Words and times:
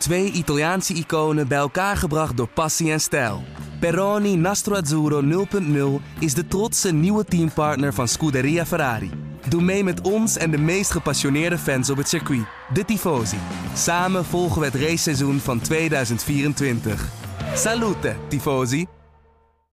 Twee 0.00 0.32
Italiaanse 0.32 0.94
iconen 0.94 1.48
bij 1.48 1.58
elkaar 1.58 1.96
gebracht 1.96 2.36
door 2.36 2.48
passie 2.48 2.92
en 2.92 3.00
stijl. 3.00 3.42
Peroni 3.80 4.36
Nastro 4.36 4.74
Azzurro 4.74 5.46
0.0 6.00 6.04
is 6.18 6.34
de 6.34 6.46
trotse 6.48 6.92
nieuwe 6.92 7.24
teampartner 7.24 7.94
van 7.94 8.08
Scuderia 8.08 8.66
Ferrari. 8.66 9.10
Doe 9.48 9.62
mee 9.62 9.84
met 9.84 10.00
ons 10.00 10.36
en 10.36 10.50
de 10.50 10.58
meest 10.58 10.90
gepassioneerde 10.90 11.58
fans 11.58 11.90
op 11.90 11.96
het 11.96 12.08
circuit, 12.08 12.44
de 12.72 12.84
Tifosi. 12.84 13.36
Samen 13.74 14.24
volgen 14.24 14.60
we 14.60 14.66
het 14.66 14.74
raceseizoen 14.74 15.38
van 15.38 15.60
2024. 15.60 17.08
Salute, 17.54 18.16
Tifosi! 18.28 18.86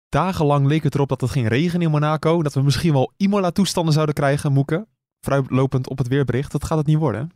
Dagenlang 0.08 0.66
leek 0.66 0.82
het 0.82 0.94
erop 0.94 1.08
dat 1.08 1.20
het 1.20 1.30
ging 1.30 1.48
regenen 1.48 1.82
in 1.86 1.90
Monaco. 1.90 2.42
Dat 2.42 2.54
we 2.54 2.62
misschien 2.62 2.92
wel 2.92 3.12
Imola-toestanden 3.16 3.92
zouden 3.92 4.14
krijgen, 4.14 4.52
Moeken. 4.52 4.86
Vooruitlopend 5.20 5.88
op 5.88 5.98
het 5.98 6.08
weerbericht. 6.08 6.52
Dat 6.52 6.64
gaat 6.64 6.78
het 6.78 6.86
niet 6.86 6.98
worden. 6.98 7.30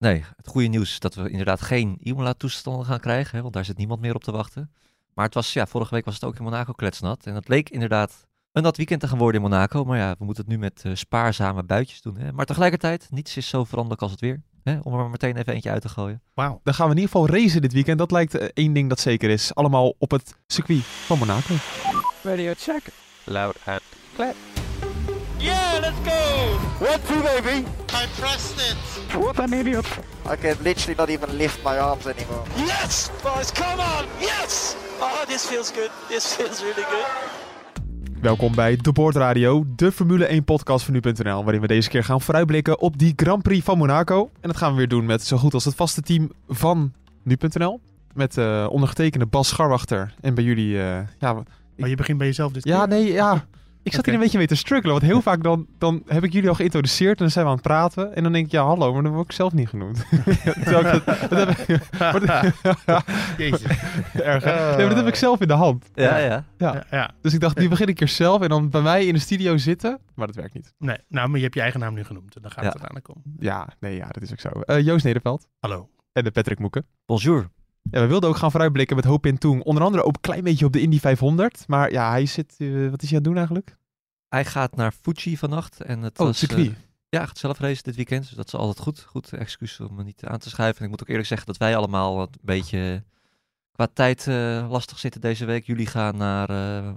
Nee, 0.00 0.24
het 0.36 0.46
goede 0.46 0.66
nieuws 0.66 0.90
is 0.90 0.98
dat 0.98 1.14
we 1.14 1.30
inderdaad 1.30 1.60
geen 1.60 1.96
Imola-toestanden 2.00 2.86
gaan 2.86 3.00
krijgen. 3.00 3.36
Hè, 3.36 3.42
want 3.42 3.54
daar 3.54 3.64
zit 3.64 3.76
niemand 3.76 4.00
meer 4.00 4.14
op 4.14 4.24
te 4.24 4.32
wachten. 4.32 4.72
Maar 5.14 5.24
het 5.24 5.34
was, 5.34 5.52
ja, 5.52 5.66
vorige 5.66 5.94
week 5.94 6.04
was 6.04 6.14
het 6.14 6.24
ook 6.24 6.36
in 6.36 6.42
Monaco 6.42 6.72
kletsnat. 6.72 7.26
En 7.26 7.34
het 7.34 7.48
leek 7.48 7.70
inderdaad 7.70 8.26
een 8.52 8.62
nat 8.62 8.76
weekend 8.76 9.00
te 9.00 9.08
gaan 9.08 9.18
worden 9.18 9.42
in 9.42 9.48
Monaco. 9.50 9.84
Maar 9.84 9.98
ja, 9.98 10.14
we 10.18 10.24
moeten 10.24 10.44
het 10.44 10.52
nu 10.52 10.58
met 10.58 10.82
uh, 10.86 10.94
spaarzame 10.94 11.62
buitjes 11.62 12.02
doen. 12.02 12.16
Hè. 12.16 12.32
Maar 12.32 12.46
tegelijkertijd, 12.46 13.08
niets 13.10 13.36
is 13.36 13.48
zo 13.48 13.64
veranderlijk 13.64 14.02
als 14.02 14.10
het 14.10 14.20
weer. 14.20 14.42
Hè, 14.62 14.78
om 14.82 14.92
er 14.92 14.98
maar 14.98 15.10
meteen 15.10 15.36
even 15.36 15.52
eentje 15.52 15.70
uit 15.70 15.82
te 15.82 15.88
gooien. 15.88 16.22
Wauw. 16.34 16.60
Dan 16.62 16.74
gaan 16.74 16.86
we 16.86 16.92
in 16.94 17.00
ieder 17.00 17.12
geval 17.12 17.36
racen 17.36 17.60
dit 17.60 17.72
weekend. 17.72 17.98
Dat 17.98 18.10
lijkt 18.10 18.40
uh, 18.40 18.48
één 18.54 18.72
ding 18.72 18.88
dat 18.88 19.00
zeker 19.00 19.30
is. 19.30 19.54
Allemaal 19.54 19.94
op 19.98 20.10
het 20.10 20.34
circuit 20.46 20.82
van 20.82 21.18
Monaco. 21.18 21.54
Radio 22.22 22.52
check. 22.56 22.82
Loud 23.24 23.56
and 23.64 23.82
clear. 24.14 24.34
Yeah, 25.40 25.80
let's 25.82 25.98
go! 26.04 26.58
One, 26.86 27.00
two, 27.08 27.22
baby! 27.22 27.66
I 27.92 28.06
pressed 28.20 28.58
it! 28.70 28.76
What 29.18 29.38
an 29.38 29.52
idiot! 29.52 29.86
I 30.32 30.36
can 30.36 30.56
literally 30.62 30.94
not 30.96 31.08
even 31.08 31.36
lift 31.36 31.62
my 31.64 31.78
arms 31.78 32.06
anymore. 32.06 32.42
Yes! 32.56 33.10
Boys, 33.22 33.52
come 33.52 33.80
on! 33.80 34.04
Yes! 34.20 34.76
Oh, 35.00 35.24
this 35.26 35.46
feels 35.46 35.72
good. 35.72 35.90
This 36.08 36.34
feels 36.34 36.60
really 36.62 36.82
good. 36.90 37.06
Welkom 38.20 38.54
bij 38.54 38.76
De 38.76 38.92
Board 38.92 39.16
Radio, 39.16 39.64
de 39.76 39.92
Formule 39.92 40.24
1 40.24 40.44
podcast 40.44 40.84
van 40.84 40.94
nu.nl, 40.94 41.42
waarin 41.44 41.60
we 41.60 41.66
deze 41.66 41.88
keer 41.88 42.04
gaan 42.04 42.20
vooruitblikken 42.20 42.80
op 42.80 42.98
die 42.98 43.12
Grand 43.16 43.42
Prix 43.42 43.64
van 43.64 43.78
Monaco. 43.78 44.30
En 44.40 44.48
dat 44.48 44.56
gaan 44.56 44.70
we 44.70 44.76
weer 44.76 44.88
doen 44.88 45.06
met 45.06 45.24
zo 45.26 45.36
goed 45.36 45.54
als 45.54 45.64
het 45.64 45.74
vaste 45.74 46.00
team 46.02 46.30
van 46.48 46.92
nu.nl. 47.22 47.80
Met 48.14 48.36
uh, 48.36 48.66
ondergetekende 48.70 49.26
Bas 49.26 49.48
Scharwachter 49.48 50.14
en 50.20 50.34
bij 50.34 50.44
jullie... 50.44 50.74
Uh, 50.74 50.82
ja, 51.18 51.30
ik... 51.30 51.36
Maar 51.76 51.88
je 51.88 51.96
begint 51.96 52.18
bij 52.18 52.26
jezelf 52.26 52.52
dit 52.52 52.64
Ja, 52.64 52.78
keer? 52.78 52.88
nee, 52.88 53.12
ja... 53.12 53.44
Ik 53.82 53.92
zat 53.92 54.00
okay. 54.00 54.04
hier 54.04 54.14
een 54.14 54.20
beetje 54.20 54.38
mee 54.38 54.46
te 54.46 54.54
struggelen, 54.54 54.94
want 54.94 55.06
heel 55.06 55.22
vaak 55.22 55.42
dan, 55.42 55.66
dan 55.78 56.02
heb 56.06 56.24
ik 56.24 56.32
jullie 56.32 56.48
al 56.48 56.54
geïntroduceerd 56.54 57.18
en 57.18 57.24
dan 57.24 57.30
zijn 57.30 57.44
we 57.44 57.50
aan 57.50 57.56
het 57.56 57.66
praten. 57.66 58.14
En 58.14 58.22
dan 58.22 58.32
denk 58.32 58.46
ik, 58.46 58.52
ja 58.52 58.64
hallo, 58.64 58.92
maar 58.92 59.02
dan 59.02 59.12
word 59.12 59.24
ik 59.24 59.32
zelf 59.32 59.52
niet 59.52 59.68
genoemd. 59.68 60.04
dat, 60.64 61.04
dat 61.28 61.48
heb 61.48 61.48
ik, 61.48 61.66
Jezus. 63.38 63.62
Erg, 64.12 64.44
uh, 64.44 64.68
nee, 64.68 64.76
maar 64.76 64.88
dat 64.88 64.96
heb 64.96 65.06
ik 65.06 65.14
zelf 65.14 65.40
in 65.40 65.48
de 65.48 65.54
hand. 65.54 65.90
Ja, 65.94 66.16
ja. 66.16 66.26
ja. 66.26 66.44
ja, 66.58 66.84
ja. 66.90 67.10
Dus 67.20 67.34
ik 67.34 67.40
dacht, 67.40 67.58
nu 67.58 67.68
begin 67.68 67.88
ik 67.88 68.00
er 68.00 68.08
zelf 68.08 68.42
en 68.42 68.48
dan 68.48 68.70
bij 68.70 68.82
mij 68.82 69.06
in 69.06 69.14
de 69.14 69.20
studio 69.20 69.56
zitten. 69.56 69.98
Maar 70.14 70.26
dat 70.26 70.36
werkt 70.36 70.54
niet. 70.54 70.74
Nee, 70.78 70.98
nou, 71.08 71.28
maar 71.28 71.36
je 71.36 71.42
hebt 71.42 71.54
je 71.54 71.60
eigen 71.60 71.80
naam 71.80 71.94
nu 71.94 72.04
genoemd. 72.04 72.36
En 72.36 72.42
dan 72.42 72.50
gaat 72.50 72.64
ja. 72.64 72.70
het 72.70 72.80
uiteindelijk 72.80 73.26
om. 73.26 73.36
Ja, 73.38 73.68
nee, 73.80 73.96
ja, 73.96 74.08
dat 74.08 74.22
is 74.22 74.32
ook 74.32 74.40
zo. 74.40 74.50
Uh, 74.64 74.84
Joost 74.84 75.04
Nederveld. 75.04 75.48
Hallo. 75.58 75.88
En 76.12 76.24
de 76.24 76.30
Patrick 76.30 76.58
Moeken. 76.58 76.86
Bonjour. 77.06 77.50
Ja, 77.82 78.00
we 78.00 78.06
wilden 78.06 78.28
ook 78.28 78.36
gaan 78.36 78.50
vooruitblikken 78.50 78.96
met 78.96 79.04
Hoop 79.04 79.26
in 79.26 79.38
Toen. 79.38 79.62
Onder 79.62 79.82
andere 79.82 80.02
ook 80.02 80.14
een 80.14 80.20
klein 80.20 80.44
beetje 80.44 80.64
op 80.64 80.72
de 80.72 80.80
Indy 80.80 80.98
500. 80.98 81.64
Maar 81.68 81.92
ja, 81.92 82.10
hij 82.10 82.26
zit... 82.26 82.54
Uh, 82.58 82.90
wat 82.90 83.02
is 83.02 83.10
hij 83.10 83.18
aan 83.18 83.24
het 83.24 83.24
doen 83.24 83.36
eigenlijk? 83.36 83.76
Hij 84.28 84.44
gaat 84.44 84.76
naar 84.76 84.92
Fuji 84.92 85.36
vannacht. 85.36 85.80
En 85.80 86.02
het 86.02 86.18
oh, 86.18 86.26
was, 86.26 86.38
circuit. 86.38 86.66
Uh, 86.66 86.74
ja, 87.08 87.26
gaat 87.26 87.38
zelf 87.38 87.58
racen 87.58 87.84
dit 87.84 87.96
weekend. 87.96 88.26
Dus 88.26 88.36
dat 88.36 88.46
is 88.46 88.54
altijd 88.54 88.78
goed. 88.78 89.00
Goed 89.00 89.32
excuus 89.32 89.80
om 89.80 89.94
me 89.94 90.02
niet 90.02 90.24
aan 90.24 90.38
te 90.38 90.48
schuiven. 90.48 90.78
En 90.78 90.84
ik 90.84 90.90
moet 90.90 91.00
ook 91.02 91.08
eerlijk 91.08 91.28
zeggen 91.28 91.46
dat 91.46 91.56
wij 91.56 91.76
allemaal 91.76 92.20
een 92.20 92.28
beetje 92.40 93.04
qua 93.72 93.88
tijd 93.92 94.26
uh, 94.26 94.66
lastig 94.70 94.98
zitten 94.98 95.20
deze 95.20 95.44
week. 95.44 95.66
Jullie 95.66 95.86
gaan 95.86 96.16
naar 96.16 96.48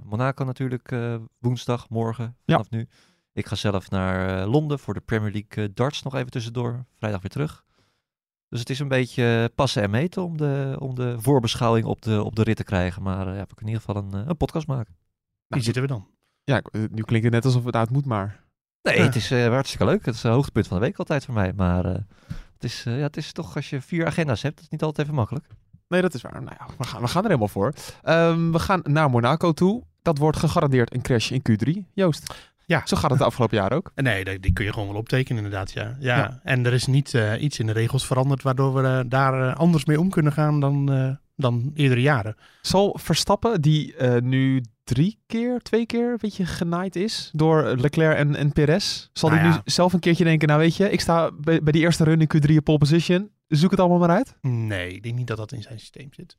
Monaco 0.04 0.44
natuurlijk 0.44 0.94
woensdag, 1.38 1.88
morgen, 1.88 2.36
vanaf 2.46 2.66
ja. 2.70 2.76
nu. 2.76 2.88
Ik 3.32 3.46
ga 3.46 3.54
zelf 3.54 3.90
naar 3.90 4.46
Londen 4.46 4.78
voor 4.78 4.94
de 4.94 5.00
Premier 5.00 5.32
League 5.32 5.72
darts 5.72 6.02
nog 6.02 6.14
even 6.14 6.30
tussendoor. 6.30 6.84
Vrijdag 6.94 7.20
weer 7.20 7.30
terug. 7.30 7.63
Dus 8.54 8.62
het 8.62 8.72
is 8.72 8.78
een 8.78 8.88
beetje 8.88 9.50
passen 9.54 9.82
en 9.82 9.90
meten 9.90 10.24
om 10.24 10.36
de, 10.36 10.76
om 10.78 10.94
de 10.94 11.16
voorbeschouwing 11.18 11.86
op 11.86 12.02
de, 12.02 12.22
op 12.22 12.36
de 12.36 12.42
rit 12.42 12.56
te 12.56 12.64
krijgen. 12.64 13.02
Maar 13.02 13.26
ja, 13.26 13.40
we 13.40 13.54
kunnen 13.54 13.74
in 13.74 13.80
ieder 13.80 13.80
geval 13.80 14.02
een, 14.02 14.28
een 14.28 14.36
podcast 14.36 14.66
maken. 14.66 14.96
Wie 15.46 15.62
zitten 15.62 15.82
we 15.82 15.88
dan? 15.88 16.06
Ja, 16.44 16.62
nu 16.72 17.02
klinkt 17.02 17.24
het 17.24 17.34
net 17.34 17.44
alsof 17.44 17.64
het 17.64 17.76
uit 17.76 17.90
moet, 17.90 18.06
maar... 18.06 18.44
Nee, 18.82 19.00
het 19.00 19.14
is 19.14 19.32
uh, 19.32 19.46
hartstikke 19.46 19.84
leuk. 19.84 20.04
Het 20.04 20.14
is 20.14 20.22
een 20.22 20.30
hoogtepunt 20.30 20.66
van 20.66 20.78
de 20.78 20.84
week 20.84 20.98
altijd 20.98 21.24
voor 21.24 21.34
mij. 21.34 21.52
Maar 21.52 21.86
uh, 21.86 21.92
het, 22.52 22.64
is, 22.64 22.84
uh, 22.86 22.98
ja, 22.98 23.02
het 23.02 23.16
is 23.16 23.32
toch, 23.32 23.56
als 23.56 23.70
je 23.70 23.80
vier 23.80 24.06
agenda's 24.06 24.42
hebt, 24.42 24.54
dat 24.54 24.64
is 24.64 24.70
niet 24.70 24.82
altijd 24.82 25.06
even 25.06 25.18
makkelijk. 25.18 25.46
Nee, 25.88 26.02
dat 26.02 26.14
is 26.14 26.22
waar. 26.22 26.42
Nou 26.42 26.56
ja, 26.58 26.66
we 26.78 26.84
gaan, 26.84 27.00
we 27.00 27.08
gaan 27.08 27.22
er 27.22 27.28
helemaal 27.28 27.48
voor. 27.48 27.72
Um, 28.04 28.52
we 28.52 28.58
gaan 28.58 28.80
naar 28.82 29.10
Monaco 29.10 29.52
toe. 29.52 29.82
Dat 30.02 30.18
wordt 30.18 30.38
gegarandeerd 30.38 30.94
een 30.94 31.02
crash 31.02 31.30
in 31.30 31.42
Q3. 31.50 31.92
Joost, 31.92 32.53
ja. 32.66 32.82
zo 32.84 32.96
gaat 32.96 33.10
het 33.10 33.18
de 33.18 33.24
afgelopen 33.24 33.56
jaar 33.56 33.72
ook. 33.72 33.92
Nee, 33.94 34.24
die, 34.24 34.38
die 34.40 34.52
kun 34.52 34.64
je 34.64 34.72
gewoon 34.72 34.88
wel 34.88 34.96
optekenen 34.96 35.44
inderdaad, 35.44 35.72
ja. 35.72 35.96
ja. 35.98 36.16
ja. 36.16 36.40
En 36.42 36.66
er 36.66 36.72
is 36.72 36.86
niet 36.86 37.12
uh, 37.12 37.42
iets 37.42 37.58
in 37.58 37.66
de 37.66 37.72
regels 37.72 38.06
veranderd 38.06 38.42
waardoor 38.42 38.74
we 38.74 38.82
uh, 38.82 39.00
daar 39.06 39.40
uh, 39.40 39.54
anders 39.54 39.84
mee 39.84 40.00
om 40.00 40.10
kunnen 40.10 40.32
gaan 40.32 40.60
dan, 40.60 41.18
dan 41.36 41.70
eerdere 41.74 42.00
jaren. 42.00 42.36
Zal 42.62 42.98
Verstappen, 43.00 43.60
die 43.60 43.94
nu 44.22 44.62
drie 44.84 45.18
keer, 45.26 45.58
twee 45.60 45.86
keer 45.86 46.10
een 46.10 46.18
beetje 46.20 46.46
genaaid 46.46 46.96
is 46.96 47.30
door 47.32 47.62
Leclerc 47.62 48.16
en, 48.16 48.34
en 48.36 48.52
Perez. 48.52 49.08
Zal 49.12 49.30
hij 49.30 49.38
Nou 49.38 49.50
ja. 49.50 49.56
nu 49.56 49.62
zelf 49.72 49.92
een 49.92 50.00
keertje 50.00 50.24
denken, 50.24 50.48
nou 50.48 50.60
weet 50.60 50.76
je, 50.76 50.90
ik 50.90 51.00
sta 51.00 51.30
bij, 51.32 51.62
bij 51.62 51.72
die 51.72 51.82
eerste 51.82 52.04
run 52.04 52.20
in 52.20 52.28
Q3 52.36 52.54
pole 52.62 52.78
position. 52.78 53.30
Zoek 53.48 53.70
het 53.70 53.80
allemaal 53.80 53.98
maar 53.98 54.10
uit. 54.10 54.36
Nee, 54.40 54.92
ik 54.94 55.02
denk 55.02 55.16
niet 55.16 55.26
dat 55.26 55.36
dat 55.36 55.52
in 55.52 55.62
zijn 55.62 55.78
systeem 55.78 56.08
zit. 56.10 56.38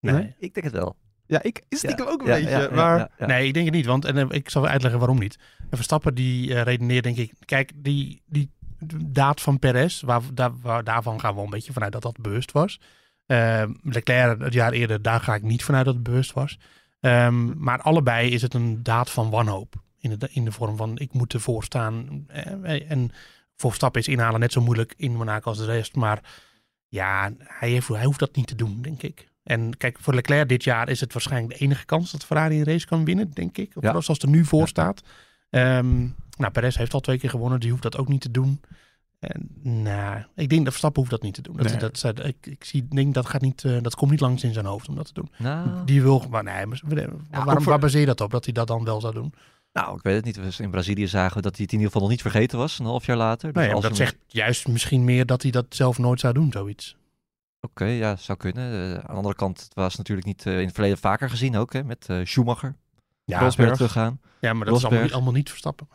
Nee. 0.00 0.14
Nee? 0.14 0.34
Ik 0.38 0.54
denk 0.54 0.66
het 0.66 0.74
wel. 0.74 0.96
Ja, 1.26 1.42
ik 1.42 1.62
stiekem 1.68 2.04
Ja. 2.04 2.10
ook 2.10 2.20
een 2.20 2.26
Ja, 2.26 2.34
beetje. 2.34 2.50
ja, 2.50 2.60
ja, 2.60 2.70
maar 2.74 2.98
ja, 2.98 3.10
ja. 3.18 3.26
Nee, 3.26 3.46
ik 3.46 3.54
denk 3.54 3.66
het 3.66 3.74
niet. 3.74 3.86
Want 3.86 4.04
en, 4.04 4.16
eh, 4.16 4.24
ik 4.28 4.50
zal 4.50 4.66
uitleggen 4.66 4.98
waarom 5.00 5.18
niet. 5.18 5.38
En 5.70 5.76
Verstappen 5.76 6.14
die 6.14 6.48
uh, 6.48 6.62
redeneert 6.62 7.04
denk 7.04 7.16
ik... 7.16 7.32
Kijk, 7.44 7.72
die, 7.74 8.22
die 8.26 8.50
daad 9.04 9.40
van 9.40 9.58
Perez, 9.58 10.00
waar, 10.00 10.20
daar, 10.34 10.60
waar, 10.60 10.84
daarvan 10.84 11.20
gaan 11.20 11.34
we 11.34 11.40
een 11.40 11.50
beetje 11.50 11.72
vanuit 11.72 11.92
dat 11.92 12.02
dat 12.02 12.20
bewust 12.20 12.52
was. 12.52 12.80
Uh, 13.26 13.62
Leclerc 13.82 14.40
het 14.40 14.52
jaar 14.52 14.72
eerder, 14.72 15.02
daar 15.02 15.20
ga 15.20 15.34
ik 15.34 15.42
niet 15.42 15.64
vanuit 15.64 15.84
dat 15.84 15.94
het 15.94 16.02
bewust 16.02 16.32
was. 16.32 16.58
Um, 17.00 17.54
maar 17.58 17.80
allebei 17.80 18.30
is 18.30 18.42
het 18.42 18.54
een 18.54 18.82
daad 18.82 19.10
van 19.10 19.30
wanhoop. 19.30 19.74
In 20.00 20.18
de, 20.18 20.28
in 20.30 20.44
de 20.44 20.52
vorm 20.52 20.76
van 20.76 20.98
ik 20.98 21.12
moet 21.12 21.32
ervoor 21.32 21.64
staan. 21.64 22.24
Eh, 22.26 22.90
en 22.90 23.10
voor 23.56 23.70
Verstappen 23.70 24.00
is 24.00 24.08
inhalen 24.08 24.40
net 24.40 24.52
zo 24.52 24.60
moeilijk 24.60 24.94
in 24.96 25.16
Monaco 25.16 25.48
als 25.48 25.58
de 25.58 25.64
rest. 25.64 25.94
Maar 25.94 26.20
ja, 26.88 27.32
hij, 27.38 27.70
heeft, 27.70 27.88
hij 27.88 28.04
hoeft 28.04 28.18
dat 28.18 28.36
niet 28.36 28.46
te 28.46 28.54
doen, 28.54 28.82
denk 28.82 29.02
ik. 29.02 29.28
En 29.42 29.76
kijk, 29.76 29.98
voor 30.00 30.14
Leclerc 30.14 30.48
dit 30.48 30.64
jaar 30.64 30.88
is 30.88 31.00
het 31.00 31.12
waarschijnlijk 31.12 31.58
de 31.58 31.64
enige 31.64 31.84
kans 31.84 32.10
dat 32.10 32.24
Ferrari 32.24 32.58
een 32.58 32.64
race 32.64 32.86
kan 32.86 33.04
winnen, 33.04 33.30
denk 33.30 33.58
ik. 33.58 33.70
Of 33.74 33.82
Ja. 33.82 33.90
zoals 33.90 34.06
het 34.06 34.22
er 34.22 34.28
nu 34.28 34.44
voor 34.44 34.68
staat. 34.68 35.02
Ehm, 35.50 35.98
nou, 36.36 36.52
Perez 36.52 36.76
heeft 36.76 36.94
al 36.94 37.00
twee 37.00 37.18
keer 37.18 37.30
gewonnen, 37.30 37.60
die 37.60 37.70
hoeft 37.70 37.82
dat 37.82 37.96
ook 37.96 38.08
niet 38.08 38.20
te 38.20 38.30
doen. 38.30 38.60
En, 39.18 39.48
nou, 39.62 40.22
ik 40.34 40.48
denk 40.48 40.60
dat 40.60 40.68
Verstappen 40.68 41.00
hoeft 41.00 41.10
dat 41.14 41.22
niet 41.22 41.34
te 41.34 41.42
doen. 41.42 41.56
Dat, 41.56 41.66
Nee. 41.66 41.76
dat, 41.76 42.00
dat, 42.00 42.24
ik, 42.26 42.46
ik 42.46 42.64
zie, 42.64 42.88
denk 42.88 43.14
dat 43.14 43.26
gaat 43.26 43.40
niet, 43.40 43.64
eh, 43.64 43.82
dat 43.82 43.94
komt 43.94 44.10
niet 44.10 44.20
langs 44.20 44.44
in 44.44 44.52
zijn 44.52 44.66
hoofd 44.66 44.88
om 44.88 44.94
dat 44.94 45.06
te 45.06 45.12
doen. 45.14 45.30
Nou, 45.38 45.84
Die 45.84 46.02
wil, 46.02 46.24
maar 46.30 46.42
nee, 46.44 46.66
maar, 46.66 46.80
waarom, 47.30 47.54
voor- 47.62 47.64
waar 47.70 47.78
baseer 47.78 48.00
je 48.00 48.06
dat 48.06 48.20
op, 48.20 48.30
dat 48.30 48.44
hij 48.44 48.52
dat 48.54 48.66
dan 48.66 48.84
wel 48.84 49.00
zou 49.00 49.14
doen? 49.14 49.32
nou, 49.72 49.96
ik 49.96 50.02
weet 50.02 50.16
het 50.16 50.24
niet. 50.24 50.58
In 50.58 50.70
Brazilië 50.70 51.06
zagen 51.08 51.36
we 51.36 51.42
dat 51.42 51.56
hij 51.56 51.62
het 51.64 51.72
in 51.72 51.78
ieder 51.78 51.86
geval 51.86 52.00
nog 52.00 52.10
niet 52.10 52.22
vergeten 52.22 52.58
was, 52.58 52.78
een 52.78 52.84
half 52.86 53.06
jaar 53.06 53.16
later. 53.16 53.52
Dus 53.52 53.62
Nee, 53.62 53.72
als 53.72 53.82
dat 53.82 53.96
hem- 53.96 54.06
zegt 54.06 54.16
juist 54.26 54.68
misschien 54.68 55.04
meer 55.04 55.26
dat 55.26 55.42
hij 55.42 55.50
dat 55.50 55.66
zelf 55.68 55.98
nooit 55.98 56.20
zou 56.20 56.34
doen, 56.34 56.52
zoiets. 56.52 56.96
Oké, 57.60 57.84
ja, 57.84 58.16
zou 58.16 58.38
kunnen. 58.38 58.72
Eh, 58.72 58.94
aan 58.94 59.00
de 59.06 59.12
andere 59.12 59.34
kant, 59.34 59.60
het 59.60 59.74
was 59.74 59.96
natuurlijk 59.96 60.26
niet 60.26 60.46
eh, 60.46 60.58
in 60.58 60.64
het 60.64 60.74
verleden 60.74 60.98
vaker 60.98 61.30
gezien 61.30 61.56
ook, 61.56 61.72
hè, 61.72 61.84
met 61.84 62.08
Schumacher. 62.24 62.76
Ja, 63.26 63.38
Rosberg 63.40 63.74
teruggaan. 63.74 64.20
ja 64.40 64.52
maar 64.52 64.66
dat 64.66 64.76
is 64.76 64.84
allemaal 64.84 65.02
niet, 65.02 65.12
allemaal 65.12 65.32
niet 65.32 65.48
Verstappen. 65.48 65.88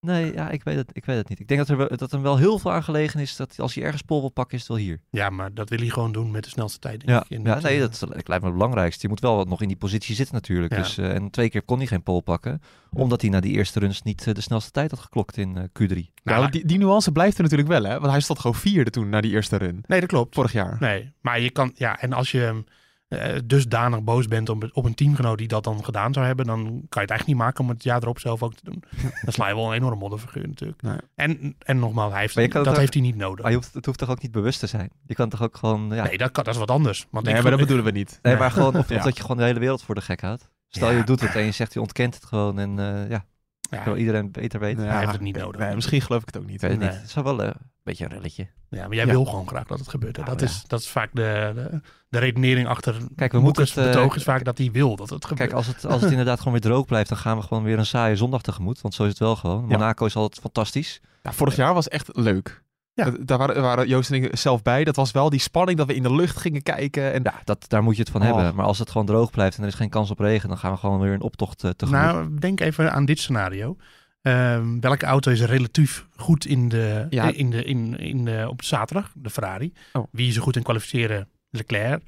Nee, 0.00 0.32
ja, 0.32 0.50
ik 0.50 0.62
weet 0.64 0.76
het, 0.76 0.90
ik 0.92 1.04
weet 1.04 1.16
het 1.16 1.28
niet. 1.28 1.40
Ik 1.40 1.48
denk 1.48 1.60
dat 1.60 1.68
er 1.68 1.76
wel, 1.76 1.88
dat 1.96 2.10
hem 2.10 2.22
wel 2.22 2.36
heel 2.36 2.58
veel 2.58 2.72
aan 2.72 2.82
gelegen 2.82 3.20
is 3.20 3.36
dat 3.36 3.60
als 3.60 3.74
hij 3.74 3.84
ergens 3.84 4.02
pol 4.02 4.20
wil 4.20 4.30
pakken, 4.30 4.54
is 4.54 4.60
het 4.60 4.68
wel 4.68 4.78
hier. 4.80 5.00
Ja, 5.10 5.30
maar 5.30 5.54
dat 5.54 5.68
wil 5.68 5.78
hij 5.78 5.88
gewoon 5.88 6.12
doen 6.12 6.30
met 6.30 6.44
de 6.44 6.50
snelste 6.50 6.78
tijd, 6.78 7.06
denk 7.06 7.10
Ja, 7.10 7.24
ja 7.28 7.60
nee, 7.60 7.74
eh, 7.74 7.80
dat, 7.80 7.92
is- 7.92 7.98
dat 7.98 8.10
lijkt 8.28 8.42
me 8.42 8.48
het 8.48 8.58
belangrijkste. 8.58 9.02
Je 9.02 9.08
moet 9.08 9.20
wel 9.20 9.44
nog 9.44 9.62
in 9.62 9.68
die 9.68 9.76
positie 9.76 10.14
zitten 10.14 10.34
natuurlijk. 10.34 10.72
Ja. 10.72 10.78
Dus, 10.78 10.98
eh, 10.98 11.14
en 11.14 11.30
twee 11.30 11.50
keer 11.50 11.62
kon 11.62 11.78
hij 11.78 11.86
geen 11.86 12.02
pol 12.02 12.20
pakken, 12.20 12.62
omdat 12.90 13.20
hij 13.20 13.30
na 13.30 13.40
die 13.40 13.52
eerste 13.52 13.78
runs 13.78 14.02
niet 14.02 14.26
eh, 14.26 14.34
de 14.34 14.40
snelste 14.40 14.70
tijd 14.70 14.90
had 14.90 15.00
geklokt 15.00 15.36
in 15.36 15.56
eh, 15.56 15.62
Q3. 15.64 15.88
nou, 15.94 16.10
Nou, 16.24 16.50
die, 16.50 16.64
die 16.66 16.78
nuance 16.78 17.12
blijft 17.12 17.36
er 17.36 17.42
natuurlijk 17.42 17.70
wel, 17.70 17.84
hè? 17.84 17.98
Want 18.00 18.10
hij 18.12 18.20
stond 18.20 18.38
gewoon 18.38 18.56
vierde 18.56 18.90
toen 18.90 19.08
na 19.08 19.20
die 19.20 19.32
eerste 19.32 19.56
run. 19.56 19.84
Nee, 19.86 20.00
dat 20.00 20.08
klopt. 20.08 20.34
Vorig 20.34 20.52
jaar. 20.52 20.76
Nee, 20.80 21.12
maar 21.20 21.40
je 21.40 21.50
kan, 21.50 21.72
ja, 21.74 22.00
en 22.00 22.12
als 22.12 22.30
je 22.30 22.64
eh, 23.08 23.38
dusdanig 23.44 24.02
boos 24.02 24.26
bent 24.28 24.48
op, 24.48 24.70
op 24.72 24.84
een 24.84 24.94
teamgenoot 24.94 25.38
die 25.38 25.48
dat 25.48 25.64
dan 25.64 25.84
gedaan 25.84 26.12
zou 26.12 26.26
hebben, 26.26 26.46
dan 26.46 26.56
kan 26.62 26.72
je 26.72 26.80
het 27.00 27.10
eigenlijk 27.10 27.26
niet 27.26 27.36
maken 27.36 27.64
om 27.64 27.68
het 27.70 27.82
jaar 27.82 28.02
erop 28.02 28.18
zelf 28.18 28.42
ook 28.42 28.54
te 28.54 28.64
doen. 28.64 28.82
dan 29.24 29.32
sla 29.32 29.48
je 29.48 29.54
wel 29.54 29.66
een 29.66 29.72
enorme 29.72 29.96
modderfiguur 29.98 30.48
natuurlijk. 30.48 30.82
Nee. 30.82 30.96
En, 31.14 31.56
en 31.58 31.78
nogmaals, 31.78 32.12
hij 32.12 32.20
heeft, 32.20 32.52
dat 32.52 32.68
ook- 32.68 32.76
heeft 32.76 32.94
hij 32.94 33.02
niet 33.02 33.16
nodig. 33.16 33.42
Maar 33.42 33.50
je 33.50 33.56
hoeft, 33.56 33.74
het 33.74 33.86
hoeft 33.86 33.98
toch 33.98 34.10
ook 34.10 34.22
niet 34.22 34.32
bewust 34.32 34.60
te 34.60 34.66
zijn? 34.66 34.90
Je 35.06 35.14
kan 35.14 35.28
toch 35.28 35.42
ook 35.42 35.56
gewoon, 35.56 35.90
ja, 35.94 36.04
Nee, 36.04 36.18
dat, 36.18 36.30
kan, 36.30 36.44
dat 36.44 36.52
is 36.54 36.60
wat 36.60 36.70
anders. 36.70 37.06
Want 37.10 37.24
Nee, 37.24 37.34
ik 37.34 37.42
maar 37.42 37.50
dat 37.50 37.60
ik- 37.60 37.66
bedoelen 37.66 37.92
we 37.92 37.98
niet. 37.98 38.18
nee, 38.22 38.32
nee. 38.32 38.36
maar 38.42 38.50
gewoon, 38.50 38.76
of, 38.80 38.88
Ja. 38.88 39.02
dat 39.02 39.16
je 39.16 39.22
gewoon 39.22 39.36
de 39.36 39.42
hele 39.44 39.58
wereld 39.58 39.82
voor 39.82 39.94
de 39.94 40.00
gek 40.00 40.20
houdt. 40.20 40.48
Stel 40.68 40.90
Ja. 40.90 40.96
je 40.96 41.04
doet 41.04 41.20
het 41.20 41.34
en 41.34 41.44
je 41.44 41.50
zegt 41.50 41.72
je 41.72 41.80
ontkent 41.80 42.14
het 42.14 42.24
gewoon 42.24 42.58
en 42.58 42.78
eh, 42.78 43.10
ja, 43.10 43.24
Ja, 43.70 43.76
Terwijl 43.76 43.96
iedereen 43.96 44.30
beter 44.30 44.60
weet. 44.60 44.76
Nou 44.76 44.88
hij 44.88 44.98
heeft 44.98 45.12
het 45.12 45.20
niet 45.20 45.36
nodig. 45.36 45.60
Nee, 45.60 45.74
misschien 45.74 46.00
geloof 46.00 46.20
ik 46.20 46.26
het 46.26 46.36
ook 46.36 46.46
niet. 46.46 46.60
Weet 46.60 46.70
het 46.70 46.80
Nee. 46.80 46.88
niet. 46.88 46.98
Het 46.98 47.06
is 47.08 47.14
wel 47.14 47.40
eh, 47.42 47.46
een 47.46 47.54
beetje 47.82 48.04
een 48.04 48.10
relletje. 48.10 48.46
Ja, 48.68 48.86
maar 48.86 48.96
jij 48.96 49.06
Ja. 49.06 49.10
wil 49.12 49.24
gewoon 49.24 49.48
graag 49.48 49.64
dat 49.66 49.78
het 49.78 49.88
gebeurt. 49.88 50.16
hè. 50.16 50.22
Nou, 50.22 50.36
dat, 50.36 50.48
ja. 50.48 50.54
is, 50.54 50.64
dat 50.66 50.80
is 50.80 50.88
vaak 50.88 51.10
de, 51.12 51.52
de, 51.54 51.80
de 52.08 52.18
redenering 52.18 52.68
achter 52.68 52.96
Kijk, 53.16 53.32
we 53.32 53.38
Moekers 53.38 53.58
moeten 53.74 53.82
het, 53.84 53.94
eh, 53.94 54.00
betoog 54.00 54.16
is 54.16 54.22
vaak 54.22 54.44
dat 54.44 54.58
hij 54.58 54.70
wil 54.70 54.96
dat 54.96 55.10
het 55.10 55.24
gebeurt. 55.24 55.40
Kijk, 55.50 55.52
als 55.52 55.66
het, 55.66 55.86
als 55.86 56.00
het 56.02 56.10
inderdaad 56.10 56.38
gewoon 56.38 56.52
weer 56.52 56.60
droog 56.62 56.86
blijft, 56.86 57.08
dan 57.08 57.18
gaan 57.18 57.36
we 57.36 57.42
gewoon 57.42 57.62
weer 57.62 57.78
een 57.78 57.86
saaie 57.86 58.16
zondag 58.16 58.42
tegemoet. 58.42 58.80
Want 58.80 58.94
zo 58.94 59.02
is 59.02 59.08
het 59.08 59.18
wel 59.18 59.36
gewoon. 59.36 59.60
Ja. 59.60 59.76
Monaco 59.76 60.06
is 60.06 60.16
altijd 60.16 60.40
fantastisch. 60.40 61.00
Ja, 61.22 61.32
vorig 61.32 61.56
jaar 61.56 61.74
was 61.74 61.88
echt 61.88 62.08
leuk. 62.12 62.62
Ja. 62.94 63.04
Dat- 63.04 63.26
Daar 63.26 63.38
waren, 63.38 63.62
waren 63.62 63.88
Joost 63.88 64.10
en 64.10 64.22
ik 64.24 64.36
zelf 64.36 64.62
bij. 64.62 64.84
Dat 64.84 64.96
was 64.96 65.10
wel 65.12 65.30
die 65.30 65.40
spanning 65.40 65.78
dat 65.78 65.86
we 65.86 65.94
in 65.94 66.02
de 66.02 66.14
lucht 66.14 66.36
gingen 66.36 66.62
kijken. 66.62 67.12
En 67.12 67.22
Ja, 67.22 67.34
dat, 67.44 67.64
daar 67.68 67.82
moet 67.82 67.96
je 67.96 68.02
het 68.02 68.10
van 68.10 68.20
Oh. 68.20 68.26
hebben. 68.26 68.54
Maar 68.54 68.64
als 68.66 68.78
het 68.78 68.90
gewoon 68.90 69.06
droog 69.06 69.30
blijft 69.30 69.56
en 69.56 69.62
er 69.62 69.68
is 69.68 69.74
geen 69.74 69.88
kans 69.88 70.10
op 70.10 70.18
regen, 70.18 70.48
dan 70.48 70.58
gaan 70.58 70.72
we 70.72 70.78
gewoon 70.78 71.00
weer 71.00 71.12
een 71.12 71.20
optocht 71.20 71.64
eh, 71.64 71.70
tegemoet. 71.70 72.02
nou, 72.02 72.38
denk 72.38 72.60
even 72.60 72.92
aan 72.92 73.04
dit 73.04 73.18
scenario. 73.18 73.76
Ehm, 74.22 74.80
welke 74.80 75.06
auto 75.06 75.30
is 75.30 75.42
relatief 75.42 76.06
goed 76.16 76.46
in 76.46 76.68
de, 76.68 77.06
Ja. 77.10 77.32
in 77.32 77.50
de, 77.50 77.64
in, 77.64 77.98
in 77.98 78.24
de, 78.24 78.46
op 78.48 78.62
zaterdag? 78.62 79.12
De 79.14 79.30
Ferrari. 79.30 79.72
Oh. 79.92 80.04
Wie 80.10 80.28
is 80.28 80.36
er 80.36 80.42
goed 80.42 80.56
in 80.56 80.62
kwalificeren? 80.62 81.28
Leclerc. 81.50 82.02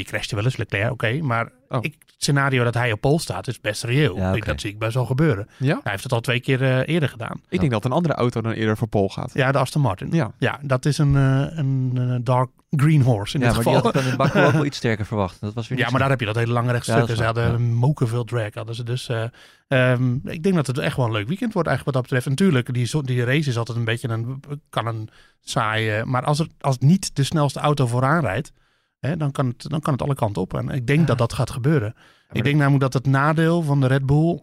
Wie 0.00 0.08
crashte 0.08 0.34
wel 0.34 0.44
eens? 0.44 0.56
Leclerc, 0.56 0.90
oké. 0.90 1.20
Maar 1.22 1.52
Oh. 1.68 1.78
ik, 1.82 1.92
het 2.06 2.14
scenario 2.18 2.64
dat 2.64 2.74
hij 2.74 2.92
op 2.92 3.00
pol 3.00 3.18
staat 3.18 3.48
is 3.48 3.60
best 3.60 3.84
reëel. 3.84 4.16
Ja, 4.16 4.32
Ik-. 4.34 4.44
Dat 4.44 4.60
zie 4.60 4.70
ik 4.70 4.78
best 4.78 4.94
wel 4.94 5.04
gebeuren. 5.06 5.48
ja, 5.58 5.80
Hij 5.82 5.92
heeft 5.92 6.02
het 6.02 6.12
al 6.12 6.20
twee 6.20 6.40
keer 6.40 6.62
eh, 6.62 6.94
eerder 6.94 7.08
gedaan. 7.08 7.40
ik 7.48 7.60
denk 7.60 7.72
dat 7.72 7.84
een 7.84 7.92
andere 7.92 8.14
auto 8.14 8.40
dan 8.40 8.52
eerder 8.52 8.76
voor 8.76 8.88
Pol 8.88 9.08
gaat. 9.08 9.30
Ja, 9.34 9.52
de 9.52 9.58
Aston 9.58 9.82
Martin. 9.82 10.08
Ja. 10.12 10.32
Ja, 10.38 10.58
dat 10.62 10.84
is 10.84 10.98
een, 10.98 11.16
eh, 11.16 11.58
een 11.58 11.92
eh, 11.94 12.14
dark 12.20 12.50
green 12.70 13.02
horse 13.02 13.34
in 13.36 13.40
ja, 13.42 13.46
dit 13.46 13.56
maar 13.56 13.64
die 13.64 13.82
geval. 13.82 13.92
had 14.02 14.10
in 14.10 14.16
Baku 14.16 14.40
ook 14.44 14.52
wel 14.52 14.64
iets 14.70 14.76
sterker 14.76 15.06
verwacht. 15.06 15.40
Dat 15.40 15.54
was 15.54 15.68
weer 15.68 15.78
Ja, 15.78 15.84
maar 15.84 15.92
zo. 15.92 15.98
daar 15.98 16.08
heb 16.10 16.20
je 16.20 16.26
dat 16.26 16.34
hele 16.36 16.52
lange 16.52 16.72
rechtstuk. 16.72 16.96
Ja, 16.98 17.06
dus 17.06 17.16
ze 17.16 17.24
hadden 17.24 17.72
moken 17.72 18.08
veel 18.08 18.24
drag. 18.24 18.54
Hadden 18.54 18.74
ze 18.74 18.82
dus, 18.82 19.08
eh, 19.08 19.24
ehm, 19.68 20.14
ik 20.24 20.42
denk 20.42 20.54
dat 20.54 20.66
het 20.66 20.78
echt 20.78 20.96
wel 20.96 21.06
een 21.06 21.12
leuk 21.12 21.28
weekend 21.28 21.52
wordt 21.52 21.68
eigenlijk 21.68 21.96
wat 21.96 22.06
dat 22.06 22.14
betreft. 22.14 22.38
Natuurlijk, 22.40 22.74
die, 22.74 23.02
die 23.02 23.24
race 23.24 23.48
is 23.48 23.56
altijd 23.58 23.78
een 23.78 23.84
beetje 23.84 24.08
een, 24.08 24.42
kan 24.70 24.86
een 24.86 25.08
saaie... 25.40 26.04
Maar 26.04 26.24
als, 26.24 26.38
er, 26.38 26.46
als 26.60 26.78
niet 26.78 27.16
de 27.16 27.22
snelste 27.24 27.60
auto 27.60 27.86
vooraan 27.86 28.20
rijdt, 28.20 28.52
hè, 29.00 29.16
dan, 29.16 29.30
kan 29.30 29.46
het, 29.46 29.62
dan 29.70 29.80
kan 29.80 29.92
het 29.92 30.02
alle 30.02 30.14
kanten 30.14 30.42
op. 30.42 30.54
En 30.54 30.68
ik 30.68 30.86
denk 30.86 31.00
Ja. 31.00 31.04
dat 31.06 31.18
dat 31.18 31.32
gaat 31.32 31.50
gebeuren. 31.50 31.94
ik 32.32 32.44
denk 32.44 32.56
namelijk 32.56 32.80
dat 32.82 32.92
het 32.94 33.06
nadeel 33.06 33.62
van 33.62 33.80
de 33.80 33.86
Red 33.86 34.06
Bull... 34.06 34.42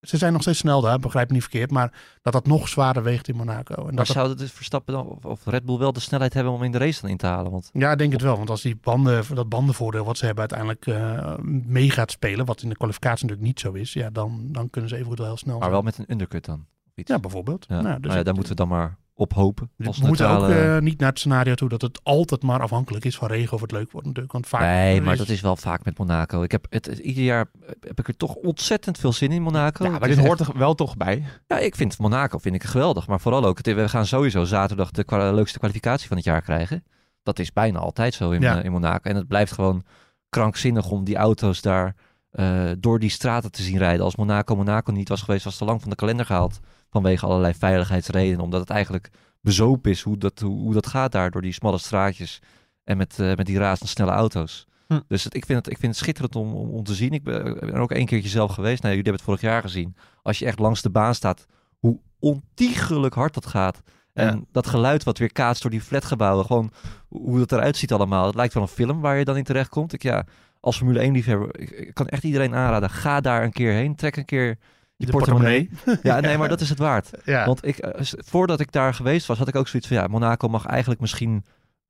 Ze 0.00 0.16
zijn 0.16 0.32
nog 0.32 0.42
steeds 0.42 0.58
snel 0.58 0.80
daar, 0.80 0.98
begrijp 0.98 1.28
me 1.28 1.32
niet 1.34 1.42
verkeerd. 1.42 1.70
Maar 1.70 1.92
dat 2.22 2.32
dat 2.32 2.46
nog 2.46 2.68
zwaarder 2.68 3.02
weegt 3.02 3.28
in 3.28 3.36
Monaco. 3.36 3.74
En 3.74 3.82
Maar 3.84 3.92
dat 3.92 4.06
zou 4.06 4.28
het 4.28 4.50
Verstappen 4.52 4.94
dan, 4.94 5.06
of, 5.06 5.24
of 5.24 5.44
Red 5.46 5.64
Bull 5.64 5.78
wel 5.78 5.92
de 5.92 6.00
snelheid 6.00 6.34
hebben 6.34 6.52
om 6.52 6.62
in 6.62 6.72
de 6.72 6.78
race 6.78 7.00
dan 7.00 7.10
in 7.10 7.16
te 7.16 7.26
halen? 7.26 7.50
Want 7.52 7.70
Ja, 7.72 7.92
ik 7.92 7.98
denk 7.98 8.12
het 8.12 8.22
wel. 8.22 8.36
Want 8.36 8.50
als 8.50 8.62
die 8.62 8.76
banden, 8.76 9.24
dat 9.34 9.48
bandenvoordeel 9.48 10.04
wat 10.04 10.18
ze 10.18 10.26
hebben 10.26 10.50
uiteindelijk 10.50 10.86
eh, 10.86 11.34
mee 11.66 11.90
gaat 11.90 12.10
spelen, 12.10 12.46
wat 12.46 12.62
in 12.62 12.68
de 12.68 12.76
kwalificatie 12.76 13.26
natuurlijk 13.26 13.46
niet 13.48 13.60
zo 13.60 13.72
is, 13.72 13.92
ja, 13.92 14.10
dan, 14.10 14.48
dan 14.52 14.70
kunnen 14.70 14.90
ze 14.90 14.96
even 14.96 15.08
goed 15.08 15.18
wel 15.18 15.26
heel 15.26 15.36
snel 15.36 15.52
maar 15.58 15.62
zijn. 15.62 15.72
wel 15.74 15.82
met 15.82 15.98
een 15.98 16.04
undercut 16.12 16.44
dan. 16.44 16.66
Iets. 16.94 17.10
Ja, 17.10 17.18
bijvoorbeeld. 17.18 17.66
Ja. 17.68 17.80
Nou, 17.80 17.94
dus 17.94 18.04
Nou 18.06 18.16
ja, 18.18 18.22
daar 18.22 18.34
moeten 18.34 18.52
we 18.52 18.58
dan 18.58 18.68
maar 18.68 18.96
op 19.20 19.32
hopen. 19.34 19.70
Als 19.84 19.98
we 19.98 20.06
moeten 20.06 20.28
ook 20.28 20.48
eh, 20.48 20.78
niet 20.78 20.98
naar 20.98 21.08
het 21.08 21.18
scenario 21.18 21.54
toe 21.54 21.68
dat 21.68 21.82
het 21.82 22.00
altijd 22.02 22.42
maar 22.42 22.60
afhankelijk 22.60 23.04
is 23.04 23.16
van 23.16 23.28
regen 23.28 23.52
of 23.54 23.60
het 23.60 23.72
leuk 23.72 23.90
wordt 23.92 24.06
natuurlijk. 24.06 24.32
Want 24.32 24.46
vaak 24.46 24.60
Nee, 24.60 25.00
maar 25.00 25.12
is- 25.12 25.18
dat 25.18 25.28
is 25.28 25.40
wel 25.40 25.56
vaak 25.56 25.84
met 25.84 25.98
Monaco. 25.98 26.42
Ik 26.42 26.52
heb 26.52 26.66
het, 26.70 26.86
ieder 26.86 27.22
jaar 27.24 27.46
heb 27.80 27.98
ik 27.98 28.08
er 28.08 28.16
toch 28.16 28.34
ontzettend 28.34 28.98
veel 28.98 29.12
zin 29.12 29.32
in 29.32 29.42
Monaco. 29.42 29.84
Ja, 29.84 29.90
maar 29.90 30.00
dit 30.00 30.16
echt- 30.18 30.26
hoort 30.26 30.40
er 30.40 30.58
wel 30.58 30.74
toch 30.74 30.96
bij. 30.96 31.24
Ja, 31.46 31.58
ik 31.58 31.76
vind 31.76 31.98
Monaco 31.98 32.38
vind 32.38 32.54
ik 32.54 32.64
geweldig. 32.64 33.06
Maar 33.06 33.20
vooral 33.20 33.44
ook, 33.44 33.56
het- 33.56 33.74
we 33.74 33.88
gaan 33.88 34.06
sowieso 34.06 34.44
zaterdag 34.44 34.90
de 34.90 35.04
kwa- 35.04 35.30
leukste 35.32 35.58
kwalificatie 35.58 36.08
van 36.08 36.16
het 36.16 36.26
jaar 36.26 36.42
krijgen. 36.42 36.84
Dat 37.22 37.38
is 37.38 37.52
bijna 37.52 37.78
altijd 37.78 38.14
zo 38.14 38.30
in, 38.30 38.40
Ja. 38.40 38.58
eh, 38.58 38.64
in 38.64 38.72
Monaco. 38.72 39.10
En 39.10 39.16
het 39.16 39.28
blijft 39.28 39.52
gewoon 39.52 39.82
krankzinnig 40.28 40.90
om 40.90 41.04
die 41.04 41.16
auto's 41.16 41.60
daar 41.60 41.94
eh, 42.30 42.64
door 42.78 42.98
die 42.98 43.10
straten 43.10 43.52
te 43.52 43.62
zien 43.62 43.78
rijden. 43.78 44.04
Als 44.04 44.16
Monaco 44.16 44.56
Monaco 44.56 44.92
niet 44.92 45.08
was 45.08 45.22
geweest, 45.22 45.44
was 45.44 45.52
het 45.52 45.62
al 45.62 45.68
lang 45.68 45.80
van 45.80 45.90
de 45.90 45.96
kalender 45.96 46.26
gehaald. 46.26 46.60
Vanwege 46.90 47.26
allerlei 47.26 47.54
veiligheidsredenen. 47.54 48.40
Omdat 48.40 48.60
het 48.60 48.70
eigenlijk 48.70 49.10
bezopen 49.40 49.90
is 49.90 50.02
hoe 50.02 50.18
dat, 50.18 50.40
hoe, 50.40 50.60
hoe 50.60 50.72
dat 50.72 50.86
gaat 50.86 51.12
daar 51.12 51.30
door 51.30 51.42
die 51.42 51.52
smalle 51.52 51.78
straatjes. 51.78 52.40
En 52.84 52.96
met, 52.96 53.18
eh, 53.18 53.34
met 53.34 53.46
die 53.46 53.58
razendsnelle 53.58 54.10
auto's. 54.10 54.66
Hm. 54.86 55.00
Dus 55.08 55.24
het, 55.24 55.34
ik, 55.34 55.44
vind 55.46 55.58
het, 55.58 55.74
ik 55.74 55.78
vind 55.78 55.92
het 55.92 56.00
schitterend 56.02 56.36
om, 56.36 56.54
om, 56.54 56.68
om 56.70 56.84
te 56.84 56.94
zien. 56.94 57.12
Ik 57.12 57.22
ben, 57.22 57.46
ik 57.46 57.60
ben 57.60 57.74
er 57.74 57.80
ook 57.80 57.90
één 57.92 58.06
keertje 58.06 58.28
zelf 58.28 58.52
geweest. 58.52 58.82
Nou, 58.82 58.94
jullie 58.94 59.10
hebben 59.10 59.12
het 59.12 59.22
vorig 59.22 59.40
jaar 59.40 59.62
gezien. 59.62 59.96
Als 60.22 60.38
je 60.38 60.46
echt 60.46 60.58
langs 60.58 60.82
de 60.82 60.90
baan 60.90 61.14
staat, 61.14 61.46
hoe 61.78 61.98
ontiegelijk 62.18 63.14
hard 63.14 63.34
dat 63.34 63.46
gaat. 63.46 63.82
En 64.12 64.36
Ja. 64.36 64.40
dat 64.52 64.66
geluid 64.66 65.04
wat 65.04 65.18
weer 65.18 65.32
kaatst 65.32 65.62
door 65.62 65.70
die 65.70 65.80
flatgebouwen. 65.80 66.44
Gewoon 66.46 66.72
hoe 67.08 67.40
het 67.40 67.52
eruit 67.52 67.76
ziet 67.76 67.92
allemaal. 67.92 68.26
Het 68.26 68.34
lijkt 68.34 68.54
wel 68.54 68.62
een 68.62 68.68
film 68.68 69.00
waar 69.00 69.18
je 69.18 69.24
dan 69.24 69.36
in 69.36 69.44
terecht 69.44 69.68
komt. 69.68 69.92
Ik, 69.92 70.02
ja, 70.02 70.24
als 70.60 70.76
Formule 70.76 70.98
1 70.98 71.12
liefhebber, 71.12 71.60
ik, 71.60 71.70
ik 71.70 71.94
kan 71.94 72.06
echt 72.08 72.24
iedereen 72.24 72.54
aanraden. 72.54 72.90
Ga 72.90 73.20
daar 73.20 73.42
een 73.44 73.52
keer 73.52 73.72
heen. 73.72 73.94
Trek 73.96 74.16
een 74.16 74.24
keer 74.24 74.58
je 75.00 75.06
de 75.06 75.12
portemonnee. 75.12 75.70
Ja, 76.02 76.20
nee, 76.20 76.36
maar 76.38 76.48
dat 76.48 76.60
is 76.60 76.68
het 76.68 76.78
waard. 76.78 77.10
Ja. 77.24 77.46
Want 77.46 77.66
ik, 77.66 77.78
eh, 77.78 78.00
voordat 78.16 78.60
ik 78.60 78.72
daar 78.72 78.94
geweest 78.94 79.26
was, 79.26 79.38
had 79.38 79.48
ik 79.48 79.56
ook 79.56 79.68
zoiets 79.68 79.88
van... 79.88 79.96
Ja, 79.96 80.06
Monaco 80.06 80.48
mag 80.48 80.66
eigenlijk 80.66 81.00
misschien 81.00 81.44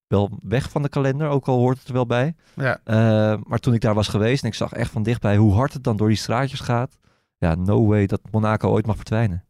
wel 0.06 0.30
weg 0.42 0.70
van 0.70 0.82
de 0.82 0.88
kalender. 0.88 1.28
Ook 1.28 1.48
al 1.48 1.58
hoort 1.58 1.78
het 1.78 1.88
er 1.88 1.92
wel 1.94 2.06
bij. 2.06 2.34
ja. 2.54 2.80
Eh, 2.84 3.38
maar 3.46 3.58
toen 3.58 3.74
ik 3.74 3.80
daar 3.80 3.94
was 3.94 4.08
geweest 4.08 4.42
en 4.42 4.48
ik 4.48 4.54
zag 4.54 4.72
echt 4.72 4.90
van 4.90 5.02
dichtbij 5.02 5.36
hoe 5.36 5.54
hard 5.54 5.72
het 5.72 5.84
dan 5.84 5.96
door 5.96 6.08
die 6.08 6.16
straatjes 6.16 6.60
gaat. 6.60 6.98
Ja, 7.38 7.54
no 7.54 7.86
way 7.86 8.06
dat 8.06 8.20
Monaco 8.30 8.70
ooit 8.70 8.86
mag 8.86 8.96
verdwijnen. 8.96 9.44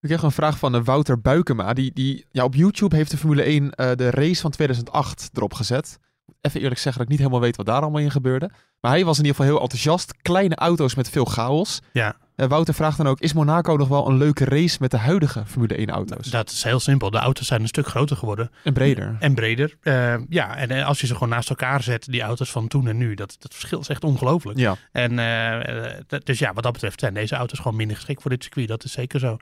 Ik 0.00 0.08
kreeg 0.08 0.22
een 0.22 0.32
vraag 0.32 0.58
van 0.58 0.74
eh, 0.74 0.84
Wouter 0.84 1.20
Buikema. 1.20 1.72
Die, 1.72 1.92
die, 1.92 2.26
ja, 2.30 2.44
op 2.44 2.54
YouTube 2.54 2.96
heeft 2.96 3.10
de 3.10 3.16
Formule 3.16 3.42
1 3.42 3.70
eh, 3.70 3.90
de 3.94 4.10
race 4.10 4.40
van 4.40 4.50
2008 4.50 5.30
erop 5.34 5.54
gezet. 5.54 5.98
Even 6.40 6.60
eerlijk 6.60 6.80
zeggen 6.80 6.92
dat 6.92 7.02
ik 7.02 7.08
niet 7.08 7.18
helemaal 7.18 7.40
weet 7.40 7.56
wat 7.56 7.66
daar 7.66 7.80
allemaal 7.80 8.00
in 8.00 8.10
gebeurde. 8.10 8.50
Maar 8.80 8.90
hij 8.90 9.04
was 9.04 9.18
in 9.18 9.24
ieder 9.24 9.36
geval 9.36 9.52
heel 9.52 9.62
enthousiast. 9.62 10.14
Kleine 10.22 10.54
auto's 10.54 10.94
met 10.94 11.10
veel 11.10 11.24
chaos. 11.24 11.80
Ja. 11.92 12.16
En 12.36 12.48
Wouter 12.48 12.74
vraagt 12.74 12.96
dan 12.96 13.06
ook, 13.06 13.20
is 13.20 13.32
Monaco 13.32 13.76
nog 13.76 13.88
wel 13.88 14.08
een 14.08 14.16
leuke 14.16 14.44
race 14.44 14.76
met 14.80 14.90
de 14.90 14.96
huidige 14.96 15.46
Formule 15.46 15.74
1 15.74 15.88
auto's? 15.90 16.30
Dat 16.30 16.50
is 16.50 16.62
heel 16.62 16.80
simpel. 16.80 17.10
De 17.10 17.18
auto's 17.18 17.46
zijn 17.46 17.60
een 17.60 17.68
stuk 17.68 17.86
groter 17.86 18.16
geworden 18.16 18.50
En 18.64 18.72
breder. 18.72 19.16
en 19.18 19.34
breder. 19.34 19.76
Eh, 19.82 20.14
ja, 20.28 20.56
en 20.56 20.70
eh, 20.70 20.86
als 20.86 21.00
je 21.00 21.06
ze 21.06 21.12
gewoon 21.12 21.28
naast 21.28 21.50
elkaar 21.50 21.82
zet, 21.82 22.06
die 22.10 22.22
auto's 22.22 22.50
van 22.50 22.68
toen 22.68 22.88
en 22.88 22.96
nu, 22.96 23.14
dat, 23.14 23.36
dat 23.38 23.54
verschil 23.54 23.80
is 23.80 23.88
echt 23.88 24.04
ongelooflijk. 24.04 24.58
Ja. 24.58 24.76
En 24.92 25.18
eh, 25.18 25.94
eh, 25.96 26.02
dus 26.24 26.38
ja, 26.38 26.52
wat 26.52 26.62
dat 26.62 26.72
betreft 26.72 27.00
zijn 27.00 27.14
deze 27.14 27.34
auto's 27.34 27.58
gewoon 27.58 27.76
minder 27.76 27.96
geschikt 27.96 28.22
voor 28.22 28.30
dit 28.30 28.42
circuit. 28.42 28.68
Dat 28.68 28.84
is 28.84 28.92
zeker 28.92 29.20
zo. 29.20 29.36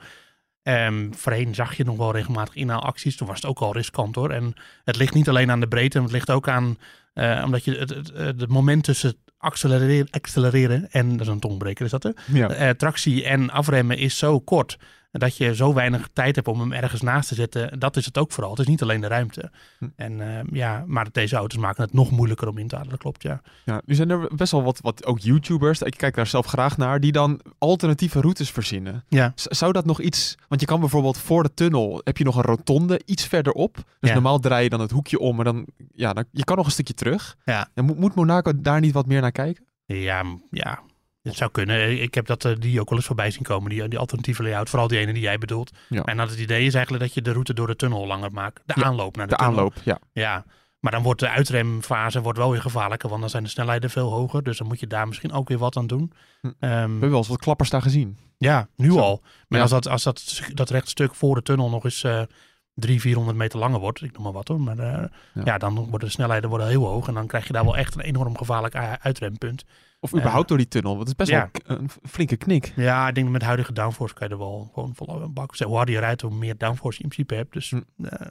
Ehm 0.63 1.13
voorheen 1.13 1.55
zag 1.55 1.77
je 1.77 1.83
nog 1.83 1.97
wel 1.97 2.11
regelmatig 2.11 2.55
inhaalacties. 2.55 3.15
Toen 3.15 3.27
was 3.27 3.35
het 3.35 3.45
ook 3.45 3.59
al 3.59 3.73
riskant 3.73 4.15
hoor. 4.15 4.31
En 4.31 4.53
het 4.83 4.97
ligt 4.97 5.13
niet 5.13 5.29
alleen 5.29 5.51
aan 5.51 5.59
de 5.59 5.67
breedte, 5.67 5.97
maar 5.97 6.07
het 6.07 6.15
ligt 6.15 6.31
ook 6.31 6.47
aan 6.47 6.77
eh, 7.15 7.41
omdat 7.45 7.63
je 7.63 7.77
het, 7.77 7.89
het, 7.89 8.11
het 8.15 8.47
moment 8.47 8.83
tussen 8.83 9.15
accelereren, 9.45 10.07
accelereren 10.09 10.91
en 10.91 11.09
dat 11.11 11.21
is 11.21 11.27
een 11.27 11.39
tongbreker 11.39 11.85
is 11.85 11.91
dat 11.91 12.03
er. 12.03 12.13
ja. 12.25 12.49
Eh, 12.49 12.69
tractie 12.69 13.25
en 13.25 13.49
afremmen 13.49 13.97
is 13.97 14.17
zo 14.17 14.39
kort 14.39 14.77
dat 15.19 15.37
je 15.37 15.55
zo 15.55 15.73
weinig 15.73 16.07
tijd 16.13 16.35
hebt 16.35 16.47
om 16.47 16.59
hem 16.59 16.71
ergens 16.73 17.01
naast 17.01 17.27
te 17.27 17.35
zetten. 17.35 17.79
Dat 17.79 17.97
is 17.97 18.05
het 18.05 18.17
ook 18.17 18.31
vooral. 18.31 18.51
Het 18.51 18.59
is 18.59 18.67
niet 18.67 18.81
alleen 18.81 19.01
de 19.01 19.07
ruimte. 19.07 19.51
Hm. 19.79 19.85
En 19.95 20.21
eh, 20.37 20.43
ja, 20.51 20.83
maar 20.87 21.07
deze 21.11 21.35
auto's 21.35 21.59
maken 21.59 21.83
het 21.83 21.93
nog 21.93 22.11
moeilijker 22.11 22.47
om 22.47 22.57
in 22.57 22.67
te 22.67 22.75
halen. 22.75 22.89
Dat 22.89 22.99
klopt, 22.99 23.23
ja. 23.23 23.41
Ja, 23.65 23.81
nu 23.85 23.95
zijn 23.95 24.09
er 24.09 24.29
best 24.35 24.51
wel 24.51 24.63
wat, 24.63 24.79
wat 24.81 25.05
ook 25.05 25.19
YouTubers, 25.19 25.81
ik 25.81 25.97
kijk 25.97 26.15
daar 26.15 26.27
zelf 26.27 26.45
graag 26.45 26.77
naar, 26.77 26.99
die 26.99 27.11
dan 27.11 27.41
alternatieve 27.57 28.21
routes 28.21 28.51
verzinnen. 28.51 29.03
Ja, 29.07 29.31
Zou 29.35 29.71
dat 29.71 29.85
nog 29.85 30.01
iets... 30.01 30.35
Want 30.47 30.61
je 30.61 30.67
kan 30.67 30.79
bijvoorbeeld 30.79 31.17
voor 31.17 31.43
de 31.43 31.53
tunnel, 31.53 32.01
heb 32.03 32.17
je 32.17 32.23
nog 32.23 32.35
een 32.35 32.43
rotonde 32.43 33.01
iets 33.05 33.27
verderop. 33.27 33.75
Dus 33.75 34.09
Ja. 34.09 34.13
normaal 34.13 34.39
draai 34.39 34.63
je 34.63 34.69
dan 34.69 34.79
het 34.79 34.91
hoekje 34.91 35.19
om, 35.19 35.35
maar 35.35 35.45
dan... 35.45 35.65
Ja, 35.93 36.13
dan, 36.13 36.25
je 36.31 36.43
kan 36.43 36.57
nog 36.57 36.65
een 36.65 36.71
stukje 36.71 36.93
terug. 36.93 37.35
Ja. 37.45 37.67
En 37.73 37.85
moet, 37.85 37.97
moet 37.99 38.15
Monaco 38.15 38.51
daar 38.61 38.79
niet 38.79 38.93
wat 38.93 39.05
meer 39.05 39.21
naar 39.21 39.31
kijken? 39.31 39.65
ja, 39.85 40.23
ja. 40.51 40.79
Het 41.25 41.35
zou 41.37 41.51
kunnen. 41.51 42.01
Ik 42.01 42.13
heb 42.13 42.25
dat, 42.25 42.45
eh, 42.45 42.51
die 42.59 42.79
ook 42.81 42.89
wel 42.89 42.97
eens 42.97 43.07
voorbij 43.07 43.31
zien 43.31 43.43
komen, 43.43 43.69
die, 43.69 43.87
die 43.87 43.99
alternatieve 43.99 44.43
layout. 44.43 44.69
Vooral 44.69 44.87
die 44.87 44.99
ene 44.99 45.13
die 45.13 45.21
jij 45.21 45.37
bedoelt. 45.37 45.71
Ja. 45.89 46.03
En 46.03 46.17
dat 46.17 46.29
het 46.29 46.39
idee 46.39 46.65
is 46.65 46.73
eigenlijk 46.73 47.03
dat 47.03 47.13
je 47.13 47.21
de 47.21 47.31
route 47.31 47.53
door 47.53 47.67
de 47.67 47.75
tunnel 47.75 48.07
langer 48.07 48.31
maakt. 48.31 48.61
De 48.65 48.73
Ja, 48.75 48.83
aanloop 48.85 49.15
naar 49.17 49.27
de, 49.27 49.31
De 49.35 49.37
tunnel. 49.43 49.57
aanloop, 49.57 49.73
ja. 49.83 49.99
Ja, 50.13 50.45
maar 50.79 50.91
dan 50.91 51.03
wordt 51.03 51.19
de 51.19 51.29
uitremfase 51.29 52.21
wordt 52.21 52.37
wel 52.37 52.51
weer 52.51 52.61
gevaarlijker, 52.61 53.09
want 53.09 53.21
dan 53.21 53.29
zijn 53.29 53.43
de 53.43 53.49
snelheden 53.49 53.89
veel 53.89 54.11
hoger. 54.11 54.43
Dus 54.43 54.57
dan 54.57 54.67
moet 54.67 54.79
je 54.79 54.87
daar 54.87 55.07
misschien 55.07 55.31
ook 55.31 55.47
weer 55.47 55.57
wat 55.57 55.77
aan 55.77 55.87
doen. 55.87 56.11
Hm. 56.41 56.47
Ehm, 56.47 56.53
We 56.59 56.69
hebben 56.69 57.09
wel 57.09 57.17
eens 57.17 57.27
wat 57.27 57.39
klappers 57.39 57.69
daar 57.69 57.81
gezien. 57.81 58.17
Ja, 58.37 58.67
nu 58.75 58.91
Zo. 58.91 58.99
al. 58.99 59.21
Maar 59.47 59.57
Ja. 59.59 59.61
als, 59.61 59.69
dat, 59.71 59.87
als 59.87 60.03
dat, 60.03 60.41
dat 60.53 60.69
rechtstuk 60.69 61.15
voor 61.15 61.35
de 61.35 61.41
tunnel 61.41 61.69
nog 61.69 61.83
eens 61.83 62.03
eh 62.03 62.21
300, 62.73 63.01
400 63.01 63.37
meter 63.37 63.59
langer 63.59 63.79
wordt, 63.79 64.01
ik 64.01 64.11
noem 64.13 64.23
maar 64.23 64.31
wat 64.31 64.47
hoor, 64.47 64.61
maar 64.61 64.79
eh, 64.79 65.03
Ja. 65.33 65.41
ja. 65.45 65.57
dan 65.57 65.75
worden 65.75 65.99
de 65.99 66.09
snelheden 66.09 66.49
worden 66.49 66.67
heel 66.67 66.85
hoog 66.85 67.07
en 67.07 67.13
dan 67.13 67.27
krijg 67.27 67.47
je 67.47 67.53
daar 67.53 67.63
wel 67.65 67.77
echt 67.77 67.95
een 67.95 68.01
enorm 68.01 68.37
gevaarlijk 68.37 68.75
uitrempunt. 69.01 69.63
Of 69.99 70.15
überhaupt 70.15 70.47
door 70.47 70.57
die 70.57 70.67
tunnel. 70.67 70.95
Want 70.97 71.09
het 71.09 71.19
is 71.19 71.25
best 71.25 71.29
Ja. 71.29 71.49
wel 71.65 71.77
een 71.77 71.89
flinke 72.03 72.35
knik. 72.35 72.73
Ja, 72.75 73.07
ik 73.07 73.13
denk 73.15 73.25
dat 73.25 73.35
met 73.35 73.43
huidige 73.45 73.73
downforce 73.73 74.13
kan 74.13 74.27
je 74.27 74.33
er 74.33 74.39
wel 74.39 74.69
gewoon 74.73 74.95
vol 74.95 75.21
een 75.21 75.33
bak. 75.33 75.57
Hoe 75.57 75.75
harder 75.75 75.93
je 75.93 75.99
rijdt, 75.99 76.21
hoe 76.21 76.35
meer 76.35 76.57
downforce 76.57 76.97
je 76.97 77.03
in 77.03 77.09
principe 77.09 77.35
hebt. 77.35 77.53
Dus 77.53 77.71
eh, 77.71 77.81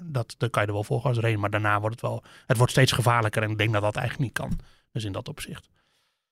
dat, 0.03 0.35
daar 0.39 0.51
kan 0.51 0.63
je 0.63 0.69
er 0.69 0.75
wel 0.75 0.85
vol 0.85 1.01
gas 1.01 1.15
doorheen. 1.15 1.41
Maar 1.41 1.51
daarna 1.51 1.81
wordt 1.81 2.01
het 2.01 2.11
wel, 2.11 2.23
het 2.47 2.57
wordt 2.57 2.73
steeds 2.73 2.93
gevaarlijker 2.93 3.43
en 3.43 3.51
ik 3.51 3.59
denk 3.59 3.73
dat 3.73 3.83
dat 3.83 3.97
eigenlijk 3.97 4.29
niet 4.29 4.39
kan. 4.49 4.59
Dus 4.93 5.05
in 5.05 5.13
dat 5.13 5.29
opzicht. 5.29 5.69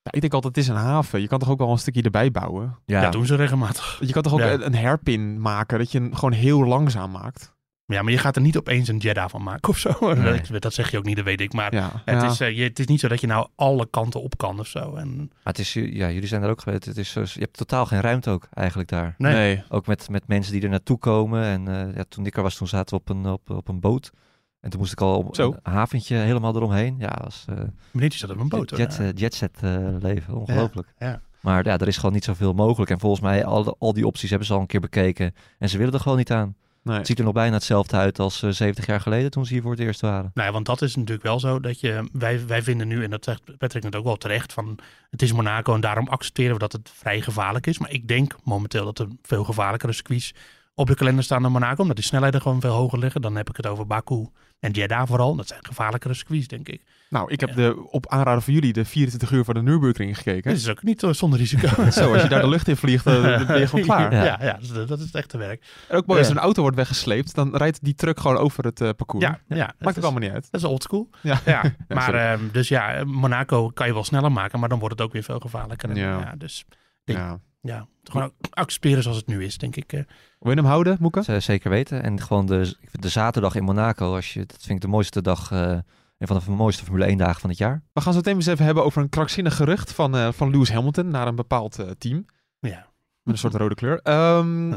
Ja, 0.01 0.11
ik 0.11 0.21
denk 0.21 0.33
altijd, 0.33 0.55
het 0.55 0.63
is 0.63 0.69
een 0.69 0.75
haven. 0.75 1.21
Je 1.21 1.27
kan 1.27 1.39
toch 1.39 1.49
ook 1.49 1.57
wel 1.59 1.71
een 1.71 1.77
stukje 1.77 2.01
erbij 2.01 2.31
bouwen? 2.31 2.77
Ja, 2.85 3.09
doen 3.09 3.25
ze 3.25 3.35
regelmatig. 3.35 3.97
Je 3.99 4.11
kan 4.13 4.21
toch 4.23 4.33
ook 4.33 4.39
Ja. 4.39 4.51
een, 4.51 4.65
een 4.65 4.75
hairpin 4.75 5.41
maken, 5.41 5.77
dat 5.77 5.91
je 5.91 5.99
hem 5.99 6.13
gewoon 6.15 6.31
heel 6.31 6.65
langzaam 6.65 7.11
maakt? 7.11 7.53
Ja, 7.85 8.01
maar 8.01 8.11
je 8.11 8.17
gaat 8.17 8.35
er 8.35 8.41
niet 8.41 8.57
opeens 8.57 8.87
een 8.87 8.97
Jeddah 8.97 9.29
van 9.29 9.43
maken 9.43 9.69
of 9.69 9.77
zo. 9.77 9.93
Nee. 10.13 10.41
Dat, 10.51 10.61
dat 10.61 10.73
zeg 10.73 10.91
je 10.91 10.97
ook 10.97 11.03
niet, 11.03 11.15
dat 11.15 11.25
weet 11.25 11.41
ik. 11.41 11.53
Maar 11.53 11.73
Ja, 11.73 12.01
het, 12.05 12.21
ja. 12.21 12.29
is, 12.29 12.39
eh, 12.39 12.57
je, 12.57 12.63
het 12.63 12.79
is 12.79 12.85
niet 12.85 12.99
zo 12.99 13.07
dat 13.07 13.21
je 13.21 13.27
nou 13.27 13.47
alle 13.55 13.87
kanten 13.89 14.21
op 14.21 14.37
kan 14.37 14.59
of 14.59 14.67
zo. 14.67 14.95
En, 14.95 15.15
Maar 15.17 15.27
het 15.53 15.59
is, 15.59 15.73
ja, 15.73 16.11
jullie 16.11 16.27
zijn 16.27 16.43
er 16.43 16.49
ook 16.49 16.61
geweest. 16.61 16.85
Het 16.85 16.97
is, 16.97 17.11
zo- 17.11 17.21
je 17.21 17.39
hebt 17.39 17.57
totaal 17.57 17.85
geen 17.85 18.01
ruimte 18.01 18.29
ook 18.29 18.47
eigenlijk 18.53 18.89
daar. 18.89 19.15
nee. 19.17 19.33
nee. 19.33 19.63
Ook 19.69 19.87
met, 19.87 20.09
met 20.09 20.27
mensen 20.27 20.53
die 20.53 20.61
er 20.61 20.69
naartoe 20.69 20.97
komen. 20.97 21.43
En 21.43 21.67
eh, 21.67 21.95
ja, 21.95 22.03
toen 22.09 22.25
ik 22.25 22.37
er 22.37 22.43
was, 22.43 22.55
toen 22.55 22.67
zaten 22.67 22.95
we 22.95 23.01
op 23.01 23.09
een, 23.09 23.25
op, 23.25 23.49
op 23.49 23.67
een 23.67 23.79
boot. 23.79 24.11
En 24.59 24.69
toen 24.69 24.79
moest 24.79 24.91
ik 24.91 25.01
al 25.01 25.17
op 25.17 25.35
Zo. 25.35 25.55
een 25.63 25.73
haventje 25.73 26.15
helemaal 26.15 26.55
eromheen. 26.55 26.95
Ja, 26.99 27.19
was 27.23 27.45
eh 27.49 27.55
Meneertje 27.91 28.19
zat 28.19 28.29
op 28.29 28.39
een 28.39 28.49
boot. 28.49 28.69
hoor. 28.69 28.79
jet, 28.79 29.19
jetset 29.19 29.57
eh, 29.61 29.77
leven. 29.99 30.35
Ongelooflijk. 30.35 30.93
ja. 30.97 31.21
Maar 31.41 31.65
ja, 31.65 31.77
er 31.77 31.87
is 31.87 31.95
gewoon 31.97 32.13
niet 32.13 32.23
zoveel 32.23 32.53
mogelijk. 32.53 32.91
En 32.91 32.99
volgens 32.99 33.21
mij, 33.21 33.45
al, 33.45 33.63
de- 33.63 33.75
al 33.79 33.93
die 33.93 34.05
opties 34.07 34.29
hebben 34.29 34.47
ze 34.47 34.53
al 34.53 34.59
een 34.59 34.65
keer 34.67 34.79
bekeken. 34.79 35.35
En 35.59 35.69
ze 35.69 35.77
willen 35.77 35.93
er 35.93 35.99
gewoon 35.99 36.17
niet 36.17 36.31
aan. 36.31 36.55
Nee. 36.83 36.97
Het 36.97 37.07
ziet 37.07 37.17
er 37.19 37.23
nog 37.23 37.33
bijna 37.33 37.53
hetzelfde 37.53 37.97
uit 37.97 38.19
als 38.19 38.43
eh, 38.43 38.49
70 38.49 38.85
jaar 38.85 39.01
geleden 39.01 39.31
toen 39.31 39.45
ze 39.45 39.53
hier 39.53 39.61
voor 39.61 39.71
het 39.71 39.79
eerst 39.79 40.01
waren. 40.01 40.31
Nou 40.33 40.47
ja, 40.47 40.53
want 40.53 40.65
dat 40.65 40.81
is 40.81 40.95
natuurlijk 40.95 41.23
wel 41.23 41.39
zo 41.39 41.59
dat 41.59 41.79
je, 41.79 42.09
wij, 42.11 42.47
wij 42.47 42.63
vinden 42.63 42.87
nu, 42.87 43.03
en 43.03 43.09
dat 43.09 43.23
zegt 43.23 43.57
Patrick 43.57 43.83
net 43.83 43.95
ook 43.95 44.03
wel 44.03 44.17
terecht, 44.17 44.53
van 44.53 44.79
het 45.09 45.21
is 45.21 45.33
Monaco 45.33 45.73
en 45.73 45.81
daarom 45.81 46.07
accepteren 46.07 46.53
we 46.53 46.59
dat 46.59 46.71
het 46.71 46.91
vrij 46.93 47.21
gevaarlijk 47.21 47.67
is. 47.67 47.77
Maar 47.77 47.91
ik 47.91 48.07
denk 48.07 48.35
momenteel 48.43 48.85
dat 48.85 48.99
er 48.99 49.07
veel 49.21 49.43
gevaarlijkere 49.43 49.93
circuits 49.93 50.33
op 50.75 50.87
de 50.87 50.95
kalender 50.95 51.23
staan 51.23 51.41
dan 51.41 51.51
Monaco, 51.51 51.81
omdat 51.81 51.95
die 51.95 52.05
snelheden 52.05 52.41
gewoon 52.41 52.61
veel 52.61 52.73
hoger 52.73 52.99
liggen. 52.99 53.21
Dan 53.21 53.35
heb 53.35 53.49
ik 53.49 53.55
het 53.55 53.67
over 53.67 53.87
Baku 53.87 54.27
en 54.63 54.71
Jeddah 54.71 55.07
vooral. 55.07 55.35
Dat 55.35 55.47
zijn 55.47 55.65
gevaarlijkere 55.65 56.13
circuits, 56.13 56.47
denk 56.47 56.67
ik. 56.69 56.81
Nou, 57.09 57.31
ik 57.31 57.39
heb 57.39 57.49
Ja. 57.49 57.55
de, 57.55 57.87
op 57.89 58.07
aanraden 58.07 58.41
van 58.43 58.53
jullie 58.53 58.73
de 58.73 58.85
24 58.85 59.31
uur 59.31 59.43
van 59.43 59.53
de 59.53 59.61
Nürburgring 59.61 60.17
gekeken. 60.17 60.51
Dit 60.51 60.59
is 60.59 60.69
ook 60.69 60.83
niet 60.83 61.03
eh, 61.03 61.09
zonder 61.11 61.39
risico. 61.39 61.67
Zo, 61.91 62.13
als 62.13 62.21
je 62.21 62.29
daar 62.29 62.41
de 62.41 62.47
lucht 62.49 62.67
in 62.67 62.77
vliegt, 62.77 63.03
dan 63.05 63.21
ben 63.21 63.59
je 63.59 63.67
gewoon 63.67 63.85
klaar. 63.91 64.13
Ja, 64.13 64.23
Ja. 64.23 64.37
ja, 64.41 64.53
dat, 64.53 64.61
is, 64.61 64.87
dat 64.87 64.99
is 64.99 65.05
het 65.05 65.15
echte 65.15 65.37
werk. 65.37 65.63
En 65.89 65.97
ook 65.97 66.05
mooi, 66.05 66.19
als 66.19 66.29
een 66.29 66.37
auto 66.37 66.61
wordt 66.61 66.77
weggesleept, 66.77 67.35
dan 67.35 67.55
rijdt 67.55 67.83
die 67.83 67.95
truck 67.95 68.19
gewoon 68.19 68.37
over 68.37 68.63
het 68.65 68.81
eh, 68.81 68.89
parcours. 68.97 69.25
Ja, 69.25 69.39
ja, 69.47 69.55
dat 69.65 69.75
Maakt 69.79 69.91
is- 69.91 69.97
ook 69.97 70.03
allemaal 70.03 70.21
niet 70.27 70.31
uit. 70.31 70.47
Dat 70.51 70.61
is 70.61 70.67
oldschool. 70.67 71.09
Ja. 71.21 71.39
Ja, 71.45 71.63
Ja, 71.87 71.95
maar 71.95 72.13
ehm, 72.13 72.39
dus 72.51 72.67
ja, 72.67 73.03
Monaco 73.05 73.69
kan 73.69 73.87
je 73.87 73.93
wel 73.93 74.03
sneller 74.03 74.31
maken, 74.31 74.59
maar 74.59 74.69
dan 74.69 74.79
wordt 74.79 74.95
het 74.97 75.03
ook 75.07 75.13
weer 75.13 75.23
veel 75.23 75.39
gevaarlijker. 75.39 75.89
En, 75.89 75.95
Ja. 75.95 76.19
ja. 76.19 76.33
dus 76.37 76.65
denk- 77.03 77.19
Ja. 77.63 77.75
ja, 77.75 77.87
gewoon 78.03 78.31
accepteren 78.49 79.03
zoals 79.03 79.17
het 79.17 79.27
nu 79.27 79.43
is, 79.43 79.57
denk 79.57 79.75
ik. 79.75 79.93
eh. 79.93 79.99
Wil 80.39 80.51
je 80.51 80.57
hem 80.57 80.65
houden, 80.65 80.97
Moeke? 80.99 81.39
Zeker 81.41 81.69
weten. 81.69 82.03
En 82.03 82.21
gewoon 82.21 82.45
de, 82.45 82.75
de 82.91 83.09
zaterdag 83.09 83.55
in 83.55 83.63
Monaco, 83.63 84.15
als 84.15 84.33
je, 84.33 84.39
dat 84.45 84.57
vind 84.61 84.69
ik 84.75 84.81
de 84.81 84.87
mooiste 84.87 85.21
dag, 85.21 85.51
eh 85.51 85.77
een 86.17 86.27
van 86.27 86.41
de 86.45 86.51
mooiste 86.51 86.83
Formule 86.83 87.05
1 87.05 87.17
dagen 87.17 87.41
van 87.41 87.49
het 87.49 87.59
jaar. 87.59 87.83
We 87.93 88.01
gaan 88.01 88.11
zo 88.13 88.17
meteen 88.19 88.35
eens 88.35 88.45
even 88.45 88.65
hebben 88.65 88.83
over 88.83 89.01
een 89.01 89.09
krankzinnig 89.09 89.55
gerucht 89.55 89.91
van, 89.91 90.15
eh, 90.15 90.31
van 90.31 90.49
Lewis 90.51 90.71
Hamilton 90.71 91.07
naar 91.07 91.27
een 91.27 91.35
bepaald 91.35 91.79
eh, 91.79 91.89
team. 91.97 92.25
ja. 92.59 92.91
Met 93.23 93.33
een 93.33 93.39
soort 93.39 93.53
rode 93.55 93.75
kleur. 93.75 93.99
Ehm, 94.01 94.71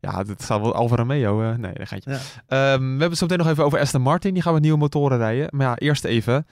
ja, 0.00 0.22
dit 0.24 0.42
staat 0.42 0.60
wel 0.60 0.74
Alfa 0.74 0.96
Romeo. 0.96 1.42
eh, 1.42 1.56
nee, 1.56 1.72
dat 1.74 1.88
gaat 1.88 2.04
je. 2.04 2.10
Ja. 2.10 2.16
Ehm, 2.46 2.80
we 2.82 2.88
hebben 2.88 3.08
het 3.08 3.18
zo 3.18 3.24
meteen 3.26 3.38
nog 3.38 3.48
even 3.48 3.64
over 3.64 3.78
Aston 3.78 4.02
Martin. 4.02 4.34
Die 4.34 4.42
gaan 4.42 4.52
met 4.52 4.62
nieuwe 4.62 4.78
motoren 4.78 5.18
rijden. 5.18 5.48
Maar 5.50 5.66
ja, 5.66 5.76
eerst 5.76 6.04
even. 6.04 6.46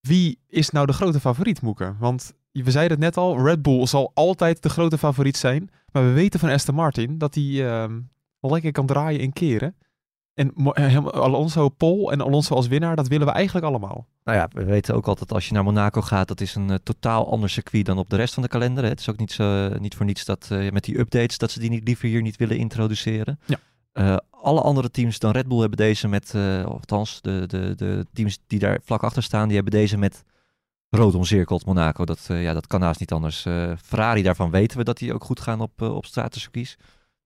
Wie 0.00 0.40
is 0.48 0.70
nou 0.70 0.86
de 0.86 0.92
grote 0.92 1.20
favoriet, 1.20 1.62
Moeke? 1.62 1.94
Want 1.98 2.34
we 2.52 2.70
zeiden 2.70 2.96
het 2.96 3.06
net 3.06 3.16
al. 3.16 3.44
Red 3.44 3.62
Bull 3.62 3.86
zal 3.86 4.10
altijd 4.14 4.62
de 4.62 4.68
grote 4.68 4.98
favoriet 4.98 5.36
zijn. 5.36 5.70
Maar 5.92 6.04
we 6.04 6.12
weten 6.12 6.40
van 6.40 6.48
Aston 6.48 6.74
Martin 6.74 7.18
dat 7.18 7.34
hij 7.34 7.68
ehm, 7.68 8.00
wel 8.40 8.50
lekker 8.50 8.72
kan 8.72 8.86
draaien 8.86 9.20
in 9.20 9.32
keren. 9.32 9.76
En 10.34 10.54
eh, 10.54 11.06
Alonso 11.06 11.68
Pol 11.68 12.12
en 12.12 12.20
Alonso 12.20 12.54
als 12.54 12.68
winnaar, 12.68 12.96
dat 12.96 13.08
willen 13.08 13.26
we 13.26 13.32
eigenlijk 13.32 13.66
allemaal. 13.66 14.06
Nou 14.24 14.38
ja, 14.38 14.48
we 14.52 14.64
weten 14.64 14.94
ook 14.94 15.06
altijd 15.06 15.32
als 15.32 15.48
je 15.48 15.54
naar 15.54 15.64
Monaco 15.64 16.00
gaat, 16.00 16.28
dat 16.28 16.40
is 16.40 16.54
een 16.54 16.70
eh, 16.70 16.76
totaal 16.82 17.30
ander 17.30 17.50
circuit 17.50 17.84
dan 17.84 17.98
op 17.98 18.10
de 18.10 18.16
rest 18.16 18.34
van 18.34 18.42
de 18.42 18.48
kalender. 18.48 18.82
Hè. 18.84 18.88
Het 18.88 19.00
is 19.00 19.10
ook 19.10 19.18
niet, 19.18 19.32
zo, 19.32 19.68
niet 19.68 19.94
voor 19.94 20.06
niets 20.06 20.24
dat 20.24 20.48
eh, 20.50 20.70
met 20.70 20.84
die 20.84 20.98
updates, 20.98 21.38
dat 21.38 21.50
ze 21.50 21.60
die 21.60 21.70
niet, 21.70 21.84
liever 21.84 22.08
hier 22.08 22.22
niet 22.22 22.36
willen 22.36 22.56
introduceren. 22.56 23.38
Ja. 23.46 23.58
Eh, 23.92 24.16
alle 24.30 24.60
andere 24.60 24.90
teams 24.90 25.18
dan 25.18 25.30
Red 25.30 25.48
Bull 25.48 25.58
hebben 25.58 25.78
deze 25.78 26.08
met, 26.08 26.34
eh 26.34 26.64
althans 26.64 27.20
de, 27.20 27.44
de, 27.46 27.74
de 27.76 28.06
teams 28.12 28.38
die 28.46 28.58
daar 28.58 28.80
vlak 28.84 29.02
achter 29.02 29.22
staan, 29.22 29.46
die 29.46 29.54
hebben 29.54 29.72
deze 29.72 29.96
met 29.96 30.24
rood 30.96 31.14
omcirkeld 31.14 31.66
Monaco. 31.66 32.04
Dat, 32.04 32.26
eh, 32.28 32.42
ja, 32.42 32.52
dat 32.52 32.66
kan 32.66 32.82
haast 32.82 33.00
niet 33.00 33.12
anders. 33.12 33.44
Eh, 33.46 33.72
Ferrari, 33.82 34.22
daarvan 34.22 34.50
weten 34.50 34.78
we 34.78 34.84
dat 34.84 34.98
die 34.98 35.14
ook 35.14 35.24
goed 35.24 35.40
gaan 35.40 35.60
op, 35.60 35.82
uh, 35.82 35.94
op 35.94 36.06
stratencircuits. 36.06 36.76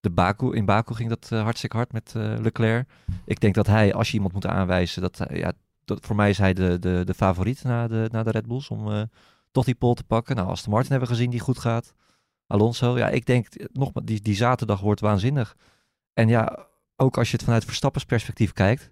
De 0.07 0.13
Baku, 0.13 0.55
in 0.55 0.65
Baku 0.65 0.95
ging 0.95 1.09
dat 1.09 1.29
eh, 1.33 1.43
hartstikke 1.43 1.77
hard 1.77 1.93
met 1.93 2.13
eh, 2.17 2.35
Leclerc. 2.39 2.89
Ik 3.25 3.41
denk 3.41 3.55
dat 3.55 3.67
hij, 3.67 3.95
als 3.95 4.09
je 4.09 4.15
iemand 4.15 4.33
moet 4.33 4.47
aanwijzen, 4.47 5.03
dat, 5.03 5.27
ja, 5.33 5.53
dat 5.85 6.07
voor 6.07 6.17
mij 6.17 6.31
is 6.31 6.39
hij 6.39 6.53
de, 6.53 6.79
de, 6.79 7.03
de 7.05 7.15
favoriet 7.15 7.63
na 7.63 7.89
de, 7.89 8.09
na 8.13 8.23
de 8.23 8.31
Red 8.31 8.47
Bulls 8.47 8.69
om 8.69 8.93
eh, 8.93 9.03
toch 9.51 9.65
die 9.65 9.75
pole 9.75 9.95
te 9.95 10.05
pakken. 10.05 10.37
Nou, 10.37 10.57
de 10.63 10.71
Martin 10.71 10.91
hebben 10.91 11.09
we 11.09 11.15
gezien 11.15 11.31
die 11.31 11.41
goed 11.41 11.59
gaat. 11.59 11.95
Alonso, 12.47 12.99
ja, 12.99 13.09
ik 13.09 13.27
denk 13.27 13.47
eh, 13.47 13.67
nog, 13.73 13.91
die, 13.93 14.21
die 14.21 14.35
zaterdag 14.35 14.81
wordt 14.81 15.01
waanzinnig. 15.01 15.57
En 16.13 16.29
ja, 16.29 16.67
ook 16.97 17.19
als 17.19 17.31
je 17.31 17.37
het 17.37 17.45
vanuit 17.45 17.65
Verstappens 17.65 18.05
perspectief 18.05 18.53
kijkt. 18.53 18.91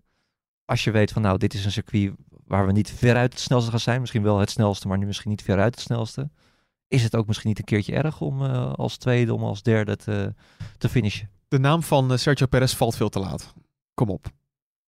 Als 0.65 0.85
je 0.85 0.91
weet 0.91 1.13
van 1.13 1.23
nou, 1.23 1.39
dit 1.39 1.55
is 1.55 1.65
een 1.65 1.73
circuit 1.73 2.13
waar 2.47 2.67
we 2.67 2.73
niet 2.73 2.91
veruit 2.91 3.33
het 3.33 3.41
snelste 3.43 3.71
gaan 3.71 3.81
zijn. 3.81 4.01
Misschien 4.01 4.23
wel 4.23 4.39
het 4.39 4.51
snelste, 4.51 4.89
maar 4.89 4.99
nu 4.99 5.07
misschien 5.07 5.31
niet 5.31 5.43
veruit 5.43 5.75
het 5.75 5.85
snelste. 5.85 6.31
Is 6.89 7.03
het 7.03 7.17
ook 7.17 7.27
misschien 7.27 7.49
niet 7.49 7.59
een 7.59 7.65
keertje 7.65 7.95
erg 7.95 8.21
om 8.21 8.45
eh, 8.45 8.73
als 8.73 8.97
tweede, 8.97 9.35
om 9.35 9.43
als 9.45 9.63
derde 9.63 9.97
te, 9.97 10.35
te 10.79 10.89
finishen? 10.89 11.31
De 11.49 11.59
naam 11.59 11.83
van 11.83 12.13
eh, 12.13 12.19
Sergio 12.19 12.47
Perez 12.47 12.75
valt 12.75 12.97
veel 12.97 13.09
te 13.09 13.19
laat. 13.19 13.55
Kom 13.95 14.09
op. 14.11 14.27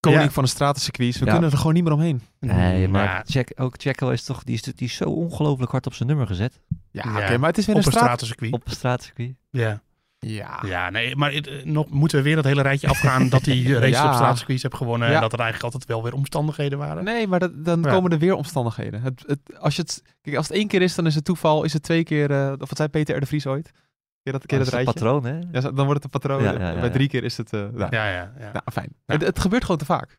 Koning 0.00 0.22
Ja. 0.22 0.30
van 0.30 0.44
de 0.44 0.48
stratencircuits. 0.50 1.18
We 1.18 1.25
Ja. 1.25 1.32
kunnen 1.32 1.50
er 1.50 1.56
gewoon 1.58 1.75
niet 1.75 1.84
meer 1.84 1.92
omheen. 1.92 2.20
Nee, 2.40 2.88
maar 2.88 3.04
Ja, 3.04 3.22
Jack, 3.26 3.52
ook 3.56 3.75
Checo 3.78 4.10
is 4.10 4.25
toch, 4.25 4.42
die 4.44 4.54
is, 4.54 4.62
die 4.62 4.75
is 4.78 4.94
zo 4.94 5.04
ongelooflijk 5.04 5.70
hard 5.70 5.86
op 5.86 5.94
zijn 5.94 6.08
nummer 6.08 6.26
gezet. 6.26 6.60
Ja, 6.90 7.02
Ja. 7.04 7.25
oké, 7.25 7.38
maar 7.38 7.48
het 7.48 7.58
is 7.58 7.66
weer 7.66 7.75
op 7.76 7.80
een 7.80 7.86
een 7.86 7.92
straat. 7.92 8.04
stratencircuit. 8.04 8.52
Op 8.52 8.66
een 8.66 8.72
straatcircuit. 8.72 9.34
Ja. 9.50 9.80
Ja. 10.28 10.62
ja, 10.66 10.90
nee, 10.90 11.16
maar 11.16 11.33
het, 11.33 11.47
eh, 11.47 11.64
nog 11.64 11.88
moeten 11.90 12.18
we 12.18 12.25
weer 12.25 12.35
dat 12.37 12.45
hele 12.45 12.62
rijtje 12.62 12.88
afgaan 12.88 13.28
dat 13.28 13.45
die 13.45 13.73
race 13.78 13.88
Ja. 13.88 14.09
op 14.09 14.14
straatcircuits 14.14 14.62
heeft 14.62 14.75
gewonnen. 14.75 15.09
Ja. 15.09 15.14
En 15.14 15.21
dat 15.21 15.33
er 15.33 15.40
eigenlijk 15.40 15.75
altijd 15.75 15.90
wel 15.92 16.02
weer 16.02 16.14
omstandigheden 16.14 16.78
waren. 16.78 17.04
Nee, 17.04 17.26
maar 17.26 17.38
dat, 17.40 17.64
dan 17.64 17.83
Ja. 17.83 17.90
komen 17.90 18.11
er 18.12 18.18
weer 18.18 18.35
omstandigheden. 18.35 19.00
Het, 19.02 19.25
het, 19.26 19.59
als, 19.59 19.76
je 19.76 19.83
het, 19.83 20.02
kijk, 20.23 20.37
als 20.37 20.49
het 20.49 20.56
één 20.56 20.68
keer 20.68 20.83
is, 20.83 20.95
dan 20.95 21.06
is 21.06 21.14
het 21.14 21.25
toefval. 21.25 21.64
Is 21.64 21.73
het 21.73 21.83
twee 21.83 22.02
keer, 22.04 22.30
eh, 22.30 22.52
of 22.52 22.68
wat 22.68 22.76
zei 22.76 22.88
Peter 22.88 23.16
R. 23.16 23.21
de 23.21 23.26
Vries 23.26 23.47
ooit? 23.47 23.71
Dat, 24.23 24.35
Dat 24.49 24.49
dat 24.49 24.73
is 24.78 24.85
patroon, 24.85 25.25
hè? 25.25 25.38
Ja, 25.52 25.61
dan 25.61 25.75
wordt 25.87 26.02
het 26.02 26.04
een 26.04 26.21
patroon. 26.21 26.42
Ja, 26.42 26.52
ja, 26.52 26.59
ja, 26.68 26.75
Bij 26.75 26.83
ja. 26.85 26.90
drie 26.90 27.09
keer 27.09 27.25
is 27.25 27.37
het... 27.37 27.50
nou, 27.52 27.73
Ja, 27.78 27.88
ja, 27.90 28.33
ja. 28.38 28.52
nou, 28.52 28.62
fijn. 28.73 28.88
Ja. 29.06 29.14
Het, 29.14 29.23
het 29.23 29.38
gebeurt 29.38 29.62
gewoon 29.62 29.78
te 29.78 29.85
vaak. 29.85 30.18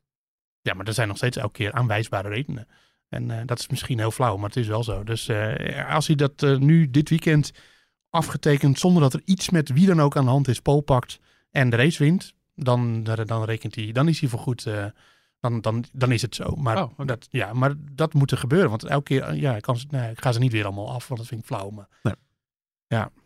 Ja, 0.61 0.73
maar 0.73 0.85
er 0.85 0.93
zijn 0.93 1.07
nog 1.07 1.17
steeds 1.17 1.37
elke 1.37 1.51
keer 1.51 1.71
aanwijsbare 1.71 2.29
redenen. 2.29 2.67
En 3.09 3.31
eh, 3.31 3.37
dat 3.45 3.59
is 3.59 3.67
misschien 3.67 3.99
heel 3.99 4.11
flauw, 4.11 4.37
maar 4.37 4.47
het 4.49 4.57
is 4.57 4.67
wel 4.67 4.83
zo. 4.83 5.03
Dus 5.03 5.27
eh, 5.27 5.93
als 5.93 6.07
hij 6.07 6.15
dat 6.15 6.41
nu 6.59 6.89
dit 6.89 7.09
weekend 7.09 7.51
afgetekend, 8.17 8.79
zonder 8.79 9.01
dat 9.01 9.13
er 9.13 9.21
iets 9.25 9.49
met 9.49 9.69
wie 9.69 9.85
dan 9.87 10.01
ook 10.01 10.17
aan 10.17 10.23
de 10.25 10.29
hand 10.31 10.47
is, 10.47 10.59
pol 10.59 10.81
pakt 10.81 11.19
en 11.51 11.69
de 11.69 11.75
race 11.75 12.03
wint, 12.03 12.33
dan, 12.55 13.03
dan 13.03 13.43
rekent 13.43 13.75
hij, 13.75 13.91
dan 13.91 14.07
is 14.07 14.19
hij 14.19 14.29
voorgoed. 14.29 14.65
eh 14.65 14.85
dan, 15.39 15.61
dan, 15.61 15.83
dan 15.93 16.11
is 16.11 16.21
het 16.21 16.35
zo. 16.35 16.55
Maar, 16.55 16.77
Oh, 16.83 16.91
oké. 16.91 17.05
dat, 17.05 17.27
ja, 17.29 17.53
maar 17.53 17.73
dat 17.91 18.13
moet 18.13 18.31
er 18.31 18.37
gebeuren. 18.37 18.69
Want 18.69 18.83
elke 18.83 19.03
keer, 19.03 19.33
ja, 19.33 19.55
ik, 19.55 19.61
kan, 19.61 19.77
ze- 19.77 19.85
nee, 19.89 20.11
ik 20.11 20.21
ga 20.21 20.31
ze 20.31 20.39
niet 20.39 20.51
weer 20.51 20.65
allemaal 20.65 20.91
af, 20.93 21.07
want 21.07 21.19
dat 21.19 21.29
vind 21.29 21.41
ik 21.41 21.47
flauw. 21.47 21.69
Maar 21.69 21.87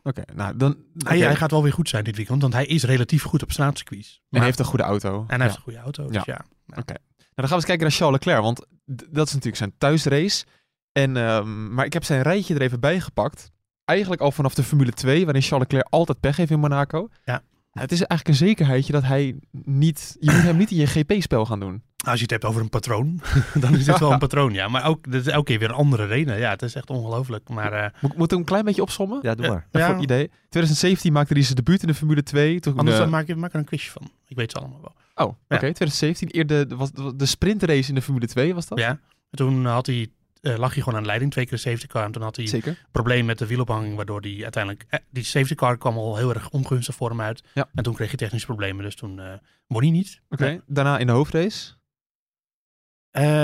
Oké, 0.03 0.23
nou 0.35 0.57
dan... 0.57 0.77
hij, 0.97 1.15
oké. 1.17 1.25
hij 1.25 1.35
gaat 1.35 1.51
wel 1.51 1.63
weer 1.63 1.73
goed 1.73 1.89
zijn 1.89 2.03
dit 2.03 2.15
weekend, 2.15 2.41
want 2.41 2.53
hij 2.53 2.65
is 2.65 2.83
relatief 2.83 3.23
goed 3.23 3.43
op 3.43 3.51
straatcircuits. 3.51 4.13
En 4.13 4.19
Maar- 4.29 4.39
hij 4.39 4.47
heeft 4.49 4.59
een 4.59 4.65
goede 4.65 4.83
auto. 4.83 5.19
en 5.19 5.25
hij 5.27 5.37
Ja. 5.37 5.43
heeft 5.43 5.55
een 5.55 5.61
goede 5.61 5.79
auto. 5.79 6.07
Dus 6.07 6.23
ja. 6.25 6.45
Nou, 6.65 6.83
dan 6.85 6.95
gaan 7.35 7.47
we 7.47 7.53
eens 7.53 7.65
kijken 7.65 7.83
naar 7.87 7.91
Charles 7.95 8.19
Leclerc, 8.19 8.41
want 8.41 8.65
dat 8.85 9.27
is 9.27 9.33
natuurlijk 9.33 9.55
zijn 9.55 9.73
thuisrace. 9.77 10.45
En, 10.91 11.17
ehm, 11.17 11.73
maar 11.73 11.85
ik 11.85 11.93
heb 11.93 12.03
zijn 12.03 12.21
rijtje 12.21 12.55
er 12.55 12.61
even 12.61 12.79
bij 12.79 12.99
gepakt. 12.99 13.51
Eigenlijk 13.85 14.21
al 14.21 14.31
vanaf 14.31 14.53
de 14.53 14.63
Formule 14.63 14.91
2, 14.91 15.23
waarin 15.23 15.41
Charles 15.41 15.67
Leclerc 15.67 15.87
altijd 15.89 16.19
pech 16.19 16.37
heeft 16.37 16.51
in 16.51 16.59
Monaco. 16.59 17.09
Ja. 17.25 17.41
Het 17.71 17.91
is 17.91 17.97
eigenlijk 17.99 18.27
een 18.27 18.47
zekerheidje 18.47 18.91
dat 18.93 19.03
hij 19.03 19.35
niet... 19.51 20.17
Je 20.19 20.31
moet 20.31 20.41
hem 20.41 20.57
niet 20.57 20.71
in 20.71 20.77
je 20.77 20.87
GP-spel 20.87 21.45
gaan 21.45 21.59
doen. 21.59 21.83
Als 22.05 22.15
je 22.15 22.21
het 22.21 22.31
hebt 22.31 22.45
over 22.45 22.61
een 22.61 22.69
patroon, 22.69 23.21
dan 23.53 23.75
is 23.75 23.87
het 23.87 23.99
wel 23.99 24.11
een 24.13 24.19
patroon, 24.19 24.53
ja. 24.53 24.67
Maar 24.67 24.85
ook, 24.85 25.11
dat 25.11 25.21
is 25.21 25.27
elke 25.27 25.45
keer 25.45 25.59
weer 25.59 25.69
een 25.69 25.75
andere 25.75 26.05
reden. 26.05 26.37
Ja, 26.39 26.49
het 26.49 26.61
is 26.61 26.75
echt 26.75 26.89
ongelooflijk. 26.89 27.49
Maar 27.49 27.73
eh, 27.73 27.89
Moet, 28.01 28.13
moet 28.15 28.23
ik 28.25 28.29
hem 28.29 28.39
een 28.39 28.45
klein 28.45 28.65
beetje 28.65 28.81
opsommen? 28.81 29.19
Ja, 29.21 29.35
doe 29.35 29.45
Ja. 29.45 29.51
maar. 29.51 29.67
Ja. 29.71 29.85
Voor 29.85 29.93
het 29.93 30.03
idee. 30.03 30.27
2017 30.27 31.13
maakte 31.13 31.33
hij 31.33 31.41
zijn 31.43 31.55
debuut 31.55 31.81
in 31.81 31.87
de 31.87 31.93
Formule 31.93 32.23
2. 32.23 32.59
Toen, 32.59 32.77
anders 32.77 32.95
eh, 32.95 33.01
dan 33.01 33.11
maak, 33.11 33.27
je, 33.27 33.35
maak 33.35 33.53
er 33.53 33.59
een 33.59 33.65
quizje 33.65 33.91
van. 33.91 34.11
Ik 34.27 34.35
weet 34.35 34.51
ze 34.51 34.57
allemaal 34.57 34.81
wel. 34.81 34.93
Oh, 35.27 35.33
oké. 35.33 35.35
Ja. 35.47 35.57
2017. 35.57 36.29
Eerder 36.29 36.67
de, 36.67 36.75
was, 36.75 36.91
de 37.15 37.25
sprintrace 37.25 37.89
in 37.89 37.95
de 37.95 38.01
Formule 38.01 38.27
2 38.27 38.53
was 38.53 38.67
dat? 38.67 38.79
Ja. 38.79 38.89
En 38.89 38.99
toen 39.29 39.65
had 39.65 39.85
hij, 39.85 40.07
eh, 40.41 40.57
lag 40.57 40.73
hij 40.73 40.81
gewoon 40.81 40.95
aan 40.95 41.01
de 41.01 41.07
leiding, 41.07 41.31
twee 41.31 41.45
keer 41.45 41.53
de 41.57 41.63
safety 41.69 41.87
car. 41.87 42.03
En 42.03 42.11
toen 42.11 42.21
had 42.21 42.35
hij 42.35 42.47
Zeker. 42.47 42.67
een 42.69 42.77
probleem 42.91 43.25
met 43.25 43.37
de 43.37 43.47
wielophanging, 43.47 43.95
waardoor 43.95 44.21
hij 44.21 44.39
uiteindelijk... 44.43 44.85
eh, 44.89 44.99
die 45.09 45.23
safety 45.23 45.55
car 45.55 45.77
kwam 45.77 45.97
al 45.97 46.17
heel 46.17 46.33
erg 46.33 46.49
ongunstig 46.49 46.95
voor 46.95 47.09
hem 47.09 47.21
uit. 47.21 47.43
Ja. 47.53 47.69
En 47.73 47.83
toen 47.83 47.93
kreeg 47.93 48.07
hij 48.07 48.17
technische 48.17 48.47
problemen, 48.47 48.83
dus 48.83 48.95
toen 48.95 49.19
eh 49.19 49.33
won 49.67 49.81
hij 49.81 49.91
niet. 49.91 50.21
Oké. 50.29 50.43
Nee. 50.43 50.61
Daarna 50.67 50.97
in 50.97 51.05
de 51.07 51.11
hoofdrace. 51.13 51.73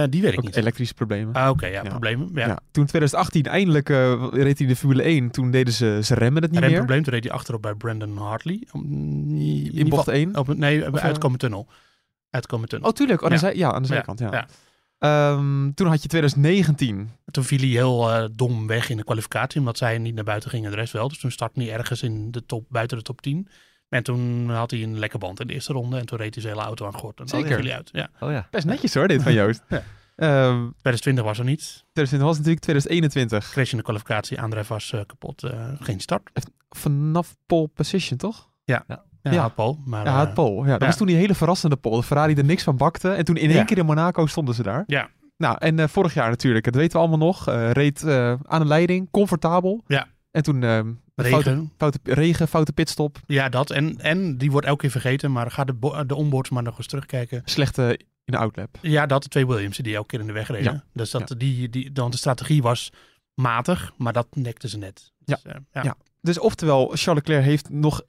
Die 0.10 0.22
weet 0.22 0.32
ik 0.32 0.38
Ook 0.38 0.46
niet. 0.46 0.56
elektrische 0.56 0.94
problemen. 0.94 1.34
Ah, 1.34 1.50
Oké, 1.50 1.66
ja, 1.66 1.84
Ja. 1.84 1.90
problemen. 1.90 2.30
Ja. 2.34 2.48
Ja. 2.48 2.60
Toen 2.72 2.86
2018 2.86 3.46
eindelijk 3.46 3.88
reed 4.34 4.58
hij 4.58 4.68
de 4.68 4.76
Formule 4.76 5.04
1. 5.04 5.32
Toen 5.32 5.52
deden 5.52 5.74
ze, 5.74 6.00
ze 6.04 6.14
remmen 6.16 6.42
het 6.42 6.52
niet 6.52 6.60
En 6.60 6.66
een 6.66 6.72
meer. 6.72 6.80
probleem, 6.80 7.04
toen 7.04 7.14
reed 7.14 7.24
hij 7.24 7.34
achterop 7.34 7.62
bij 7.62 7.74
Brandon 7.74 8.18
Hartley. 8.18 8.68
Om- 8.72 8.84
in 9.72 9.90
bocht 9.90 10.04
geval- 10.04 10.14
1. 10.20 10.36
Op, 10.38 10.54
nee, 10.56 10.92
Of, 10.92 11.00
uitkomen 11.00 11.40
tunnel. 11.40 11.68
Uitkomen 12.30 12.70
tunnel. 12.70 12.90
Oh, 12.90 12.94
tuurlijk. 12.96 13.22
Oh, 13.22 13.26
aan 13.26 13.38
de 13.38 13.42
Ja. 13.46 13.48
zij- 13.52 13.56
ja, 13.58 13.72
aan 13.74 13.82
de 13.82 13.88
zijkant. 13.88 14.20
Ja. 14.20 14.48
Ehm, 15.00 15.72
toen 15.74 15.88
had 15.88 16.02
je 16.02 16.08
2019. 16.08 17.10
Toen 17.32 17.44
viel 17.44 17.58
hij 17.60 17.68
heel 17.68 18.12
eh, 18.12 18.26
dom 18.32 18.68
weg 18.68 18.90
in 18.90 18.98
de 18.98 19.04
kwalificatie, 19.04 19.60
omdat 19.60 19.78
zij 19.78 19.98
niet 19.98 20.16
naar 20.16 20.24
buiten 20.24 20.50
ging 20.50 20.66
en 20.66 20.72
de 20.72 20.78
rest 20.78 20.94
wel. 20.94 21.08
Dus 21.08 21.20
toen 21.20 21.32
startte 21.32 21.62
hij 21.62 21.74
ergens 21.74 22.04
in 22.04 22.32
de 22.32 22.46
top, 22.46 22.66
buiten 22.70 22.98
de 22.98 23.04
top 23.04 23.22
10. 23.22 23.48
En 23.90 24.04
toen 24.04 24.50
had 24.50 24.72
hij 24.72 24.84
een 24.84 25.00
lekke 25.00 25.18
band 25.18 25.40
in 25.40 25.48
de 25.48 25.54
eerste 25.54 25.74
ronde. 25.74 25.98
En 25.98 26.06
toen 26.06 26.18
reed 26.18 26.34
hij 26.34 26.44
zijn 26.44 26.56
hele 26.56 26.66
auto 26.66 26.86
aan 26.86 26.94
gort. 26.94 27.20
En 27.20 27.26
dan 27.26 27.40
Zeker. 27.40 27.56
viel 27.56 27.66
hij 27.66 27.76
uit. 27.76 27.90
Ja. 27.92 28.10
Oh 28.20 28.32
ja. 28.32 28.48
Best 28.52 28.66
netjes 28.66 28.94
hoor, 28.94 29.08
dit 29.08 29.24
van 29.24 29.34
Joost. 29.40 29.64
Ja. 29.70 29.84
Ehm, 30.16 30.58
2020 30.70 31.24
was 31.24 31.40
er 31.40 31.46
niet. 31.46 31.62
2020 31.94 32.22
was 32.28 32.38
natuurlijk 32.38 32.64
2021. 32.64 33.50
Crash 33.52 33.72
in 33.72 33.78
de 33.78 33.84
kwalificatie. 33.84 34.40
Aandrijf 34.40 34.68
was 34.68 34.92
eh, 34.92 35.02
kapot. 35.06 35.44
eh, 35.44 35.72
geen 35.80 36.00
start. 36.00 36.30
Vanaf 36.70 37.36
pole 37.46 37.68
position, 37.68 38.18
toch? 38.18 38.50
Ja, 38.64 38.84
Ja. 38.88 39.04
Had 39.36 39.56
Paul. 39.56 39.80
Maar, 39.86 40.06
Ja, 40.06 40.28
eh, 40.28 40.34
pole. 40.34 40.66
Ja, 40.66 40.72
dat 40.72 40.80
ja. 40.82 40.86
was 40.88 40.98
toen 40.98 41.08
die 41.08 41.16
hele 41.16 41.36
verrassende 41.36 41.76
pole. 41.76 41.96
De 42.00 42.04
Ferrari 42.04 42.34
er 42.34 42.46
niks 42.46 42.64
van 42.64 42.78
bakte. 42.78 43.10
En 43.10 43.26
toen 43.26 43.36
in 43.38 43.50
één 43.50 43.58
Ja. 43.58 43.64
keer 43.64 43.78
in 43.78 43.86
Monaco 43.86 44.26
stonden 44.26 44.56
ze 44.56 44.64
daar. 44.64 44.84
Ja. 44.88 45.10
Nou, 45.38 45.56
en 45.60 45.80
eh, 45.80 45.88
vorig 45.88 46.14
jaar 46.14 46.30
natuurlijk, 46.30 46.66
dat 46.66 46.76
weten 46.76 46.92
we 46.92 46.98
allemaal 47.08 47.28
nog. 47.28 47.48
eh, 47.48 47.72
reed 47.72 48.04
aan 48.44 48.60
de 48.62 48.66
leiding, 48.66 49.08
comfortabel. 49.12 49.84
Ja. 49.88 50.08
En 50.32 50.44
toen 50.44 50.62
Regen. 51.16 51.42
Foute, 51.42 51.68
foute, 51.78 52.00
regen, 52.04 52.48
foute 52.48 52.74
pitstop, 52.74 53.18
Ja, 53.28 53.50
dat. 53.50 53.70
En, 53.72 53.98
en 54.02 54.38
die 54.38 54.52
wordt 54.52 54.68
elke 54.68 54.82
keer 54.82 54.92
vergeten. 54.92 55.32
Maar 55.32 55.52
ga 55.52 55.64
de, 55.64 56.04
de 56.08 56.16
onboards 56.16 56.50
maar 56.50 56.64
nog 56.64 56.78
eens 56.78 56.88
terugkijken. 56.88 57.42
slechte 57.46 58.00
in 58.26 58.34
de 58.34 58.38
outlap. 58.38 58.78
Ja, 58.82 59.06
dat 59.06 59.24
de 59.24 59.30
twee 59.30 59.48
Williams 59.48 59.78
die 59.78 59.96
elke 59.96 60.08
keer 60.08 60.20
in 60.20 60.28
de 60.28 60.34
weg 60.34 60.48
reden. 60.48 60.74
Ja. 60.74 60.84
Dus 60.94 61.12
dat 61.12 61.36
die, 61.38 61.70
die, 61.70 61.92
want 61.94 62.12
de 62.12 62.18
strategie 62.18 62.62
was 62.62 62.92
matig, 63.34 63.92
maar 63.98 64.14
dat 64.14 64.28
nekten 64.36 64.70
ze 64.70 64.78
net. 64.78 65.12
Dus, 65.26 65.42
eh, 65.42 65.54
ja. 65.72 65.84
Ja. 65.84 65.96
Dus 66.22 66.40
oftewel, 66.40 66.86
Charles 66.94 67.24
Leclerc 67.24 67.44
heeft 67.44 67.70
nog, 67.70 68.02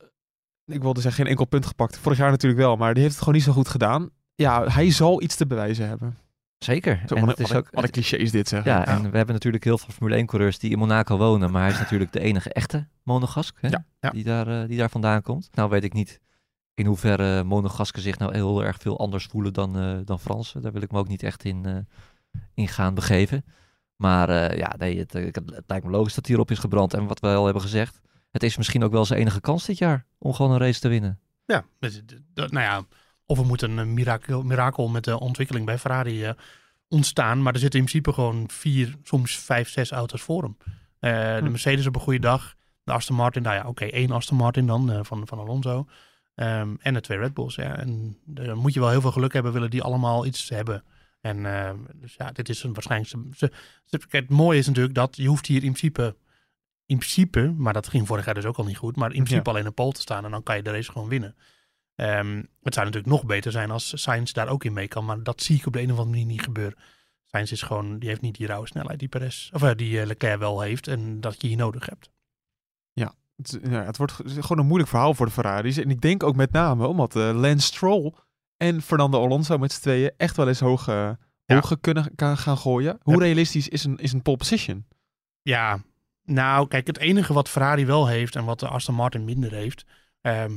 ik 0.68 0.82
wilde 0.82 1.00
zeggen 1.00 1.22
geen 1.22 1.30
enkel 1.30 1.44
punt 1.44 1.66
gepakt. 1.66 1.98
Vorig 1.98 2.18
jaar 2.18 2.30
natuurlijk 2.30 2.60
wel, 2.60 2.76
maar 2.76 2.92
die 2.94 3.02
heeft 3.02 3.14
het 3.14 3.22
gewoon 3.22 3.38
niet 3.38 3.48
zo 3.48 3.52
goed 3.52 3.68
gedaan. 3.68 4.10
Ja, 4.34 4.66
hij 4.66 4.90
zal 4.90 5.22
iets 5.22 5.36
te 5.36 5.46
bewijzen 5.46 5.88
hebben. 5.88 6.16
Zeker. 6.58 7.02
Zo, 7.06 7.14
en 7.14 7.20
wat, 7.20 7.30
het 7.30 7.40
is 7.40 7.52
wat, 7.52 7.58
ook, 7.58 7.68
wat 7.70 7.84
een 7.84 7.90
cliché 7.90 8.16
is 8.16 8.30
dit 8.30 8.48
zeg. 8.48 8.64
ja, 8.64 8.86
en 8.86 9.10
we 9.10 9.16
hebben 9.16 9.34
natuurlijk 9.34 9.64
heel 9.64 9.78
veel 9.78 9.94
Formule 9.94 10.22
1-coureurs 10.22 10.58
die 10.58 10.70
in 10.70 10.78
Monaco 10.78 11.16
wonen. 11.16 11.50
Maar 11.50 11.62
hij 11.62 11.70
is 11.70 11.78
natuurlijk 11.78 12.12
de 12.12 12.20
enige 12.20 12.52
echte 12.52 12.86
monegask 13.02 13.56
hè, 13.60 13.68
Ja, 13.68 13.84
ja. 14.00 14.10
Die, 14.10 14.24
daar, 14.24 14.62
eh, 14.62 14.68
die 14.68 14.78
daar 14.78 14.90
vandaan 14.90 15.22
komt. 15.22 15.48
Nou 15.52 15.70
weet 15.70 15.84
ik 15.84 15.92
niet 15.92 16.20
in 16.74 16.86
hoeverre 16.86 17.44
monegasken 17.44 18.02
zich 18.02 18.18
nou 18.18 18.34
heel 18.34 18.64
erg 18.64 18.78
veel 18.78 18.98
anders 18.98 19.24
voelen 19.24 19.52
dan, 19.52 19.78
eh, 19.78 19.96
dan 20.04 20.20
Fransen. 20.20 20.62
Daar 20.62 20.72
wil 20.72 20.82
ik 20.82 20.92
me 20.92 20.98
ook 20.98 21.08
niet 21.08 21.22
echt 21.22 21.44
in, 21.44 21.86
in 22.54 22.68
gaan 22.68 22.94
begeven. 22.94 23.44
Maar 23.96 24.56
ja, 24.56 24.74
nee, 24.78 24.98
het, 24.98 25.12
het, 25.12 25.40
lijkt 25.66 25.84
me 25.84 25.90
logisch 25.90 26.14
dat 26.14 26.26
hij 26.26 26.34
erop 26.34 26.50
is 26.50 26.58
gebrand. 26.58 26.94
En 26.94 27.06
wat 27.06 27.20
we 27.20 27.26
al 27.26 27.44
hebben 27.44 27.62
gezegd, 27.62 28.00
het 28.30 28.42
is 28.42 28.56
misschien 28.56 28.84
ook 28.84 28.92
wel 28.92 29.04
zijn 29.04 29.20
enige 29.20 29.40
kans 29.40 29.66
dit 29.66 29.78
jaar 29.78 30.06
om 30.18 30.32
gewoon 30.32 30.52
een 30.52 30.58
race 30.58 30.80
te 30.80 30.88
winnen. 30.88 31.20
Ja, 31.46 31.64
dus, 31.78 32.02
nou 32.34 32.60
ja, 32.60 32.84
of 33.26 33.38
er 33.38 33.46
moet 33.46 33.62
een 33.62 33.78
eh, 33.78 33.84
mirakel, 33.84 34.42
mirakel 34.42 34.88
met 34.88 35.04
de 35.04 35.20
ontwikkeling 35.20 35.66
bij 35.66 35.78
Ferrari 35.78 36.24
eh, 36.24 36.32
ontstaan. 36.88 37.42
Maar 37.42 37.52
er 37.52 37.58
zitten 37.58 37.80
in 37.80 37.86
principe 37.86 38.12
gewoon 38.12 38.50
vier, 38.50 38.94
soms 39.02 39.38
vijf, 39.38 39.68
zes 39.68 39.90
auto's 39.90 40.20
voor 40.22 40.42
hem. 40.42 40.56
Eh, 40.98 41.10
De 41.34 41.40
Hm. 41.44 41.50
Mercedes 41.50 41.86
op 41.86 41.94
een 41.94 42.00
goede 42.00 42.18
dag. 42.18 42.54
De 42.84 42.92
Aston 42.92 43.16
Martin, 43.16 43.42
nou 43.42 43.56
ja, 43.56 43.68
oké, 43.68 43.84
één 43.84 44.10
Aston 44.10 44.36
Martin 44.36 44.66
dan 44.66 45.04
van, 45.04 45.26
van 45.26 45.38
Alonso. 45.38 45.86
Ehm, 46.34 46.74
en 46.80 46.94
de 46.94 47.00
twee 47.00 47.18
Red 47.18 47.34
Bulls, 47.34 47.54
ja. 47.54 47.76
En 47.76 48.18
daar 48.24 48.56
moet 48.56 48.74
je 48.74 48.80
wel 48.80 48.90
heel 48.90 49.00
veel 49.00 49.12
geluk 49.12 49.32
hebben, 49.32 49.52
willen 49.52 49.70
die 49.70 49.82
allemaal 49.82 50.26
iets 50.26 50.48
hebben. 50.48 50.84
En 51.20 51.42
dus 51.94 52.14
ja, 52.14 52.32
dit 52.32 52.48
is 52.48 52.62
een 52.62 52.72
waarschijnlijk... 52.72 53.10
Ze, 53.36 53.52
ze, 53.84 54.00
het 54.08 54.28
mooie 54.28 54.58
is 54.58 54.66
natuurlijk 54.66 54.94
dat 54.94 55.16
je 55.16 55.28
hoeft 55.28 55.46
hier 55.46 55.64
in 55.64 55.72
principe... 55.72 56.16
In 56.88 56.96
principe, 56.98 57.54
maar 57.56 57.72
dat 57.72 57.88
ging 57.88 58.06
vorig 58.06 58.24
jaar 58.24 58.34
dus 58.34 58.44
ook 58.44 58.56
al 58.56 58.64
niet 58.64 58.76
goed. 58.76 58.96
Maar 58.96 59.12
in 59.12 59.22
principe 59.24 59.50
alleen 59.50 59.66
een 59.66 59.74
pole 59.74 59.92
te 59.92 60.00
staan 60.00 60.24
en 60.24 60.30
dan 60.30 60.42
kan 60.42 60.56
je 60.56 60.62
de 60.62 60.70
race 60.70 60.92
gewoon 60.92 61.08
winnen. 61.08 61.36
Ehm, 61.94 62.42
het 62.62 62.74
zou 62.74 62.86
natuurlijk 62.86 63.12
nog 63.12 63.24
beter 63.26 63.52
zijn 63.52 63.70
als 63.70 64.02
Sainz 64.02 64.32
daar 64.32 64.48
ook 64.48 64.64
in 64.64 64.72
mee 64.72 64.88
kan. 64.88 65.04
Maar 65.04 65.22
dat 65.22 65.42
zie 65.42 65.56
ik 65.56 65.66
op 65.66 65.72
de 65.72 65.78
een 65.78 65.84
of 65.84 65.90
andere 65.90 66.10
manier 66.10 66.26
niet 66.26 66.42
gebeuren. 66.42 66.78
Sainz 67.24 67.52
is 67.52 67.62
gewoon, 67.62 67.98
die 67.98 68.08
heeft 68.08 68.20
niet 68.20 68.36
die 68.36 68.46
rauwe 68.46 68.66
snelheid 68.66 68.98
die 68.98 69.08
Perez, 69.08 69.50
of 69.52 69.62
eh, 69.62 69.70
die 69.76 70.00
eh, 70.00 70.06
Leclerc 70.06 70.38
wel 70.38 70.60
heeft. 70.60 70.86
En 70.88 71.20
dat 71.20 71.40
je 71.42 71.48
hier 71.48 71.56
nodig 71.56 71.86
hebt. 71.86 72.10
Het, 73.42 73.58
ja, 73.62 73.84
het 73.84 73.96
wordt 73.96 74.12
gewoon 74.12 74.58
een 74.58 74.66
moeilijk 74.66 74.90
verhaal 74.90 75.14
voor 75.14 75.26
de 75.26 75.32
Ferraris. 75.32 75.76
En 75.76 75.90
ik 75.90 76.00
denk 76.00 76.22
ook 76.22 76.36
met 76.36 76.52
name 76.52 76.86
omdat 76.86 77.16
eh, 77.16 77.30
Lance 77.40 77.66
Stroll 77.66 78.12
en 78.56 78.82
Fernando 78.82 79.22
Alonso 79.22 79.58
met 79.58 79.72
z'n 79.72 79.80
tweeën 79.80 80.12
echt 80.16 80.36
wel 80.36 80.48
eens 80.48 80.60
hoog, 80.60 80.88
eh, 80.88 81.10
Ja. 81.44 81.62
kunnen 81.80 82.12
gaan 82.16 82.56
gooien. 82.58 82.98
Hoe 83.02 83.14
Ja. 83.14 83.20
realistisch 83.20 83.68
is 83.68 83.84
een, 83.84 83.96
is 83.98 84.12
een 84.12 84.22
pole 84.22 84.36
position? 84.36 84.86
Ja, 85.42 85.82
nou 86.28 86.68
kijk, 86.68 86.86
het 86.86 86.98
enige 86.98 87.32
wat 87.32 87.48
Ferrari 87.48 87.86
wel 87.86 88.06
heeft 88.06 88.36
en 88.36 88.44
wat 88.44 88.60
de 88.60 88.68
Aston 88.68 88.94
Martin 88.94 89.24
minder 89.24 89.52
heeft. 89.52 89.84
ehm, 90.20 90.52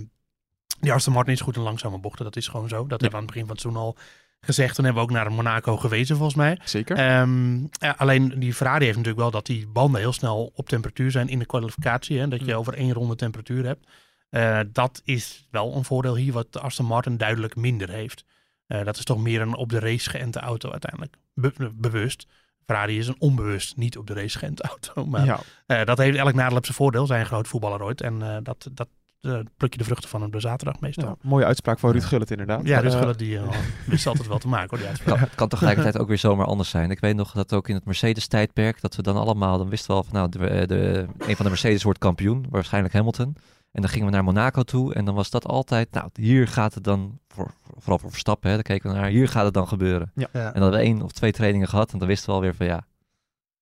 die 0.80 0.94
Aston 0.94 1.14
Martin 1.14 1.34
is 1.34 1.42
goed 1.42 1.56
in 1.56 1.62
langzame 1.62 1.98
bochten, 2.00 2.26
dat 2.26 2.36
is 2.36 2.48
gewoon 2.48 2.68
zo. 2.68 2.88
Dat 2.88 2.90
hebben 2.90 3.10
we 3.10 3.16
aan 3.16 3.22
het 3.22 3.32
begin 3.32 3.42
van 3.46 3.52
het 3.52 3.62
seizoen 3.62 3.82
al 3.84 3.98
gezegd. 4.42 4.76
Toen 4.76 4.86
hebben 4.86 5.04
we 5.04 5.10
ook 5.10 5.16
naar 5.16 5.32
Monaco 5.32 5.78
gewezen 5.78 6.16
volgens 6.16 6.38
mij. 6.38 6.60
Zeker. 6.64 6.98
Ehm, 6.98 7.60
ja, 7.62 7.96
alleen 7.98 8.40
die 8.40 8.54
Ferrari 8.54 8.84
heeft 8.84 8.98
natuurlijk 8.98 9.24
wel 9.24 9.32
dat 9.32 9.46
die 9.46 9.68
banden 9.68 10.02
heel 10.02 10.14
snel 10.14 10.52
op 10.56 10.70
temperatuur 10.70 11.12
zijn 11.12 11.28
in 11.28 11.40
de 11.40 11.46
kwalificatie. 11.46 12.20
Hè, 12.20 12.28
dat 12.28 12.46
je 12.46 12.56
over 12.56 12.74
één 12.74 12.94
ronde 12.94 13.16
temperatuur 13.16 13.66
hebt. 13.66 13.88
Eh, 14.30 14.60
dat 14.68 15.02
is 15.06 15.48
wel 15.52 15.76
een 15.76 15.84
voordeel 15.84 16.16
hier 16.16 16.34
wat 16.34 16.54
de 16.54 16.60
Aston 16.60 16.86
Martin 16.86 17.18
duidelijk 17.18 17.56
minder 17.56 17.90
heeft. 17.90 18.26
Eh, 18.68 18.84
dat 18.84 18.98
is 18.98 19.04
toch 19.04 19.18
meer 19.18 19.42
een 19.42 19.56
op 19.56 19.70
de 19.70 19.80
race 19.80 20.10
geënte 20.10 20.40
auto 20.40 20.72
uiteindelijk. 20.72 21.16
Be- 21.34 21.72
bewust. 21.74 22.28
Ferrari 22.66 22.98
is 22.98 23.08
een 23.08 23.16
onbewust 23.20 23.78
niet 23.78 23.98
op 23.98 24.08
de 24.08 24.14
race 24.14 24.38
geënte 24.38 24.64
auto. 24.64 25.06
Maar 25.12 25.26
ja. 25.26 25.40
eh, 25.66 25.86
dat 25.86 25.98
heeft 25.98 26.18
elk 26.18 26.34
nadeel 26.34 26.58
op 26.58 26.66
zijn 26.66 26.78
voordeel. 26.78 27.06
Zijn 27.06 27.20
een 27.20 27.26
groot 27.26 27.48
voetballer 27.48 27.84
ooit. 27.84 28.02
En 28.02 28.22
eh, 28.22 28.38
dat, 28.44 28.68
dat 28.72 28.88
eh, 29.22 29.40
pluk 29.58 29.72
je 29.72 29.78
de 29.78 29.84
vruchten 29.84 30.10
van 30.10 30.24
op 30.24 30.32
de 30.32 30.40
zaterdag 30.40 30.80
meestal. 30.80 31.08
Ja, 31.08 31.16
mooie 31.22 31.46
uitspraak 31.46 31.80
van 31.80 31.92
Ruud 31.92 32.04
Gullit 32.04 32.32
inderdaad. 32.32 32.68
Ja, 32.68 32.82
eh, 32.82 33.02
dat 33.02 33.18
die 33.18 33.40
wist 33.86 34.08
altijd 34.08 34.28
wel 34.28 34.38
te 34.38 34.48
maken 34.48 34.70
hoor, 34.70 34.78
die 34.78 34.88
uitspraak. 34.88 35.18
kan, 35.18 35.28
kan 35.36 35.48
tegelijkertijd 35.48 35.98
ook 35.98 36.08
weer 36.08 36.18
zomaar 36.18 36.46
anders 36.46 36.70
zijn. 36.70 36.92
Ik 36.92 37.00
weet 37.00 37.16
nog 37.16 37.32
dat 37.32 37.54
ook 37.54 37.70
in 37.70 37.76
het 37.76 37.86
Mercedes-tijdperk, 37.86 38.82
dat 38.82 38.96
we 38.96 39.02
dan 39.02 39.16
allemaal, 39.16 39.58
dan 39.58 39.70
wisten 39.70 39.90
we 39.90 39.96
al 39.96 40.04
van, 40.04 40.14
nou, 40.14 40.30
de, 40.30 40.68
de, 40.68 41.06
een 41.18 41.36
van 41.36 41.46
de 41.46 41.52
Mercedes 41.52 41.84
wordt 41.84 42.00
kampioen, 42.00 42.46
waarschijnlijk 42.50 42.94
Hamilton. 42.94 43.36
En 43.72 43.82
dan 43.82 43.90
gingen 43.90 44.06
we 44.06 44.12
naar 44.14 44.24
Monaco 44.24 44.64
toe 44.64 44.94
en 44.94 45.06
dan 45.06 45.16
was 45.16 45.30
dat 45.30 45.46
altijd, 45.46 45.92
nou, 45.92 46.10
hier 46.14 46.48
gaat 46.48 46.74
het 46.74 46.84
dan, 46.84 47.20
voor, 47.28 47.54
vooral 47.78 47.98
voor 48.00 48.12
Verstappen, 48.12 48.50
hè, 48.50 48.56
daar 48.56 48.64
keken 48.64 48.90
we 48.92 48.96
naar, 48.98 49.10
hier 49.10 49.28
gaat 49.28 49.46
het 49.46 49.54
dan 49.54 49.68
gebeuren. 49.68 50.12
Ja. 50.16 50.28
En 50.34 50.54
dan 50.54 50.62
hadden 50.62 50.80
we 50.80 50.86
één 50.86 51.02
of 51.02 51.12
twee 51.12 51.32
trainingen 51.32 51.68
gehad 51.68 51.92
en 51.94 52.00
dan 52.00 52.08
wisten 52.08 52.30
we 52.30 52.36
alweer 52.36 52.56
van, 52.56 52.66
ja, 52.66 52.86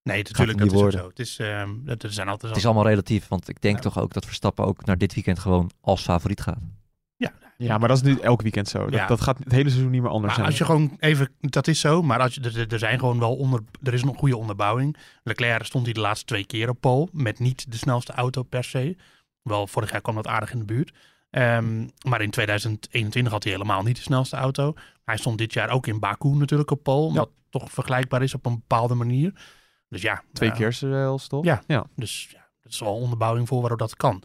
Nee, 0.03 0.17
natuurlijk, 0.23 0.57
dat 0.57 0.67
niet 0.71 0.81
is 0.85 0.93
zo. 0.99 1.07
Het 1.07 1.19
is, 1.19 1.39
ehm, 1.39 1.69
dat- 1.83 2.03
er 2.03 2.13
zijn 2.13 2.27
altijd 2.27 2.51
het 2.51 2.59
is 2.61 2.65
allemaal 2.65 2.87
relatief, 2.87 3.27
want 3.27 3.49
ik 3.49 3.61
denk 3.61 3.75
Ja. 3.75 3.81
toch 3.81 3.99
ook 3.99 4.13
dat 4.13 4.25
Verstappen 4.25 4.65
ook 4.65 4.85
naar 4.85 4.97
dit 4.97 5.13
weekend 5.13 5.39
gewoon 5.39 5.71
als 5.81 6.01
favoriet 6.01 6.41
gaat. 6.41 6.59
ja, 7.57 7.77
maar 7.77 7.87
dat 7.87 7.97
is 7.97 8.03
nu 8.03 8.19
elk 8.19 8.41
weekend 8.41 8.67
zo. 8.67 8.79
Dat, 8.83 8.93
Ja. 8.93 9.07
dat 9.07 9.21
gaat 9.21 9.37
het 9.37 9.51
hele 9.51 9.69
seizoen 9.69 9.91
niet 9.91 10.01
meer 10.01 10.09
anders 10.09 10.25
Maar 10.25 10.35
zijn. 10.35 10.47
als 10.47 10.57
je 10.57 10.65
gewoon 10.65 10.97
even, 10.99 11.29
dat 11.39 11.67
is 11.67 11.79
zo, 11.79 12.01
maar 12.01 12.19
als 12.19 12.33
je, 12.35 12.41
er, 12.41 12.73
er 12.73 12.79
zijn 12.79 12.99
gewoon 12.99 13.19
wel 13.19 13.35
onder, 13.35 13.61
er 13.83 13.93
is 13.93 14.03
nog 14.03 14.17
goede 14.17 14.37
onderbouwing. 14.37 14.97
Leclerc 15.23 15.65
stond 15.65 15.85
hij 15.85 15.93
de 15.93 15.99
laatste 15.99 16.25
twee 16.25 16.45
keer 16.45 16.69
op 16.69 16.81
pole, 16.81 17.07
met 17.11 17.39
niet 17.39 17.71
de 17.71 17.77
snelste 17.77 18.11
auto 18.13 18.43
per 18.43 18.63
se. 18.63 18.97
Wel, 19.41 19.67
vorig 19.67 19.91
jaar 19.91 20.01
kwam 20.01 20.15
dat 20.15 20.27
aardig 20.27 20.51
in 20.51 20.59
de 20.59 20.65
buurt. 20.65 20.93
Ehm, 21.29 21.87
maar 22.07 22.21
in 22.21 22.29
2021 22.29 23.31
had 23.31 23.43
hij 23.43 23.51
helemaal 23.51 23.83
niet 23.83 23.95
de 23.95 24.01
snelste 24.01 24.35
auto. 24.35 24.73
Hij 25.03 25.17
stond 25.17 25.37
dit 25.37 25.53
jaar 25.53 25.69
ook 25.69 25.87
in 25.87 25.99
Baku 25.99 26.29
natuurlijk 26.29 26.71
op 26.71 26.83
pole, 26.83 27.13
wat 27.13 27.29
toch 27.49 27.71
vergelijkbaar 27.71 28.21
is 28.21 28.33
op 28.33 28.45
een 28.45 28.55
bepaalde 28.55 28.93
manier. 28.93 29.33
Dus 29.89 30.01
ja. 30.01 30.23
Twee 30.33 30.49
eh, 30.49 30.55
keer 30.55 30.73
zelfs, 30.73 31.27
toch? 31.27 31.43
Ja. 31.43 31.63
ja. 31.67 31.85
Dus 31.95 32.27
ja, 32.31 32.49
dat 32.61 32.71
is 32.71 32.79
wel 32.79 32.95
onderbouwing 32.95 33.47
voor 33.47 33.59
waarop 33.59 33.79
dat 33.79 33.95
kan. 33.95 34.23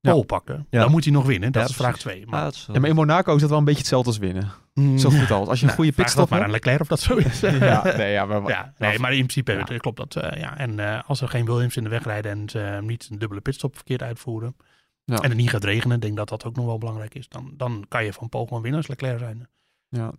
Ja. 0.00 0.12
Pole 0.12 0.24
pakken, 0.24 0.66
Ja. 0.70 0.80
dan 0.80 0.90
moet 0.90 1.04
hij 1.04 1.12
nog 1.12 1.26
winnen. 1.26 1.52
Dat 1.52 1.62
Ja, 1.62 1.68
is 1.68 1.74
vraag 1.76 1.90
precies. 1.90 2.10
2. 2.10 2.26
Maar, 2.26 2.44
het 2.44 2.54
is 2.54 2.66
wel- 2.66 2.74
Ja, 2.74 2.80
maar 2.80 2.90
in 2.90 2.96
Monaco 2.96 3.34
is 3.34 3.40
dat 3.40 3.50
wel 3.50 3.58
een 3.58 3.64
beetje 3.64 3.80
hetzelfde 3.80 4.08
als 4.08 4.18
winnen. 4.18 4.50
Mm, 4.74 4.98
Zo 4.98 5.10
goed 5.10 5.30
als. 5.30 5.48
Als 5.48 5.58
je 5.60 5.66
een 5.66 5.72
nou, 5.72 5.74
goede 5.74 5.92
pitstop 5.92 6.18
dat 6.20 6.28
maar 6.30 6.38
aan 6.38 6.50
hebt. 6.50 6.64
Leclerc 6.64 6.80
of 6.80 6.88
dat 6.88 7.00
zo 7.00 7.16
is. 7.16 7.40
Ja, 7.70 7.82
nee, 7.96 8.12
ja, 8.12 8.24
maar, 8.24 8.48
Ja, 8.48 8.72
nee, 8.78 8.98
maar 8.98 9.10
in 9.10 9.26
principe 9.26 9.52
Ja. 9.52 9.78
klopt 9.78 9.96
dat. 9.96 10.16
eh, 10.16 10.40
ja. 10.40 10.56
En 10.58 10.78
eh, 10.78 11.00
als 11.06 11.20
er 11.20 11.28
geen 11.28 11.44
Williams 11.44 11.76
in 11.76 11.82
de 11.84 11.88
weg 11.90 12.04
rijden 12.04 12.32
en 12.32 12.48
ze 12.48 12.60
eh, 12.62 12.80
niet 12.82 13.08
een 13.10 13.18
dubbele 13.18 13.40
pitstop 13.40 13.74
verkeerd 13.74 14.02
uitvoeren. 14.02 14.56
Ja. 15.04 15.16
En 15.16 15.28
het 15.28 15.38
niet 15.38 15.50
gaat 15.50 15.64
regenen, 15.64 15.96
ik 15.96 16.02
denk 16.02 16.16
dat 16.16 16.28
dat 16.28 16.44
ook 16.44 16.56
nog 16.56 16.64
wel 16.64 16.78
belangrijk 16.78 17.14
is. 17.14 17.28
Dan, 17.28 17.52
dan 17.56 17.84
kan 17.88 18.04
je 18.04 18.12
van 18.12 18.28
Paul 18.28 18.44
gewoon 18.46 18.62
winnen 18.62 18.80
als 18.80 18.88
Leclerc 18.88 19.18
zijn. 19.18 19.48
Ja. 19.88 20.12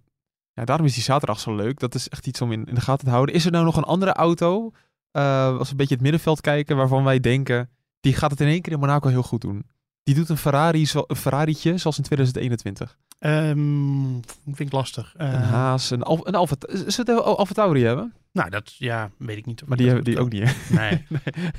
ja, 0.53 0.65
daarom 0.65 0.85
is 0.85 0.93
die 0.93 1.03
zaterdag 1.03 1.39
zo 1.39 1.55
leuk. 1.55 1.79
Dat 1.79 1.95
is 1.95 2.09
echt 2.09 2.27
iets 2.27 2.41
om 2.41 2.51
in, 2.51 2.65
in 2.65 2.75
de 2.75 2.81
gaten 2.81 3.05
te 3.05 3.11
houden. 3.11 3.35
Is 3.35 3.45
er 3.45 3.51
nou 3.51 3.65
nog 3.65 3.77
een 3.77 3.83
andere 3.83 4.13
auto, 4.13 4.71
eh, 5.11 5.45
als 5.57 5.65
we 5.65 5.71
een 5.71 5.77
beetje 5.77 5.93
het 5.93 6.03
middenveld 6.03 6.41
kijken, 6.41 6.75
waarvan 6.77 7.03
wij 7.03 7.19
denken, 7.19 7.69
die 8.01 8.13
gaat 8.13 8.31
het 8.31 8.41
in 8.41 8.47
één 8.47 8.61
keer 8.61 8.73
in 8.73 8.79
Monaco 8.79 9.09
heel 9.09 9.23
goed 9.23 9.41
doen? 9.41 9.65
Die 10.03 10.15
doet 10.15 10.29
een 10.29 10.37
Ferrari, 10.37 10.85
zo- 10.85 11.03
een 11.07 11.15
Ferrari'tje 11.15 11.77
zoals 11.77 11.97
in 11.97 12.03
2021. 12.03 12.97
Ehm, 13.19 14.11
vind 14.45 14.59
ik 14.59 14.71
lastig. 14.71 15.13
Eh, 15.17 15.27
een 15.33 15.41
Haas, 15.41 15.89
een, 15.91 16.03
Al 16.03 16.27
een 16.27 16.35
Alfa... 16.35 16.55
Zullen 16.67 16.85
we 17.05 17.13
het 17.13 17.23
Alfa 17.23 17.53
Tauri 17.53 17.83
hebben? 17.83 18.13
nou, 18.31 18.49
dat 18.49 18.75
ja, 18.75 19.09
weet 19.17 19.37
ik 19.37 19.45
niet. 19.45 19.61
of 19.61 19.67
Maar 19.67 19.77
die 19.77 19.85
dat 19.85 19.95
hebben 19.95 20.13
die 20.13 20.23
ook 20.23 20.31
niet, 20.31 20.43
hè? 20.43 20.75
Nee, 20.79 20.91
ik 20.91 21.07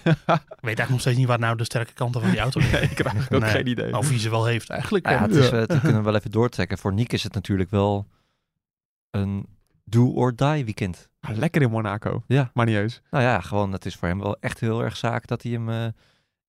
weet 0.05 0.45
eigenlijk 0.61 0.89
nog 0.89 1.01
steeds 1.01 1.17
niet 1.19 1.27
wat 1.27 1.39
nou 1.41 1.57
de 1.57 1.65
sterke 1.65 1.93
kanten 1.93 2.21
van 2.21 2.31
die 2.31 2.39
auto 2.41 2.61
zijn. 2.61 2.73
Nee, 2.81 2.83
ik 2.91 2.97
heb 2.99 3.07
eigenlijk 3.07 3.35
ook 3.35 3.41
Nee. 3.43 3.51
geen 3.51 3.67
idee. 3.69 3.97
Of 3.97 4.09
wie 4.09 4.19
ze 4.19 4.31
wel 4.31 4.45
heeft 4.45 4.71
eigenlijk. 4.71 5.05
Nou 5.05 5.17
ja, 5.17 5.23
het 5.23 5.35
is, 5.35 5.51
eh, 5.51 5.59
dat 5.67 5.81
kunnen 5.81 5.97
we 5.99 6.03
wel 6.03 6.15
even 6.15 6.31
doortrekken. 6.31 6.79
Voor 6.79 6.93
Nick 6.93 7.13
is 7.13 7.23
het 7.23 7.35
natuurlijk 7.35 7.71
wel 7.71 8.07
een 9.11 9.47
do 9.85 10.07
or 10.13 10.37
die 10.37 10.65
weekend. 10.65 11.09
Ah, 11.21 11.37
lekker 11.37 11.63
in 11.63 11.71
Monaco. 11.71 12.23
Ja. 12.27 12.51
Maar 12.55 12.67
niet 12.67 12.77
eens. 12.77 13.01
Nou 13.11 13.25
ja, 13.25 13.41
gewoon, 13.41 13.73
het 13.73 13.87
is 13.87 13.95
voor 13.97 14.09
hem 14.09 14.19
wel 14.19 14.37
echt 14.41 14.61
heel 14.61 14.83
erg 14.83 14.97
zaak 14.97 15.27
dat 15.27 15.43
hij 15.43 15.53
hem 15.53 15.69
eh, 15.71 15.87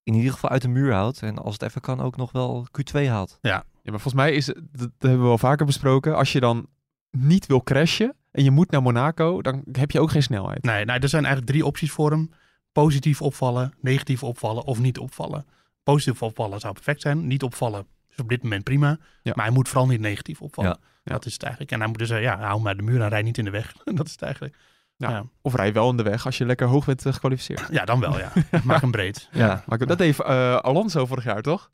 in 0.03 0.13
ieder 0.13 0.31
geval 0.31 0.49
uit 0.49 0.61
de 0.61 0.67
muur 0.67 0.93
houdt. 0.93 1.21
En 1.21 1.37
als 1.37 1.53
het 1.53 1.61
even 1.61 1.81
kan 1.81 2.01
ook 2.01 2.17
nog 2.17 2.31
wel 2.31 2.67
Q2 2.67 3.07
haalt. 3.07 3.37
Ja, 3.41 3.63
maar 3.83 3.99
volgens 3.99 4.13
mij 4.13 4.33
is 4.33 4.47
het, 4.47 4.57
dat 4.71 4.91
hebben 4.97 5.21
we 5.21 5.27
wel 5.27 5.37
vaker 5.37 5.65
besproken, 5.65 6.15
als 6.15 6.31
je 6.31 6.39
dan 6.39 6.67
niet 7.11 7.45
wil 7.45 7.63
crashen 7.63 8.15
en 8.31 8.43
je 8.43 8.51
moet 8.51 8.71
naar 8.71 8.81
Monaco, 8.81 9.41
dan 9.41 9.63
heb 9.71 9.91
je 9.91 9.99
ook 9.99 10.11
geen 10.11 10.23
snelheid. 10.23 10.63
Nee, 10.63 10.85
nou, 10.85 10.99
er 10.99 11.09
zijn 11.09 11.23
eigenlijk 11.23 11.53
drie 11.53 11.65
opties 11.65 11.91
voor 11.91 12.11
hem. 12.11 12.29
Positief 12.71 13.21
opvallen, 13.21 13.73
negatief 13.81 14.23
opvallen 14.23 14.63
of 14.63 14.79
niet 14.79 14.97
opvallen. 14.97 15.45
Positief 15.83 16.21
opvallen 16.21 16.59
zou 16.59 16.73
perfect 16.73 17.01
zijn. 17.01 17.27
Niet 17.27 17.43
opvallen 17.43 17.85
is 18.09 18.19
op 18.19 18.29
dit 18.29 18.43
moment 18.43 18.63
prima. 18.63 18.97
Ja. 19.21 19.31
Maar 19.35 19.45
hij 19.45 19.53
moet 19.53 19.69
vooral 19.69 19.87
niet 19.87 19.99
negatief 19.99 20.41
opvallen. 20.41 20.77
Ja. 20.81 20.87
Ja. 21.03 21.11
Dat 21.11 21.25
is 21.25 21.33
het 21.33 21.43
eigenlijk. 21.43 21.71
En 21.71 21.79
hij 21.79 21.87
moet 21.87 21.97
dus, 21.97 22.09
eh, 22.09 22.21
ja, 22.21 22.39
hou 22.39 22.61
maar 22.61 22.77
de 22.77 22.83
muur 22.83 23.01
en 23.01 23.09
rij 23.09 23.21
niet 23.21 23.37
in 23.37 23.45
de 23.45 23.51
weg. 23.51 23.73
dat 23.83 24.05
is 24.05 24.11
het 24.11 24.21
eigenlijk. 24.21 24.55
Ja. 24.97 25.09
Ja. 25.09 25.23
Of 25.41 25.55
rij 25.55 25.73
wel 25.73 25.89
in 25.89 25.97
de 25.97 26.03
weg 26.03 26.25
als 26.25 26.37
je 26.37 26.45
lekker 26.45 26.67
hoog 26.67 26.85
bent 26.85 27.05
eh, 27.05 27.13
gekwalificeerd. 27.13 27.67
Ja, 27.71 27.85
dan 27.85 27.99
wel, 27.99 28.17
ja. 28.19 28.31
Maak 28.63 28.81
hem 28.81 28.91
breed. 28.91 29.29
Ja. 29.31 29.63
Maar 29.67 29.77
dat 29.77 29.97
deed 29.97 30.19
eh, 30.21 30.55
Alonso 30.55 31.05
vorig 31.05 31.23
jaar, 31.23 31.41
toch? 31.41 31.71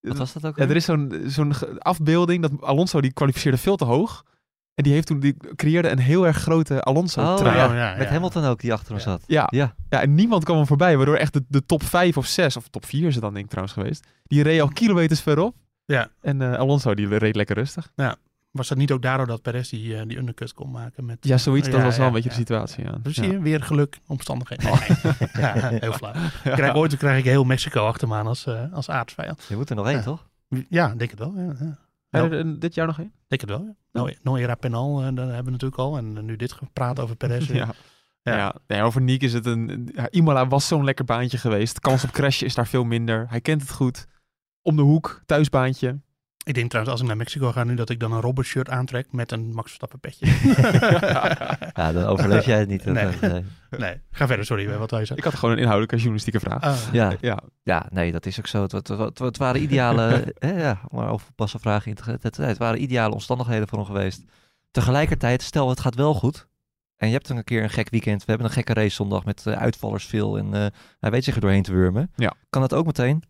Wat 0.00 0.16
was 0.16 0.32
dat 0.32 0.44
ook? 0.46 0.56
Ja, 0.56 0.64
er 0.68 0.76
is 0.76 0.84
zo'n 0.84 1.22
zo'n 1.26 1.52
afbeelding 1.78 2.42
dat 2.42 2.62
Alonso 2.62 3.00
die 3.00 3.12
kwalificeerde 3.12 3.58
veel 3.58 3.76
te 3.76 3.84
hoog. 3.84 4.24
En 4.74 4.84
die, 4.84 4.92
heeft 4.92 5.06
toen, 5.06 5.20
die 5.20 5.36
creëerde 5.56 5.90
een 5.90 5.98
heel 5.98 6.26
erg 6.26 6.36
grote 6.36 6.82
Alonso 6.82 7.20
Oh, 7.20 7.36
trui. 7.36 7.56
ja. 7.56 7.68
Oh, 7.68 7.74
ja, 7.74 7.94
Met 7.96 8.06
ja. 8.06 8.12
Hamilton 8.12 8.44
ook, 8.44 8.60
die 8.60 8.72
achter 8.72 8.92
hem 8.92 9.00
zat. 9.00 9.22
Ja, 9.26 9.46
Ja. 9.50 9.74
ja, 9.88 10.00
en 10.00 10.14
niemand 10.14 10.44
kwam 10.44 10.56
hem 10.56 10.66
voorbij. 10.66 10.96
Waardoor 10.96 11.16
echt 11.16 11.32
de, 11.32 11.44
de 11.48 11.66
top 11.66 11.82
5 11.82 12.16
of 12.16 12.26
6, 12.26 12.56
of 12.56 12.68
top 12.68 12.84
4 12.84 13.06
is 13.06 13.14
het 13.14 13.22
dan 13.22 13.32
denk 13.32 13.44
ik 13.44 13.50
trouwens 13.50 13.76
geweest. 13.78 14.06
Die 14.24 14.42
reed 14.42 14.60
al 14.60 14.68
kilometers 14.68 15.20
verop. 15.20 15.56
Ja. 15.84 16.08
En 16.20 16.42
eh, 16.42 16.58
Alonso 16.58 16.94
die 16.94 17.16
reed 17.18 17.36
lekker 17.36 17.56
rustig. 17.56 17.92
Was 18.56 18.68
dat 18.68 18.78
niet 18.78 18.90
ook 18.92 19.02
daardoor 19.02 19.26
dat 19.26 19.42
Perez 19.42 19.68
die, 19.70 19.96
eh, 19.96 20.06
die 20.06 20.16
undercut 20.18 20.52
kon 20.52 20.70
maken? 20.70 21.04
Met, 21.04 21.16
Ja, 21.20 21.38
zoiets. 21.38 21.68
dat 21.68 21.76
Ja, 21.78 21.84
was 21.84 21.96
wel 21.96 22.00
ja, 22.06 22.06
een 22.06 22.22
beetje 22.22 22.28
ja. 22.30 22.34
de 22.34 22.40
situatie. 22.40 22.84
Ja. 22.84 22.98
Dus 23.02 23.14
zie 23.14 23.30
je, 23.30 23.40
weer 23.40 23.62
geluk, 23.62 23.98
omstandigheden. 24.06 24.64
Nee. 24.70 25.28
ja, 25.44 25.52
heel 25.68 25.92
flauw. 25.92 26.12
Ik 26.44 26.52
krijg, 26.52 26.74
ooit 26.74 26.96
krijg 26.96 27.18
ik 27.18 27.24
heel 27.24 27.44
Mexico 27.44 27.86
achter 27.86 28.08
me 28.08 28.14
aan 28.14 28.26
als, 28.26 28.46
eh 28.46 28.72
als 28.72 28.88
aardsvijand. 28.90 29.44
Je 29.48 29.56
moet 29.56 29.70
er 29.70 29.76
nog 29.76 29.86
één, 29.86 29.96
Ja. 29.96 30.02
toch? 30.02 30.28
Ja, 30.68 30.94
denk 30.96 31.10
het 31.10 31.18
wel. 31.18 31.32
Ja, 31.36 31.78
Nou, 32.10 32.32
er 32.32 32.58
dit 32.60 32.74
jaar 32.74 32.86
nog 32.86 32.96
heen? 32.96 33.12
denk 33.28 33.40
het 33.40 33.50
wel. 33.50 33.60
Ja. 33.64 33.74
Nou, 33.92 34.14
no 34.22 34.36
era 34.36 34.54
penal, 34.54 34.98
eh, 35.00 35.04
dat 35.14 35.26
hebben 35.26 35.44
we 35.44 35.50
natuurlijk 35.50 35.80
al. 35.80 35.96
En 35.96 36.16
eh, 36.16 36.22
nu 36.22 36.36
dit 36.36 36.52
gepraat 36.52 37.00
over 37.00 37.16
Perez. 37.16 37.48
Ja. 37.52 37.68
Ja. 38.22 38.36
Ja. 38.36 38.54
Nee, 38.66 38.82
over 38.82 39.00
Nick 39.02 39.22
is 39.22 39.32
het 39.32 39.46
een... 39.46 39.90
Ja, 39.94 40.10
Imola 40.10 40.46
was 40.48 40.66
zo'n 40.66 40.84
lekker 40.84 41.04
baantje 41.04 41.38
geweest. 41.38 41.74
De 41.74 41.80
kans 41.80 42.04
op 42.04 42.10
crashen 42.10 42.46
is 42.46 42.54
daar 42.54 42.66
veel 42.66 42.84
minder. 42.84 43.26
Hij 43.28 43.40
kent 43.40 43.60
het 43.60 43.70
goed. 43.72 44.06
Om 44.62 44.76
de 44.76 44.82
hoek, 44.82 45.22
thuisbaantje. 45.26 46.00
Ik 46.46 46.54
denk 46.54 46.68
trouwens, 46.70 46.94
als 46.94 47.00
ik 47.02 47.06
naar 47.08 47.16
Mexico 47.16 47.52
ga 47.52 47.64
nu, 47.64 47.74
dat 47.74 47.90
ik 47.90 48.00
dan 48.00 48.12
een 48.12 48.20
Robert 48.20 48.46
shirt 48.46 48.68
aantrek 48.68 49.12
met 49.12 49.32
een 49.32 49.46
Max 49.54 49.66
Verstappen 49.66 50.00
petje. 50.00 50.26
Ja, 51.74 51.92
dan 51.92 52.04
overleef 52.04 52.44
jij 52.44 52.58
het 52.58 52.68
niet. 52.68 52.84
dat- 52.84 52.94
Nee. 52.94 53.30
nee. 53.30 53.44
nee, 53.78 54.00
ga 54.10 54.26
verder. 54.26 54.44
Sorry, 54.46 54.78
wat 54.78 54.90
wil 54.90 55.00
je 55.00 55.14
Ik 55.14 55.24
had 55.24 55.34
gewoon 55.34 55.50
een 55.50 55.56
inhoudelijke 55.60 55.96
journalistieke 55.96 56.40
vraag. 56.40 56.64
zeggen? 56.64 56.92
Ja. 56.92 57.12
Ja, 57.20 57.38
Ja, 57.62 57.86
nee, 57.90 58.12
dat 58.12 58.26
is 58.26 58.38
ook 58.38 58.46
zo. 58.46 58.62
Het, 58.62 58.72
het, 58.72 58.88
het, 58.88 59.18
het 59.18 59.36
waren 59.36 59.62
ideale, 59.62 60.24
hè, 60.38 60.60
ja, 60.62 60.80
maar 60.90 61.08
over 61.10 61.32
passen 61.34 61.60
vragen 61.60 61.88
in 61.88 61.94
te 61.94 62.10
het, 62.10 62.22
het, 62.22 62.36
het 62.36 62.58
waren 62.58 62.82
ideale 62.82 63.14
omstandigheden 63.14 63.68
voor 63.68 63.78
hem 63.78 63.86
geweest. 63.86 64.22
Tegelijkertijd, 64.70 65.42
stel 65.42 65.68
het 65.68 65.80
gaat 65.80 65.94
wel 65.94 66.14
goed. 66.14 66.46
En 66.96 67.06
je 67.06 67.12
hebt 67.14 67.28
dan 67.28 67.36
een 67.36 67.44
keer 67.44 67.62
een 67.62 67.70
gek 67.70 67.90
weekend. 67.90 68.18
We 68.24 68.24
hebben 68.30 68.46
een 68.46 68.52
gekke 68.52 68.72
race 68.72 68.94
zondag 68.94 69.24
met 69.24 69.46
eh, 69.46 69.52
uitvallers 69.54 70.04
veel. 70.06 70.38
En 70.38 70.54
eh, 70.54 70.66
hij 71.00 71.10
weet 71.10 71.24
zich 71.24 71.34
er 71.34 71.40
doorheen 71.40 71.62
te 71.62 71.72
wurmen. 71.72 72.12
Ja. 72.14 72.32
Kan 72.50 72.62
het 72.62 72.74
ook 72.74 72.86
meteen 72.86 73.22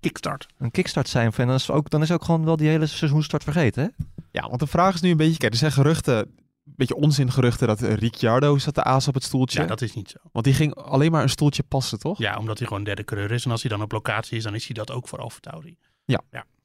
Kickstart. 0.00 0.46
een 0.58 0.70
kickstart 0.70 1.08
zijn? 1.08 1.32
En 1.36 1.46
dan 1.46 1.56
is, 1.56 1.70
ook, 1.70 1.90
dan 1.90 2.02
is 2.02 2.10
ook 2.10 2.24
gewoon 2.24 2.44
wel 2.44 2.56
die 2.56 2.68
hele 2.68 2.86
seizoenstart 2.86 3.42
vergeten, 3.42 3.82
hè? 3.82 4.04
ja, 4.30 4.48
want 4.48 4.60
de 4.60 4.66
vraag 4.66 4.94
is 4.94 5.00
nu 5.00 5.10
een 5.10 5.16
beetje... 5.16 5.36
Kijk, 5.36 5.52
er 5.52 5.58
zijn 5.58 5.72
geruchten... 5.72 6.16
Een 6.64 6.86
beetje 6.86 7.02
onzingeruchten 7.02 7.66
dat 7.66 7.82
eh, 7.82 7.94
Ricciardo 7.94 8.58
zat 8.58 8.74
de 8.74 8.84
aas 8.84 9.08
op 9.08 9.14
het 9.14 9.22
stoeltje. 9.22 9.60
Ja, 9.60 9.66
dat 9.66 9.80
is 9.80 9.94
niet 9.94 10.10
zo. 10.10 10.18
Want 10.32 10.44
die 10.44 10.54
ging 10.54 10.74
alleen 10.74 11.10
maar 11.10 11.22
een 11.22 11.28
stoeltje 11.28 11.62
passen, 11.62 11.98
toch? 11.98 12.18
Ja, 12.18 12.36
omdat 12.36 12.58
hij 12.58 12.66
gewoon 12.66 12.84
derde 12.84 13.04
coureur 13.04 13.30
is. 13.30 13.44
En 13.44 13.50
als 13.50 13.62
hij 13.62 13.70
dan 13.70 13.82
op 13.82 13.92
locatie 13.92 14.36
is, 14.36 14.42
dan 14.42 14.54
is 14.54 14.64
hij 14.64 14.74
dat 14.74 14.90
ook 14.90 15.08
voor 15.08 15.18
Alfa 15.18 15.38
Tauri. 15.40 15.76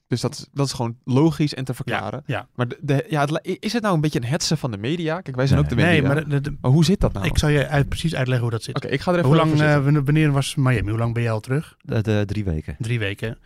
Dus 0.08 0.22
dat 0.22 0.34
is, 0.34 0.48
dat 0.54 0.66
is 0.66 0.74
gewoon 0.74 0.98
logisch 1.04 1.54
en 1.54 1.64
te 1.66 1.74
verklaren. 1.74 2.24
Ja. 2.26 2.48
Maar 2.56 2.68
de, 2.68 2.78
de- 2.82 3.06
ja, 3.10 3.26
het 3.26 3.58
is 3.60 3.74
het 3.74 3.82
nou 3.82 3.96
een 3.96 4.02
beetje 4.02 4.20
een 4.22 4.28
hetsen 4.28 4.58
van 4.58 4.72
de 4.72 4.78
media? 4.78 5.22
Kijk, 5.22 5.36
wij 5.36 5.48
zijn 5.48 5.60
ook 5.60 5.70
de 5.70 5.76
Nee, 5.76 5.86
media. 6.02 6.08
maar 6.08 6.24
de- 6.24 6.30
de- 6.30 6.42
de- 6.42 6.58
Maar 6.62 6.72
hoe 6.72 6.86
zit 6.86 7.00
dat 7.00 7.14
nou? 7.14 7.26
ik 7.26 7.38
zal 7.38 7.50
je 7.50 7.68
uit, 7.68 7.90
precies 7.90 8.16
uitleggen 8.16 8.44
hoe 8.44 8.54
dat 8.56 8.64
zit. 8.64 8.76
Oké, 8.76 8.88
ik 8.88 9.02
ga 9.02 9.12
er 9.12 9.18
even 9.18 9.30
Hoe 9.30 9.38
lang, 9.38 9.62
eh, 9.62 9.84
wanneer 10.04 10.32
was 10.32 10.56
Miami? 10.56 10.90
Hoe 10.90 11.00
lang 11.00 11.14
ben 11.14 11.24
jij 11.24 11.32
al 11.32 11.40
terug? 11.40 11.76
De, 11.82 12.02
de 12.02 12.24
drie 12.26 12.44
weken. 12.44 12.76
Drie 12.80 13.00
weken. 13.00 13.38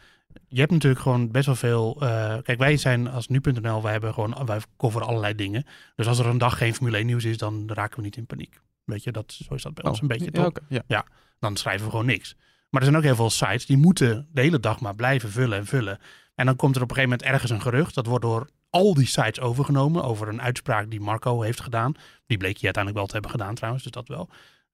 Je 0.47 0.59
hebt 0.59 0.71
natuurlijk 0.71 1.01
gewoon 1.01 1.31
best 1.31 1.45
wel 1.45 1.55
veel. 1.55 1.97
eh, 2.01 2.35
kijk, 2.43 2.59
wij 2.59 2.77
zijn 2.77 3.07
als 3.09 3.27
nu.nl, 3.27 3.81
wij 3.81 3.91
hebben 3.91 4.13
gewoon, 4.13 4.45
wij 4.45 4.59
coveren 4.77 5.07
allerlei 5.07 5.35
dingen. 5.35 5.65
Dus 5.95 6.07
als 6.07 6.19
er 6.19 6.25
een 6.25 6.37
dag 6.37 6.57
geen 6.57 6.73
Formule 6.75 6.97
1 6.97 7.05
nieuws 7.05 7.25
is, 7.25 7.37
dan 7.37 7.69
raken 7.73 7.97
we 7.97 8.03
niet 8.03 8.17
in 8.17 8.25
paniek. 8.25 8.59
Weet 8.85 9.03
je, 9.03 9.11
dat, 9.11 9.31
zo 9.47 9.53
is 9.53 9.61
dat 9.63 9.73
bij 9.73 9.83
ons 9.85 9.95
Oh, 9.95 10.01
een 10.01 10.07
beetje 10.07 10.25
ja, 10.25 10.31
toch? 10.31 10.45
oké, 10.45 10.61
ja. 10.87 11.05
Dan 11.39 11.55
schrijven 11.55 11.85
we 11.85 11.91
gewoon 11.91 12.05
niks. 12.05 12.35
Maar 12.69 12.81
er 12.81 12.87
zijn 12.87 12.97
ook 12.97 13.03
heel 13.03 13.15
veel 13.15 13.29
sites 13.29 13.65
die 13.65 13.77
moeten 13.77 14.27
de 14.31 14.41
hele 14.41 14.59
dag 14.59 14.79
maar 14.79 14.95
blijven 14.95 15.31
vullen 15.31 15.57
en 15.57 15.65
vullen. 15.65 15.99
En 16.35 16.45
dan 16.45 16.55
komt 16.55 16.75
er 16.75 16.81
op 16.81 16.89
een 16.89 16.95
gegeven 16.95 17.17
moment 17.17 17.33
ergens 17.35 17.51
een 17.51 17.61
gerucht. 17.61 17.95
Dat 17.95 18.05
wordt 18.05 18.25
door 18.25 18.49
al 18.69 18.93
die 18.93 19.07
sites 19.07 19.39
overgenomen 19.39 20.03
over 20.03 20.27
een 20.27 20.41
uitspraak 20.41 20.89
die 20.89 20.99
Marco 20.99 21.41
heeft 21.41 21.59
gedaan. 21.59 21.93
Die 22.25 22.37
bleek 22.37 22.55
hij 22.55 22.63
uiteindelijk 22.63 22.95
wel 22.95 23.05
te 23.05 23.13
hebben 23.13 23.31
gedaan 23.31 23.55
trouwens, 23.55 23.83
dus 23.83 23.91
dat 23.91 24.07
wel. 24.07 24.29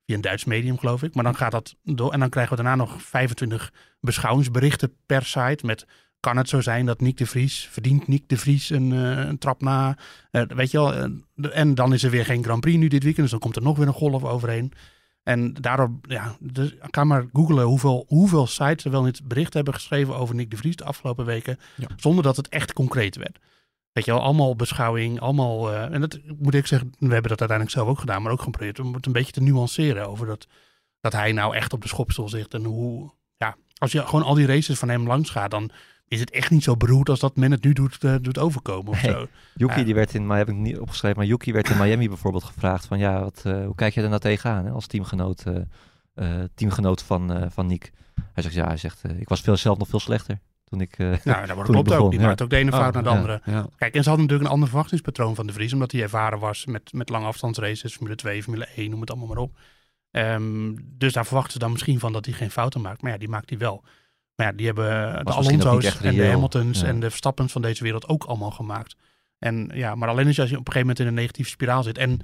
Via 0.06 0.16
een 0.16 0.22
Duits 0.22 0.46
medium 0.46 0.80
geloof 0.80 1.04
ik. 1.04 1.16
Maar 1.16 1.24
dan 1.24 1.36
gaat 1.36 1.52
dat 1.52 1.76
door. 1.84 2.12
En 2.12 2.20
dan 2.20 2.30
krijgen 2.30 2.58
we 2.58 2.64
daarna 2.64 2.84
nog 2.84 3.02
25 3.02 3.74
beschouwingsberichten 4.00 4.94
per 5.06 5.26
site 5.26 5.66
met... 5.66 5.86
Kan 6.20 6.38
het 6.38 6.50
zo 6.50 6.62
zijn 6.62 6.86
dat 6.86 7.02
Nick 7.02 7.18
de 7.18 7.26
Vries, 7.26 7.68
verdient 7.72 8.08
Nick 8.08 8.30
de 8.30 8.38
Vries 8.38 8.70
een, 8.70 8.92
eh, 8.92 9.28
een 9.28 9.38
trap 9.38 9.62
na? 9.62 9.98
Eh, 10.32 10.42
weet 10.42 10.72
je 10.72 10.78
wel, 10.78 10.94
eh, 10.94 11.58
en 11.58 11.76
dan 11.76 11.94
is 11.94 12.04
er 12.04 12.10
weer 12.10 12.26
geen 12.26 12.44
Grand 12.44 12.62
Prix 12.62 12.78
nu 12.78 12.88
dit 12.88 13.04
weekend, 13.04 13.22
dus 13.22 13.32
dan 13.32 13.40
komt 13.40 13.56
er 13.56 13.62
nog 13.62 13.78
weer 13.78 13.88
een 13.88 13.94
golf 13.94 14.24
overheen. 14.24 14.74
En 15.26 15.54
daardoor, 15.54 15.92
ja, 16.02 16.36
dus 16.40 16.76
ga 16.80 17.04
maar 17.04 17.26
googlen 17.34 17.66
hoeveel, 17.66 18.06
hoeveel 18.08 18.48
sites 18.48 18.86
er 18.86 18.92
wel 18.92 19.04
niet 19.04 19.28
bericht 19.28 19.54
hebben 19.54 19.74
geschreven 19.74 20.16
over 20.16 20.36
Nick 20.36 20.50
de 20.52 20.58
Vries 20.58 20.76
de 20.76 20.84
afgelopen 20.84 21.26
weken, 21.26 21.58
Ja. 21.76 21.88
zonder 21.96 22.24
dat 22.24 22.36
het 22.38 22.50
echt 22.50 22.74
concreet 22.74 23.16
werd. 23.16 23.40
Weet 23.92 24.06
je 24.06 24.12
wel, 24.12 24.22
allemaal 24.22 24.56
beschouwing, 24.56 25.20
allemaal, 25.20 25.72
eh, 25.72 25.94
en 25.94 26.02
dat 26.02 26.20
moet 26.38 26.54
ik 26.54 26.68
zeggen, 26.68 26.90
we 27.00 27.14
hebben 27.14 27.30
dat 27.30 27.40
uiteindelijk 27.40 27.78
zelf 27.78 27.88
ook 27.88 28.00
gedaan, 28.00 28.22
maar 28.22 28.32
ook 28.32 28.42
geprobeerd 28.42 28.80
om 28.80 28.94
het 28.94 29.06
een 29.06 29.12
beetje 29.12 29.32
te 29.32 29.42
nuanceren 29.42 30.08
over 30.08 30.28
dat, 30.28 30.48
dat 31.00 31.14
hij 31.14 31.32
nou 31.32 31.56
echt 31.56 31.74
op 31.74 31.82
de 31.82 31.88
schopstoel 31.88 32.30
zit 32.30 32.54
en 32.54 32.64
hoe, 32.64 33.12
ja, 33.38 33.56
als 33.78 33.92
je 33.92 34.06
gewoon 34.06 34.24
al 34.24 34.34
die 34.34 34.46
races 34.48 34.80
van 34.80 34.90
hem 34.90 35.08
langs 35.08 35.30
gaat, 35.30 35.52
dan 35.52 35.70
is 36.08 36.20
het 36.20 36.30
echt 36.32 36.50
niet 36.52 36.64
zo 36.64 36.78
beroerd 36.78 37.10
als 37.10 37.20
dat 37.20 37.36
men 37.36 37.52
het 37.52 37.64
nu 37.64 37.74
doet, 37.74 38.04
eh, 38.04 38.16
doet 38.22 38.38
overkomen 38.40 38.92
of 38.92 39.00
zo. 39.00 39.28
Yuki, 39.56 39.84
die 39.84 39.96
werd 39.96 40.14
in, 40.14 40.26
maar 40.26 40.38
heb 40.38 40.50
ik 40.50 40.56
niet 40.56 40.80
opgeschreven, 40.80 41.18
maar 41.18 41.28
Yuki 41.28 41.54
werd 41.54 41.70
in 41.70 41.78
Miami 41.78 42.08
bijvoorbeeld 42.16 42.44
gevraagd 42.44 42.86
van 42.86 43.00
ja, 43.00 43.20
wat, 43.20 43.42
eh, 43.46 43.66
hoe 43.66 43.76
kijk 43.76 43.94
je 43.94 44.02
er 44.02 44.10
nou 44.10 44.22
tegenaan 44.22 44.66
hè, 44.66 44.72
als 44.72 44.88
teamgenoot, 44.88 45.44
eh, 46.14 46.44
teamgenoot 46.56 47.04
van, 47.04 47.52
van 47.52 47.66
Nick? 47.66 47.92
Hij 48.34 48.44
zegt 48.44 48.56
ja, 48.56 48.68
hij 48.68 48.78
zegt, 48.78 49.02
ik 49.18 49.30
was 49.30 49.42
veel, 49.42 49.58
zelf 49.58 49.78
nog 49.78 49.88
veel 49.88 50.00
slechter 50.00 50.40
toen 50.66 50.82
ik... 50.82 50.98
eh, 50.98 51.14
Nou, 51.24 51.46
dat 51.48 51.62
klopt 51.62 51.94
ook. 51.94 52.12
Die 52.12 52.20
ja. 52.20 52.26
maakt 52.26 52.42
ook 52.42 52.50
de 52.50 52.56
ene 52.56 52.72
fout 52.72 52.88
Oh, 52.88 52.94
naar 52.94 53.04
de 53.04 53.10
ja. 53.10 53.16
andere. 53.16 53.42
Ja. 53.46 53.68
Kijk, 53.78 53.96
en 53.96 54.04
ze 54.04 54.10
hadden 54.10 54.26
natuurlijk 54.28 54.44
een 54.44 54.54
ander 54.54 54.68
verwachtingspatroon 54.70 55.36
van 55.36 55.48
de 55.48 55.54
Vries, 55.54 55.74
omdat 55.74 55.92
hij 55.92 56.02
ervaren 56.02 56.40
was 56.40 56.66
met, 56.66 56.94
met 56.94 57.10
lange 57.10 57.26
afstandsraces, 57.26 57.96
Formule 57.96 58.16
2, 58.16 58.44
Formule 58.44 58.68
1, 58.76 58.90
noem 58.90 59.00
het 59.00 59.10
allemaal 59.10 59.28
maar 59.28 59.38
op. 59.38 59.58
Ehm, 60.12 60.74
dus 60.84 61.14
daar 61.14 61.26
verwachten 61.26 61.54
ze 61.54 61.60
dan 61.60 61.72
misschien 61.72 62.00
van 62.00 62.14
dat 62.14 62.26
hij 62.26 62.34
geen 62.34 62.52
fouten 62.52 62.82
maakt. 62.82 63.02
Maar 63.02 63.12
ja, 63.12 63.18
die 63.18 63.30
maakt 63.30 63.50
hij 63.50 63.60
wel. 63.60 63.84
Maar 64.36 64.46
ja, 64.46 64.52
die 64.52 64.66
hebben 64.66 64.86
de 65.26 65.32
ook 65.32 65.50
niet 65.52 65.66
Alonso's 65.66 66.02
en 66.02 66.16
de. 66.16 66.26
Hamiltons 66.26 66.82
Ja. 66.82 66.88
en 66.88 67.00
de 67.00 67.10
Verstappens 67.10 67.52
van 67.52 67.62
deze 67.62 67.84
wereld 67.84 68.08
ook 68.08 68.24
allemaal 68.24 68.52
gemaakt. 68.52 68.96
En 69.40 69.70
ja, 69.74 69.96
maar 69.96 70.10
alleen 70.10 70.26
als 70.28 70.36
je 70.36 70.42
op 70.44 70.50
een 70.52 70.56
gegeven 70.58 70.80
moment 70.80 71.00
in 71.00 71.08
een 71.08 71.14
negatieve 71.14 71.50
spiraal 71.50 71.84
zit. 71.84 71.98
En 71.98 72.20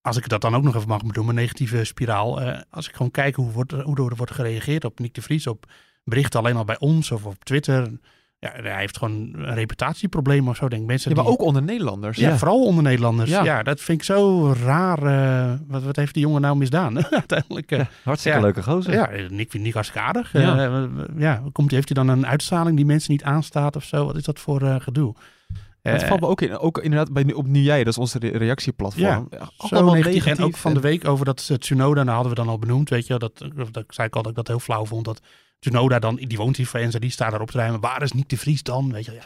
als 0.00 0.16
ik 0.16 0.28
dat 0.28 0.40
dan 0.40 0.54
ook 0.54 0.62
nog 0.62 0.74
even 0.76 0.88
mag 0.88 1.02
doen, 1.02 1.28
een 1.28 1.34
negatieve 1.34 1.84
spiraal. 1.84 2.40
eh, 2.40 2.60
als 2.70 2.88
ik 2.88 2.94
gewoon 2.94 3.10
kijk 3.10 3.34
hoe, 3.34 3.50
wordt, 3.52 3.72
hoe 3.72 3.96
er 4.10 4.16
wordt 4.16 4.32
gereageerd 4.32 4.84
op 4.84 4.98
Nick 4.98 5.14
de 5.14 5.22
Vries, 5.22 5.46
op 5.46 5.66
berichten 6.04 6.40
alleen 6.40 6.56
al 6.56 6.64
bij 6.64 6.78
ons 6.78 7.10
of 7.10 7.24
op 7.24 7.44
Twitter. 7.44 7.98
Ja, 8.42 8.50
hij 8.62 8.78
heeft 8.78 8.98
gewoon 8.98 9.30
een 9.34 9.54
reputatieprobleem 9.54 10.48
of 10.48 10.56
zo, 10.56 10.68
denk 10.68 10.82
ik. 10.82 10.88
Mensen 10.88 11.10
Ja, 11.10 11.16
maar 11.16 11.24
die- 11.24 11.32
ook 11.34 11.42
onder 11.42 11.62
Nederlanders. 11.62 12.18
ja, 12.18 12.36
vooral 12.38 12.64
onder 12.64 12.82
Nederlanders. 12.82 13.30
Ja. 13.30 13.44
Ja. 13.44 13.62
dat 13.62 13.80
vind 13.80 13.98
ik 13.98 14.04
zo 14.04 14.52
raar. 14.64 15.02
eh, 15.02 15.58
wat, 15.68 15.82
wat 15.82 15.96
heeft 15.96 16.14
die 16.14 16.22
jongen 16.22 16.40
nou 16.40 16.56
misdaan? 16.56 17.04
Uiteindelijk. 17.10 17.70
eh, 17.70 17.78
ja, 17.78 17.88
hartstikke 18.04 18.38
Ja. 18.38 18.44
leuke 18.44 18.62
gozer. 18.62 18.92
ja, 18.92 19.08
Nick 19.28 19.50
vind 19.50 19.62
Nick 19.64 19.74
hartstikke 19.74 20.06
aardig. 20.06 20.32
Ja. 20.32 20.40
Ja. 20.62 20.88
ja, 21.16 21.42
komt, 21.52 21.70
heeft 21.70 21.94
hij 21.94 22.04
dan 22.04 22.16
een 22.16 22.26
uitstraling 22.26 22.76
die 22.76 22.84
mensen 22.86 23.12
niet 23.12 23.22
aanstaat 23.22 23.76
of 23.76 23.84
zo? 23.84 24.06
Wat 24.06 24.16
is 24.16 24.22
dat 24.24 24.38
voor 24.38 24.62
eh, 24.62 24.74
gedoe? 24.78 25.14
Het 25.82 26.02
Eh, 26.02 26.08
valt 26.08 26.20
me 26.20 26.26
ook 26.26 26.40
in. 26.40 26.58
Ook 26.58 26.78
inderdaad 26.78 27.12
bij, 27.12 27.32
op 27.32 27.46
Nu 27.46 27.60
Jij, 27.60 27.78
dat 27.84 27.92
is 27.92 27.98
onze 27.98 28.18
re- 28.18 28.28
reactieplatform. 28.38 29.04
Ja, 29.06 29.24
allemaal 29.56 29.94
negatief. 29.94 30.14
negatief. 30.14 30.38
En 30.38 30.44
ook 30.44 30.56
van 30.56 30.74
de 30.74 30.80
week 30.80 31.08
over 31.08 31.24
dat 31.24 31.46
eh, 31.50 31.56
Tsunoda, 31.56 32.02
nou 32.02 32.14
hadden 32.14 32.28
we 32.34 32.38
dan 32.42 32.48
al 32.48 32.58
benoemd, 32.58 32.88
weet 32.88 33.06
je, 33.06 33.18
dat, 33.18 33.44
dat 33.70 33.84
zei 33.88 34.06
ik 34.08 34.16
al 34.16 34.22
dat 34.22 34.30
ik 34.30 34.36
dat 34.36 34.46
heel 34.48 34.58
flauw 34.60 34.84
vond, 34.84 35.04
dat 35.04 35.20
Tsunoda 35.60 35.98
dan, 35.98 36.16
die 36.16 36.38
woont 36.38 36.56
hier 36.56 36.66
voor 36.66 36.80
Enza, 36.80 36.98
die 36.98 37.10
staat 37.10 37.30
daarop 37.30 37.50
te 37.50 37.56
rijden, 37.58 37.80
waar 37.80 38.02
is 38.02 38.12
Nick 38.12 38.28
de 38.28 38.36
Vries 38.36 38.62
dan? 38.62 38.92
Weet 38.92 39.04
je, 39.04 39.12
ja. 39.12 39.22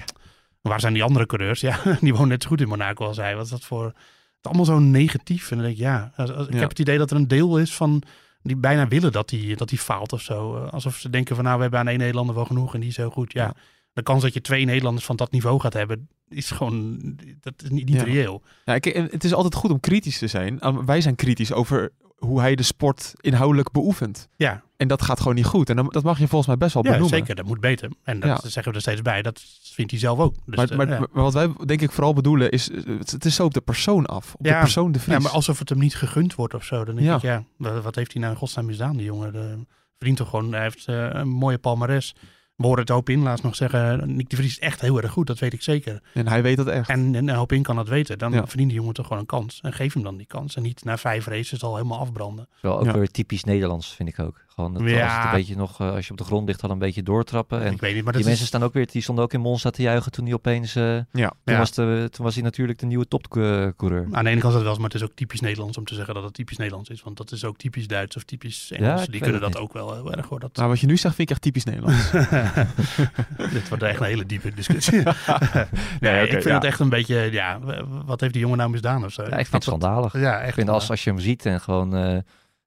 Waar 0.61 0.81
zijn 0.81 0.92
die 0.92 1.03
andere 1.03 1.27
coureurs? 1.27 1.61
Ja, 1.61 1.81
die 2.01 2.12
wonen 2.12 2.29
net 2.29 2.42
zo 2.42 2.49
goed 2.49 2.61
in 2.61 2.68
Monaco 2.68 3.07
als 3.07 3.16
hij. 3.16 3.37
Wat 3.37 3.44
is 3.44 3.51
dat 3.51 3.64
voor, 3.64 3.85
het 3.85 3.94
is 4.40 4.47
allemaal 4.47 4.64
zo 4.64 4.79
negatief. 4.79 5.51
En 5.51 5.57
dan 5.57 5.66
denk 5.66 5.77
ik, 5.79 5.83
ja, 5.85 6.12
als- 6.16 6.33
als- 6.33 6.47
ik 6.49 6.55
heb 6.59 6.68
het 6.68 6.79
idee 6.79 6.99
dat 6.99 7.11
er 7.11 7.16
een 7.16 7.29
deel 7.29 7.59
is 7.59 7.75
van, 7.75 8.03
die 8.42 8.57
bijna 8.57 8.88
willen 8.88 9.12
dat 9.12 9.31
hij 9.31 9.55
dat 9.55 9.68
die 9.68 9.79
faalt 9.79 10.12
of 10.12 10.20
zo. 10.20 10.57
Eh, 10.57 10.73
Alsof 10.73 10.97
ze 10.97 11.11
denken 11.11 11.35
van, 11.35 11.44
nou, 11.44 11.57
we 11.57 11.62
hebben 11.62 11.81
aan 11.81 11.88
één 11.88 11.99
Nederlander 11.99 12.35
wel 12.35 12.44
genoeg 12.44 12.75
en 12.75 12.81
die 12.81 12.88
is 12.88 12.97
heel 12.97 13.11
goed. 13.11 13.33
Ja, 13.33 13.42
Ja. 13.44 13.55
de 13.92 14.03
kans 14.03 14.23
dat 14.23 14.35
je 14.35 14.40
twee 14.40 14.64
Nederlanders 14.64 15.07
van 15.07 15.16
dat 15.16 15.31
niveau 15.33 15.61
gaat 15.61 15.73
hebben, 15.73 16.09
is 16.29 16.51
gewoon, 16.51 16.99
dat 17.40 17.55
is 17.62 17.70
niet, 17.70 17.88
niet 17.88 18.03
reëel. 18.03 18.42
Ja, 18.64 18.79
kijk, 18.79 18.94
en 18.97 19.09
het 19.11 19.25
is 19.25 19.33
altijd 19.35 19.55
goed 19.55 19.70
om 19.70 19.81
kritisch 19.81 20.18
te 20.18 20.27
zijn. 20.27 20.59
Wij 20.87 21.01
zijn 21.01 21.14
kritisch 21.14 21.53
over 21.53 21.92
hoe 22.18 22.40
hij 22.40 22.55
de 22.55 22.62
sport 22.62 23.12
inhoudelijk 23.20 23.70
beoefent. 23.73 24.29
Ja, 24.37 24.62
En 24.85 24.90
dat 24.90 25.03
gaat 25.03 25.18
gewoon 25.20 25.35
niet 25.35 25.44
goed. 25.44 25.70
En 25.70 25.77
dan, 25.77 25.87
dat 25.90 26.03
mag 26.03 26.18
je 26.18 26.29
volgens 26.29 26.47
mij 26.47 26.57
best 26.57 26.75
wel 26.75 26.85
Ja, 26.85 26.90
benoemen. 26.90 27.16
zeker. 27.18 27.35
Dat 27.35 27.44
moet 27.47 27.61
beter. 27.61 27.90
En 28.03 28.20
dat 28.20 28.42
Ja. 28.42 28.49
zeggen 28.51 28.73
we 28.73 28.77
er 28.79 28.81
steeds 28.85 29.03
bij. 29.03 29.23
Dat 29.23 29.42
vindt 29.62 29.90
hij 29.90 30.01
zelf 30.01 30.18
ook. 30.18 30.35
Dus, 30.47 30.57
maar, 30.57 30.70
eh, 30.70 30.77
maar, 30.77 30.88
ja. 30.88 30.99
maar 31.12 31.23
wat 31.23 31.33
wij 31.33 31.49
denk 31.66 31.81
ik 31.81 31.90
vooral 31.92 32.12
bedoelen 32.12 32.51
is, 32.51 32.70
eh, 32.70 32.77
het, 32.99 33.11
het 33.11 33.25
is 33.25 33.35
zo 33.35 33.44
op 33.44 33.55
de 33.55 33.61
persoon 33.61 34.07
af. 34.07 34.35
Op 34.35 34.47
Ja. 34.47 34.53
de 34.53 34.59
persoon 34.59 34.92
de 34.92 34.99
Vries. 35.01 35.14
ja, 35.16 35.23
maar 35.23 35.33
alsof 35.33 35.59
het 35.59 35.68
hem 35.68 35.79
niet 35.79 35.94
gegund 35.97 36.35
wordt 36.35 36.55
of 36.55 36.64
zo. 36.64 36.85
Dan 36.85 36.94
denk 36.94 37.07
Ja. 37.07 37.14
ik, 37.16 37.23
ja, 37.23 37.44
wat, 37.83 37.94
heeft 37.94 38.12
hij 38.12 38.20
nou 38.20 38.33
in 38.33 38.38
godsnaam 38.38 38.66
misdaan, 38.66 38.97
die 38.97 39.07
jongen? 39.07 39.33
De, 39.33 39.59
verdient 39.97 40.16
toch 40.18 40.29
gewoon, 40.29 40.53
hij 40.53 40.62
heeft 40.62 40.87
eh, 40.88 41.09
een 41.11 41.29
mooie 41.29 41.59
palmares. 41.59 42.14
We 42.57 42.64
horen 42.64 42.81
het 42.81 42.88
hoop 42.88 43.09
in 43.09 43.23
laatst 43.23 43.44
nog 43.44 43.57
zeggen, 43.57 44.16
Nick 44.16 44.29
de 44.31 44.37
Vries 44.37 44.51
is 44.51 44.59
echt 44.59 44.81
heel 44.81 45.03
erg 45.03 45.12
goed, 45.12 45.27
dat 45.27 45.38
weet 45.38 45.53
ik 45.53 45.62
zeker. 45.62 46.03
En 46.12 46.29
hij 46.29 46.42
weet 46.42 46.57
dat 46.57 46.66
echt. 46.66 46.88
En, 46.88 47.14
en 47.14 47.29
hoop 47.29 47.53
in 47.53 47.62
kan 47.62 47.77
dat 47.77 47.88
weten. 47.88 48.18
Dan 48.18 48.33
Ja. 48.33 48.47
verdient 48.47 48.68
die 48.70 48.79
jongen 48.79 48.94
toch 48.94 49.07
gewoon 49.07 49.20
een 49.20 49.27
kans. 49.29 49.59
En 49.62 49.73
geef 49.73 49.94
hem 49.94 50.03
dan 50.03 50.16
die 50.16 50.27
kans. 50.27 50.57
En 50.57 50.62
niet 50.62 50.85
na 50.85 50.97
vijf 50.99 51.27
races 51.27 51.62
al 51.62 51.77
helemaal 51.77 51.99
afbranden. 51.99 52.49
Wel 52.61 52.79
ook 52.79 52.85
Ja. 52.85 52.92
weer 52.99 53.11
typisch 53.11 53.44
Nederlands, 53.44 53.94
vind 53.94 54.09
ik 54.09 54.18
ook. 54.18 54.43
Gewoon 54.55 54.88
Ja. 54.88 55.17
het 55.17 55.25
een 55.25 55.31
beetje 55.31 55.57
nog, 55.57 55.81
eh, 55.81 55.93
als 55.95 56.07
je 56.07 56.11
op 56.11 56.19
de 56.19 56.25
grond 56.25 56.47
ligt, 56.47 56.62
al 56.62 56.71
een 56.71 56.79
beetje 56.79 57.03
doortrappen. 57.03 57.62
En 57.62 57.73
ik 57.73 57.81
weet 57.81 57.95
niet, 57.95 58.05
maar 58.05 58.12
die 58.12 58.25
mensen 58.25 58.43
is... 58.43 58.49
staan 58.49 58.62
ook 58.62 58.73
weer, 58.73 58.87
die 58.90 59.03
stonden 59.03 59.25
ook 59.25 59.33
in 59.33 59.40
Monza 59.40 59.71
te 59.71 59.83
juichen 59.83 60.12
toen 60.12 60.25
hij 60.25 60.35
opeens, 60.35 60.75
eh, 60.77 60.83
toen, 60.85 61.07
Ja. 61.12 61.33
Ja. 61.45 61.59
was 61.59 61.73
de, 61.73 62.09
toen 62.11 62.25
was 62.25 62.35
hij 62.35 62.43
natuurlijk 62.43 62.79
de 62.79 62.87
nieuwe 62.87 63.09
topcoureur. 63.09 64.07
Aan 64.11 64.25
de 64.25 64.31
ene 64.31 64.40
kant 64.40 64.45
is 64.45 64.53
dat 64.53 64.53
wel, 64.53 64.67
eens, 64.69 64.79
maar 64.79 64.90
het 64.90 64.95
is 64.95 65.03
ook 65.03 65.14
typisch 65.14 65.40
Nederlands 65.40 65.79
om 65.79 65.85
te 65.85 65.95
zeggen 65.95 66.14
dat 66.14 66.23
het 66.23 66.35
typisch 66.35 66.57
Nederlands 66.57 66.90
is. 66.90 67.03
Want 67.03 67.17
dat 67.17 67.33
is 67.33 67.45
ook 67.45 67.57
typisch 67.57 67.87
Duits 67.87 68.17
of 68.17 68.23
typisch 68.23 68.73
Engels. 68.73 69.03
ik 69.03 69.12
die 69.12 69.21
kunnen 69.21 69.40
dat 69.40 69.59
ook 69.59 69.73
wel 69.73 69.95
heel 69.95 70.12
erg 70.12 70.27
hoor. 70.27 70.40
Dat... 70.40 70.57
Nou, 70.57 70.69
wat 70.69 70.81
je 70.81 70.87
nu 70.87 70.97
zegt 70.97 71.14
vind 71.14 71.29
ik 71.29 71.35
echt 71.35 71.45
typisch 71.45 71.64
Nederlands. 71.64 72.11
Dit 73.53 73.69
wordt 73.69 73.83
echt 73.83 74.01
een 74.01 74.07
hele 74.07 74.27
diepe 74.27 74.55
discussie. 74.55 75.03
nee, 76.01 76.23
ik 76.23 76.31
vind 76.31 76.45
ja. 76.45 76.55
het 76.55 76.64
echt 76.64 76.81
een 76.81 76.88
beetje, 76.88 77.33
ja, 77.33 77.59
wat 78.05 78.21
heeft 78.21 78.33
die 78.33 78.43
jongen 78.43 78.59
nou 78.59 78.71
misdaan 78.71 79.05
of 79.05 79.12
zo? 79.12 79.23
Ja, 79.23 79.29
ik 79.29 79.35
vind 79.35 79.53
het 79.53 79.62
schandalig. 79.62 80.12
Ja, 80.12 80.38
echt. 80.38 80.49
Ik 80.49 80.55
vind 80.55 80.69
als, 80.69 80.90
als 80.90 81.05
je 81.05 81.11
hem 81.11 81.19
ziet 81.19 81.47
en 81.47 81.61
gewoon, 81.61 81.97
eh, 81.97 82.19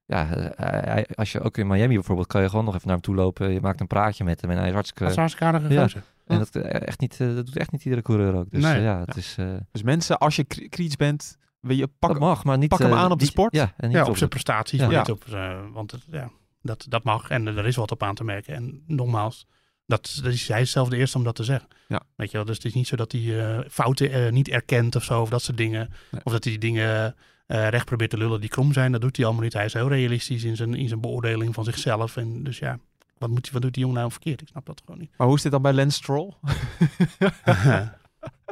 ja, 0.08 0.30
eh, 0.34 0.92
hij- 0.92 1.06
als 1.14 1.32
je 1.32 1.40
ook 1.40 1.56
in 1.58 1.66
Miami 1.66 1.94
bijvoorbeeld, 1.94 2.26
kan 2.26 2.42
je 2.42 2.48
gewoon 2.48 2.64
nog 2.64 2.74
even 2.74 2.86
naar 2.86 2.96
hem 2.96 3.04
toe 3.04 3.14
lopen. 3.14 3.52
Je 3.52 3.60
maakt 3.60 3.80
een 3.80 3.86
praatje 3.86 4.24
met 4.24 4.40
hem 4.40 4.50
en 4.50 4.56
hij 4.58 4.66
is 4.66 4.72
hartstikke... 4.72 5.02
Dat 5.02 5.10
is 5.10 5.16
een 5.16 5.22
hartstikke 5.22 5.52
aardige 5.52 5.74
Ja. 5.74 5.82
gozer. 5.82 6.02
En 6.26 6.38
dat, 6.38 6.56
eh, 6.56 6.86
echt 6.88 7.00
niet, 7.00 7.20
eh, 7.20 7.34
dat 7.34 7.46
doet 7.46 7.56
echt 7.56 7.72
niet 7.72 7.84
iedere 7.84 8.02
coureur 8.02 8.34
ook. 8.34 8.50
Dus 8.50 8.62
Nee. 8.62 8.80
ja, 8.82 9.02
het 9.06 9.16
is... 9.16 9.36
dus 9.72 9.82
mensen, 9.82 10.18
als 10.18 10.36
je 10.36 10.44
kri- 10.44 10.68
kritisch 10.68 10.96
bent, 10.96 11.36
wil 11.60 11.74
je 11.76 11.80
dat 11.80 11.90
pak, 11.98 12.18
mag, 12.18 12.44
maar 12.44 12.58
niet... 12.58 12.68
pak 12.68 12.78
hem 12.78 12.92
aan 12.92 13.10
op 13.10 13.18
de 13.18 13.24
sport. 13.24 13.54
Ja, 13.54 13.72
en 13.76 13.88
niet 13.88 13.96
Ja, 13.96 14.02
op 14.02 14.08
op 14.08 14.16
zijn 14.16 14.28
prestaties, 14.30 14.78
Ja. 14.80 14.84
maar 14.86 14.94
Ja. 14.94 15.00
niet 15.00 15.10
op... 15.10 15.24
eh, 15.32 15.58
want 15.72 15.90
het, 15.90 16.02
ja, 16.10 16.30
dat, 16.62 16.86
dat 16.88 17.04
mag 17.04 17.30
en 17.30 17.46
er 17.46 17.66
is 17.66 17.76
wat 17.76 17.90
op 17.90 18.02
aan 18.02 18.14
te 18.14 18.24
merken. 18.24 18.54
En 18.54 18.82
nogmaals, 18.86 19.46
dat, 19.86 20.18
dat 20.22 20.32
is, 20.32 20.48
hij 20.48 20.60
is 20.60 20.70
zelf 20.70 20.88
de 20.88 20.96
eerste 20.96 21.18
om 21.18 21.24
dat 21.24 21.34
te 21.34 21.44
zeggen. 21.44 21.68
Ja. 21.88 22.02
Weet 22.16 22.30
je 22.30 22.36
wel, 22.36 22.46
dus 22.46 22.56
het 22.56 22.64
is 22.64 22.74
niet 22.74 22.86
zo 22.86 22.96
dat 22.96 23.12
hij 23.12 23.46
eh, 23.56 23.64
fouten 23.70 24.34
niet 24.34 24.48
erkent 24.48 24.96
of 24.96 25.04
zo, 25.04 25.20
of 25.20 25.28
dat 25.28 25.42
soort 25.42 25.56
dingen. 25.56 25.90
Nee. 26.10 26.20
Of 26.24 26.32
dat 26.32 26.44
hij 26.44 26.52
die 26.58 26.60
dingen 26.70 27.14
eh, 27.48 27.68
recht 27.68 27.84
probeert 27.84 28.10
te 28.10 28.16
lullen 28.18 28.40
die 28.40 28.48
krom 28.48 28.72
zijn. 28.72 28.92
Dat 28.92 29.00
doet 29.00 29.16
hij 29.16 29.24
allemaal 29.24 29.42
niet. 29.44 29.52
Hij 29.52 29.64
is 29.64 29.72
heel 29.72 29.88
realistisch 29.88 30.44
in 30.44 30.56
zijn, 30.56 30.74
in 30.74 30.88
zijn 30.88 31.00
beoordeling 31.00 31.54
van 31.54 31.64
zichzelf. 31.64 32.16
En 32.16 32.42
dus 32.44 32.58
ja, 32.58 32.78
wat, 33.18 33.28
moet 33.30 33.42
hij, 33.44 33.52
wat 33.52 33.62
doet 33.62 33.74
die 33.74 33.82
jongen 33.82 33.98
nou 33.98 34.10
verkeerd? 34.10 34.40
Ik 34.40 34.48
snap 34.48 34.66
dat 34.66 34.82
gewoon 34.84 35.00
niet. 35.00 35.10
Maar 35.16 35.26
hoe 35.26 35.36
is 35.36 35.42
dit 35.42 35.52
dan 35.52 35.62
bij 35.62 35.72
Lance 35.72 35.96
Stroll? 35.96 36.32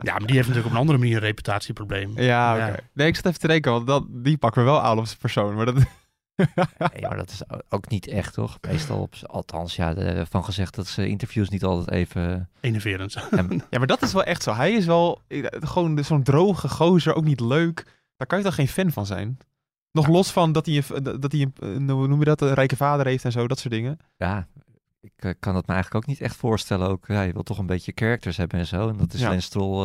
ja, 0.02 0.12
maar 0.12 0.26
die 0.26 0.36
heeft 0.36 0.48
natuurlijk 0.48 0.66
op 0.66 0.70
een 0.72 0.76
andere 0.78 0.98
manier 0.98 1.14
een 1.16 1.20
reputatieprobleem. 1.22 2.12
Ja, 2.20 2.54
oké. 2.54 2.66
Ja. 2.66 2.76
Nee, 2.92 3.06
ik 3.06 3.14
zat 3.16 3.26
even 3.26 3.40
te 3.40 3.46
denken, 3.46 3.72
want 3.72 3.86
dat, 3.86 4.04
die 4.08 4.36
pakken 4.36 4.64
we 4.64 4.70
wel 4.70 4.80
aan 4.82 4.98
op 4.98 5.06
zijn 5.06 5.18
persoon. 5.18 5.54
Maar 5.54 5.66
dat, 5.66 5.74
Nee, 6.92 7.00
maar 7.08 7.16
dat 7.16 7.30
is 7.30 7.42
ook 7.68 7.88
niet 7.88 8.06
echt, 8.06 8.34
toch? 8.34 8.58
Meestal, 8.68 9.00
op, 9.00 9.14
althans, 9.26 9.76
ja, 9.76 9.94
de- 9.94 10.26
van 10.30 10.44
gezegd 10.44 10.74
dat 10.74 10.86
ze 10.86 11.08
interviews 11.08 11.48
niet 11.48 11.64
altijd 11.64 11.90
even... 11.90 12.48
Enerverend. 12.60 13.12
ja, 13.70 13.78
maar 13.78 13.86
dat 13.86 14.02
is 14.02 14.12
wel 14.12 14.24
echt 14.24 14.42
zo. 14.42 14.54
Hij 14.54 14.72
is 14.72 14.86
wel 14.86 15.20
eh, 15.28 15.44
gewoon 15.50 16.04
zo'n 16.04 16.22
droge 16.22 16.68
gozer, 16.68 17.14
ook 17.14 17.24
niet 17.24 17.40
leuk. 17.40 17.86
Daar 18.16 18.26
kan 18.26 18.38
je 18.38 18.44
toch 18.44 18.54
geen 18.54 18.68
fan 18.68 18.90
van 18.90 19.06
zijn? 19.06 19.38
Nog 19.92 20.06
los 20.08 20.30
van 20.32 20.52
dat 20.52 20.66
hij, 20.66 20.82
een, 20.88 21.02
dat 21.20 21.32
hij 21.32 21.40
een, 21.40 21.52
een- 21.54 21.90
hoe 21.90 22.06
noem 22.08 22.18
je 22.18 22.24
dat, 22.24 22.40
een 22.40 22.54
rijke 22.54 22.76
vader 22.76 23.06
heeft 23.06 23.24
en 23.24 23.32
zo, 23.32 23.46
dat 23.48 23.58
soort 23.58 23.74
dingen. 23.74 23.98
Ja, 24.16 24.48
ik 25.00 25.12
eh, 25.16 25.30
kan 25.38 25.54
dat 25.54 25.66
me 25.66 25.72
eigenlijk 25.72 26.04
ook 26.04 26.10
niet 26.10 26.20
echt 26.20 26.36
voorstellen. 26.36 26.88
Ook, 26.88 27.04
ja, 27.06 27.22
je 27.22 27.32
wil 27.32 27.42
toch 27.42 27.58
een 27.58 27.66
beetje 27.66 27.92
characters 27.94 28.36
hebben 28.36 28.58
en 28.58 28.66
zo. 28.66 28.88
En 28.88 28.96
dat 28.96 29.12
is 29.12 29.20
Ja. 29.20 29.32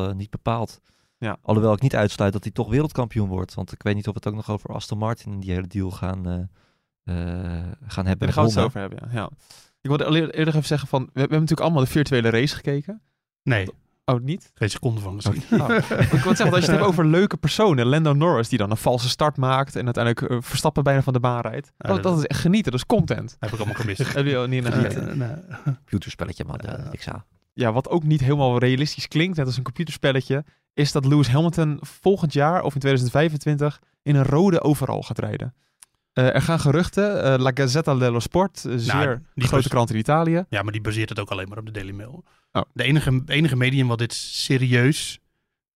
Eh, 0.07 0.11
niet 0.13 0.29
bepaald. 0.29 0.79
Ja. 1.17 1.37
Alhoewel 1.41 1.73
ik 1.73 1.81
niet 1.81 1.95
uitsluit 1.95 2.33
dat 2.33 2.43
hij 2.43 2.51
toch 2.51 2.69
wereldkampioen 2.69 3.27
wordt. 3.29 3.53
Want 3.53 3.71
ik 3.71 3.83
weet 3.83 3.95
niet 3.95 4.07
of 4.07 4.13
we 4.13 4.19
het 4.23 4.27
ook 4.27 4.35
nog 4.35 4.49
over 4.49 4.69
Aston 4.73 4.97
Martin 4.97 5.31
en 5.31 5.39
die 5.39 5.51
hele 5.51 5.67
deal 5.67 5.91
gaan, 5.91 6.27
eh, 6.27 6.39
eh, 7.03 7.71
gaan 7.87 8.05
hebben. 8.05 8.27
Daar 8.27 8.35
gaan 8.35 8.45
we 8.45 8.51
het 8.51 8.59
over 8.63 8.79
hebben, 8.79 8.99
ja. 9.11 9.15
ja. 9.19 9.29
Ik 9.81 9.89
wilde 9.89 10.05
eer- 10.05 10.33
eerder 10.33 10.47
even 10.55 10.67
zeggen 10.67 10.87
van, 10.87 11.01
we, 11.03 11.09
we 11.13 11.19
hebben 11.19 11.39
natuurlijk 11.39 11.67
allemaal 11.67 11.83
de 11.83 11.89
virtuele 11.91 12.29
race 12.29 12.55
gekeken. 12.55 13.01
Nee, 13.43 13.67
Oh, 14.05 14.21
niet? 14.21 14.51
geen 14.53 14.69
seconde 14.69 15.01
van 15.01 15.21
gezien. 15.21 15.61
Oh. 15.61 15.69
ik 15.89 16.09
wil 16.09 16.35
zeggen, 16.35 16.37
als 16.37 16.37
je 16.39 16.51
het 16.51 16.65
hebt 16.65 16.81
over 16.81 17.05
leuke 17.05 17.37
personen. 17.37 17.85
Lando 17.85 18.13
Norris 18.13 18.49
die 18.49 18.57
dan 18.57 18.71
een 18.71 18.77
valse 18.77 19.09
start 19.09 19.37
maakt 19.37 19.75
en 19.75 19.85
uiteindelijk 19.85 20.31
eh, 20.31 20.37
Verstappen 20.41 20.83
bijna 20.83 21.01
van 21.01 21.13
de 21.13 21.19
baan 21.19 21.41
rijdt. 21.41 21.71
Dat, 21.77 21.91
dat- 21.91 22.03
dat 22.03 22.17
is 22.17 22.25
echt 22.25 22.39
genieten, 22.39 22.71
dat 22.71 22.79
is 22.81 22.85
content. 22.85 23.35
Heb 23.39 23.51
ik 23.51 23.57
allemaal 23.57 23.75
gemist. 23.75 24.13
Heb 24.13 24.25
je 24.25 24.37
al 24.37 24.47
niet 24.47 24.63
naar. 25.15 25.39
Computerspelletje, 25.75 26.45
man. 26.45 26.59
Ja. 26.63 26.77
eh, 26.77 26.85
ik 26.91 27.01
zou. 27.01 27.17
Ja, 27.53 27.71
wat 27.71 27.89
ook 27.89 28.03
niet 28.03 28.21
helemaal 28.21 28.57
realistisch 28.57 29.07
klinkt, 29.07 29.37
net 29.37 29.45
als 29.45 29.57
een 29.57 29.63
computerspelletje, 29.63 30.43
is 30.73 30.91
dat 30.91 31.05
Lewis 31.05 31.27
Hamilton 31.29 31.77
volgend 31.81 32.33
jaar 32.33 32.63
of 32.63 32.73
in 32.73 32.79
2025 32.79 33.81
in 34.01 34.15
een 34.15 34.23
rode 34.23 34.61
overal 34.61 35.01
gaat 35.01 35.19
rijden. 35.19 35.53
Eh, 36.13 36.35
er 36.35 36.41
gaan 36.41 36.59
geruchten, 36.59 37.23
eh, 37.23 37.39
La 37.39 37.51
Gazzetta 37.53 37.95
dello 37.95 38.19
Sport, 38.19 38.65
eh, 38.65 38.73
zeer 38.75 38.95
Nou, 38.95 39.19
die 39.33 39.47
grote 39.47 39.69
krant 39.69 39.89
in 39.89 39.97
Italië. 39.97 40.45
Ja, 40.49 40.61
maar 40.61 40.71
die 40.71 40.81
baseert 40.81 41.09
het 41.09 41.19
ook 41.19 41.29
alleen 41.29 41.47
maar 41.47 41.57
op 41.57 41.65
de 41.65 41.71
Daily 41.71 41.91
Mail. 41.91 42.23
Oh. 42.51 42.61
De 42.73 42.83
enige, 42.83 43.21
enige 43.25 43.55
medium 43.55 43.87
wat 43.87 43.97
dit 43.97 44.13
serieus 44.13 45.19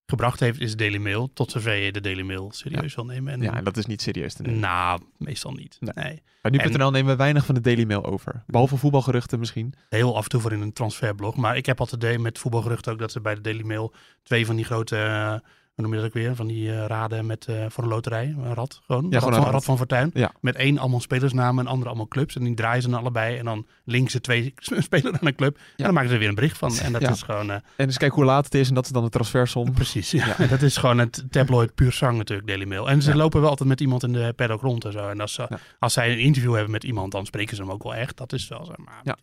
gebracht 0.06 0.40
heeft, 0.40 0.60
is 0.60 0.76
Daily 0.76 0.98
Mail. 0.98 1.34
Tot 1.34 1.52
zover 1.52 1.76
je 1.76 1.92
de 1.92 2.02
Daily 2.02 2.22
Mail 2.22 2.52
serieus 2.52 2.96
wil 2.96 3.06
nemen. 3.06 3.34
En, 3.34 3.42
Ja, 3.42 3.54
en 3.54 3.64
dat 3.64 3.78
is 3.78 3.86
niet 3.86 4.02
serieus 4.02 4.34
te 4.34 4.42
nemen. 4.42 4.60
Nou, 4.60 5.02
meestal 5.18 5.52
niet. 5.52 5.78
Nee. 5.80 6.06
Nee. 6.06 6.22
Bij 6.42 6.52
nu.nl 6.52 6.92
nemen 6.92 7.12
we 7.12 7.18
weinig 7.18 7.46
van 7.46 7.56
de 7.56 7.62
Daily 7.62 7.84
Mail 7.84 8.06
over. 8.06 8.44
Behalve 8.48 8.78
voetbalgeruchten 8.78 9.40
misschien. 9.40 9.74
Heel 9.90 10.16
af 10.16 10.24
en 10.24 10.30
toe 10.30 10.42
voor 10.42 10.52
in 10.52 10.62
een 10.62 10.74
transferblog. 10.74 11.36
Maar 11.36 11.58
ik 11.58 11.66
heb 11.66 11.80
altijd 11.80 12.20
met 12.20 12.40
voetbalgeruchten 12.40 12.92
ook 12.92 13.00
dat 13.00 13.12
ze 13.12 13.22
bij 13.22 13.36
de 13.36 13.42
Daily 13.42 13.64
Mail 13.64 13.94
twee 14.24 14.46
van 14.46 14.56
die 14.56 14.66
grote, 14.66 15.42
noem 15.76 15.92
je 15.94 15.98
dat 15.98 16.06
ook 16.06 16.14
weer? 16.14 16.36
Van 16.36 16.48
die 16.48 16.72
eh, 16.72 16.86
raden 16.86 17.26
met, 17.26 17.46
eh, 17.46 17.66
voor 17.70 17.84
een 17.84 17.90
loterij. 17.90 18.26
Een 18.38 18.54
rad 18.54 18.82
gewoon. 18.86 19.04
Ja, 19.04 19.10
rad, 19.10 19.20
gewoon 19.20 19.34
van, 19.36 19.46
een 19.46 19.52
rad. 19.52 19.64
van 19.64 19.78
Fortuin. 19.78 20.12
Ja. 20.14 20.32
Met 20.42 20.56
één 20.56 20.78
allemaal 20.78 21.00
spelersnamen 21.00 21.66
en 21.66 21.70
andere 21.72 21.88
allemaal 21.90 22.08
clubs. 22.08 22.36
En 22.36 22.44
die 22.44 22.54
draaien 22.54 22.82
ze 22.82 22.90
dan 22.90 23.00
allebei. 23.00 23.38
En 23.38 23.46
dan 23.46 23.68
linken 23.84 24.12
ze 24.12 24.22
twee 24.22 24.54
spelers 24.88 25.20
aan 25.20 25.28
een 25.28 25.36
club. 25.36 25.58
En 25.58 25.84
dan 25.84 25.94
maken 25.94 26.08
ze 26.08 26.14
er 26.14 26.20
weer 26.20 26.30
een 26.30 26.36
bericht 26.36 26.58
van. 26.58 26.78
En 26.78 26.92
dat 26.92 27.02
Ja. 27.02 27.10
is 27.10 27.22
gewoon... 27.22 27.50
eh, 27.52 27.58
En 27.76 27.86
dus 27.88 27.98
kijk 27.98 28.12
hoe 28.14 28.26
laat 28.26 28.46
het 28.46 28.54
is 28.56 28.68
en 28.70 28.76
dat 28.76 28.86
is 28.86 28.92
dan 28.92 29.04
de 29.04 29.10
transfersom. 29.10 29.74
Precies, 29.74 30.12
ja. 30.12 30.36
Dat 30.50 30.62
is 30.62 30.78
gewoon 30.78 30.98
het 30.98 31.24
tabloid 31.30 31.76
puur 31.76 31.92
zang 31.92 32.18
natuurlijk, 32.18 32.48
Daily 32.48 32.66
Mail. 32.66 32.90
En 32.90 33.02
ze 33.02 33.10
Ja. 33.10 33.16
lopen 33.16 33.42
wel 33.42 33.50
altijd 33.50 33.70
met 33.70 33.82
iemand 33.82 34.04
in 34.04 34.14
de 34.14 34.34
paddock 34.36 34.62
rond 34.62 34.86
en 34.86 34.92
zo. 34.92 35.10
En 35.10 35.20
als, 35.22 35.34
ze, 35.34 35.46
Ja. 35.50 35.60
als 35.80 35.94
zij 35.94 36.12
een 36.12 36.20
interview 36.20 36.54
hebben 36.54 36.72
met 36.72 36.84
iemand, 36.84 37.12
dan 37.12 37.26
spreken 37.26 37.56
ze 37.56 37.62
hem 37.62 37.72
ook 37.72 37.84
wel 37.84 37.96
echt. 37.96 38.18
Dat 38.18 38.34
is 38.34 38.48
wel 38.48 38.66
zo. 38.66 38.74
Maar 38.78 39.00
Ja. 39.04 39.18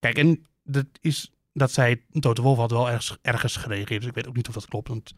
Kijk, 0.00 0.18
en 0.18 0.46
dat 0.64 0.86
is 1.00 1.32
dat 1.52 1.70
zij, 1.72 2.02
Toto 2.20 2.42
Wolf 2.42 2.56
had 2.58 2.70
wel 2.70 2.88
ergens, 2.90 3.16
ergens 3.22 3.56
gereageerd. 3.56 4.00
Dus 4.00 4.08
ik 4.08 4.14
weet 4.14 4.28
ook 4.28 4.36
niet 4.36 4.48
of 4.48 4.54
dat 4.54 4.66
klopt. 4.66 4.88
Want, 4.88 5.12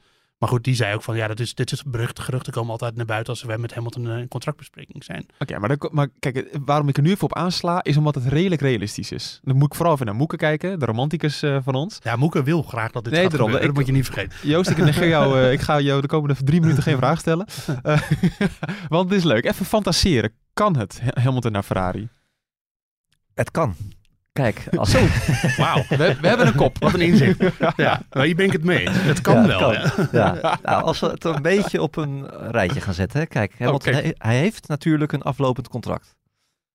maar 0.45 0.53
goed, 0.53 0.65
die 0.65 0.75
zei 0.75 0.95
ook 0.95 1.03
van, 1.03 1.17
ja, 1.17 1.27
dat 1.27 1.41
is, 1.41 1.55
dit 1.55 1.73
is 1.73 1.83
berucht. 1.83 2.21
Geruchten 2.21 2.53
komen 2.53 2.71
altijd 2.71 2.97
naar 2.97 3.05
buiten 3.07 3.33
als 3.33 3.43
we 3.43 3.57
met 3.57 3.75
Hamilton 3.75 4.05
een 4.05 4.29
contractbespreking 4.29 5.05
zijn. 5.05 5.27
Oké, 5.39 5.59
maar, 5.59 5.69
dan 5.69 5.89
maar 5.93 6.09
kijk, 6.19 6.57
waarom 6.65 6.89
ik 6.89 6.97
er 6.97 7.03
nu 7.03 7.11
even 7.11 7.25
op 7.25 7.35
aansla, 7.35 7.83
is 7.83 7.97
omdat 7.97 8.15
het 8.15 8.25
redelijk 8.27 8.61
realistisch 8.61 9.13
is. 9.13 9.41
Dan 9.43 9.57
moet 9.57 9.67
ik 9.67 9.75
vooral 9.75 9.95
even 9.95 10.07
naar 10.07 10.15
Moeke 10.15 10.37
kijken, 10.37 10.79
de 10.79 10.85
romanticus 10.85 11.43
eh, 11.43 11.59
van 11.63 11.75
ons. 11.75 11.99
Ja, 12.03 12.17
Moeke 12.17 12.43
wil 12.43 12.63
graag 12.63 12.91
dat 12.91 13.05
dit 13.05 13.13
Nee, 13.13 13.23
gaat. 13.31 13.49
Ik- 13.49 13.63
Dat 13.63 13.75
moet 13.75 13.87
je 13.87 13.93
niet 13.93 14.05
vergeten. 14.05 14.49
Joost, 14.49 14.71
ik 14.71 14.77
negeer 14.77 15.09
jou, 15.09 15.41
eh, 15.41 15.53
ik 15.53 15.61
ga 15.61 15.81
jou 15.81 16.01
de 16.01 16.07
komende 16.07 16.45
drie 16.45 16.61
minuten 16.61 16.83
geen 16.83 16.97
vraag 16.97 17.19
stellen. 17.21 17.47
Eh, 17.83 18.01
want 18.89 19.09
het 19.11 19.19
is 19.19 19.25
leuk. 19.25 19.45
Even 19.45 19.67
fantaseren. 19.67 20.33
Kan 20.53 20.77
het 20.77 21.01
Hamilton 21.15 21.53
naar 21.53 21.63
Ferrari? 21.63 22.09
Het 23.35 23.51
kan. 23.51 23.75
Kijk, 24.41 24.65
als... 24.77 24.93
Wauw, 25.57 25.85
We, 25.89 26.17
we 26.21 26.29
hebben 26.29 26.47
een 26.47 26.55
kop. 26.55 26.79
wat 26.79 26.95
een 26.95 27.01
inzicht. 27.01 27.39
Ja, 27.77 28.03
nou, 28.11 28.27
hier 28.27 28.37
ben 28.37 28.47
ik 28.47 28.53
het 28.53 28.65
mee. 28.65 28.89
Het 28.91 29.21
kan 29.21 29.35
Ja, 29.35 29.47
wel. 29.47 29.59
kan. 29.59 29.73
Ja. 30.13 30.39
Ja, 30.43 30.59
nou, 30.63 30.83
als 30.83 31.01
we 31.01 31.07
het 31.07 31.25
een 31.25 31.43
beetje 31.43 31.83
op 31.83 31.97
een 31.97 32.27
rijtje 32.51 32.81
gaan 32.81 32.95
zetten. 32.95 33.21
Hè. 33.21 33.27
Kijk, 33.27 33.55
Hamilton, 33.59 33.93
kijk. 33.93 34.05
hij, 34.05 34.15
hij 34.19 34.37
heeft 34.39 34.69
natuurlijk 34.69 35.13
een 35.13 35.23
aflopend 35.23 35.69
contract. 35.69 36.17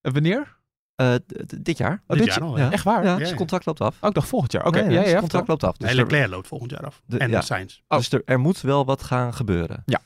Wanneer? 0.02 0.58
Eh, 0.96 1.14
dit 1.58 1.78
jaar. 1.78 1.92
Oh, 2.08 2.18
Dit 2.18 2.18
dit 2.18 2.26
jaar 2.28 2.40
ja. 2.40 2.46
al, 2.46 2.58
ja. 2.58 2.72
Echt 2.72 2.84
waar? 2.84 3.04
Ja, 3.04 3.10
ja, 3.10 3.18
zijn 3.18 3.30
ja. 3.30 3.36
contract 3.36 3.66
loopt 3.66 3.82
af. 3.82 3.96
Oh, 4.02 4.10
ik 4.10 4.16
dacht 4.16 4.28
volgend 4.28 4.52
jaar. 4.52 4.66
Oké, 4.66 4.82
Nee, 4.82 4.90
ja, 4.90 4.96
ja, 4.96 5.02
zijn 5.02 5.14
ja, 5.14 5.20
contract 5.20 5.48
loopt 5.48 5.64
af. 5.64 5.78
Dus 5.78 5.90
er- 5.90 5.96
Leclerc 5.96 6.30
loopt 6.30 6.48
volgend 6.48 6.72
jaar 6.72 6.86
af. 6.86 7.02
De- 7.06 7.18
en 7.18 7.30
ja. 7.30 7.42
Sainz. 7.42 7.80
Oh. 7.88 7.98
Dus 7.98 8.12
er, 8.12 8.22
er 8.26 8.40
moet 8.40 8.62
wel 8.62 8.86
wat 8.86 9.04
gaan 9.04 9.34
gebeuren. 9.34 9.84
Ja. 9.86 10.00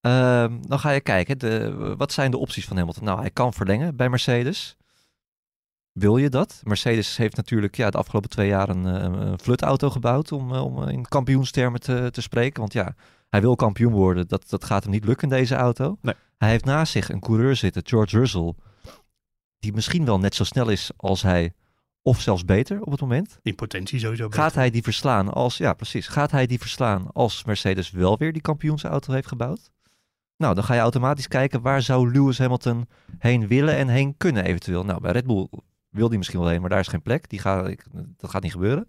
Ehm, 0.00 0.52
dan 0.62 0.78
ga 0.78 0.90
je 0.90 1.00
kijken, 1.00 1.38
de, 1.38 1.74
wat 1.96 2.12
zijn 2.12 2.30
de 2.30 2.38
opties 2.38 2.64
van 2.66 2.76
Hamilton? 2.76 3.04
Nou, 3.04 3.20
hij 3.20 3.30
kan 3.30 3.52
verlengen 3.52 3.96
bij 3.96 4.08
Mercedes. 4.08 4.76
Wil 5.98 6.16
je 6.16 6.28
dat? 6.28 6.60
Mercedes 6.64 7.16
heeft 7.16 7.36
natuurlijk 7.36 7.76
ja, 7.76 7.90
de 7.90 7.98
afgelopen 7.98 8.30
twee 8.30 8.48
jaar 8.48 8.68
een, 8.68 8.86
eh, 8.86 9.02
een 9.02 9.38
flutauto 9.38 9.90
gebouwd 9.90 10.32
om, 10.32 10.54
eh, 10.54 10.64
om 10.64 10.88
in 10.88 11.08
kampioenstermen 11.08 11.80
te, 11.80 12.08
te 12.10 12.20
spreken. 12.20 12.60
Want 12.60 12.72
ja, 12.72 12.94
hij 13.28 13.40
wil 13.40 13.56
kampioen 13.56 13.92
worden. 13.92 14.28
Dat, 14.28 14.48
dat 14.48 14.64
gaat 14.64 14.82
hem 14.82 14.92
niet 14.92 15.04
lukken 15.04 15.30
in 15.30 15.36
deze 15.36 15.54
auto. 15.54 15.98
Nee. 16.00 16.14
Hij 16.36 16.50
heeft 16.50 16.64
naast 16.64 16.92
zich 16.92 17.08
een 17.08 17.20
coureur 17.20 17.56
zitten, 17.56 17.82
George 17.86 18.18
Russell, 18.18 18.54
die 19.58 19.72
misschien 19.72 20.04
wel 20.04 20.18
net 20.18 20.34
zo 20.34 20.44
snel 20.44 20.68
is 20.68 20.90
als 20.96 21.22
hij, 21.22 21.52
of 22.02 22.20
zelfs 22.20 22.44
beter 22.44 22.80
op 22.80 22.90
het 22.90 23.00
moment. 23.00 23.38
In 23.42 23.54
potentie 23.54 23.98
sowieso. 23.98 24.28
Gaat 24.30 24.54
hij 24.54 24.70
die 24.70 24.82
verslaan 24.82 25.32
als, 25.32 25.56
ja 25.56 25.72
precies, 25.72 26.08
gaat 26.08 26.30
hij 26.30 26.46
die 26.46 26.58
verslaan 26.58 27.12
als 27.12 27.44
Mercedes 27.44 27.90
wel 27.90 28.18
weer 28.18 28.32
die 28.32 28.42
kampioensauto 28.42 29.12
heeft 29.12 29.28
gebouwd? 29.28 29.70
Nou, 30.36 30.54
dan 30.54 30.64
ga 30.64 30.74
je 30.74 30.80
automatisch 30.80 31.28
kijken 31.28 31.62
waar 31.62 31.82
zou 31.82 32.12
Lewis 32.12 32.38
Hamilton 32.38 32.88
heen 33.18 33.46
willen 33.46 33.76
en 33.76 33.88
heen 33.88 34.16
kunnen 34.16 34.44
eventueel. 34.44 34.84
Nou, 34.84 35.00
bij 35.00 35.12
Red 35.12 35.26
Bull 35.26 35.48
wil 35.90 36.08
die 36.08 36.18
misschien 36.18 36.40
wel 36.40 36.48
heen, 36.48 36.60
maar 36.60 36.70
daar 36.70 36.78
is 36.80 36.88
geen 36.88 37.02
plek. 37.02 37.28
Die 37.28 37.38
gaat, 37.38 37.66
ik- 37.68 37.86
dat 38.16 38.30
gaat 38.30 38.42
niet 38.42 38.52
gebeuren. 38.52 38.88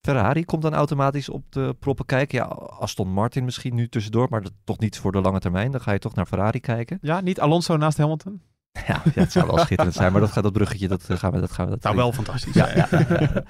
Ferrari 0.00 0.44
komt 0.44 0.62
dan 0.62 0.74
automatisch 0.74 1.28
op 1.28 1.44
de 1.52 1.76
proppen 1.78 2.04
kijken. 2.06 2.38
Ja, 2.38 2.44
Aston 2.78 3.08
Martin 3.08 3.44
misschien 3.44 3.74
nu 3.74 3.88
tussendoor, 3.88 4.26
maar 4.30 4.42
dat 4.42 4.52
toch 4.64 4.78
niet 4.78 4.98
voor 4.98 5.12
de 5.12 5.20
lange 5.20 5.40
termijn. 5.40 5.70
Dan 5.70 5.80
ga 5.80 5.92
je 5.92 5.98
toch 5.98 6.14
naar 6.14 6.26
Ferrari 6.26 6.60
kijken. 6.60 6.98
Ja, 7.00 7.20
niet 7.20 7.40
Alonso 7.40 7.76
naast 7.76 7.98
Hamilton? 7.98 8.40
Ja, 8.86 9.02
ja, 9.04 9.20
het 9.20 9.32
zou 9.32 9.46
wel 9.46 9.58
schitterend 9.58 9.94
zijn, 9.96 10.12
maar 10.12 10.20
dat 10.20 10.32
gaat 10.32 10.42
dat 10.42 10.52
bruggetje, 10.52 10.88
dat 10.88 11.08
eh, 11.08 11.16
gaan 11.16 11.32
we, 11.32 11.40
dat 11.40 11.52
gaan 11.52 11.64
we. 11.64 11.70
Dat 11.70 11.82
Nou, 11.82 11.96
wel 11.96 12.12
fantastisch. 12.12 12.54
Ja, 12.54 12.68
ja, 12.74 12.88
ja, 12.90 13.06
ja. 13.20 13.44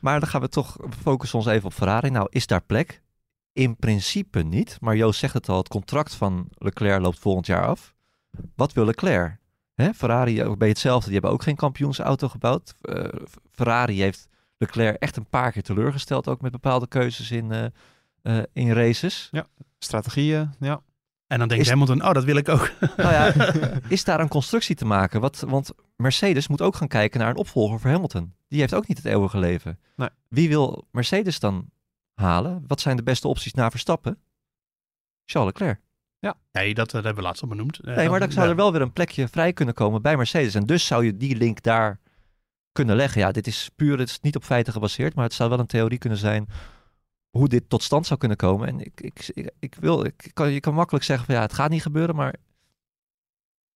Maar 0.00 0.20
dan 0.20 0.28
gaan 0.28 0.40
we 0.40 0.48
toch 0.48 0.76
focussen 1.02 1.38
ons 1.38 1.48
even 1.48 1.64
op 1.66 1.72
Ferrari. 1.72 2.10
Nou, 2.10 2.26
is 2.30 2.46
daar 2.46 2.62
plek? 2.62 3.02
In 3.52 3.76
principe 3.76 4.42
niet. 4.42 4.76
Maar 4.80 4.96
Joost 4.96 5.18
zegt 5.20 5.34
het 5.34 5.48
al, 5.48 5.56
het 5.58 5.68
contract 5.68 6.14
van 6.14 6.48
Leclerc 6.54 7.00
loopt 7.00 7.18
volgend 7.18 7.46
jaar 7.46 7.66
af. 7.66 7.94
Wat 8.56 8.72
wil 8.72 8.84
Leclerc? 8.84 9.36
Hè? 9.74 9.92
Ferrari 9.94 10.44
ook 10.44 10.58
bij 10.58 10.68
hetzelfde. 10.68 11.04
Die 11.04 11.12
hebben 11.14 11.30
ook 11.30 11.42
geen 11.42 11.56
kampioensauto 11.56 12.28
gebouwd. 12.28 12.74
Eh, 12.80 13.04
Ferrari 13.52 14.00
heeft 14.00 14.28
Leclerc 14.58 14.96
echt 14.96 15.16
een 15.16 15.28
paar 15.28 15.52
keer 15.52 15.62
teleurgesteld. 15.62 16.28
Ook 16.28 16.40
met 16.40 16.52
bepaalde 16.52 16.86
keuzes 16.88 17.30
in, 17.30 17.52
eh, 17.52 17.64
eh, 18.22 18.44
in 18.52 18.72
races. 18.72 19.30
Strategieën, 19.78 20.50
ja. 20.60 20.80
En 21.26 21.38
dan 21.38 21.48
denkt 21.48 21.64
Is- 21.64 21.70
Hamilton, 21.70 22.02
oh, 22.04 22.12
dat 22.12 22.24
wil 22.24 22.36
ik 22.36 22.48
ook. 22.48 22.70
Nou 22.96 23.12
ja, 23.12 23.32
is 23.88 24.04
daar 24.04 24.20
een 24.20 24.28
constructie 24.28 24.74
te 24.76 24.84
maken? 24.84 25.20
Wat, 25.20 25.44
want 25.48 25.70
Mercedes 25.96 26.48
moet 26.48 26.62
ook 26.62 26.76
gaan 26.76 26.88
kijken 26.88 27.20
naar 27.20 27.28
een 27.30 27.36
opvolger 27.36 27.80
voor 27.80 27.90
Hamilton. 27.90 28.34
Die 28.48 28.60
heeft 28.60 28.74
ook 28.74 28.88
niet 28.88 28.96
het 28.96 29.06
eeuwige 29.06 29.38
leven. 29.38 29.78
Nee. 29.96 30.08
Wie 30.28 30.48
wil 30.48 30.88
Mercedes 30.90 31.38
dan 31.40 31.70
halen? 32.14 32.64
Wat 32.66 32.80
zijn 32.80 32.96
de 32.96 33.02
beste 33.02 33.28
opties 33.28 33.54
na 33.54 33.70
Verstappen? 33.70 34.18
Charles 35.24 35.52
Leclerc. 35.52 35.80
Nee, 36.52 36.74
dat, 36.74 36.86
eh, 36.86 36.92
dat 36.92 37.04
hebben 37.04 37.22
we 37.22 37.28
laatst 37.28 37.42
al 37.42 37.48
benoemd. 37.48 37.78
Eh, 37.78 37.96
Nee, 37.96 38.08
maar 38.08 38.20
dan 38.20 38.32
zou 38.32 38.44
ja. 38.44 38.50
er 38.50 38.56
wel 38.56 38.72
weer 38.72 38.80
een 38.80 38.92
plekje 38.92 39.28
vrij 39.28 39.52
kunnen 39.52 39.74
komen 39.74 40.02
bij 40.02 40.16
Mercedes. 40.16 40.54
En 40.54 40.66
dus 40.66 40.86
zou 40.86 41.04
je 41.04 41.16
die 41.16 41.36
link 41.36 41.62
daar 41.62 42.00
kunnen 42.72 42.96
leggen. 42.96 43.20
Ja, 43.20 43.32
dit 43.32 43.46
is 43.46 43.70
puur, 43.76 43.98
het 43.98 44.08
is 44.08 44.20
niet 44.20 44.36
op 44.36 44.44
feiten 44.44 44.72
gebaseerd, 44.72 45.14
maar 45.14 45.24
het 45.24 45.34
zou 45.34 45.50
wel 45.50 45.58
een 45.58 45.66
theorie 45.66 45.98
kunnen 45.98 46.18
zijn 46.18 46.48
hoe 47.30 47.48
dit 47.48 47.68
tot 47.68 47.82
stand 47.82 48.06
zou 48.06 48.18
kunnen 48.18 48.36
komen. 48.36 48.68
En 48.68 48.80
ik, 48.80 49.00
ik, 49.00 49.30
ik, 49.34 49.50
ik 49.58 49.76
wil, 49.80 50.04
ik 50.04 50.30
kan, 50.32 50.50
je 50.50 50.60
kan 50.60 50.74
makkelijk 50.74 51.04
zeggen 51.04 51.26
van 51.26 51.34
ja, 51.34 51.40
het 51.40 51.52
gaat 51.52 51.70
niet 51.70 51.82
gebeuren, 51.82 52.16
maar 52.16 52.34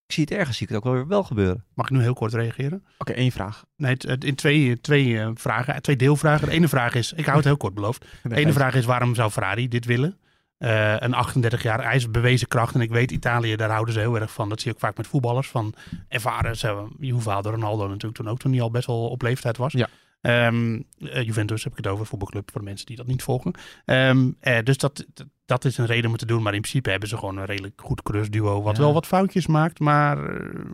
ik 0.05 0.15
zie 0.15 0.23
het 0.23 0.33
ergens, 0.33 0.57
zie 0.57 0.67
ik 0.67 0.73
het 0.73 0.81
ook 0.81 0.89
wel 0.91 0.93
weer 0.93 1.07
wel 1.07 1.23
gebeuren. 1.23 1.65
Mag 1.73 1.85
ik 1.85 1.91
nu 1.91 2.01
heel 2.01 2.13
kort 2.13 2.33
reageren? 2.33 2.85
Oké, 2.97 3.11
één 3.11 3.31
vraag. 3.31 3.65
Nee, 3.75 3.97
in 4.19 4.35
twee, 4.35 4.81
twee 4.81 5.19
eh, 5.19 5.29
vragen, 5.33 5.81
twee 5.81 5.95
deelvragen. 5.95 6.47
De 6.47 6.53
ene 6.53 6.67
vraag 6.67 6.95
is, 6.95 7.13
ik 7.13 7.25
hou 7.25 7.37
het 7.37 7.45
heel 7.45 7.57
kort 7.57 7.73
beloofd. 7.73 8.05
De 8.23 8.35
ene 8.35 8.53
vraag 8.53 8.75
is, 8.75 8.85
waarom 8.85 9.15
zou 9.15 9.31
Ferrari 9.31 9.67
dit 9.67 9.85
willen? 9.85 10.17
Eh, 10.59 10.95
een 10.97 11.13
38 11.13 11.63
jaar, 11.63 11.83
hij 11.83 11.95
is 11.95 12.11
bewezen 12.11 12.47
kracht. 12.47 12.75
En 12.75 12.81
ik 12.81 12.89
weet, 12.89 13.11
Italië, 13.11 13.55
daar 13.55 13.69
houden 13.71 13.93
ze 13.93 13.99
heel 13.99 14.19
erg 14.19 14.31
van. 14.33 14.49
Dat 14.49 14.59
zie 14.59 14.69
je 14.69 14.73
ook 14.75 14.81
vaak 14.81 14.97
met 14.97 15.07
voetballers. 15.07 15.47
Van 15.47 15.73
ervaren, 16.07 16.57
ze, 16.57 16.87
je 16.99 17.19
vader 17.19 17.51
Ronaldo 17.51 17.87
natuurlijk 17.87 18.15
toen 18.15 18.29
ook, 18.29 18.39
toen 18.39 18.51
hij 18.51 18.61
al 18.61 18.71
best 18.71 18.87
wel 18.87 19.09
op 19.09 19.21
leeftijd 19.21 19.57
was. 19.57 19.73
Ja. 19.73 19.87
Ehm, 20.21 20.81
eh, 20.99 21.23
Juventus 21.23 21.63
heb 21.63 21.71
ik 21.71 21.77
het 21.77 21.87
over, 21.87 22.05
voetbalclub 22.05 22.51
voor 22.51 22.61
de 22.61 22.67
mensen 22.67 22.85
die 22.85 22.95
dat 22.95 23.07
niet 23.07 23.23
volgen. 23.23 23.53
Ehm, 23.85 24.29
eh, 24.39 24.57
dus 24.63 24.77
dat, 24.77 25.05
dat- 25.45 25.65
is 25.65 25.77
een 25.77 25.85
reden 25.85 26.09
om 26.09 26.17
te 26.17 26.25
doen. 26.25 26.41
Maar 26.43 26.53
in 26.53 26.61
principe 26.61 26.89
hebben 26.89 27.09
ze 27.09 27.17
gewoon 27.17 27.37
een 27.37 27.45
redelijk 27.45 27.81
goed 27.83 28.01
kruisduo. 28.01 28.61
Wat 28.61 28.75
Ja. 28.77 28.81
wel 28.83 28.93
wat 28.93 29.07
foutjes 29.07 29.47
maakt, 29.47 29.79
maar 29.79 30.17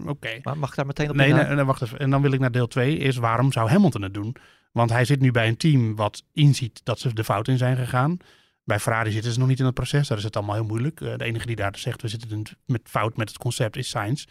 oké. 0.06 0.40
Maar 0.44 0.58
mag 0.58 0.70
ik 0.70 0.76
daar 0.76 0.86
meteen 0.86 1.10
op 1.10 1.16
nee, 1.16 1.34
nee, 1.34 1.64
wacht 1.64 1.82
even. 1.82 2.00
En 2.00 2.10
dan 2.10 2.22
wil 2.22 2.32
ik 2.32 2.40
naar 2.40 2.52
deel 2.52 2.68
2. 2.68 2.98
Is 2.98 3.18
waarom 3.18 3.52
zou 3.52 3.70
Hamilton 3.70 4.02
het 4.02 4.14
doen? 4.14 4.36
Want 4.72 4.90
hij 4.90 5.06
zit 5.06 5.20
nu 5.22 5.32
bij 5.32 5.48
een 5.48 5.58
team 5.58 5.96
wat 5.96 6.24
inziet 6.34 6.82
dat 6.84 7.00
ze 7.00 7.14
de 7.14 7.24
fout 7.24 7.48
in 7.48 7.58
zijn 7.58 7.78
gegaan. 7.78 8.18
Bij 8.66 8.80
Ferrari 8.80 9.12
zitten 9.12 9.32
ze 9.32 9.40
nog 9.40 9.48
niet 9.48 9.60
in 9.60 9.66
het 9.66 9.74
proces. 9.74 10.08
Daar 10.08 10.18
is 10.18 10.24
het 10.24 10.36
allemaal 10.36 10.56
heel 10.56 10.66
moeilijk. 10.66 11.02
Eh, 11.02 11.18
de 11.18 11.24
enige 11.24 11.46
die 11.46 11.56
daar 11.56 11.78
zegt 11.78 12.02
we 12.02 12.08
zitten 12.08 12.44
met 12.66 12.82
fout 12.84 13.18
met 13.18 13.30
het 13.30 13.38
concept 13.38 13.76
is 13.78 13.90
Sainz. 13.90 14.26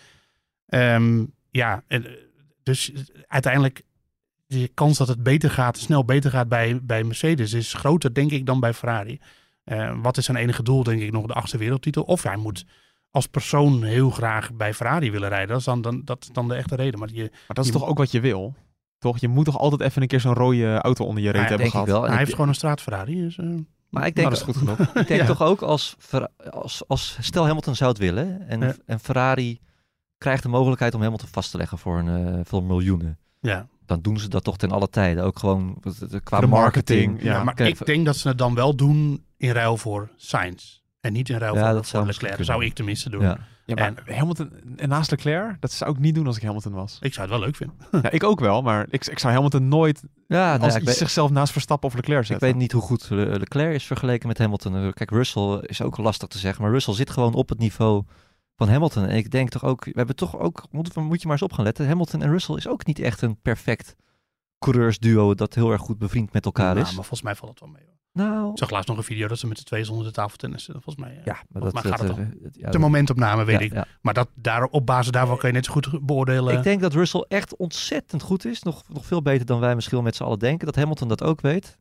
Ehm, 0.66 1.24
ja, 1.50 1.82
eh, 1.86 2.00
dus 2.62 2.92
eh, 2.92 3.00
uiteindelijk 3.26 3.82
de 4.46 4.68
kans 4.74 4.98
dat 4.98 5.08
het 5.08 5.22
beter 5.22 5.50
gaat, 5.50 5.78
snel 5.78 6.04
beter 6.04 6.30
gaat 6.30 6.48
bij, 6.48 6.80
bij 6.82 7.04
Mercedes 7.04 7.52
is 7.52 7.74
groter 7.74 8.14
denk 8.14 8.30
ik 8.30 8.46
dan 8.46 8.60
bij 8.60 8.74
Ferrari. 8.74 9.18
Eh, 9.64 9.98
wat 10.02 10.16
is 10.16 10.24
zijn 10.24 10.36
enige 10.36 10.62
doel 10.62 10.82
denk 10.82 11.00
ik 11.00 11.12
nog 11.12 11.26
de 11.26 11.32
achtste 11.32 11.58
wereldtitel? 11.58 12.02
Of 12.02 12.22
hij 12.22 12.36
moet 12.36 12.64
als 13.10 13.26
persoon 13.26 13.82
heel 13.82 14.10
graag 14.10 14.52
bij 14.54 14.74
Ferrari 14.74 15.10
willen 15.10 15.28
rijden. 15.28 15.48
Dat 15.48 15.58
is 15.58 15.64
dan, 15.64 15.82
dan, 15.82 16.02
dat 16.04 16.22
is 16.22 16.28
dan 16.32 16.48
de 16.48 16.54
echte 16.54 16.74
reden. 16.74 16.98
Maar 17.00 17.08
je, 17.12 17.22
Maar 17.30 17.30
dat 17.46 17.64
is 17.64 17.66
Je 17.72 17.78
toch 17.78 17.88
ook 17.88 17.98
wat 17.98 18.10
je 18.10 18.20
wil? 18.20 18.54
Toch? 18.98 19.18
Je 19.18 19.28
moet 19.28 19.44
toch 19.44 19.58
altijd 19.58 19.80
even 19.80 20.02
een 20.02 20.08
keer 20.08 20.20
zo'n 20.20 20.34
rode 20.34 20.74
auto 20.78 21.04
onder 21.04 21.22
je 21.22 21.30
reet 21.30 21.40
Ja, 21.42 21.48
hebben 21.48 21.58
denk 21.70 21.72
ik 21.84 21.88
gehad? 21.90 22.02
hij 22.02 22.12
ik- 22.12 22.18
heeft 22.18 22.30
gewoon 22.30 22.48
een 22.48 22.54
straat 22.54 22.80
Ferrari. 22.82 23.20
Dus, 23.20 23.38
eh, 23.38 23.46
Maar 23.94 24.06
ik 24.06 24.14
Nou, 24.14 24.28
denk, 24.28 24.38
dat 24.46 24.48
is 24.48 24.54
goed 24.54 24.56
genoeg. 24.76 24.94
ik 25.02 25.06
denk 25.08 25.20
Ja. 25.20 25.26
toch 25.26 25.42
ook 25.42 25.62
als, 25.62 25.96
als, 26.50 26.82
als 26.86 27.16
stel 27.20 27.46
Hamilton 27.46 27.74
zou 27.74 27.90
het 27.90 27.98
willen 27.98 28.48
en, 28.48 28.60
Ja. 28.60 28.74
en 28.86 29.00
Ferrari 29.00 29.60
krijgt 30.18 30.42
de 30.42 30.48
mogelijkheid 30.48 30.94
om 30.94 31.02
Hamilton 31.02 31.28
vast 31.28 31.50
te 31.50 31.56
leggen 31.56 31.78
voor, 31.78 31.98
een, 31.98 32.34
eh, 32.38 32.40
voor 32.44 32.62
miljoenen. 32.62 33.18
ja. 33.40 33.66
Dan 33.86 34.00
doen 34.00 34.18
ze 34.18 34.28
dat 34.28 34.44
toch 34.44 34.56
ten 34.56 34.70
alle 34.70 34.88
tijden. 34.90 35.24
Ook 35.24 35.38
gewoon 35.38 35.76
eh, 35.82 35.92
eh, 36.14 36.20
qua 36.22 36.40
de 36.40 36.46
marketing, 36.46 36.50
marketing. 37.06 37.22
ja. 37.22 37.32
Ja, 37.32 37.44
maar 37.44 37.54
kijk, 37.54 37.80
ik 37.80 37.86
denk 37.86 38.06
dat 38.06 38.16
ze 38.16 38.28
het 38.28 38.38
dan 38.38 38.54
wel 38.54 38.74
doen 38.76 39.24
in 39.36 39.50
ruil 39.50 39.76
voor 39.76 40.10
Sainz. 40.16 40.82
En 41.04 41.12
niet 41.12 41.28
in 41.28 41.38
ruil 41.38 41.54
Ja, 41.54 41.64
voor, 41.64 41.74
dat 41.74 41.88
voor 41.88 42.00
Leclerc. 42.00 42.28
Kunnen. 42.28 42.44
zou 42.44 42.64
ik 42.64 42.74
tenminste 42.74 43.10
doen. 43.10 43.22
Ja. 43.22 43.38
Ja, 43.66 43.74
maar 43.74 44.16
Hamilton 44.16 44.50
en 44.76 44.88
naast 44.88 45.10
Leclerc, 45.10 45.60
dat 45.60 45.72
zou 45.72 45.90
ik 45.90 45.98
niet 45.98 46.14
doen 46.14 46.26
als 46.26 46.36
ik 46.36 46.42
Hamilton 46.42 46.72
was. 46.72 46.98
Ik 47.00 47.14
zou 47.14 47.26
het 47.28 47.36
wel 47.36 47.44
leuk 47.44 47.56
vinden. 47.56 47.76
ja, 48.02 48.10
ik 48.10 48.24
ook 48.24 48.40
wel, 48.40 48.62
maar 48.62 48.86
ik, 48.90 49.06
ik 49.06 49.18
zou 49.18 49.32
Hamilton 49.32 49.68
nooit 49.68 50.02
Ja, 50.26 50.36
nou, 50.50 50.60
als 50.60 50.72
ja, 50.72 50.78
ik, 50.78 50.84
weet, 50.84 50.96
zichzelf 50.96 51.30
naast 51.30 51.52
Verstappen 51.52 51.88
of 51.88 51.94
Leclerc 51.94 52.28
ik 52.28 52.38
weet 52.38 52.54
niet 52.56 52.72
hoe 52.72 52.82
goed 52.82 53.06
Le- 53.10 53.24
Leclerc 53.38 53.74
is 53.74 53.84
vergeleken 53.84 54.28
met 54.28 54.38
Hamilton. 54.38 54.92
Kijk, 54.92 55.10
Russell 55.10 55.58
is 55.60 55.82
ook 55.82 55.96
lastig 55.96 56.28
te 56.28 56.38
zeggen. 56.38 56.62
Maar 56.62 56.70
Russell 56.72 56.94
zit 56.94 57.10
gewoon 57.10 57.34
op 57.34 57.48
het 57.48 57.58
niveau 57.58 58.02
van 58.56 58.68
Hamilton. 58.68 59.06
En 59.06 59.16
ik 59.16 59.30
denk 59.30 59.48
toch 59.48 59.64
ook, 59.64 59.84
we 59.84 59.92
hebben 59.94 60.16
toch 60.16 60.38
ook, 60.38 60.66
moet, 60.70 60.94
moet 60.94 61.20
je 61.20 61.26
maar 61.26 61.36
eens 61.36 61.42
op 61.44 61.52
gaan 61.52 61.64
letten. 61.64 61.86
Hamilton 61.88 62.22
en 62.22 62.30
Russell 62.30 62.54
is 62.56 62.68
ook 62.68 62.86
niet 62.86 62.98
echt 62.98 63.22
een 63.22 63.40
perfect 63.42 63.96
coureursduo 64.72 65.34
dat 65.34 65.54
heel 65.54 65.70
erg 65.72 65.80
goed 65.80 65.98
bevriend 65.98 66.32
met 66.32 66.44
elkaar 66.44 66.74
Nou, 66.74 66.78
is. 66.78 66.84
maar 66.84 66.94
volgens 66.94 67.22
mij 67.22 67.34
valt 67.34 67.50
het 67.50 67.60
wel 67.60 67.68
mee. 67.68 67.82
hoor. 67.84 67.92
Nou, 68.12 68.50
Ik 68.50 68.58
zag 68.58 68.70
laatst 68.70 68.88
nog 68.88 68.96
een 68.96 69.02
video 69.04 69.28
dat 69.28 69.38
ze 69.38 69.46
met 69.46 69.58
z'n 69.58 69.64
tweeën 69.64 69.84
zonder 69.84 70.04
de 70.06 70.12
tafel 70.12 70.36
tennissen. 70.36 70.72
Volgens 70.82 70.96
mij. 70.96 71.16
eh, 71.18 71.24
ja, 71.24 71.42
maar 71.48 71.62
dat, 71.62 71.78
gaat 71.78 71.82
dat, 71.82 71.98
het 72.00 72.10
eh, 72.10 72.16
dan. 72.16 72.38
het- 72.42 72.56
ja, 72.58 72.70
De 72.70 72.78
momentopname, 72.78 73.44
weet 73.44 73.58
ja, 73.58 73.64
ik. 73.64 73.72
ja. 73.72 73.86
Maar 74.00 74.14
dat, 74.14 74.28
daar, 74.34 74.64
op 74.64 74.86
basis 74.86 75.10
daarvan 75.12 75.36
kan 75.38 75.48
je 75.48 75.54
net 75.54 75.64
zo 75.64 75.72
goed 75.72 76.06
beoordelen. 76.06 76.56
Ik 76.56 76.62
denk 76.62 76.80
dat 76.80 76.92
Russell 76.94 77.24
echt 77.28 77.56
ontzettend 77.56 78.22
goed 78.22 78.44
is. 78.44 78.62
Nog, 78.62 78.82
nog 78.88 79.06
veel 79.06 79.22
beter 79.22 79.46
dan 79.46 79.60
wij 79.60 79.74
misschien 79.74 79.96
wel 79.96 80.06
met 80.06 80.16
z'n 80.16 80.22
allen 80.22 80.38
denken. 80.38 80.66
Dat 80.66 80.76
Hamilton 80.76 81.08
dat 81.08 81.22
ook 81.22 81.40
weet. 81.40 81.78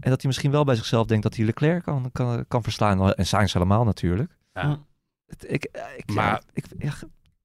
En 0.00 0.10
dat 0.10 0.18
hij 0.20 0.26
misschien 0.26 0.50
wel 0.50 0.64
bij 0.64 0.74
zichzelf 0.74 1.06
denkt 1.06 1.22
dat 1.22 1.36
hij 1.36 1.44
Leclerc 1.44 1.82
kan, 1.84 2.08
kan, 2.12 2.44
kan 2.48 2.62
verslaan. 2.62 3.12
En 3.12 3.26
Sainz 3.26 3.52
helemaal 3.52 3.84
natuurlijk. 3.84 4.36
Ja. 4.52 4.78
Het- 5.26 5.44
ik, 5.52 5.64
ik, 5.96 6.12
Maar- 6.14 6.24
ja, 6.24 6.40
ik, 6.52 6.64
ja, 6.78 6.92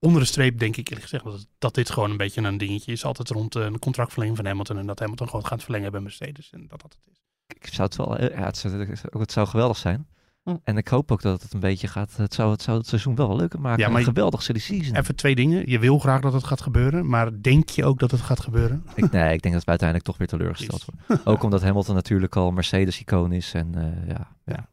Onder 0.05 0.21
de 0.21 0.27
streep 0.27 0.59
denk 0.59 0.75
ik 0.77 0.87
eerlijk 0.87 1.09
gezegd 1.09 1.23
dat, 1.23 1.47
dat 1.57 1.73
dit 1.75 1.89
gewoon 1.89 2.11
een 2.11 2.17
beetje 2.17 2.41
een 2.41 2.57
dingetje 2.57 2.91
is. 2.91 3.05
Altijd 3.05 3.29
rond 3.29 3.55
eh, 3.55 3.63
een 3.63 3.79
contractverlenging 3.79 4.37
van 4.37 4.45
Hamilton. 4.45 4.77
En 4.77 4.85
dat 4.87 4.99
Hamilton 4.99 5.29
gewoon 5.29 5.45
gaat 5.45 5.63
verlengen 5.63 5.91
bij 5.91 6.01
Mercedes. 6.01 6.49
En 6.51 6.65
dat 6.67 6.81
dat 6.81 6.93
het 6.93 7.07
is. 7.11 7.21
ik 7.47 7.73
zou 7.73 7.87
het 7.87 7.95
wel... 7.97 8.17
eh, 8.17 8.37
Ja, 8.37 8.45
het, 8.45 8.57
zou, 8.57 8.87
het 9.19 9.31
zou 9.31 9.47
geweldig 9.47 9.77
zijn. 9.77 10.07
Hm. 10.43 10.55
En 10.63 10.77
ik 10.77 10.87
hoop 10.87 11.11
ook 11.11 11.21
dat 11.21 11.41
het 11.41 11.53
een 11.53 11.59
beetje 11.59 11.87
gaat... 11.87 12.15
Het 12.17 12.33
zou 12.33 12.51
het, 12.51 12.61
zou 12.61 12.77
het 12.77 12.87
seizoen 12.87 13.15
wel 13.15 13.35
leuker 13.35 13.59
maken. 13.61 13.83
Ja, 13.83 13.89
maar 13.89 13.99
een 13.99 14.05
geweldig 14.05 14.41
silly 14.43 14.59
season. 14.59 14.95
Even 14.95 15.15
twee 15.15 15.35
dingen. 15.35 15.69
Je 15.69 15.79
wil 15.79 15.99
graag 15.99 16.21
dat 16.21 16.33
het 16.33 16.43
gaat 16.43 16.61
gebeuren. 16.61 17.07
Maar 17.09 17.41
denk 17.41 17.69
je 17.69 17.85
ook 17.85 17.99
dat 17.99 18.11
het 18.11 18.21
gaat 18.21 18.39
gebeuren? 18.39 18.83
Ik, 18.95 19.11
nee, 19.11 19.33
ik 19.33 19.41
denk 19.41 19.53
dat 19.53 19.63
we 19.63 19.69
uiteindelijk 19.69 20.07
toch 20.09 20.17
weer 20.17 20.27
teleurgesteld 20.27 20.85
worden. 20.85 21.25
Ook 21.27 21.43
omdat 21.43 21.61
Hamilton 21.61 21.95
natuurlijk 21.95 22.35
al 22.35 22.51
Mercedes-icoon 22.51 23.31
is. 23.31 23.53
En 23.53 23.75
eh, 23.75 24.07
ja, 24.09 24.35
ja. 24.45 24.69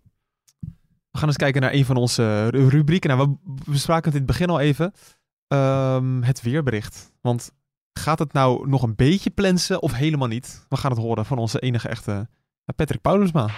We 1.10 1.18
gaan 1.18 1.28
eens 1.28 1.36
kijken 1.36 1.60
naar 1.60 1.72
een 1.72 1.84
van 1.84 1.96
onze 1.96 2.48
ru- 2.48 2.68
rubrieken. 2.68 3.16
Nou, 3.16 3.36
we 3.44 3.70
bespraken 3.70 4.04
het 4.04 4.12
in 4.12 4.18
het 4.26 4.26
begin 4.30 4.48
al 4.48 4.60
even. 4.60 4.92
Ehm, 5.52 6.22
het 6.22 6.42
weerbericht. 6.42 7.12
Want 7.20 7.50
gaat 7.92 8.18
het 8.18 8.32
nou 8.32 8.68
nog 8.68 8.82
een 8.82 8.94
beetje 8.94 9.30
plensen 9.30 9.82
of 9.82 9.92
helemaal 9.92 10.28
niet? 10.28 10.66
We 10.68 10.76
gaan 10.76 10.90
het 10.90 11.00
horen 11.00 11.26
van 11.26 11.38
onze 11.38 11.58
enige 11.58 11.88
echte 11.88 12.28
eh, 12.64 12.74
Patrick 12.76 13.00
Paulusma. 13.00 13.42
And 13.42 13.50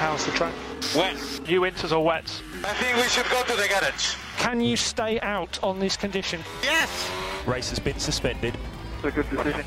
how's 0.00 0.24
the 0.24 0.32
track? 0.32 0.52
Wet. 0.94 1.40
You 1.44 1.60
winters 1.60 1.92
or 1.92 2.04
wets? 2.04 2.40
I 2.40 2.84
think 2.84 2.94
we 2.94 3.06
should 3.08 3.26
go 3.26 3.54
to 3.54 3.54
the 3.62 3.68
garage. 3.68 4.16
Can 4.36 4.60
you 4.60 4.76
stay 4.76 5.18
out 5.18 5.58
on 5.62 5.78
this 5.78 5.98
condition? 5.98 6.40
Yes. 6.60 7.08
Race 7.46 7.68
has 7.68 7.82
been 7.82 8.00
suspended. 8.00 8.54
It's 8.54 9.04
a 9.04 9.10
good 9.10 9.30
decision. 9.30 9.64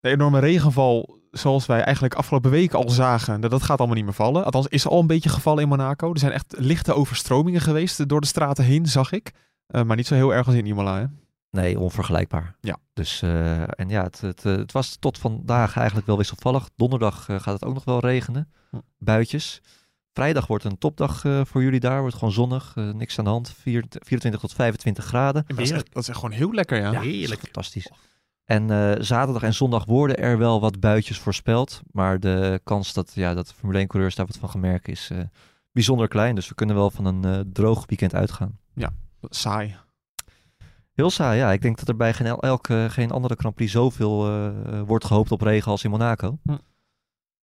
De 0.00 0.08
enorme 0.08 0.38
regenval, 0.38 1.18
zoals 1.30 1.66
wij 1.66 1.80
eigenlijk 1.80 2.14
afgelopen 2.14 2.50
weken 2.50 2.78
al 2.78 2.90
zagen, 2.90 3.40
dat, 3.40 3.50
dat 3.50 3.62
gaat 3.62 3.78
allemaal 3.78 3.96
niet 3.96 4.04
meer 4.04 4.14
vallen. 4.14 4.44
Althans, 4.44 4.66
is 4.66 4.86
al 4.86 5.00
een 5.00 5.06
beetje 5.06 5.28
gevallen 5.28 5.62
in 5.62 5.68
Monaco. 5.68 6.12
Er 6.12 6.18
zijn 6.18 6.32
echt 6.32 6.54
lichte 6.58 6.92
overstromingen 6.92 7.60
geweest 7.60 8.08
door 8.08 8.20
de 8.20 8.26
straten 8.26 8.64
heen, 8.64 8.86
zag 8.86 9.12
ik. 9.12 9.32
Eh, 9.70 9.82
maar 9.82 9.96
niet 9.96 10.06
zo 10.06 10.14
heel 10.14 10.34
erg 10.34 10.46
als 10.46 10.56
in 10.56 10.66
Imola, 10.66 10.98
hè? 10.98 11.04
Nee, 11.50 11.78
onvergelijkbaar. 11.78 12.56
Ja. 12.60 12.76
Dus, 12.92 13.22
eh, 13.22 13.62
en 13.62 13.88
ja, 13.88 14.02
het, 14.02 14.20
het, 14.20 14.44
eh, 14.44 14.56
het 14.56 14.72
was 14.72 14.96
tot 14.96 15.18
vandaag 15.18 15.76
eigenlijk 15.76 16.06
wel 16.06 16.16
wisselvallig. 16.16 16.68
Donderdag 16.76 17.24
gaat 17.24 17.44
het 17.44 17.64
ook 17.64 17.74
nog 17.74 17.84
wel 17.84 18.00
regenen. 18.00 18.52
Hm. 18.70 18.76
Buitjes. 18.98 19.60
Vrijdag 20.12 20.46
wordt 20.46 20.64
een 20.64 20.78
topdag 20.78 21.20
voor 21.20 21.62
jullie 21.62 21.80
daar. 21.80 22.00
Wordt 22.00 22.14
gewoon 22.14 22.32
zonnig. 22.32 22.74
niks 22.74 23.18
aan 23.18 23.24
de 23.24 23.30
hand. 23.30 23.54
Vier- 23.58 23.84
24 23.88 24.40
tot 24.40 24.52
25 24.52 25.04
graden. 25.04 25.44
Dat 25.46 25.58
is, 25.58 25.70
echt, 25.70 25.92
dat 25.92 26.02
is 26.02 26.08
echt 26.08 26.18
gewoon 26.18 26.34
heel 26.34 26.52
lekker, 26.52 26.78
ja. 26.78 26.90
Ja, 26.92 27.00
heerlijk. 27.00 27.40
Fantastisch. 27.40 27.90
En 28.44 28.68
zaterdag 29.04 29.42
en 29.42 29.54
zondag 29.54 29.84
worden 29.84 30.16
er 30.16 30.38
wel 30.38 30.60
wat 30.60 30.80
buitjes 30.80 31.18
voorspeld. 31.18 31.80
Maar 31.92 32.20
de 32.20 32.60
kans 32.64 32.92
dat, 32.92 33.12
ja, 33.14 33.34
dat 33.34 33.46
de 33.46 33.54
Formule 33.54 33.84
1-coureurs 33.84 34.14
daar 34.14 34.26
wat 34.26 34.36
van 34.36 34.48
gaan 34.48 34.60
merken 34.60 34.92
is 34.92 35.10
bijzonder 35.72 36.08
klein. 36.08 36.34
Dus 36.34 36.48
we 36.48 36.54
kunnen 36.54 36.76
wel 36.76 36.90
van 36.90 37.04
een 37.04 37.52
droog 37.52 37.86
weekend 37.86 38.14
uitgaan. 38.14 38.58
Saai. 39.22 39.76
Heel 40.92 41.10
saai, 41.10 41.38
ja. 41.38 41.52
Ik 41.52 41.62
denk 41.62 41.78
dat 41.78 41.88
er 41.88 41.96
bij 41.96 42.14
geen, 42.14 42.26
el- 42.26 42.42
elke, 42.42 42.86
geen 42.90 43.10
andere 43.10 43.34
Grand 43.38 43.54
Prix 43.54 43.72
zoveel 43.72 44.28
eh, 44.28 44.80
wordt 44.80 45.04
gehoopt 45.04 45.32
op 45.32 45.40
regen 45.40 45.70
als 45.70 45.84
in 45.84 45.90
Monaco. 45.90 46.38
Hm. 46.42 46.56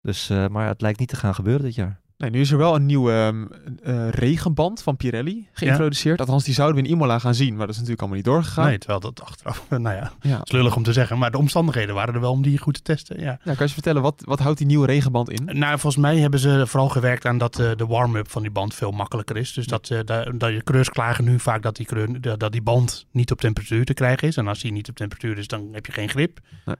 Dus, 0.01 0.30
eh, 0.30 0.47
maar 0.47 0.67
het 0.67 0.82
lijkt 0.82 0.99
niet 0.99 1.09
te 1.09 1.15
gaan 1.15 1.36
gebeuren 1.36 1.65
dit 1.65 1.75
jaar. 1.75 2.01
Nee, 2.18 2.30
nu 2.30 2.39
is 2.39 2.51
er 2.51 2.57
wel 2.57 2.76
een 2.76 2.86
nieuwe 2.86 3.11
ehm, 3.11 3.45
eh, 3.84 4.09
regenband 4.09 4.82
van 4.84 4.97
Pirelli 4.97 5.47
geïntroduceerd. 5.51 6.20
Althans, 6.20 6.43
die 6.43 6.53
zouden 6.53 6.82
we 6.82 6.88
in 6.88 6.93
Imola 6.93 7.20
gaan 7.20 7.34
zien, 7.36 7.49
maar 7.49 7.59
dat 7.59 7.70
is 7.70 7.76
natuurlijk 7.76 7.99
allemaal 7.99 8.18
niet 8.18 8.26
doorgegaan. 8.28 8.65
Nee, 8.65 8.78
terwijl 8.78 8.99
dat 8.99 9.22
achteraf, 9.22 9.65
nou 9.70 9.95
ja, 9.95 10.11
Ja. 10.22 10.41
is 10.43 10.51
lullig 10.51 10.76
om 10.76 10.84
te 10.84 10.93
zeggen. 10.93 11.18
Maar 11.18 11.32
de 11.32 11.38
omstandigheden 11.38 11.95
waren 11.95 12.13
er 12.13 12.20
wel 12.20 12.32
om 12.32 12.41
die 12.41 12.57
goed 12.57 12.74
te 12.74 12.82
testen, 12.82 13.20
ja. 13.20 13.39
Ja, 13.43 13.53
kan 13.55 13.68
je 13.68 13.74
vertellen, 13.74 14.01
wat, 14.01 14.22
wat 14.26 14.39
houdt 14.39 14.57
die 14.57 14.68
nieuwe 14.68 14.86
regenband 14.86 15.30
in? 15.30 15.45
Nou, 15.57 15.80
volgens 15.80 16.01
mij 16.01 16.18
hebben 16.18 16.39
ze 16.39 16.63
vooral 16.68 16.89
gewerkt 16.89 17.26
aan 17.26 17.38
dat 17.38 17.59
eh, 17.59 17.72
de 17.76 17.86
warm-up 17.86 18.30
van 18.32 18.41
die 18.41 18.51
band 18.51 18.74
veel 18.74 18.91
makkelijker 18.91 19.38
is. 19.38 19.53
Dus 19.53 19.65
dat, 19.65 19.89
eh, 19.89 19.99
da- 20.05 20.24
dat 20.24 20.51
je 20.51 20.63
coureurs 20.63 20.89
klagen 20.89 21.24
nu 21.24 21.39
vaak 21.39 21.61
dat 21.61 21.76
die, 21.76 21.86
creur- 21.86 22.22
dat 22.22 22.39
dat 22.39 22.51
die 22.51 22.61
band 22.61 23.05
niet 23.11 23.32
op 23.32 23.39
temperatuur 23.41 23.86
te 23.86 23.93
krijgen 23.93 24.28
is. 24.28 24.38
En 24.38 24.47
als 24.47 24.59
die 24.59 24.72
niet 24.72 24.89
op 24.89 24.95
temperatuur 24.95 25.38
is, 25.38 25.47
dan 25.47 25.70
heb 25.72 25.86
je 25.86 25.91
geen 25.91 26.09
grip. 26.09 26.39
Nee. 26.65 26.76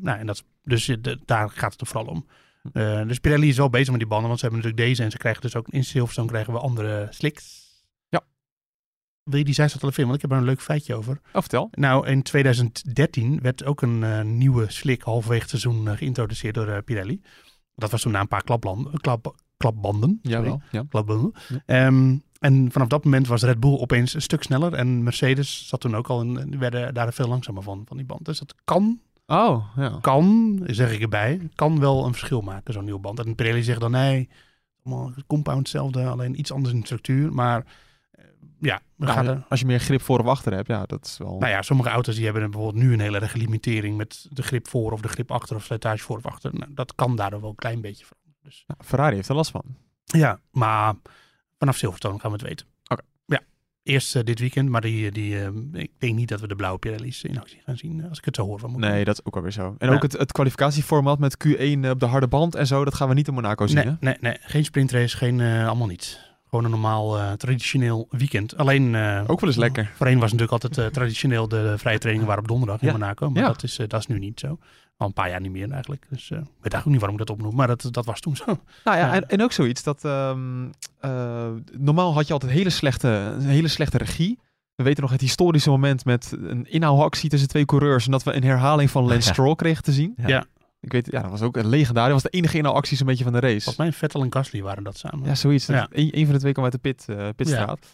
Nou, 0.00 0.18
en 0.18 0.26
dat, 0.26 0.44
dus 0.64 0.84
de- 0.84 1.18
daar 1.24 1.50
gaat 1.54 1.72
het 1.72 1.80
er 1.80 1.86
vooral 1.86 2.06
om. 2.12 2.26
Eh, 2.72 3.06
dus 3.06 3.18
Pirelli 3.18 3.48
is 3.48 3.56
wel 3.56 3.70
bezig 3.70 3.90
met 3.90 3.98
die 3.98 4.08
banden, 4.08 4.28
want 4.28 4.40
ze 4.40 4.46
hebben 4.46 4.64
natuurlijk 4.64 4.88
deze 4.88 5.02
en 5.02 5.10
ze 5.10 5.18
krijgen 5.18 5.42
dus 5.42 5.56
ook 5.56 5.68
in 5.68 5.84
Silverstone 5.84 6.28
krijgen 6.28 6.52
we 6.52 6.58
andere 6.58 7.06
slicks. 7.10 7.64
Ja. 8.08 8.24
Wil 9.22 9.38
je 9.38 9.44
die 9.44 9.54
zijstad 9.54 9.82
al 9.82 9.90
filmen? 9.90 10.12
Want 10.12 10.22
ik 10.24 10.30
heb 10.30 10.38
er 10.38 10.44
een 10.44 10.52
leuk 10.52 10.62
feitje 10.62 10.94
over. 10.94 11.20
Oh, 11.32 11.40
vertel. 11.40 11.68
Nou, 11.70 12.06
in 12.06 12.22
2013 12.22 13.40
werd 13.42 13.64
ook 13.64 13.82
een 13.82 14.04
eh, 14.04 14.22
nieuwe 14.22 14.70
slick 14.70 15.02
halverwege 15.02 15.40
het 15.40 15.50
seizoen 15.50 15.88
eh, 15.88 15.96
geïntroduceerd 15.96 16.54
door 16.54 16.82
Pirelli. 16.82 17.20
Dat 17.74 17.90
was 17.90 18.02
toen 18.02 18.12
na 18.12 18.20
een 18.20 18.28
paar 18.28 18.44
klaplanden, 18.44 19.00
klap, 19.00 19.34
klapbanden. 19.56 20.18
Jawel. 20.22 20.62
Ja. 20.70 20.84
Klapbanden. 20.88 21.32
Ja. 21.48 21.62
Ehm, 21.66 22.16
en 22.38 22.72
vanaf 22.72 22.88
dat 22.88 23.04
moment 23.04 23.26
was 23.26 23.42
Red 23.42 23.60
Bull 23.60 23.78
opeens 23.78 24.14
een 24.14 24.22
stuk 24.22 24.42
sneller. 24.42 24.74
En 24.74 25.02
Mercedes 25.02 25.68
zat 25.68 25.80
toen 25.80 25.96
ook 25.96 26.08
al 26.08 26.20
in, 26.20 26.50
die 26.50 26.58
werden 26.58 26.94
daar 26.94 27.12
veel 27.12 27.28
langzamer 27.28 27.62
van, 27.62 27.82
van 27.86 27.96
die 27.96 28.06
band. 28.06 28.24
Dus 28.24 28.38
dat 28.38 28.54
kan, 28.64 29.00
Oh, 29.26 29.64
ja. 29.76 29.98
kan, 30.00 30.60
zeg 30.66 30.92
ik 30.92 31.00
erbij, 31.00 31.48
kan 31.54 31.80
wel 31.80 32.04
een 32.04 32.12
verschil 32.12 32.40
maken, 32.40 32.72
zo'n 32.74 32.84
nieuwe 32.84 33.00
band. 33.00 33.18
En 33.18 33.34
Pirelli 33.34 33.62
zegt 33.62 33.80
dan, 33.80 33.90
nee, 33.90 34.28
allemaal 34.84 35.12
compound 35.26 35.58
hetzelfde, 35.58 36.06
alleen 36.06 36.38
iets 36.38 36.52
anders 36.52 36.74
in 36.74 36.80
de 36.80 36.86
structuur. 36.86 37.32
Maar 37.32 37.64
eh, 38.10 38.24
ja, 38.60 38.80
we 38.96 39.06
Ja, 39.06 39.12
gaan 39.12 39.26
er... 39.26 39.44
als 39.48 39.60
je 39.60 39.66
meer 39.66 39.78
grip 39.80 40.02
voor 40.02 40.18
of 40.18 40.26
achter 40.26 40.52
hebt, 40.52 40.68
ja, 40.68 40.84
dat 40.86 41.04
is 41.04 41.18
wel... 41.18 41.38
Nou 41.38 41.50
ja, 41.52 41.62
sommige 41.62 41.88
auto's 41.88 42.14
die 42.14 42.24
hebben 42.24 42.50
bijvoorbeeld 42.50 42.84
nu 42.84 42.92
een 42.92 43.00
hele 43.00 43.20
erge 43.20 43.38
limitering 43.38 43.96
met 43.96 44.26
de 44.30 44.42
grip 44.42 44.68
voor 44.68 44.92
of 44.92 45.00
de 45.00 45.08
grip 45.08 45.30
achter 45.30 45.56
of 45.56 45.64
slijtage 45.64 46.02
voor 46.02 46.16
of 46.16 46.26
achter. 46.26 46.54
Nou, 46.54 46.74
dat 46.74 46.94
kan 46.94 47.16
daardoor 47.16 47.40
wel 47.40 47.50
een 47.50 47.54
klein 47.56 47.80
beetje 47.80 48.04
veranderen. 48.04 48.40
Dus, 48.42 48.64
Ja, 48.66 48.74
Ferrari 48.84 49.14
heeft 49.14 49.28
er 49.28 49.34
last 49.34 49.50
van. 49.50 49.62
ja, 50.04 50.40
maar 50.50 50.94
vanaf 51.58 51.76
Silverstone 51.76 52.18
gaan 52.18 52.30
we 52.30 52.36
het 52.36 52.46
weten. 52.46 52.66
Eerst 53.86 54.16
eh, 54.16 54.22
dit 54.24 54.38
weekend, 54.38 54.68
maar 54.68 54.80
die, 54.80 55.10
die, 55.10 55.38
eh, 55.40 55.48
ik 55.72 55.90
denk 55.98 56.14
niet 56.14 56.28
dat 56.28 56.40
we 56.40 56.48
de 56.48 56.56
blauwe 56.56 56.78
Pirelli's 56.78 57.22
in 57.22 57.38
actie 57.40 57.60
gaan 57.64 57.76
zien, 57.76 58.00
eh, 58.02 58.08
als 58.08 58.18
ik 58.18 58.24
het 58.24 58.36
zo 58.36 58.44
hoor 58.46 58.58
van 58.58 58.80
Nee, 58.80 59.04
dat 59.04 59.14
is 59.18 59.24
ook 59.24 59.36
alweer 59.36 59.52
zo. 59.52 59.74
En 59.78 59.88
Ja. 59.88 59.94
ook 59.94 60.02
het, 60.02 60.12
het 60.12 60.32
kwalificatieformat 60.32 61.18
met 61.18 61.36
Q1 61.46 61.90
op 61.90 62.00
de 62.00 62.06
harde 62.06 62.28
band 62.28 62.54
en 62.54 62.66
zo, 62.66 62.84
dat 62.84 62.94
gaan 62.94 63.08
we 63.08 63.14
niet 63.14 63.28
in 63.28 63.34
Monaco 63.34 63.66
zien, 63.66 63.78
hè? 63.78 63.92
nee, 64.00 64.16
nee, 64.20 64.36
geen 64.40 64.64
sprintrace, 64.64 65.16
geen, 65.16 65.40
eh, 65.40 65.66
allemaal 65.66 65.86
niet. 65.86 66.24
Gewoon 66.48 66.64
een 66.64 66.70
normaal 66.70 67.18
eh, 67.18 67.32
traditioneel 67.32 68.06
weekend. 68.10 68.56
Alleen... 68.56 68.94
eh, 68.94 69.22
Ook 69.26 69.40
wel 69.40 69.48
eens 69.50 69.58
lekker. 69.58 69.90
Voorheen 69.94 70.18
was 70.18 70.32
natuurlijk 70.32 70.62
altijd 70.62 70.78
eh, 70.86 70.92
traditioneel 70.92 71.48
de 71.48 71.74
vrije 71.78 71.98
trainingen 71.98 72.28
waren 72.28 72.42
op 72.42 72.48
donderdag 72.48 72.80
in 72.80 72.86
Ja. 72.86 72.92
Monaco. 72.92 73.30
Maar 73.30 73.42
Ja. 73.42 73.48
dat, 73.48 73.62
is, 73.62 73.78
eh, 73.78 73.88
dat 73.88 74.00
is 74.00 74.06
nu 74.06 74.18
niet 74.18 74.40
zo. 74.40 74.58
Al 74.96 75.06
een 75.06 75.12
paar 75.12 75.28
jaar 75.30 75.40
niet 75.40 75.50
meer 75.50 75.70
eigenlijk. 75.70 76.06
Dus 76.10 76.30
ik 76.30 76.36
weet 76.36 76.46
eigenlijk 76.46 76.84
ook 76.84 76.92
niet 76.92 77.00
waarom 77.00 77.20
ik 77.20 77.26
dat 77.26 77.36
opnoem. 77.36 77.54
Maar 77.54 77.66
dat, 77.66 77.88
dat 77.90 78.04
was 78.04 78.20
toen 78.20 78.36
zo. 78.36 78.44
Nou 78.46 78.58
ja, 78.84 78.96
Ja. 78.96 79.12
En, 79.12 79.28
en 79.28 79.42
ook 79.42 79.52
zoiets 79.52 79.82
dat... 79.82 80.04
ehm, 80.04 80.68
eh, 81.00 81.48
normaal 81.72 82.14
had 82.14 82.26
je 82.26 82.32
altijd 82.32 82.52
hele 82.52 82.70
slechte, 82.70 83.08
een 83.08 83.40
hele 83.40 83.68
slechte 83.68 83.98
regie. 83.98 84.38
We 84.74 84.84
weten 84.84 85.02
nog 85.02 85.10
het 85.12 85.20
historische 85.20 85.70
moment 85.70 86.04
met 86.04 86.36
een 86.40 86.66
inhaalactie 86.70 87.30
tussen 87.30 87.48
twee 87.48 87.64
coureurs. 87.64 88.04
En 88.04 88.10
dat 88.10 88.22
we 88.22 88.32
een 88.34 88.44
herhaling 88.44 88.90
van 88.90 89.02
Lance 89.04 89.26
Ja. 89.26 89.32
Stroll 89.32 89.54
kregen 89.54 89.82
te 89.82 89.92
zien. 89.92 90.14
Ja. 90.16 90.28
Ja. 90.28 90.44
Ik 90.80 90.92
weet, 90.92 91.08
ja, 91.10 91.20
dat 91.22 91.30
was 91.30 91.42
ook 91.42 91.56
een 91.56 91.66
legendarisch. 91.68 92.12
Dat 92.12 92.22
was 92.22 92.30
de 92.32 92.38
enige 92.38 92.56
inhaalactie 92.58 92.96
zo'n 92.96 93.06
beetje 93.06 93.24
van 93.24 93.32
de 93.32 93.40
race. 93.40 93.54
Volgens 93.54 93.76
mij 93.76 93.92
Vettel 93.92 94.22
en 94.22 94.32
Gasly 94.32 94.62
waren 94.62 94.84
dat 94.84 94.98
samen. 94.98 95.24
Ja, 95.26 95.34
zoiets. 95.34 95.68
Eén 95.68 95.88
een 96.18 96.24
van 96.24 96.34
de 96.34 96.40
twee 96.40 96.52
kwam 96.52 96.64
uit 96.64 96.72
de 96.72 96.78
pit, 96.78 97.04
eh, 97.08 97.28
pitstraat. 97.36 97.86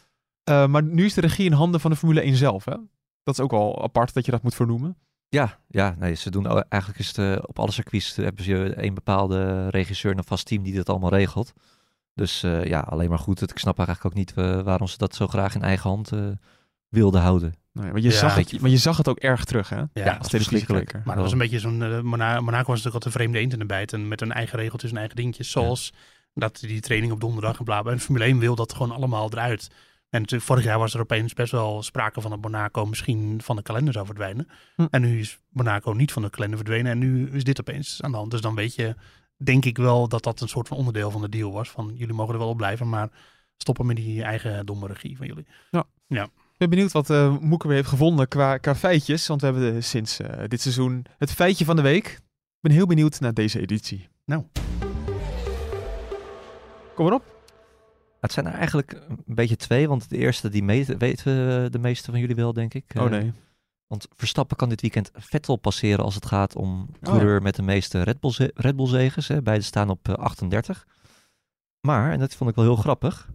Maar 0.70 0.82
nu 0.82 1.05
is 1.05 1.14
de 1.14 1.20
regie 1.20 1.44
in 1.46 1.53
handen 1.53 1.80
van 1.80 1.90
de 1.90 1.96
Formule 1.96 2.24
1 2.24 2.36
zelf, 2.36 2.64
hè? 2.64 2.76
Dat 3.22 3.34
is 3.34 3.40
ook 3.40 3.50
wel 3.50 3.82
apart 3.82 4.14
dat 4.14 4.24
je 4.24 4.30
dat 4.30 4.42
moet 4.42 4.55
vernoemen. 4.55 4.96
Ja, 5.33 5.59
ja 5.68 5.95
nee, 5.99 6.14
ze 6.14 6.30
doen 6.30 6.47
eigenlijk 6.68 6.99
is 7.01 7.07
het, 7.07 7.18
eh, 7.18 7.37
op 7.47 7.59
alle 7.59 7.70
circuits 7.72 8.16
eh, 8.18 8.24
hebben 8.24 8.45
ze 8.45 8.83
een 8.85 8.95
bepaalde 8.95 9.68
regisseur 9.68 10.11
en 10.12 10.18
een 10.18 10.24
vast 10.24 10.47
team 10.47 10.62
die 10.62 10.74
dat 10.74 10.89
allemaal 10.89 11.11
regelt. 11.11 11.53
Dus 12.14 12.43
eh, 12.43 12.64
ja, 12.64 12.80
alleen 12.80 13.09
maar 13.09 13.18
goed. 13.18 13.43
Ik 13.51 13.59
snap 13.59 13.78
eigenlijk 13.78 14.07
ook 14.07 14.14
niet 14.14 14.35
waarom 14.64 14.87
ze 14.89 14.99
dat 14.99 15.14
zo 15.14 15.26
graag 15.26 15.55
in 15.55 15.62
eigen 15.62 15.91
hand 15.91 16.11
wilden 16.89 17.20
houden. 17.20 17.55
Nee, 17.72 17.93
maar, 17.93 18.01
je 18.01 18.09
Ja. 18.11 18.16
zag 18.16 18.35
het, 18.35 18.61
maar 18.61 18.70
je 18.70 18.76
zag 18.76 18.97
het 18.97 19.09
ook 19.09 19.18
erg 19.18 19.45
terug, 19.45 19.68
hè? 19.68 19.83
Ja, 19.93 20.16
als 20.16 20.28
verschrikkelijk. 20.28 20.93
Maar 21.05 21.14
dat 21.14 21.24
was 21.24 21.33
een 21.33 21.39
beetje 21.39 21.59
zo'n... 21.59 22.05
Mona- 22.07 22.41
Monaco 22.41 22.66
was 22.66 22.83
natuurlijk 22.83 22.85
altijd 22.95 23.05
een 23.05 23.12
vreemde 23.20 23.39
eend 23.39 23.53
in 23.53 23.59
de 23.59 23.66
bijt. 23.66 23.93
En 23.93 24.09
met 24.09 24.20
hun 24.20 24.33
eigen 24.33 24.59
regeltjes 24.59 24.91
en 24.91 24.97
eigen 24.97 25.16
dingetjes. 25.16 25.51
Zoals 25.51 25.93
dat 26.35 26.59
die 26.61 26.80
training 26.80 27.12
op 27.12 27.20
donderdag 27.20 27.59
en 27.59 27.64
bla 27.64 27.83
bla. 27.83 27.93
En 27.93 28.01
Formule 28.01 28.24
1 28.24 28.39
wil 28.39 28.55
dat 28.55 28.72
gewoon 28.72 28.91
allemaal 28.91 29.30
eruit. 29.33 29.70
En 30.13 30.21
natuurlijk, 30.21 30.49
vorig 30.51 30.65
jaar 30.65 30.79
was 30.79 30.95
er 30.95 31.01
opeens 31.01 31.35
best 31.35 31.53
wel 31.53 31.83
sprake 31.83 32.21
van 32.21 32.31
dat 32.31 32.41
Monaco 32.41 32.87
misschien 32.87 33.41
van 33.43 33.57
de 33.57 33.63
kalender 33.63 33.93
zou 33.93 34.07
verdwijnen. 34.07 34.49
Hm. 34.77 34.87
En 34.91 35.01
nu 35.01 35.19
is 35.19 35.39
Monaco 35.49 35.93
niet 35.93 36.13
van 36.13 36.23
de 36.23 36.31
kalender 36.31 36.57
verdwenen. 36.59 36.93
En 36.93 36.99
nu 36.99 37.31
is 37.31 37.45
dit 37.45 37.61
opeens 37.61 38.03
aan 38.03 38.11
de 38.11 38.17
hand. 38.17 38.31
Dus 38.31 38.41
dan 38.41 38.55
weet 38.55 38.75
je, 38.75 38.95
denk 39.45 39.65
ik 39.65 39.77
wel, 39.77 40.09
dat 40.09 40.23
dat 40.23 40.41
een 40.41 40.49
soort 40.49 40.69
van 40.69 40.77
onderdeel 40.77 41.11
van 41.11 41.21
de 41.21 41.29
deal 41.29 41.53
was. 41.53 41.71
Van 41.71 41.93
jullie 41.95 42.15
mogen 42.15 42.33
er 42.33 42.39
wel 42.41 42.49
op 42.49 42.57
blijven, 42.57 42.89
maar 42.89 43.09
stoppen 43.57 43.87
met 43.87 43.97
die 43.97 44.23
eigen 44.23 44.67
domme 44.67 44.87
regie 44.87 45.17
van 45.17 45.27
jullie. 45.27 45.47
Ik 46.53 46.59
ben 46.59 46.69
benieuwd 46.71 46.93
wat 46.93 47.41
Moeke 47.41 47.67
weer 47.67 47.77
heeft 47.77 47.89
gevonden 47.89 48.29
qua, 48.29 48.57
qua 48.57 48.75
feitjes. 48.75 49.27
Want 49.27 49.41
we 49.41 49.47
hebben 49.47 49.75
de- 49.75 49.81
sinds 49.81 50.21
eh, 50.21 50.49
dit 50.49 50.61
seizoen 50.61 51.05
het 51.19 51.33
feitje 51.33 51.65
van 51.65 51.77
de 51.77 51.83
week. 51.83 52.07
Ik 52.07 52.21
ben 52.61 52.73
heel 52.73 52.87
benieuwd 52.87 53.21
naar 53.21 53.35
deze 53.35 53.61
editie. 53.61 54.09
Nou. 54.25 54.45
Kom 56.95 57.07
erop. 57.07 57.32
Het 58.23 58.33
zijn 58.33 58.47
er 58.47 58.53
eigenlijk 58.53 58.93
een 59.09 59.35
beetje 59.35 59.57
twee, 59.57 59.89
want 59.89 60.09
de 60.11 60.16
eerste 60.16 60.49
die 60.49 60.62
me- 60.62 60.97
weten 60.99 61.73
de 61.73 61.79
meeste 61.79 62.11
van 62.11 62.20
jullie 62.20 62.35
wel, 62.37 62.53
denk 62.53 62.75
ik. 62.75 62.93
Oh 62.97 63.05
Eh, 63.05 63.11
nee. 63.11 63.33
Want 63.87 64.09
Verstappen 64.16 64.57
kan 64.57 64.68
dit 64.68 64.81
weekend 64.81 65.11
Vettel 65.14 65.57
passeren 65.57 66.05
als 66.05 66.14
het 66.14 66.27
gaat 66.27 66.57
om 66.57 66.81
Oh, 66.81 66.89
ja. 67.01 67.09
coureur 67.11 67.43
met 67.43 67.55
de 67.57 67.62
meeste 67.62 68.03
Red 68.03 68.20
Bull, 68.20 68.31
ze- 68.33 68.51
Red 68.55 68.77
Bull 68.77 68.87
zegens. 68.87 69.29
Hè. 69.29 69.43
Beide 69.43 69.64
staan 69.64 69.91
op 69.91 70.09
eh, 70.09 70.14
38. 70.14 70.87
Maar, 71.81 72.12
en 72.12 72.18
dat 72.18 72.35
vond 72.35 72.51
ik 72.51 72.57
wel 72.57 72.64
heel 72.64 72.77
grappig, 72.77 73.29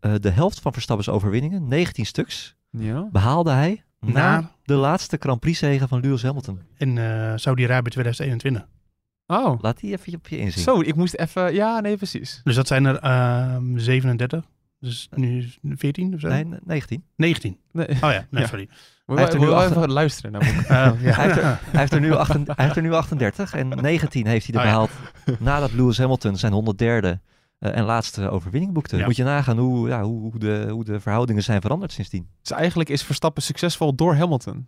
eh, 0.00 0.14
de 0.20 0.30
helft 0.30 0.60
van 0.60 0.72
Verstappen's 0.72 1.08
overwinningen, 1.08 1.68
19 1.68 2.06
stuks, 2.06 2.56
Ja. 2.70 3.08
behaalde 3.12 3.50
hij 3.50 3.84
na 4.00 4.12
Na- 4.40 4.50
de 4.64 4.74
laatste 4.74 5.16
Grand 5.20 5.40
Prix 5.40 5.58
zegen 5.58 5.88
van 5.88 6.00
Lewis 6.00 6.22
Hamilton. 6.22 6.60
In 6.76 6.98
eh 6.98 7.32
Saudi-Arabië 7.36 7.90
2021. 7.90 8.68
Oh, 9.26 9.60
Laat 9.60 9.80
die 9.80 9.92
even 9.92 10.14
op 10.14 10.28
je 10.28 10.38
inzien. 10.38 10.62
zo. 10.62 10.80
Ik 10.80 10.94
moest 10.94 11.14
even... 11.14 11.54
Ja, 11.54 11.80
nee, 11.80 11.96
precies. 11.96 12.40
Dus 12.44 12.54
dat 12.54 12.66
zijn 12.66 12.84
er 12.84 12.96
ehm 12.98 13.78
37. 13.78 14.44
Dus 14.80 15.08
nu 15.14 15.38
is 15.38 15.58
het 15.62 15.78
14 15.78 16.14
of 16.14 16.20
zo? 16.20 16.28
Nee, 16.28 16.44
ne- 16.44 16.58
19. 16.64 17.04
19. 17.16 17.58
Nee. 17.72 17.86
Oh 17.88 17.96
ja, 18.00 18.26
nee, 18.30 18.42
Ja. 18.42 18.48
sorry. 18.48 18.68
Moet 19.06 19.18
heeft 19.18 19.32
er 19.34 19.38
nu 19.40 19.50
achter- 19.50 19.76
even 19.76 19.90
luisteren 19.92 20.32
naar 20.32 20.44
ja. 20.68 20.94
Hij 20.96 21.24
heeft, 21.24 21.36
er, 21.36 21.42
hij, 21.44 21.80
heeft 21.80 21.92
er 21.92 22.00
nu 22.00 22.12
achten- 22.14 22.42
hij 22.46 22.64
heeft 22.64 22.76
er 22.76 22.82
nu 22.82 22.92
38 22.92 23.54
en 23.54 23.68
19 23.68 24.26
heeft 24.26 24.46
hij 24.46 24.54
er 24.54 24.60
Oh 24.60 24.66
ja. 24.66 24.72
behaald 24.72 24.90
nadat 25.40 25.72
Lewis 25.72 25.98
Hamilton 25.98 26.36
zijn 26.36 26.52
103e 26.52 26.84
eh, 27.58 27.76
en 27.76 27.84
laatste 27.84 28.28
overwinning 28.30 28.72
boekte. 28.72 28.96
Ja. 28.96 29.04
Moet 29.04 29.16
je 29.16 29.24
nagaan 29.24 29.58
hoe, 29.58 29.88
ja, 29.88 30.02
hoe, 30.02 30.20
hoe, 30.20 30.38
de, 30.38 30.66
hoe 30.70 30.84
de 30.84 31.00
verhoudingen 31.00 31.42
zijn 31.42 31.60
veranderd 31.60 31.92
sindsdien. 31.92 32.28
Dus 32.42 32.50
eigenlijk 32.50 32.88
is 32.88 33.02
Verstappen 33.02 33.42
succesvol 33.42 33.94
door 33.94 34.14
Hamilton. 34.16 34.64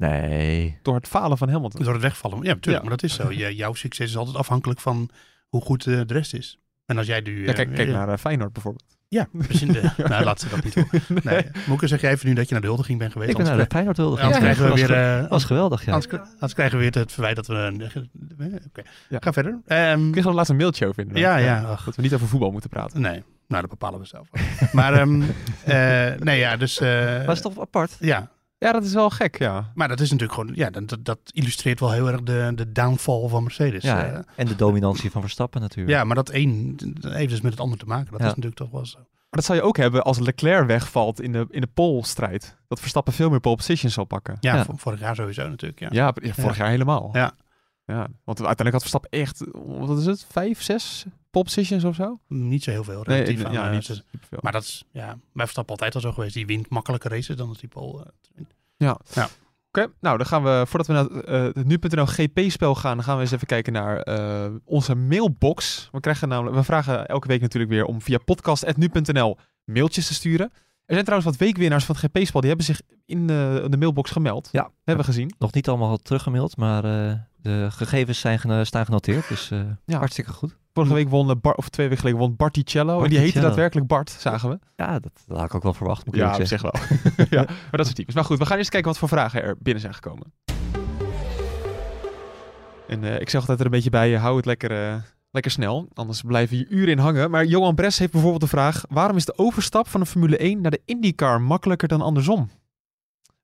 Nee. 0.00 0.78
Door 0.82 0.94
het 0.94 1.08
falen 1.08 1.38
van 1.38 1.48
Hamilton. 1.48 1.82
Door 1.84 1.92
het 1.92 2.02
wegvallen. 2.02 2.36
Ja, 2.42 2.44
natuurlijk, 2.54 2.84
Ja. 2.84 2.88
maar 2.88 2.98
dat 2.98 3.02
is 3.10 3.14
zo. 3.16 3.32
Je, 3.32 3.54
jouw 3.54 3.74
succes 3.74 4.08
is 4.10 4.16
altijd 4.16 4.36
afhankelijk 4.36 4.80
van 4.80 5.10
hoe 5.48 5.60
goed 5.60 5.86
eh, 5.86 6.00
de 6.06 6.12
rest 6.14 6.34
is. 6.34 6.58
En 6.86 6.98
als 6.98 7.06
jij 7.06 7.20
nu... 7.20 7.42
Ja, 7.42 7.48
eh, 7.48 7.54
kijk, 7.54 7.74
kijk 7.74 7.88
naar 7.88 8.08
eh, 8.08 8.16
Feyenoord 8.18 8.52
bijvoorbeeld. 8.52 8.98
Ja, 9.08 9.28
precies. 9.32 9.72
De, 9.72 9.90
nou, 10.08 10.24
laat 10.24 10.40
ze 10.40 10.48
dat 10.48 10.64
niet 10.64 10.74
doen. 10.74 10.88
Nee. 11.22 11.46
Moeke, 11.66 11.86
zeg 11.86 12.00
jij 12.00 12.10
even 12.10 12.28
nu 12.28 12.34
dat 12.34 12.44
je 12.46 12.52
naar 12.52 12.60
de 12.60 12.66
huldiging 12.66 12.98
bent 12.98 13.12
geweest? 13.12 13.30
Ik 13.30 13.36
ben 13.36 13.46
naar 13.46 13.54
de 13.56 13.60
anders 13.60 13.74
Feyenoord 13.74 13.96
huldiging. 13.96 14.26
anders 14.34 14.44
Ja, 14.46 14.52
krijgen 14.52 14.64
we 14.76 14.80
was, 14.80 14.88
weer... 14.96 15.22
eh, 15.24 15.28
was 15.30 15.44
geweldig, 15.44 15.84
ja. 15.84 15.92
anders, 15.92 16.54
krijgen 16.54 16.78
we 16.78 16.82
weer 16.84 16.94
het 17.02 17.12
verwijt 17.12 17.36
dat 17.36 17.46
we... 17.46 17.90
Oké, 18.66 18.82
Ja. 19.08 19.18
ga 19.20 19.32
verder. 19.32 19.60
Ehm, 19.66 20.06
Ik 20.06 20.12
kreeg 20.12 20.24
er 20.24 20.34
laatst 20.34 20.50
een 20.50 20.56
mailtje 20.56 20.86
over 20.86 21.02
inderdaad. 21.02 21.24
Ja, 21.24 21.36
ja, 21.46 21.62
ach. 21.62 21.84
Dat 21.84 21.96
we 21.96 22.02
niet 22.02 22.14
over 22.14 22.28
voetbal 22.28 22.50
moeten 22.50 22.70
praten. 22.70 23.00
nee, 23.00 23.22
nou, 23.48 23.60
dat 23.60 23.70
bepalen 23.70 24.00
we 24.00 24.06
zelf. 24.06 24.28
maar, 24.72 24.94
ehm, 24.94 25.22
eh, 25.64 26.20
nee, 26.20 26.38
ja, 26.38 26.56
dus... 26.56 26.80
eh, 26.80 26.88
Maar 26.88 27.18
het 27.26 27.30
is 27.30 27.40
toch 27.40 27.60
apart? 27.60 27.96
ja, 28.00 28.30
Ja, 28.62 28.72
dat 28.72 28.84
is 28.84 28.92
wel 28.94 29.10
gek, 29.10 29.38
ja. 29.38 29.70
maar 29.74 29.88
dat 29.88 30.00
is 30.00 30.10
natuurlijk 30.10 30.38
gewoon... 30.38 30.54
Ja, 30.54 30.70
dat, 30.70 30.96
dat- 31.00 31.18
illustreert 31.32 31.80
wel 31.80 31.90
heel 31.90 32.08
erg 32.10 32.22
de, 32.22 32.52
de 32.54 32.72
downfall 32.72 33.28
van 33.28 33.42
Mercedes. 33.42 33.82
Ja, 33.82 34.04
eh. 34.04 34.18
en 34.36 34.46
de 34.46 34.56
dominantie 34.56 35.10
van 35.10 35.20
Verstappen 35.20 35.60
natuurlijk. 35.60 35.96
Ja, 35.96 36.04
maar 36.04 36.14
dat 36.16 36.30
een 36.32 36.76
dat 37.00 37.12
heeft 37.12 37.30
dus 37.30 37.40
met 37.40 37.52
het 37.52 37.60
ander 37.60 37.78
te 37.78 37.86
maken. 37.86 38.10
Dat 38.10 38.20
Ja. 38.20 38.26
is 38.26 38.30
natuurlijk 38.34 38.56
toch 38.56 38.70
wel 38.70 38.86
zo. 38.86 38.96
Maar 38.98 39.06
dat 39.40 39.44
zou 39.44 39.58
je 39.58 39.64
ook 39.64 39.76
hebben 39.76 40.02
als 40.02 40.18
Leclerc 40.18 40.66
wegvalt 40.66 41.20
in 41.20 41.32
de, 41.32 41.46
in 41.50 41.60
de 41.60 41.66
pole-strijd. 41.66 42.56
Dat 42.68 42.80
Verstappen 42.80 43.12
veel 43.12 43.30
meer 43.30 43.40
pole 43.40 43.56
positions 43.56 43.94
zal 43.94 44.04
pakken. 44.04 44.36
Ja, 44.40 44.54
Ja. 44.54 44.64
vor- 44.64 44.78
vorig 44.78 45.00
jaar 45.00 45.14
sowieso 45.14 45.48
natuurlijk. 45.48 45.80
Ja. 45.80 45.88
Ja, 45.92 46.14
ja, 46.22 46.32
vorig 46.32 46.56
jaar 46.56 46.68
helemaal. 46.68 47.10
Ja. 47.12 47.32
ja. 47.84 48.08
Want 48.24 48.38
uiteindelijk 48.46 48.72
had 48.72 48.80
Verstappen 48.80 49.10
echt, 49.10 49.44
wat 49.64 49.98
is 49.98 50.06
het, 50.06 50.26
vijf, 50.30 50.62
zes 50.62 51.04
pole 51.30 51.44
positions 51.44 51.84
of 51.84 51.94
zo? 51.94 52.20
Niet 52.28 52.62
zo 52.62 52.70
heel 52.70 52.84
veel. 52.84 53.02
Nee, 53.04 53.38
ja, 53.38 53.66
eh, 53.66 53.72
niet. 53.72 54.04
Maar 54.40 54.52
dat 54.52 54.62
is 54.62 54.84
ja, 54.92 55.06
bij 55.06 55.44
Verstappen 55.44 55.74
altijd 55.74 55.94
al 55.94 56.00
zo 56.00 56.12
geweest. 56.12 56.34
Die 56.34 56.46
wint 56.46 56.70
makkelijke 56.70 57.08
races 57.08 57.36
dan 57.36 57.48
dat 57.48 57.60
die 57.60 57.68
Paul. 57.68 58.04
eh. 58.04 58.44
Ja. 58.76 58.98
ja. 59.14 59.28
Oké, 59.68 59.92
nou 60.00 60.16
dan 60.16 60.26
gaan 60.26 60.42
we, 60.42 60.64
voordat 60.66 60.86
we 60.86 60.92
naar 60.92 61.06
eh, 61.24 61.42
het 61.42 61.66
nu.nl 61.66 62.06
GP-spel 62.06 62.74
gaan, 62.74 62.96
dan 62.96 63.04
gaan 63.04 63.16
we 63.16 63.22
eens 63.22 63.30
even 63.30 63.46
kijken 63.46 63.72
naar 63.72 64.02
onze 64.64 64.94
mailbox. 64.94 65.88
We, 65.92 66.00
krijgen 66.00 66.28
namelijk, 66.28 66.56
we 66.56 66.62
vragen 66.62 67.06
elke 67.06 67.26
week 67.26 67.40
natuurlijk 67.40 67.72
weer 67.72 67.84
om 67.84 68.02
via 68.02 68.18
podcast.nu.nl 68.18 69.38
mailtjes 69.64 70.06
te 70.06 70.14
sturen. 70.14 70.52
Er 70.90 70.96
zijn 70.96 71.04
trouwens 71.08 71.30
wat 71.30 71.40
weekwinnaars 71.46 71.84
van 71.84 71.96
het 72.00 72.04
GP-spel, 72.04 72.40
die 72.40 72.48
hebben 72.48 72.66
zich 72.66 72.80
in 73.06 73.26
de, 73.26 73.66
de 73.68 73.76
mailbox 73.76 74.10
gemeld. 74.10 74.48
Ja. 74.52 74.70
Hebben 74.84 75.04
we 75.04 75.12
gezien. 75.12 75.34
Nog 75.38 75.52
niet 75.52 75.68
allemaal 75.68 75.96
teruggemaild, 75.96 76.56
maar 76.56 76.84
eh, 76.84 77.12
de 77.36 77.66
gegevens 77.70 78.20
zijn 78.20 78.38
geno- 78.38 78.64
staan 78.64 78.84
genoteerd. 78.84 79.28
Dus 79.28 79.50
eh, 79.50 79.60
Ja. 79.86 79.98
hartstikke 79.98 80.30
goed. 80.32 80.56
Vorige 80.72 80.94
week 80.94 81.08
won, 81.08 81.40
Bar, 81.40 81.54
of 81.54 81.68
twee 81.68 81.86
weken 81.88 82.00
geleden 82.02 82.20
won 82.26 82.36
Barticello. 82.36 83.02
en 83.02 83.10
die 83.10 83.18
heette 83.18 83.40
daadwerkelijk 83.40 83.86
Bart, 83.86 84.10
zagen 84.10 84.48
we. 84.50 84.58
Ja, 84.76 84.98
dat, 84.98 85.12
had 85.28 85.44
ik 85.44 85.54
ook 85.54 85.62
wel 85.62 85.74
verwacht, 85.74 86.06
moet 86.06 86.14
ik 86.14 86.20
Ja, 86.20 86.44
zich 86.44 86.62
wel. 86.62 86.74
ja, 87.30 87.42
maar 87.70 87.70
dat 87.70 87.84
soort 87.84 87.96
types. 87.96 88.14
Maar 88.14 88.24
goed, 88.24 88.38
we 88.38 88.46
gaan 88.46 88.56
eerst 88.58 88.70
kijken 88.70 88.88
wat 88.90 88.98
voor 88.98 89.08
vragen 89.08 89.42
er 89.42 89.56
binnen 89.58 89.82
zijn 89.82 89.94
gekomen. 89.94 90.32
En 92.88 93.04
eh, 93.04 93.20
ik 93.20 93.30
zeg 93.30 93.40
altijd 93.40 93.58
er 93.58 93.64
een 93.64 93.70
beetje 93.70 93.90
bij, 93.90 94.12
hou 94.12 94.36
het 94.36 94.46
lekker, 94.46 95.04
lekker 95.30 95.50
snel. 95.50 95.88
Anders 95.94 96.20
blijven 96.22 96.56
je 96.56 96.66
uren 96.68 96.88
in 96.88 96.98
hangen. 96.98 97.30
Maar 97.30 97.44
Johan 97.44 97.74
Bres 97.74 97.98
heeft 97.98 98.12
bijvoorbeeld 98.12 98.42
de 98.42 98.48
vraag... 98.48 98.84
waarom 98.88 99.16
is 99.16 99.24
de 99.24 99.38
overstap 99.38 99.88
van 99.88 100.00
de 100.00 100.06
Formule 100.06 100.36
1 100.36 100.60
naar 100.60 100.70
de 100.70 100.82
IndyCar 100.84 101.40
makkelijker 101.42 101.88
dan 101.88 102.00
andersom? 102.00 102.50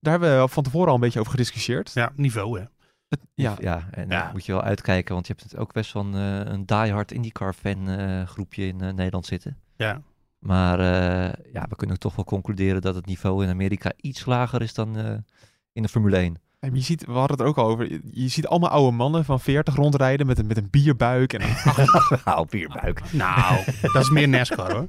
Daar 0.00 0.12
hebben 0.20 0.40
we 0.42 0.48
van 0.48 0.62
tevoren 0.62 0.88
al 0.88 0.94
een 0.94 1.00
beetje 1.00 1.18
over 1.18 1.30
gediscussieerd. 1.30 1.92
Ja, 1.92 2.12
niveau 2.16 2.58
hè. 2.60 2.64
Het- 3.08 3.20
ja, 3.34 3.56
Ja, 3.60 3.88
en 3.90 4.08
Ja. 4.08 4.30
moet 4.32 4.46
je 4.46 4.52
wel 4.52 4.62
uitkijken, 4.62 5.14
want 5.14 5.26
je 5.26 5.32
hebt 5.36 5.50
het 5.50 5.60
ook 5.60 5.72
best 5.72 5.92
wel 5.92 6.04
een, 6.04 6.14
eh, 6.46 6.52
een 6.52 6.66
diehard 6.66 7.12
IndyCar-fan 7.12 7.88
eh, 7.88 8.26
groepje 8.26 8.66
in 8.66 8.80
eh, 8.80 8.92
Nederland 8.92 9.26
zitten. 9.26 9.56
Ja. 9.76 10.00
Maar 10.38 10.78
eh, 10.80 11.52
ja, 11.52 11.66
we 11.68 11.76
kunnen 11.76 11.98
toch 11.98 12.16
wel 12.16 12.24
concluderen 12.24 12.80
dat 12.82 12.94
het 12.94 13.06
niveau 13.06 13.44
in 13.44 13.50
Amerika 13.50 13.92
iets 13.96 14.24
lager 14.24 14.62
is 14.62 14.74
dan 14.74 14.96
eh, 14.96 15.12
in 15.72 15.82
de 15.82 15.88
Formule 15.88 16.16
1. 16.16 16.36
En 16.66 16.74
je 16.74 16.80
ziet, 16.80 17.04
we 17.06 17.12
hadden 17.12 17.30
het 17.30 17.40
er 17.40 17.46
ook 17.46 17.56
al 17.56 17.66
over. 17.66 18.00
Je, 18.10 18.28
ziet 18.28 18.46
allemaal 18.46 18.70
oude 18.70 18.96
mannen 18.96 19.24
van 19.24 19.40
40 19.40 19.74
rondrijden 19.74 20.26
met 20.26 20.38
een, 20.38 20.46
met 20.46 20.56
een 20.56 20.68
bierbuik. 20.70 21.32
En 21.32 21.42
een 21.42 21.86
Nou, 22.24 22.46
bierbuik. 22.50 23.12
Nou, 23.12 23.64
dat 23.80 24.02
is 24.02 24.10
meer 24.10 24.28
NASCAR 24.28 24.72
hoor. 24.72 24.84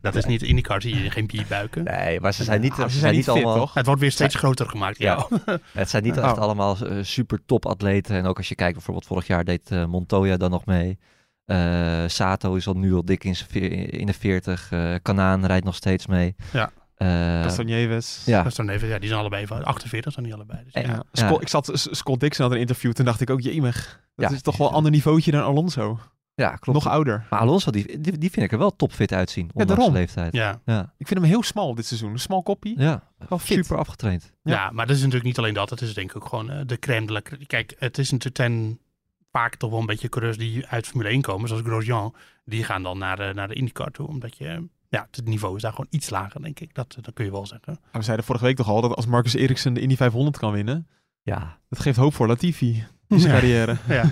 Dat 0.00 0.14
is 0.14 0.24
niet 0.24 0.42
IndyCar, 0.42 0.82
zie 0.82 1.02
je 1.02 1.10
geen 1.10 1.26
bierbuiken. 1.26 1.84
Nee, 1.84 2.20
maar 2.20 2.32
ze 2.34 2.44
zijn 2.44 2.60
niet, 2.60 2.76
Ja, 2.76 2.88
ze 2.88 2.98
zijn 2.98 3.14
niet 3.14 3.24
fit, 3.24 3.32
allemaal... 3.34 3.56
toch? 3.56 3.74
Het 3.74 3.86
wordt 3.86 4.00
weer 4.00 4.10
steeds 4.12 4.34
groter 4.34 4.68
gemaakt. 4.68 4.98
Ja. 4.98 5.26
Ja. 5.46 5.58
Het 5.72 5.90
zijn 5.90 6.02
niet 6.02 6.18
Oh. 6.18 6.24
echt 6.24 6.38
allemaal 6.38 6.76
eh, 6.78 6.96
super 7.02 7.40
top 7.46 7.66
atleten. 7.66 8.16
En 8.16 8.26
ook 8.26 8.36
als 8.36 8.48
je 8.48 8.54
kijkt, 8.54 8.74
bijvoorbeeld 8.74 9.06
vorig 9.06 9.26
jaar 9.26 9.44
deed 9.44 9.70
eh, 9.70 9.84
Montoya 9.86 10.36
dan 10.36 10.50
nog 10.50 10.64
mee. 10.66 10.98
Eh, 11.44 12.02
Sato 12.06 12.54
is 12.54 12.66
al 12.66 12.74
nu 12.74 12.94
al 12.94 13.04
dik 13.04 13.24
in, 13.24 13.34
in 13.90 14.06
de 14.06 14.12
40. 14.12 14.72
eh 14.72 14.94
Kanaan 15.02 15.46
rijdt 15.46 15.64
nog 15.64 15.74
steeds 15.74 16.06
mee. 16.06 16.34
Ja. 16.52 16.70
Eh, 17.04 17.42
Castaneves. 17.42 18.22
ja. 18.26 18.46
Even, 18.56 18.88
ja, 18.88 18.98
die 18.98 19.08
zijn 19.08 19.20
allebei 19.20 19.46
van 19.46 19.64
48, 19.64 20.12
zijn 20.12 20.24
die 20.24 20.34
allebei. 20.34 20.64
Dus, 20.64 20.72
ja. 20.72 20.80
Ja. 20.80 20.88
Ja. 20.88 21.02
Scott- 21.12 21.42
ik 21.42 21.48
zat 21.48 21.70
Scott 21.90 22.20
Dixon 22.20 22.44
had 22.44 22.54
een 22.54 22.60
interview. 22.60 22.92
Toen 22.92 23.04
dacht 23.04 23.20
ik 23.20 23.30
ook, 23.30 23.40
jemig. 23.40 24.00
Dat 24.16 24.28
Ja, 24.30 24.36
is 24.36 24.42
toch 24.42 24.56
wel 24.56 24.68
een 24.68 24.74
ander 24.74 24.90
niveautje 24.92 25.30
dan 25.30 25.42
Alonso. 25.42 25.98
ja, 26.34 26.56
klopt. 26.56 26.84
Nog 26.84 26.92
ouder. 26.92 27.26
Maar 27.30 27.40
Alonso, 27.40 27.70
die, 27.70 28.00
die, 28.00 28.18
die 28.18 28.30
vind 28.30 28.46
ik 28.46 28.52
er 28.52 28.58
wel 28.58 28.76
topfit 28.76 29.12
uitzien. 29.12 29.44
Ondanks 29.52 29.74
daarom. 29.74 29.92
de 29.92 29.98
leeftijd. 29.98 30.32
Ja. 30.34 30.60
Ja, 30.64 30.92
Ik 30.98 31.06
vind 31.06 31.20
hem 31.20 31.28
heel 31.28 31.42
smal 31.42 31.74
dit 31.74 31.86
seizoen. 31.86 32.12
Een 32.12 32.18
smal 32.18 32.42
koppie. 32.42 32.80
ja. 32.80 33.02
Wel 33.28 33.38
fit. 33.38 33.56
super 33.64 33.78
afgetraind. 33.78 34.32
Ja. 34.42 34.52
Ja. 34.52 34.70
maar 34.70 34.86
dat 34.86 34.94
is 34.94 35.00
natuurlijk 35.00 35.26
niet 35.28 35.38
alleen 35.38 35.54
dat. 35.54 35.70
Het 35.70 35.80
is 35.80 35.94
denk 35.94 36.10
ik 36.10 36.16
ook 36.16 36.28
gewoon 36.28 36.50
eh, 36.50 36.60
de 36.66 36.78
crème 36.78 37.06
de 37.06 37.12
la 37.12 37.20
crème. 37.22 37.46
Kijk, 37.46 37.74
het 37.78 37.98
is 37.98 38.10
natuurlijk 38.10 38.36
ten 38.36 38.78
vaak 39.32 39.54
toch 39.56 39.70
wel 39.70 39.80
een 39.80 39.86
beetje 39.86 40.08
coureurs 40.08 40.36
die 40.38 40.66
uit 40.66 40.86
Formule 40.86 41.08
1 41.10 41.20
komen, 41.22 41.48
zoals 41.48 41.62
Grosjean. 41.62 42.14
Die 42.44 42.64
gaan 42.64 42.82
dan 42.82 42.98
naar 42.98 43.16
de, 43.16 43.30
naar 43.34 43.48
de 43.48 43.54
IndyCar 43.54 43.90
toe, 43.90 44.06
omdat 44.06 44.36
je... 44.36 44.66
Ja, 44.94 45.06
het 45.10 45.24
niveau 45.24 45.56
is 45.56 45.62
daar 45.62 45.70
gewoon 45.70 45.86
iets 45.90 46.10
lager, 46.10 46.42
denk 46.42 46.60
ik. 46.60 46.74
Dat, 46.74 46.96
dat 47.00 47.14
kun 47.14 47.24
je 47.24 47.30
wel 47.30 47.46
zeggen. 47.46 47.78
Maar 47.82 47.92
We 47.92 48.02
zeiden 48.02 48.24
vorige 48.26 48.44
week 48.44 48.56
toch 48.56 48.68
al 48.68 48.80
dat 48.80 48.94
als 48.96 49.06
Marcus 49.06 49.34
Eriksen 49.34 49.74
de 49.74 49.80
Indy 49.80 49.96
500 49.96 50.38
kan 50.38 50.52
winnen. 50.52 50.88
Ja, 51.22 51.58
Dat 51.68 51.78
geeft 51.80 51.96
hoop 51.98 52.14
voor 52.14 52.26
Latifi. 52.26 52.84
In 53.08 53.20
zijn 53.20 53.32
Ja. 53.34 53.40
carrière. 53.40 53.76
Ja, 53.88 54.04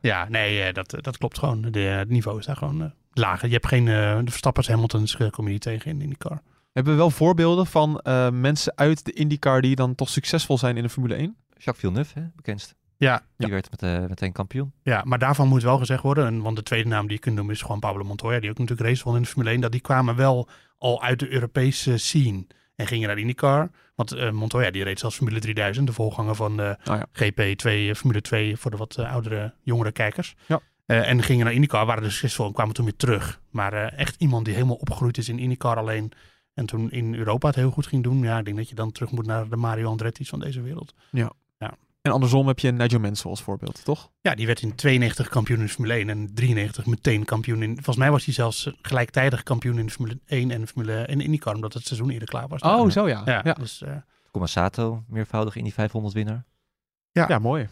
ja 0.00 0.28
nee, 0.28 0.62
eh, 0.62 0.74
dat, 0.74 0.94
dat 1.00 1.18
klopt 1.18 1.38
gewoon. 1.38 1.62
De, 1.62 1.78
het 1.80 2.08
niveau 2.08 2.38
is 2.38 2.46
daar 2.46 2.56
gewoon 2.56 2.82
eh, 2.82 2.90
lager. 3.12 3.46
Je 3.48 3.54
hebt 3.54 3.66
geen... 3.66 3.88
eh, 3.88 3.94
de 4.18 4.30
Verstappers, 4.30 4.68
Hamiltons 4.68 5.16
eh, 5.16 5.30
kom 5.30 5.46
je 5.46 5.52
niet 5.52 5.62
tegen 5.62 5.90
in 5.90 6.00
IndyCar. 6.00 6.42
Hebben 6.72 6.92
we 6.92 6.98
wel 6.98 7.10
voorbeelden 7.10 7.66
van 7.66 8.00
eh, 8.00 8.30
mensen 8.30 8.72
uit 8.76 9.04
de 9.04 9.12
IndyCar 9.12 9.60
die 9.60 9.74
dan 9.76 9.94
toch 9.94 10.08
succesvol 10.08 10.58
zijn 10.58 10.76
in 10.76 10.82
de 10.82 10.88
Formule 10.88 11.14
1? 11.14 11.36
Jacques 11.50 11.78
Villeneuve, 11.78 12.18
hè, 12.18 12.24
bekendst. 12.36 12.74
Ja, 12.98 13.22
Die 13.36 13.46
Ja. 13.46 13.52
werd 13.52 13.70
met, 13.70 13.82
eh, 13.82 13.98
meteen 14.08 14.32
kampioen. 14.32 14.72
Ja, 14.82 15.02
maar 15.04 15.18
daarvan 15.18 15.48
moet 15.48 15.62
wel 15.62 15.78
gezegd 15.78 16.02
worden, 16.02 16.26
en, 16.26 16.42
want 16.42 16.56
de 16.56 16.62
tweede 16.62 16.88
naam 16.88 17.06
die 17.06 17.12
je 17.16 17.18
kunt 17.22 17.34
noemen 17.36 17.54
is 17.54 17.62
gewoon 17.62 17.80
Pablo 17.80 18.04
Montoya, 18.04 18.40
die 18.40 18.50
ook 18.50 18.58
natuurlijk 18.58 18.88
race 18.88 19.04
won 19.04 19.16
in 19.16 19.22
de 19.22 19.28
Formule 19.28 19.50
1, 19.50 19.60
dat 19.60 19.72
die 19.72 19.80
kwamen 19.80 20.16
wel 20.16 20.48
al 20.78 21.02
uit 21.02 21.18
de 21.18 21.28
Europese 21.32 21.96
scene 21.96 22.46
en 22.76 22.86
gingen 22.86 23.08
naar 23.08 23.18
IndyCar. 23.18 23.70
Want 23.94 24.12
eh, 24.12 24.30
Montoya 24.30 24.70
die 24.70 24.84
reed 24.84 24.98
zelfs 24.98 25.16
Formule 25.16 25.40
3000, 25.40 25.86
de 25.86 25.92
voorganger 25.92 26.34
van 26.34 26.56
de 26.56 26.76
Oh 26.90 26.96
ja. 26.96 27.06
GP2, 27.12 27.88
eh, 27.88 27.94
Formule 27.94 28.20
2 28.20 28.56
voor 28.56 28.70
de 28.70 28.76
wat 28.76 28.98
oudere, 28.98 29.54
jongere 29.62 29.92
kijkers. 29.92 30.34
Ja. 30.46 30.60
En 30.86 31.22
gingen 31.22 31.44
naar 31.44 31.54
IndyCar, 31.54 31.86
waren 31.86 32.02
dus 32.02 32.12
succesvol 32.12 32.46
en 32.46 32.52
kwamen 32.52 32.74
toen 32.74 32.84
weer 32.84 32.96
terug. 32.96 33.40
Maar 33.50 33.72
echt 33.72 34.14
iemand 34.18 34.44
die 34.44 34.54
helemaal 34.54 34.76
opgegroeid 34.76 35.18
is 35.18 35.28
in 35.28 35.38
IndyCar 35.38 35.76
alleen 35.76 36.12
en 36.54 36.66
toen 36.66 36.90
in 36.90 37.14
Europa 37.14 37.46
het 37.46 37.56
heel 37.56 37.70
goed 37.70 37.86
ging 37.86 38.02
doen. 38.02 38.18
Ja, 38.22 38.38
ik 38.38 38.44
denk 38.44 38.56
dat 38.56 38.68
je 38.68 38.74
dan 38.74 38.92
terug 38.92 39.10
moet 39.10 39.26
naar 39.26 39.48
de 39.48 39.56
Mario 39.56 39.88
Andretti's 39.88 40.28
van 40.28 40.40
deze 40.40 40.60
wereld. 40.62 40.94
En 42.08 42.14
andersom 42.14 42.46
heb 42.46 42.58
je 42.58 42.70
Nigel 42.70 43.00
Mansell 43.00 43.30
als 43.30 43.42
voorbeeld, 43.42 43.84
toch? 43.84 44.10
Ja, 44.20 44.34
die 44.34 44.46
werd 44.46 44.62
in 44.62 44.74
92 44.74 45.28
kampioen 45.28 45.60
in 45.60 45.68
Formule 45.68 45.94
1 45.94 46.08
en 46.08 46.34
93 46.34 46.86
meteen 46.86 47.24
kampioen 47.24 47.62
in. 47.62 47.74
Volgens 47.74 47.96
mij 47.96 48.10
was 48.10 48.24
hij 48.24 48.34
zelfs 48.34 48.70
gelijktijdig 48.82 49.42
kampioen 49.42 49.78
in 49.78 49.90
Formule 49.90 50.18
1 50.26 50.50
en 50.50 50.66
Formule 50.66 51.02
en 51.02 51.20
IndyCar, 51.20 51.54
omdat 51.54 51.72
het 51.72 51.86
seizoen 51.86 52.10
eerder 52.10 52.28
klaar 52.28 52.48
was. 52.48 52.60
Oh, 52.60 52.90
zo 52.90 53.08
ja. 53.08 53.22
Ja, 53.24 53.40
Ja, 53.44 53.52
dus, 53.52 53.82
eh, 53.82 53.96
Sato, 54.42 55.04
meervoudig 55.08 55.56
in 55.56 55.64
die 55.64 55.72
500 55.72 56.14
winnaar. 56.14 56.44
ja. 57.12 57.38
mooi. 57.38 57.68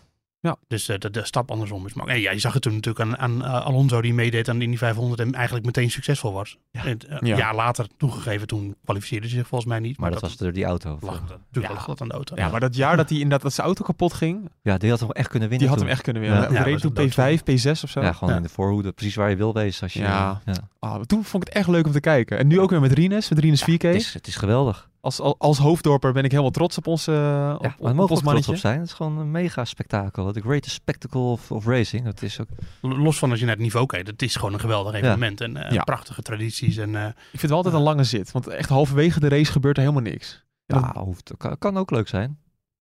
Dus 0.69 0.89
eh, 0.89 0.99
de, 0.99 1.11
de 1.11 1.25
stap 1.25 1.51
andersom 1.51 1.87
is. 1.87 1.95
Maar 1.95 2.07
en 2.07 2.21
ja, 2.21 2.31
je 2.31 2.39
zag 2.39 2.53
het 2.53 2.63
toen 2.63 2.75
natuurlijk 2.75 3.05
aan, 3.05 3.19
aan 3.19 3.45
eh, 3.45 3.67
Alonso 3.67 4.01
die 4.01 4.15
meedeed 4.15 4.49
aan 4.49 4.59
de 4.59 4.65
Indy 4.65 4.77
500 4.77 5.21
en 5.21 5.35
eigenlijk 5.35 5.67
meteen 5.67 5.91
succesvol 5.91 6.33
was. 6.33 6.57
Ja. 6.71 6.85
En, 6.85 6.99
eh, 6.99 7.09
Ja. 7.09 7.19
Een 7.33 7.37
jaar 7.37 7.55
later 7.55 7.87
toegegeven, 7.97 8.47
toen 8.47 8.77
kwalificeerde 8.85 9.27
hij 9.27 9.37
zich 9.37 9.47
volgens 9.47 9.71
mij 9.71 9.79
niet. 9.81 9.99
Maar 9.99 10.11
dat 10.11 10.21
was 10.21 10.37
door 10.37 10.53
die 10.53 10.65
auto. 10.65 10.99
lag, 11.01 11.15
Ja, 11.15 11.37
natuurlijk 11.47 11.75
lag 11.75 11.85
dat 11.87 12.01
aan 12.01 12.09
de 12.09 12.15
auto. 12.15 12.37
Ja, 12.37 12.49
maar 12.49 12.61
dat 12.61 12.77
jaar 12.77 12.97
dat 12.97 13.09
hij 13.09 13.19
inderdaad 13.19 13.43
dat 13.43 13.53
zijn 13.53 13.67
auto 13.67 13.85
kapot 13.85 14.13
ging, 14.13 14.51
die 14.63 14.91
had 14.91 15.01
hem 15.01 15.11
echt 15.11 15.29
kunnen 15.29 15.49
die 15.49 15.59
winnen 15.59 15.69
had 15.69 15.77
toen. 15.77 15.87
hem 15.87 15.95
echt 15.95 16.03
kunnen 16.03 16.23
winnen. 16.23 16.41
Ja. 16.41 16.45
Ja, 16.45 16.65
dat 16.71 16.81
toen 16.81 16.95
was 16.95 17.17
een 17.17 17.39
P5, 17.39 17.43
P6 17.43 17.83
of 17.85 17.91
zo. 17.91 18.01
Ja, 18.01 18.13
gewoon 18.13 18.31
Ja. 18.31 18.37
in 18.37 18.43
de 18.43 18.49
voorhoede. 18.49 18.93
Precies 18.93 19.15
waar 19.15 19.31
je 19.31 19.37
wil 19.37 19.55
wezen. 19.55 19.83
Als 19.83 19.93
je, 19.93 20.01
Ja. 20.01 20.41
ja. 20.45 20.55
Ah, 20.79 21.01
toen 21.01 21.25
vond 21.25 21.43
ik 21.43 21.49
het 21.49 21.59
echt 21.59 21.69
leuk 21.69 21.87
om 21.87 21.93
te 21.93 22.01
kijken. 22.01 22.39
En 22.39 22.47
nu 22.47 22.61
ook 22.61 22.71
weer 22.71 22.81
met 22.81 22.93
Rines, 22.93 23.29
met 23.29 23.39
Rines 23.39 23.63
4K. 23.63 23.83
Het, 23.83 23.95
is, 23.95 24.15
het 24.15 24.27
is 24.27 24.37
geweldig. 24.37 24.89
Als, 25.07 25.21
als, 25.21 25.35
als 25.39 25.59
hoofddorper 25.59 26.13
ben 26.13 26.25
ik 26.25 26.31
helemaal 26.31 26.51
trots 26.51 26.79
op 26.79 26.87
eh, 26.87 26.93
op, 26.93 26.99
Ja, 26.99 27.55
op, 27.79 27.95
maar 27.95 28.05
op 28.05 28.11
ons 28.11 28.23
mannetje. 28.23 28.53
op 28.53 28.57
zijn. 28.59 28.79
Het 28.79 28.87
is 28.89 28.93
gewoon 28.95 29.19
een 29.19 29.31
mega 29.31 29.65
spektakel. 29.65 30.33
The 30.33 30.41
greatest 30.41 30.75
spectacle 30.75 31.21
of, 31.21 31.51
of 31.53 31.67
racing. 31.67 32.05
Het 32.05 32.23
is 32.23 32.41
ook... 32.41 32.47
Los 32.81 33.19
van 33.19 33.31
als 33.31 33.39
je 33.39 33.45
naar 33.45 33.55
het 33.55 33.63
niveau 33.63 33.87
kijkt, 33.87 34.07
het 34.07 34.23
is 34.23 34.37
gewoon 34.37 34.53
een 34.53 34.61
geweldig 34.61 34.95
evenement. 34.95 35.41
En 35.41 35.57
eh, 35.57 35.71
Ja. 35.73 35.83
prachtige 35.83 36.23
tradities. 36.23 36.77
En, 36.77 36.97
eh, 36.97 37.07
Ik 37.07 37.15
vind 37.23 37.41
het 37.41 37.51
wel 37.51 37.57
altijd 37.57 37.75
een 37.75 37.83
lange 37.83 38.05
zit, 38.05 38.33
want 38.33 38.47
echt 38.47 38.69
halverwege 38.69 39.21
de 39.21 39.29
race 39.29 39.53
gebeurt 39.53 39.77
er 39.77 39.83
helemaal 39.83 40.11
niks. 40.11 40.45
En 40.67 40.79
Ja, 40.79 40.95
hoeft, 41.03 41.33
kan, 41.37 41.59
kan 41.59 41.77
ook 41.77 41.91
leuk 41.91 42.09
zijn. 42.09 42.39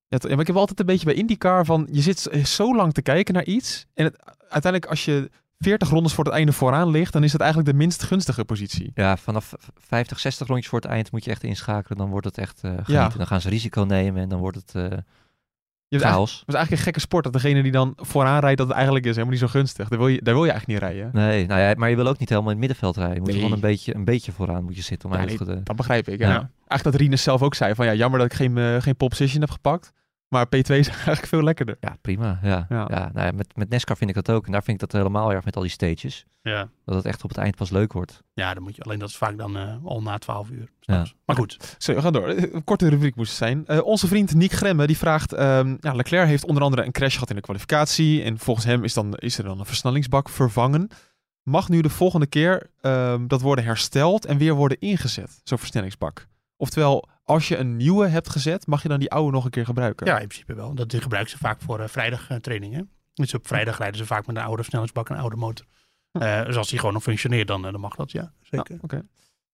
Ja, 0.07 0.17
maar 0.29 0.39
ik 0.39 0.47
heb 0.47 0.55
altijd 0.55 0.79
een 0.79 0.85
beetje 0.85 1.05
bij 1.05 1.13
IndyCar 1.15 1.65
van, 1.65 1.87
je 1.91 2.01
zit 2.01 2.29
zo 2.43 2.75
lang 2.75 2.93
te 2.93 3.01
kijken 3.01 3.33
naar 3.33 3.45
iets. 3.45 3.85
En 3.93 4.03
het, 4.05 4.19
uiteindelijk 4.49 4.85
als 4.85 5.05
je 5.05 5.29
40 5.65 5.89
rondes 5.89 6.13
voor 6.13 6.23
het 6.23 6.33
einde 6.33 6.51
vooraan 6.51 6.89
ligt, 6.89 7.13
dan 7.13 7.23
is 7.23 7.31
dat 7.31 7.41
eigenlijk 7.41 7.71
de 7.71 7.77
minst 7.77 8.03
gunstige 8.03 8.45
positie. 8.45 8.91
Ja, 8.93 9.17
vanaf 9.17 9.53
50, 9.75 10.19
60 10.19 10.47
rondjes 10.47 10.67
voor 10.69 10.79
het 10.79 10.89
eind 10.89 11.11
moet 11.11 11.23
je 11.23 11.31
echt 11.31 11.43
inschakelen. 11.43 11.97
Dan 11.97 12.09
wordt 12.09 12.25
het 12.25 12.37
echt 12.37 12.59
genieten. 12.59 12.93
Ja. 12.93 13.09
Dan 13.17 13.27
gaan 13.27 13.41
ze 13.41 13.49
risico 13.49 13.81
nemen 13.83 14.21
en 14.21 14.29
dan 14.29 14.39
wordt 14.39 14.57
het 14.57 14.75
eh 14.91 14.97
Je 15.87 15.99
chaos. 15.99 16.31
het 16.39 16.47
is 16.47 16.53
eigenlijk 16.53 16.71
een 16.71 16.85
gekke 16.85 16.99
sport 16.99 17.23
dat 17.23 17.33
degene 17.33 17.63
die 17.63 17.71
dan 17.71 17.93
vooraan 17.95 18.39
rijdt, 18.39 18.57
dat 18.57 18.67
het 18.67 18.75
eigenlijk 18.75 19.05
is 19.05 19.11
helemaal 19.11 19.31
niet 19.33 19.43
zo 19.43 19.47
gunstig. 19.47 19.87
Daar 19.87 19.99
wil 19.99 20.07
je, 20.07 20.21
daar 20.21 20.33
wil 20.33 20.43
je 20.45 20.51
eigenlijk 20.51 20.81
niet 20.81 20.89
rijden. 20.91 21.09
Nee, 21.13 21.45
nou 21.47 21.61
ja, 21.61 21.73
maar 21.77 21.89
je 21.89 21.95
wil 21.95 22.07
ook 22.07 22.17
niet 22.19 22.29
helemaal 22.29 22.51
in 22.51 22.57
het 22.57 22.65
middenveld 22.67 22.95
rijden. 22.97 23.13
Je 23.15 23.19
moet 23.21 23.29
Nee. 23.29 23.37
gewoon 23.39 23.53
een 23.53 23.59
beetje, 23.59 23.95
een 23.95 24.05
beetje 24.05 24.31
vooraan 24.31 24.63
moet 24.63 24.75
je 24.75 24.81
zitten. 24.81 25.09
Om 25.09 25.15
Ja, 25.15 25.21
eigenlijk 25.21 25.51
de- 25.51 25.63
Dat 25.63 25.75
begrijp 25.75 26.07
ik. 26.07 26.19
Ja. 26.19 26.27
Ja. 26.29 26.49
Eigenlijk 26.67 26.83
dat 26.83 26.95
Rinus 26.95 27.23
zelf 27.23 27.41
ook 27.41 27.55
zei 27.55 27.75
van 27.75 27.85
ja, 27.85 27.93
jammer 27.93 28.19
dat 28.19 28.31
ik 28.31 28.37
geen, 28.37 28.57
eh, 28.57 28.81
geen 28.81 28.95
pole 28.95 29.09
position 29.09 29.41
heb 29.41 29.49
gepakt. 29.51 29.91
Maar 30.35 30.45
P2 30.45 30.75
is 30.75 30.87
eigenlijk 31.05 31.27
veel 31.27 31.43
lekkerder. 31.43 31.77
Ja, 31.79 31.97
prima. 32.01 32.39
Ja. 32.43 32.65
Ja. 32.69 32.85
Ja. 32.89 33.09
nou 33.13 33.25
ja, 33.25 33.31
met, 33.31 33.55
met 33.55 33.69
NASCAR 33.69 33.97
vind 33.97 34.09
ik 34.09 34.15
dat 34.15 34.31
ook. 34.35 34.45
En 34.45 34.51
daar 34.51 34.63
vind 34.63 34.81
ik 34.81 34.89
dat 34.89 34.99
helemaal 35.01 35.31
erg 35.31 35.45
met 35.45 35.55
al 35.55 35.61
die 35.61 35.71
stages. 35.71 36.25
ja. 36.41 36.69
Dat 36.85 36.95
het 36.95 37.05
echt 37.05 37.23
op 37.23 37.29
het 37.29 37.37
eind 37.37 37.55
pas 37.55 37.69
leuk 37.69 37.93
wordt. 37.93 38.23
ja, 38.33 38.53
dan 38.53 38.63
moet 38.63 38.75
je 38.75 38.81
alleen 38.83 38.99
dat 38.99 39.09
is 39.09 39.17
vaak 39.17 39.37
dan 39.37 39.57
eh, 39.57 39.75
al 39.83 40.01
na 40.01 40.17
12 40.17 40.49
uur. 40.49 40.69
Ja. 40.79 41.05
Maar 41.25 41.35
goed, 41.35 41.75
Zo, 41.77 41.93
we 41.93 42.01
gaan 42.01 42.13
door. 42.13 42.29
Een 42.29 42.63
korte 42.63 42.89
rubriek 42.89 43.15
moest 43.15 43.29
het 43.29 43.37
zijn. 43.37 43.67
Eh, 43.67 43.83
onze 43.85 44.07
vriend 44.07 44.33
Nick 44.33 44.51
Gremme 44.51 44.87
die 44.87 44.97
vraagt... 44.97 45.33
ehm, 45.33 45.75
ja, 45.79 45.93
Leclerc 45.93 46.27
heeft 46.27 46.45
onder 46.45 46.63
andere 46.63 46.85
een 46.85 46.91
crash 46.91 47.13
gehad 47.13 47.29
in 47.29 47.35
de 47.35 47.41
kwalificatie. 47.41 48.23
En 48.23 48.37
volgens 48.39 48.65
hem 48.65 48.83
is, 48.83 48.93
dan, 48.93 49.13
is 49.15 49.37
er 49.37 49.43
dan 49.43 49.59
een 49.59 49.65
versnellingsbak 49.65 50.29
vervangen. 50.29 50.87
Mag 51.43 51.69
nu 51.69 51.81
de 51.81 51.89
volgende 51.89 52.27
keer 52.27 52.69
ehm, 52.81 53.27
dat 53.27 53.41
worden 53.41 53.65
hersteld 53.65 54.25
en 54.25 54.37
weer 54.37 54.53
worden 54.53 54.79
ingezet, 54.79 55.41
zo'n 55.43 55.57
versnellingsbak? 55.57 56.27
Oftewel, 56.57 57.09
als 57.23 57.47
je 57.47 57.57
een 57.57 57.77
nieuwe 57.77 58.07
hebt 58.07 58.29
gezet, 58.29 58.67
mag 58.67 58.81
je 58.81 58.89
dan 58.89 58.99
die 58.99 59.11
oude 59.11 59.31
nog 59.31 59.45
een 59.45 59.51
keer 59.51 59.65
gebruiken? 59.65 60.07
ja, 60.07 60.19
in 60.19 60.27
principe 60.27 60.53
wel. 60.53 60.75
Dat 60.75 60.89
die 60.89 61.01
gebruiken 61.01 61.31
ze 61.31 61.37
vaak 61.37 61.61
voor 61.61 61.79
eh, 61.79 61.87
vrijdag 61.87 62.29
eh, 62.29 62.37
trainingen. 62.37 62.89
Dus 63.13 63.33
op 63.33 63.47
vrijdag 63.47 63.77
rijden 63.77 63.97
ze 63.97 64.05
vaak 64.05 64.27
met 64.27 64.35
een 64.35 64.41
oude 64.41 64.61
versnellingsbak 64.61 65.09
en 65.09 65.15
een 65.15 65.21
oude 65.21 65.35
motor. 65.35 65.65
Eh, 66.11 66.45
dus 66.45 66.55
als 66.55 66.69
die 66.69 66.79
gewoon 66.79 66.93
nog 66.93 67.03
functioneert, 67.03 67.47
dan, 67.47 67.61
dan 67.61 67.79
mag 67.79 67.95
dat, 67.95 68.11
ja. 68.11 68.31
Zeker. 68.41 68.73
Ja, 68.73 68.79
Oké. 68.81 69.05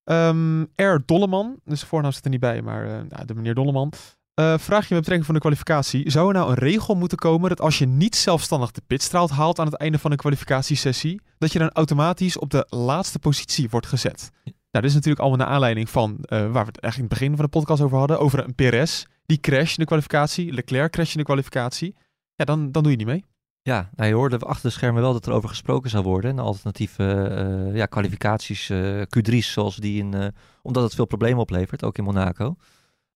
Ehm, 0.03 0.61
R. 0.61 1.01
Dolleman, 1.05 1.59
dus 1.65 1.79
de 1.79 1.85
voornaam 1.85 2.11
zit 2.11 2.23
er 2.23 2.29
niet 2.29 2.39
bij, 2.39 2.61
maar 2.61 2.85
eh, 2.85 3.01
nou, 3.09 3.25
de 3.25 3.35
meneer 3.35 3.53
Dolleman. 3.53 3.93
Eh, 4.33 4.57
vraag 4.57 4.87
je 4.87 4.93
met 4.93 4.99
betrekking 4.99 5.25
van 5.25 5.33
de 5.33 5.41
kwalificatie. 5.41 6.09
Zou 6.09 6.27
er 6.27 6.33
nou 6.33 6.49
een 6.49 6.57
regel 6.57 6.95
moeten 6.95 7.17
komen 7.17 7.49
dat 7.49 7.61
als 7.61 7.77
je 7.77 7.85
niet 7.85 8.15
zelfstandig 8.15 8.71
de 8.71 8.81
pitstraat 8.87 9.29
haalt 9.29 9.59
aan 9.59 9.65
het 9.65 9.75
einde 9.75 9.99
van 9.99 10.11
een 10.11 10.17
kwalificatiesessie, 10.17 11.21
dat 11.37 11.51
je 11.51 11.59
dan 11.59 11.69
automatisch 11.69 12.37
op 12.37 12.49
de 12.49 12.65
laatste 12.69 13.19
positie 13.19 13.69
wordt 13.69 13.87
gezet? 13.87 14.31
Nou, 14.71 14.83
dit 14.85 14.93
is 14.93 14.93
natuurlijk 14.93 15.19
allemaal 15.19 15.45
naar 15.45 15.55
aanleiding 15.55 15.89
van 15.89 16.17
eh, 16.21 16.39
waar 16.39 16.65
we 16.65 16.71
het 16.71 16.79
eigenlijk 16.79 16.95
in 16.95 17.01
het 17.01 17.09
begin 17.09 17.35
van 17.35 17.45
de 17.45 17.51
podcast 17.51 17.81
over 17.81 17.97
hadden, 17.97 18.19
over 18.19 18.43
een 18.43 18.55
PRS. 18.55 19.07
Die 19.25 19.39
crash 19.39 19.69
in 19.69 19.75
de 19.77 19.85
kwalificatie, 19.85 20.51
Leclerc 20.53 20.91
crash 20.91 21.11
in 21.11 21.17
de 21.17 21.25
kwalificatie. 21.25 21.95
Ja, 22.35 22.45
dan, 22.45 22.71
dan 22.71 22.83
doe 22.83 22.91
je 22.91 22.97
niet 22.97 23.07
mee. 23.07 23.23
Ja, 23.61 23.89
nou, 23.95 24.09
je 24.09 24.15
hoorde 24.15 24.37
achter 24.37 24.69
de 24.69 24.75
schermen 24.75 25.01
wel 25.01 25.13
dat 25.13 25.25
er 25.25 25.33
over 25.33 25.49
gesproken 25.49 25.89
zou 25.89 26.03
worden. 26.03 26.31
Een 26.31 26.39
alternatieve 26.39 27.03
eh, 27.13 27.75
ja, 27.75 27.85
kwalificaties, 27.85 28.69
eh, 28.69 29.01
Q3's, 29.01 29.51
zoals 29.51 29.75
die 29.75 29.99
in, 29.99 30.33
omdat 30.61 30.83
het 30.83 30.95
veel 30.95 31.05
problemen 31.05 31.39
oplevert, 31.39 31.83
ook 31.83 31.97
in 31.97 32.03
Monaco. 32.03 32.55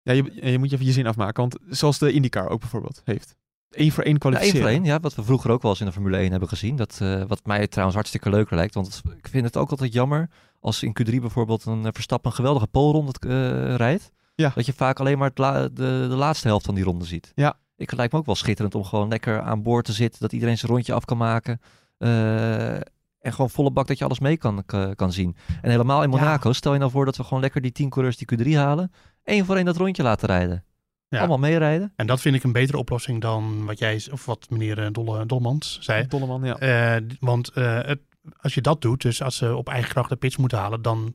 Ja, 0.03 0.13
je, 0.13 0.51
je 0.51 0.59
moet 0.59 0.71
je 0.71 0.75
even 0.75 0.87
je 0.87 0.93
zin 0.93 1.07
afmaken, 1.07 1.41
want 1.43 1.57
zoals 1.69 1.99
de 1.99 2.13
IndyCar 2.13 2.49
ook 2.49 2.61
bijvoorbeeld 2.61 3.03
heeft. 3.05 3.37
Eén 3.71 3.93
voor 3.93 4.05
één 4.05 4.05
Ja, 4.05 4.05
één 4.05 4.19
kwalificeren. 4.19 4.61
voor 4.61 4.71
één, 4.71 4.85
ja, 4.85 5.01
wat 5.01 5.15
we 5.15 5.25
vroeger 5.25 5.51
ook 5.51 5.63
wel 5.63 5.71
eens 5.71 5.81
in 5.81 5.87
de 5.87 5.93
Formule 5.93 6.17
1 6.17 6.31
hebben 6.31 6.49
gezien. 6.49 6.77
Dat, 6.77 6.99
wat 7.29 7.47
mij 7.47 7.67
trouwens 7.67 7.97
hartstikke 7.97 8.31
leuker 8.31 8.57
lijkt. 8.57 8.75
Want 8.75 9.03
ik 9.17 9.29
vind 9.29 9.45
het 9.45 9.57
ook 9.57 9.71
altijd 9.71 9.93
jammer 9.93 10.31
als 10.65 10.83
in 10.83 10.97
Q3 11.03 11.15
bijvoorbeeld 11.21 11.65
een 11.65 11.85
eh, 11.85 11.91
Verstappen 11.93 12.31
een 12.31 12.37
geweldige 12.37 12.67
polronde 12.67 13.13
eh, 13.21 13.75
rijdt. 13.75 14.11
Ja. 14.35 14.53
Dat 14.55 14.67
je 14.67 14.73
vaak 14.73 15.01
alleen 15.01 15.19
maar 15.19 15.31
la- 15.35 15.63
de, 15.69 16.07
de 16.09 16.17
laatste 16.17 16.49
helft 16.49 16.65
van 16.67 16.75
die 16.75 16.85
ronde 16.85 17.05
ziet. 17.05 17.33
Ja. 17.35 17.59
Ik 17.77 17.93
lijkt 17.93 18.13
me 18.13 18.19
ook 18.19 18.27
wel 18.27 18.35
schitterend 18.35 18.75
om 18.75 18.85
gewoon 18.85 19.09
lekker 19.09 19.41
aan 19.41 19.63
boord 19.63 19.85
te 19.85 19.93
zitten. 19.93 20.21
Dat 20.21 20.33
iedereen 20.33 20.59
zijn 20.59 20.73
rondje 20.73 20.93
af 20.93 21.05
kan 21.05 21.17
maken. 21.17 21.61
eh, 21.99 22.75
en 22.75 23.33
gewoon 23.33 23.51
volle 23.51 23.71
bak 23.71 23.87
dat 23.87 23.99
je 23.99 24.05
alles 24.05 24.19
mee 24.19 24.37
kan, 24.37 24.63
kan, 24.97 25.13
zien. 25.13 25.37
En 25.63 25.71
helemaal 25.71 26.03
in 26.03 26.11
Ja. 26.11 26.17
Monaco, 26.17 26.53
stel 26.53 26.73
je 26.73 26.79
nou 26.79 26.91
voor 26.91 27.05
dat 27.05 27.17
we 27.17 27.25
gewoon 27.25 27.41
lekker 27.43 27.61
die 27.61 27.73
10 27.73 27.89
coureurs 27.89 28.17
die 28.17 28.39
Q3 28.45 28.57
halen. 28.57 28.93
één 29.23 29.45
voor 29.45 29.57
één 29.57 29.65
dat 29.65 29.77
rondje 29.77 30.03
laten 30.03 30.29
rijden. 30.29 30.65
Ja. 31.09 31.19
Allemaal 31.19 31.39
meerijden. 31.39 31.93
En 31.97 32.07
dat 32.07 32.21
vind 32.21 32.35
ik 32.37 32.45
een 32.45 32.53
betere 32.53 32.79
oplossing 32.79 33.21
dan 33.21 33.65
wat 33.65 33.79
jij, 33.79 34.03
of 34.13 34.25
wat 34.27 34.47
meneer 34.51 34.93
Dolle, 34.93 35.27
Dolmans 35.27 35.79
zei. 35.81 36.07
Dolleman, 36.07 36.45
ja. 36.45 36.57
Eh, 36.59 37.03
want 37.21 37.49
eh, 37.49 37.81
het, 37.83 38.01
als 38.41 38.55
je 38.55 38.61
dat 38.61 38.83
doet, 38.83 39.03
dus 39.03 39.23
als 39.23 39.37
ze 39.37 39.57
op 39.57 39.69
eigen 39.69 39.91
kracht 39.91 40.09
de 40.09 40.17
pitch 40.17 40.39
moeten 40.39 40.59
halen, 40.59 40.83
dan 40.83 41.15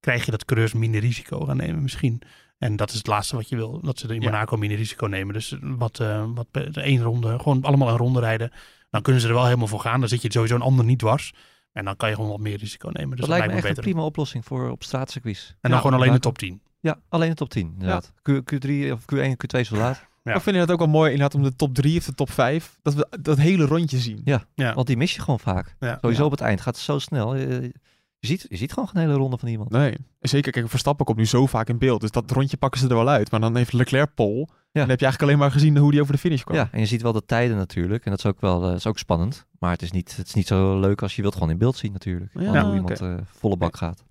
krijg 0.00 0.24
je 0.24 0.30
dat 0.30 0.44
coureurs 0.44 0.72
minder 0.72 1.00
risico 1.00 1.40
gaan 1.40 1.56
nemen 1.56 1.82
misschien. 1.82 2.22
En 2.58 2.76
dat 2.76 2.90
is 2.90 2.96
het 2.96 3.06
laatste 3.06 3.36
wat 3.36 3.48
je 3.48 3.56
wil, 3.56 3.80
dat 3.80 3.98
ze 3.98 4.08
in 4.08 4.20
Ja. 4.20 4.30
Monaco 4.30 4.56
minder 4.56 4.78
risico 4.78 5.06
nemen. 5.06 5.34
Dus 5.34 5.56
wat, 5.60 6.00
eh 6.00 6.24
wat 6.34 6.46
één 6.72 7.02
ronde, 7.02 7.38
gewoon 7.38 7.62
allemaal 7.62 7.88
een 7.88 7.96
ronde 7.96 8.20
rijden. 8.20 8.52
Dan 8.90 9.02
kunnen 9.02 9.22
ze 9.22 9.28
er 9.28 9.34
wel 9.34 9.44
helemaal 9.44 9.66
voor 9.66 9.80
gaan. 9.80 10.00
Dan 10.00 10.08
zit 10.08 10.22
je 10.22 10.32
sowieso 10.32 10.54
een 10.54 10.62
ander 10.62 10.84
niet 10.84 10.98
dwars. 10.98 11.32
En 11.72 11.84
dan 11.84 11.96
kan 11.96 12.08
je 12.08 12.14
gewoon 12.14 12.30
wat 12.30 12.40
meer 12.40 12.56
risico 12.56 12.88
nemen. 12.88 13.10
Dus 13.10 13.20
dat 13.20 13.28
dat, 13.28 13.38
lijkt 13.38 13.52
me 13.54 13.68
echt 13.68 13.76
een 13.76 13.82
prima 13.82 14.02
oplossing 14.02 14.44
voor 14.44 14.70
op 14.70 14.82
straatcircuits. 14.82 15.48
En 15.48 15.56
dan 15.60 15.70
Ja, 15.70 15.76
gewoon 15.76 16.00
alleen 16.00 16.12
de 16.12 16.18
top 16.18 16.38
10. 16.38 16.62
Ja, 16.80 17.00
alleen 17.08 17.28
de 17.28 17.34
top 17.34 17.48
10 17.50 17.70
inderdaad. 17.72 18.12
Q, 18.22 18.28
Q3 18.30 18.92
of 18.92 19.04
Q1 19.14 19.36
Q2 19.36 19.60
zo 19.60 19.76
laat. 19.76 20.06
Ja. 20.28 20.34
Ik 20.34 20.40
vind 20.40 20.56
het 20.56 20.70
ook 20.70 20.78
wel 20.78 20.88
mooi 20.88 21.10
inderdaad 21.12 21.34
om 21.34 21.42
de 21.42 21.56
top 21.56 21.74
3 21.74 21.98
of 21.98 22.04
de 22.04 22.14
top 22.14 22.30
5, 22.30 22.78
dat 22.82 22.94
we 22.94 23.08
dat 23.20 23.38
hele 23.38 23.64
rondje 23.64 23.98
zien. 23.98 24.20
Ja, 24.24 24.44
Ja. 24.54 24.74
want 24.74 24.86
die 24.86 24.96
mis 24.96 25.14
je 25.14 25.20
gewoon 25.20 25.40
vaak. 25.40 25.76
Ja. 25.80 25.98
Sowieso 26.00 26.20
Ja. 26.20 26.26
op 26.26 26.32
het 26.32 26.40
eind 26.40 26.60
gaat 26.60 26.74
het 26.74 26.84
zo 26.84 26.98
snel. 26.98 27.34
Je, 27.36 27.72
je, 28.18 28.26
ziet, 28.26 28.46
je 28.48 28.56
ziet 28.56 28.72
gewoon 28.72 28.88
geen 28.88 29.02
hele 29.02 29.14
ronde 29.14 29.38
van 29.38 29.48
iemand. 29.48 29.70
Nee, 29.70 29.94
zeker. 30.20 30.52
Kijk, 30.52 30.68
Verstappen 30.68 31.04
komt 31.04 31.18
nu 31.18 31.26
zo 31.26 31.46
vaak 31.46 31.68
in 31.68 31.78
beeld. 31.78 32.00
Dus 32.00 32.10
dat 32.10 32.30
rondje 32.30 32.56
pakken 32.56 32.80
ze 32.80 32.88
er 32.88 32.94
wel 32.94 33.08
uit. 33.08 33.30
Maar 33.30 33.40
dan 33.40 33.56
heeft 33.56 33.72
Leclerc 33.72 34.14
pole. 34.14 34.40
En 34.72 34.84
dan 34.84 34.88
heb 34.88 34.98
je 35.00 35.04
eigenlijk 35.06 35.22
alleen 35.22 35.38
maar 35.38 35.58
gezien 35.60 35.76
hoe 35.76 35.90
die 35.90 36.00
over 36.00 36.12
de 36.12 36.18
finish 36.18 36.42
kwam. 36.42 36.56
Ja, 36.56 36.68
en 36.72 36.80
je 36.80 36.86
ziet 36.86 37.02
wel 37.02 37.12
de 37.12 37.24
tijden 37.26 37.56
natuurlijk. 37.56 38.04
En 38.04 38.10
dat 38.10 38.18
is 38.18 38.26
ook 38.26 38.40
wel 38.40 38.68
eh, 38.68 38.74
is 38.74 38.86
ook 38.86 38.98
spannend. 38.98 39.46
Maar 39.58 39.70
het 39.70 39.82
is, 39.82 39.90
niet, 39.90 40.16
het 40.16 40.26
is 40.26 40.34
niet 40.34 40.46
zo 40.46 40.80
leuk 40.80 41.02
als 41.02 41.16
je 41.16 41.22
wilt 41.22 41.34
gewoon 41.34 41.50
in 41.50 41.58
beeld 41.58 41.76
zien 41.76 41.92
natuurlijk. 41.92 42.30
Ja, 42.34 42.64
hoe 42.64 42.74
iemand 42.74 43.00
eh, 43.00 43.14
volle 43.24 43.56
bak 43.56 43.76
gaat. 43.76 44.04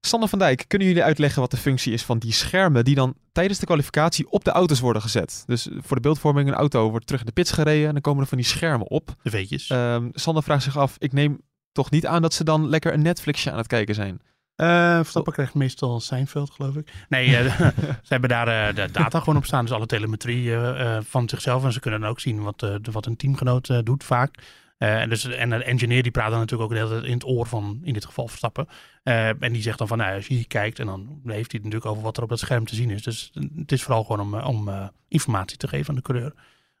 Sander 0.00 0.28
van 0.28 0.38
Dijk, 0.38 0.64
kunnen 0.68 0.88
jullie 0.88 1.02
uitleggen 1.02 1.40
wat 1.40 1.50
de 1.50 1.56
functie 1.56 1.92
is 1.92 2.02
van 2.02 2.18
die 2.18 2.32
schermen 2.32 2.84
die 2.84 2.94
dan 2.94 3.14
tijdens 3.32 3.58
de 3.58 3.66
kwalificatie 3.66 4.30
op 4.30 4.44
de 4.44 4.50
auto's 4.50 4.80
worden 4.80 5.02
gezet? 5.02 5.42
Dus 5.46 5.68
voor 5.80 5.96
de 5.96 6.02
beeldvorming, 6.02 6.48
een 6.48 6.54
auto 6.54 6.90
wordt 6.90 7.06
terug 7.06 7.20
in 7.20 7.26
de 7.26 7.32
pits 7.32 7.52
gereden 7.52 7.86
en 7.86 7.92
dan 7.92 8.02
komen 8.02 8.22
er 8.22 8.28
van 8.28 8.38
die 8.38 8.46
schermen 8.46 8.90
op. 8.90 9.14
De 9.22 9.30
veetjes. 9.30 9.68
Ehm 9.70 10.08
Sander 10.12 10.42
vraagt 10.42 10.62
zich 10.62 10.76
af, 10.78 10.94
ik 10.98 11.12
neem 11.12 11.40
toch 11.72 11.90
niet 11.90 12.06
aan 12.06 12.22
dat 12.22 12.34
ze 12.34 12.44
dan 12.44 12.68
lekker 12.68 12.92
een 12.92 13.02
Netflixje 13.02 13.50
aan 13.50 13.58
het 13.58 13.66
kijken 13.66 13.94
zijn. 13.94 14.20
Eh, 14.54 14.94
Verstappen 14.96 15.32
krijgt 15.32 15.54
meestal 15.54 16.00
Seinfeld, 16.00 16.50
geloof 16.50 16.74
ik. 16.76 16.92
Nee, 17.08 17.36
eh, 17.36 17.58
ze 18.06 18.08
hebben 18.08 18.28
daar 18.30 18.68
eh, 18.68 18.74
de 18.74 18.90
data 18.92 19.18
gewoon 19.18 19.36
op 19.36 19.44
staan. 19.44 19.64
Dus 19.64 19.74
alle 19.74 19.86
telemetrie 19.86 20.52
van 21.00 21.28
zichzelf. 21.28 21.64
En 21.64 21.72
ze 21.72 21.80
kunnen 21.80 22.00
dan 22.00 22.10
ook 22.10 22.20
zien 22.20 22.42
wat, 22.42 22.60
de- 22.60 22.80
wat 22.92 23.06
een 23.06 23.16
teamgenoot 23.16 23.84
doet 23.86 24.04
vaak. 24.04 24.34
Eh, 24.78 25.00
en, 25.00 25.08
dus, 25.08 25.24
en 25.24 25.50
een 25.50 25.62
engineer 25.62 26.02
die 26.02 26.12
praat 26.12 26.30
dan 26.30 26.38
natuurlijk 26.38 26.70
ook 26.70 26.76
de 26.76 26.82
hele 26.84 26.94
tijd 26.94 27.04
in 27.10 27.12
het 27.18 27.26
oor 27.26 27.46
van, 27.46 27.80
in 27.82 27.92
dit 27.92 28.04
geval 28.04 28.28
Verstappen. 28.28 28.68
Eh, 29.02 29.42
en 29.42 29.52
die 29.52 29.62
zegt 29.62 29.78
dan 29.78 29.88
van, 29.88 29.98
nou, 29.98 30.14
als 30.14 30.26
je 30.26 30.34
hier 30.34 30.46
kijkt, 30.46 30.78
en 30.78 30.86
dan 30.86 31.00
heeft 31.24 31.52
hij 31.52 31.60
het 31.60 31.62
natuurlijk 31.62 31.86
over 31.86 32.02
wat 32.02 32.16
er 32.16 32.22
op 32.22 32.28
dat 32.28 32.38
scherm 32.38 32.64
te 32.66 32.74
zien 32.74 32.90
is. 32.90 33.02
Dus 33.02 33.30
het 33.56 33.72
is 33.72 33.82
vooral 33.82 34.04
gewoon 34.04 34.20
om, 34.20 34.34
eh, 34.34 34.48
om 34.48 34.68
eh, 34.68 34.88
informatie 35.08 35.56
te 35.56 35.68
geven 35.68 35.88
aan 35.88 35.94
de 35.94 36.02
coureur. 36.02 36.32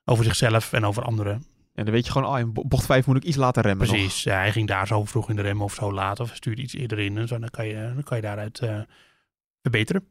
Over 0.04 0.24
zichzelf 0.24 0.72
en 0.72 0.84
over 0.84 1.02
anderen. 1.02 1.34
En 1.74 1.84
dan 1.84 1.94
weet 1.94 2.06
je 2.06 2.12
gewoon, 2.12 2.28
ah, 2.32 2.38
in 2.38 2.52
bo- 2.52 2.64
bocht 2.64 2.86
5 2.86 3.06
moet 3.06 3.16
ik 3.16 3.22
iets 3.24 3.36
later 3.36 3.62
remmen. 3.62 3.86
Precies. 3.88 4.22
Ja, 4.22 4.36
hij 4.38 4.52
ging 4.52 4.68
daar 4.68 4.86
zo 4.86 5.04
vroeg 5.04 5.30
in 5.30 5.36
de 5.36 5.42
rem 5.42 5.62
of 5.62 5.74
zo 5.74 5.92
laat. 5.92 6.20
Of 6.20 6.34
stuurde 6.34 6.62
iets 6.62 6.74
eerder 6.74 6.98
in. 6.98 7.18
En 7.18 7.28
zo, 7.28 7.38
dan, 7.38 7.50
kan 7.50 7.66
je, 7.66 7.90
dan 7.94 8.02
kan 8.02 8.16
je 8.16 8.22
daaruit 8.22 8.58
eh, 8.58 8.80
verbeteren. 9.62 10.04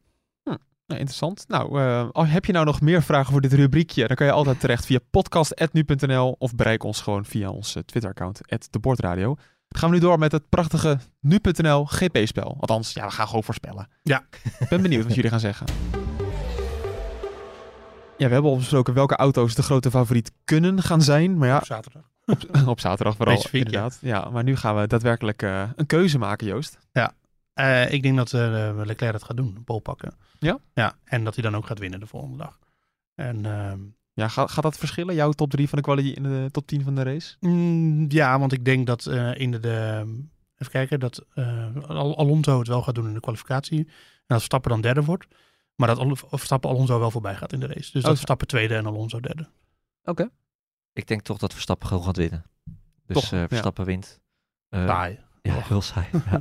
Nou, 0.87 0.99
interessant. 0.99 1.45
Nou, 1.47 1.79
al 2.11 2.25
heb 2.25 2.45
je 2.45 2.51
nou 2.51 2.65
nog 2.65 2.81
meer 2.81 3.03
vragen 3.03 3.31
voor 3.31 3.41
dit 3.41 3.53
rubriekje, 3.53 4.07
dan 4.07 4.15
kan 4.15 4.25
je 4.25 4.31
altijd 4.31 4.59
terecht 4.59 4.85
via 4.85 4.99
podcast.nu.nl 5.11 6.35
of 6.39 6.55
bereik 6.55 6.83
ons 6.83 7.01
gewoon 7.01 7.25
via 7.25 7.49
ons 7.49 7.75
eh, 7.75 7.83
Twitter-account, 7.83 8.41
@debordradio. 8.69 9.35
Dan 9.67 9.79
gaan 9.81 9.89
we 9.89 9.95
nu 9.95 10.01
door 10.01 10.19
met 10.19 10.31
het 10.31 10.49
prachtige 10.49 10.99
nu.nl 11.19 11.85
GP-spel. 11.85 12.57
Althans, 12.59 12.93
ja, 12.93 13.05
we 13.05 13.11
gaan 13.11 13.27
gewoon 13.27 13.43
voorspellen. 13.43 13.87
Ja. 14.03 14.23
Ik 14.59 14.69
ben 14.69 14.81
benieuwd 14.81 15.03
wat 15.03 15.15
jullie 15.15 15.29
gaan 15.29 15.39
zeggen. 15.39 15.65
Ja, 18.17 18.27
we 18.27 18.33
hebben 18.33 18.51
al 18.51 18.57
besproken 18.57 18.93
welke 18.93 19.15
auto's 19.15 19.55
de 19.55 19.63
grote 19.63 19.91
favoriet 19.91 20.31
kunnen 20.45 20.81
gaan 20.81 21.01
zijn. 21.01 21.37
Maar 21.37 21.47
ja, 21.47 21.57
Op 21.57 21.65
zaterdag. 21.65 22.03
op, 22.25 22.39
op 22.67 22.79
zaterdag 22.79 23.15
vooral, 23.15 23.35
Specifiek, 23.37 23.59
ja. 23.59 23.65
inderdaad. 23.65 23.97
Ja. 24.01 24.29
maar 24.29 24.43
nu 24.43 24.55
gaan 24.55 24.75
we 24.75 24.87
daadwerkelijk 24.87 25.41
eh, 25.41 25.63
een 25.75 25.85
keuze 25.85 26.17
maken, 26.17 26.47
Joost. 26.47 26.77
Eh, 27.53 27.91
ik 27.91 28.01
denk 28.01 28.15
dat 28.17 28.31
Leclerc 28.85 29.13
het 29.13 29.23
gaat 29.23 29.37
doen, 29.37 29.53
een 29.55 29.63
pole 29.63 29.79
pakken. 29.79 30.13
Ja? 30.39 30.59
Ja, 30.73 30.95
en 31.03 31.23
dat 31.23 31.33
hij 31.35 31.43
dan 31.43 31.55
ook 31.55 31.65
gaat 31.65 31.79
winnen 31.79 31.99
de 31.99 32.07
volgende 32.07 32.37
dag. 32.37 32.59
En 33.15 33.45
ehm, 33.45 33.79
Ja, 34.13 34.27
gaat, 34.27 34.51
gaat 34.51 34.63
dat 34.63 34.77
verschillen? 34.77 35.15
Jouw 35.15 35.31
top 35.31 35.49
3 35.49 35.69
van 35.69 35.77
de 35.77 35.83
quali 35.83 36.13
in 36.13 36.23
de 36.23 36.49
top 36.51 36.67
10 36.67 36.83
van 36.83 36.95
de 36.95 37.03
race? 37.03 37.35
mm, 37.39 38.05
ja, 38.11 38.39
want 38.39 38.51
ik 38.53 38.65
denk 38.65 38.87
dat 38.87 39.05
eh, 39.05 39.35
in 39.39 39.51
de, 39.51 39.59
de- 39.59 40.25
even 40.57 40.71
kijken, 40.71 40.99
dat 40.99 41.25
eh, 41.33 41.75
Al- 41.87 42.17
Alonso 42.17 42.59
het 42.59 42.67
wel 42.67 42.81
gaat 42.81 42.95
doen 42.95 43.07
in 43.07 43.13
de 43.13 43.19
kwalificatie. 43.19 43.79
En 43.79 43.85
dat 44.27 44.37
Verstappen 44.37 44.71
dan 44.71 44.81
derde 44.81 45.03
wordt. 45.03 45.27
Maar 45.75 45.87
dat 45.87 45.97
Al- 45.97 46.15
Verstappen 46.15 46.69
Alonso 46.69 46.99
wel 46.99 47.11
voorbij 47.11 47.35
gaat 47.35 47.53
in 47.53 47.59
de 47.59 47.67
race. 47.67 47.79
Dus 47.79 47.91
dat 47.91 48.01
zo. 48.03 48.09
Verstappen 48.11 48.47
tweede 48.47 48.75
en 48.75 48.85
Alonso 48.85 49.19
derde. 49.19 49.49
Ik 50.93 51.07
denk 51.07 51.21
toch 51.21 51.37
dat 51.37 51.53
Verstappen 51.53 51.87
gewoon 51.87 52.03
gaat 52.03 52.17
winnen. 52.17 52.45
Dus 53.05 53.21
Toch, 53.21 53.31
eh, 53.31 53.39
ja. 53.39 53.47
Verstappen 53.47 53.85
wint. 53.85 54.19
Eh, 54.69 54.85
Saai. 54.87 55.19
Ja, 55.41 55.53
heel 55.61 55.81
saai. 55.81 56.07
ja. 56.31 56.39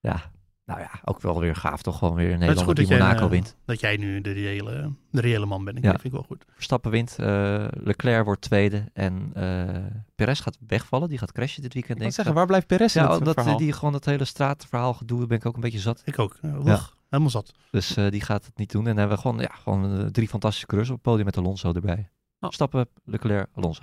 ja, 0.00 0.30
nou 0.74 0.84
ja, 0.92 1.00
ook 1.04 1.20
wel 1.20 1.40
weer 1.40 1.56
gaaf 1.56 1.82
toch 1.82 1.98
gewoon 1.98 2.14
weer 2.14 2.24
een 2.24 2.32
Het 2.32 2.40
is 2.40 2.46
Nederlander 2.46 2.76
goed 2.76 2.76
die 2.76 2.86
dat 2.86 2.96
jij, 2.96 3.06
Monaco 3.06 3.24
eh, 3.24 3.30
wint. 3.30 3.56
Dat 3.64 3.80
jij 3.80 3.96
nu 3.96 4.20
de 4.20 4.32
reële, 4.32 4.92
de 5.10 5.20
reële 5.20 5.46
man 5.46 5.64
bent. 5.64 5.76
Ik 5.78 5.84
Ja. 5.84 5.90
vind 5.90 6.04
ik 6.04 6.12
wel 6.12 6.22
goed. 6.22 6.44
Verstappen 6.54 6.90
wint, 6.90 7.16
eh, 7.18 7.66
Leclerc 7.70 8.24
wordt 8.24 8.40
tweede 8.40 8.84
en 8.92 9.30
eh 9.34 9.76
Perez 10.14 10.42
gaat 10.42 10.58
wegvallen. 10.66 11.08
Die 11.08 11.18
gaat 11.18 11.32
crashen 11.32 11.62
dit 11.62 11.74
weekend 11.74 11.96
Ik 11.96 12.02
denk 12.02 12.14
zeggen, 12.14 12.34
waar 12.34 12.46
blijft 12.46 12.66
Perez 12.66 12.94
in 12.96 13.02
ja, 13.02 13.08
het 13.10 13.18
omdat 13.18 13.34
verhaal? 13.34 13.56
die 13.56 13.72
gewoon 13.72 13.92
dat 13.92 14.04
hele 14.04 14.24
straatverhaal 14.24 14.94
gedoe 14.94 15.26
ben 15.26 15.36
ik 15.38 15.46
ook 15.46 15.54
een 15.54 15.60
beetje 15.60 15.78
zat. 15.78 16.02
Ik 16.04 16.18
ook. 16.18 16.38
Ja. 16.64 16.80
Helemaal 17.08 17.30
zat. 17.32 17.52
Dus 17.70 17.96
eh, 17.96 18.10
die 18.10 18.20
gaat 18.20 18.44
het 18.44 18.56
niet 18.58 18.70
doen. 18.70 18.80
En 18.80 18.88
dan 18.88 18.98
hebben 18.98 19.16
we 19.16 19.22
gewoon, 19.22 19.38
ja, 19.40 19.50
gewoon 19.62 20.08
drie 20.12 20.28
fantastische 20.28 20.66
coureurs 20.66 20.90
op 20.92 20.96
het 20.96 21.06
podium 21.06 21.24
met 21.24 21.36
Alonso 21.36 21.72
erbij. 21.72 22.10
Oh. 22.40 22.50
Stappen, 22.50 22.88
Leclerc, 23.04 23.48
Alonso. 23.54 23.82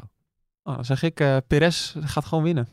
Oh, 0.63 0.75
dan 0.75 0.85
zeg 0.85 1.03
ik, 1.03 1.19
eh 1.19 1.37
Perez 1.47 1.95
gaat 1.99 2.25
gewoon 2.25 2.43
winnen. 2.43 2.67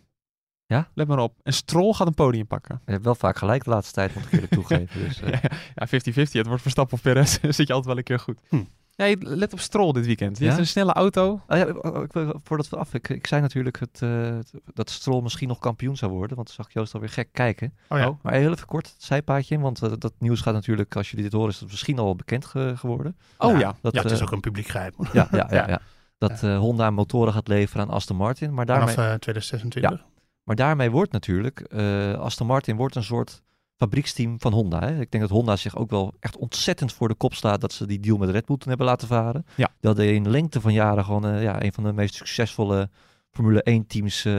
Ja? 0.66 0.88
Let 0.94 1.08
maar 1.08 1.18
op. 1.18 1.34
En 1.42 1.52
Stroll 1.52 1.92
gaat 1.92 2.06
een 2.06 2.14
podium 2.14 2.46
pakken. 2.46 2.80
Je 2.86 2.92
hebt 2.92 3.04
wel 3.04 3.14
vaak 3.14 3.36
gelijk 3.36 3.64
de 3.64 3.70
laatste 3.70 3.94
tijd, 3.94 4.14
moet 4.14 4.24
ik 4.24 4.32
eerlijk 4.32 4.52
toegeven. 4.52 5.00
Dus, 5.04 5.20
eh, 5.22 5.32
Ja, 5.74 5.86
50-50. 5.88 6.30
Het 6.32 6.46
wordt 6.46 6.62
Verstappen 6.62 6.94
of 6.96 7.02
Perez. 7.02 7.38
Dan 7.40 7.52
zit 7.54 7.66
je 7.66 7.72
altijd 7.72 7.86
wel 7.86 7.96
een 7.96 8.02
keer 8.02 8.18
goed. 8.18 8.40
Hm. 8.48 8.62
Ja, 8.94 9.04
je- 9.04 9.16
let 9.20 9.52
op 9.52 9.60
Stroll 9.60 9.92
dit 9.92 10.06
weekend. 10.06 10.34
Die 10.36 10.42
Ja? 10.44 10.48
heeft 10.50 10.60
een 10.62 10.70
snelle 10.70 10.92
auto. 10.92 11.40
Oh 11.48 11.56
ja, 11.56 11.64
oh, 11.64 12.02
ik 12.02 12.12
wil- 12.12 12.40
voordat 12.44 12.68
we 12.68 12.76
af, 12.76 12.94
ik, 12.94 13.08
ik 13.08 13.26
zei 13.26 13.40
natuurlijk 13.40 13.78
het, 13.80 14.02
eh, 14.02 14.10
het- 14.36 14.52
dat 14.74 14.90
Stroll 14.90 15.22
misschien 15.22 15.48
nog 15.48 15.58
kampioen 15.58 15.96
zou 15.96 16.12
worden, 16.12 16.36
want 16.36 16.50
zag 16.50 16.66
ik 16.66 16.72
Joost 16.72 16.94
alweer 16.94 17.08
gek 17.08 17.28
kijken. 17.32 17.74
Oh 17.88 17.98
ja. 17.98 18.08
Oh. 18.08 18.18
Maar 18.22 18.32
heel 18.32 18.50
even 18.52 18.66
kort, 18.66 18.86
het 18.86 19.02
zijpaadje, 19.04 19.54
in, 19.54 19.60
want 19.60 19.82
eh, 19.82 19.92
dat 19.98 20.12
nieuws 20.18 20.40
gaat 20.40 20.54
natuurlijk, 20.54 20.96
als 20.96 21.08
jullie 21.10 21.24
dit 21.24 21.32
horen, 21.34 21.50
is 21.50 21.60
het 21.60 21.70
misschien 21.70 21.98
al 21.98 22.16
bekend 22.16 22.44
ge- 22.46 22.72
geworden. 22.76 23.16
Oh 23.38 23.58
ja. 23.58 23.76
Dat, 23.82 23.94
ja, 23.94 24.02
het 24.02 24.10
is 24.10 24.22
ook 24.22 24.32
een 24.32 24.40
publiek 24.40 24.66
geheim. 24.68 24.92
ja, 25.12 25.28
ja, 25.30 25.46
ja, 25.50 25.54
Ja. 25.56 25.68
ja. 25.68 25.80
Dat 26.18 26.42
eh, 26.42 26.58
Honda 26.58 26.90
motoren 26.90 27.32
gaat 27.32 27.48
leveren 27.48 27.86
aan 27.86 27.94
Aston 27.94 28.16
Martin, 28.16 28.54
maar 28.54 28.66
daarmee, 28.66 28.94
Vanaf 28.94 29.10
eh, 29.12 29.14
2026. 29.18 30.06
Maar 30.46 30.56
daarmee 30.56 30.90
wordt 30.90 31.12
natuurlijk, 31.12 31.60
eh, 31.60 32.12
Aston 32.12 32.46
Martin 32.46 32.76
wordt 32.76 32.94
een 32.94 33.04
soort 33.04 33.42
fabrieksteam 33.76 34.40
van 34.40 34.52
Honda. 34.52 34.80
Hè? 34.80 35.00
Ik 35.00 35.10
denk 35.10 35.22
dat 35.22 35.32
Honda 35.32 35.56
zich 35.56 35.76
ook 35.76 35.90
wel 35.90 36.14
echt 36.20 36.36
ontzettend 36.36 36.92
voor 36.92 37.08
de 37.08 37.14
kop 37.14 37.34
staat 37.34 37.60
dat 37.60 37.72
ze 37.72 37.86
die 37.86 38.00
deal 38.00 38.16
met 38.16 38.30
Red 38.30 38.46
Bull 38.46 38.56
toen 38.56 38.68
hebben 38.68 38.86
laten 38.86 39.08
varen. 39.08 39.46
Ja. 39.54 39.70
Dat 39.80 39.98
in 39.98 40.22
de 40.22 40.30
lengte 40.30 40.60
van 40.60 40.72
jaren 40.72 41.04
gewoon 41.04 41.26
eh, 41.26 41.42
ja, 41.42 41.62
een 41.62 41.72
van 41.72 41.84
de 41.84 41.92
meest 41.92 42.14
succesvolle 42.14 42.90
Formule 43.30 43.62
1 43.62 43.86
teams 43.86 44.24
eh, 44.24 44.32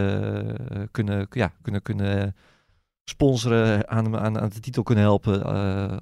kunnen, 0.92 1.28
ja, 1.30 1.54
kunnen, 1.62 1.82
kunnen 1.82 2.36
sponsoren, 3.04 3.90
aan, 3.90 4.18
aan, 4.18 4.40
aan 4.40 4.50
de 4.50 4.60
titel 4.60 4.84
kunnen 4.84 5.04
helpen, 5.04 5.44
eh, 5.44 5.98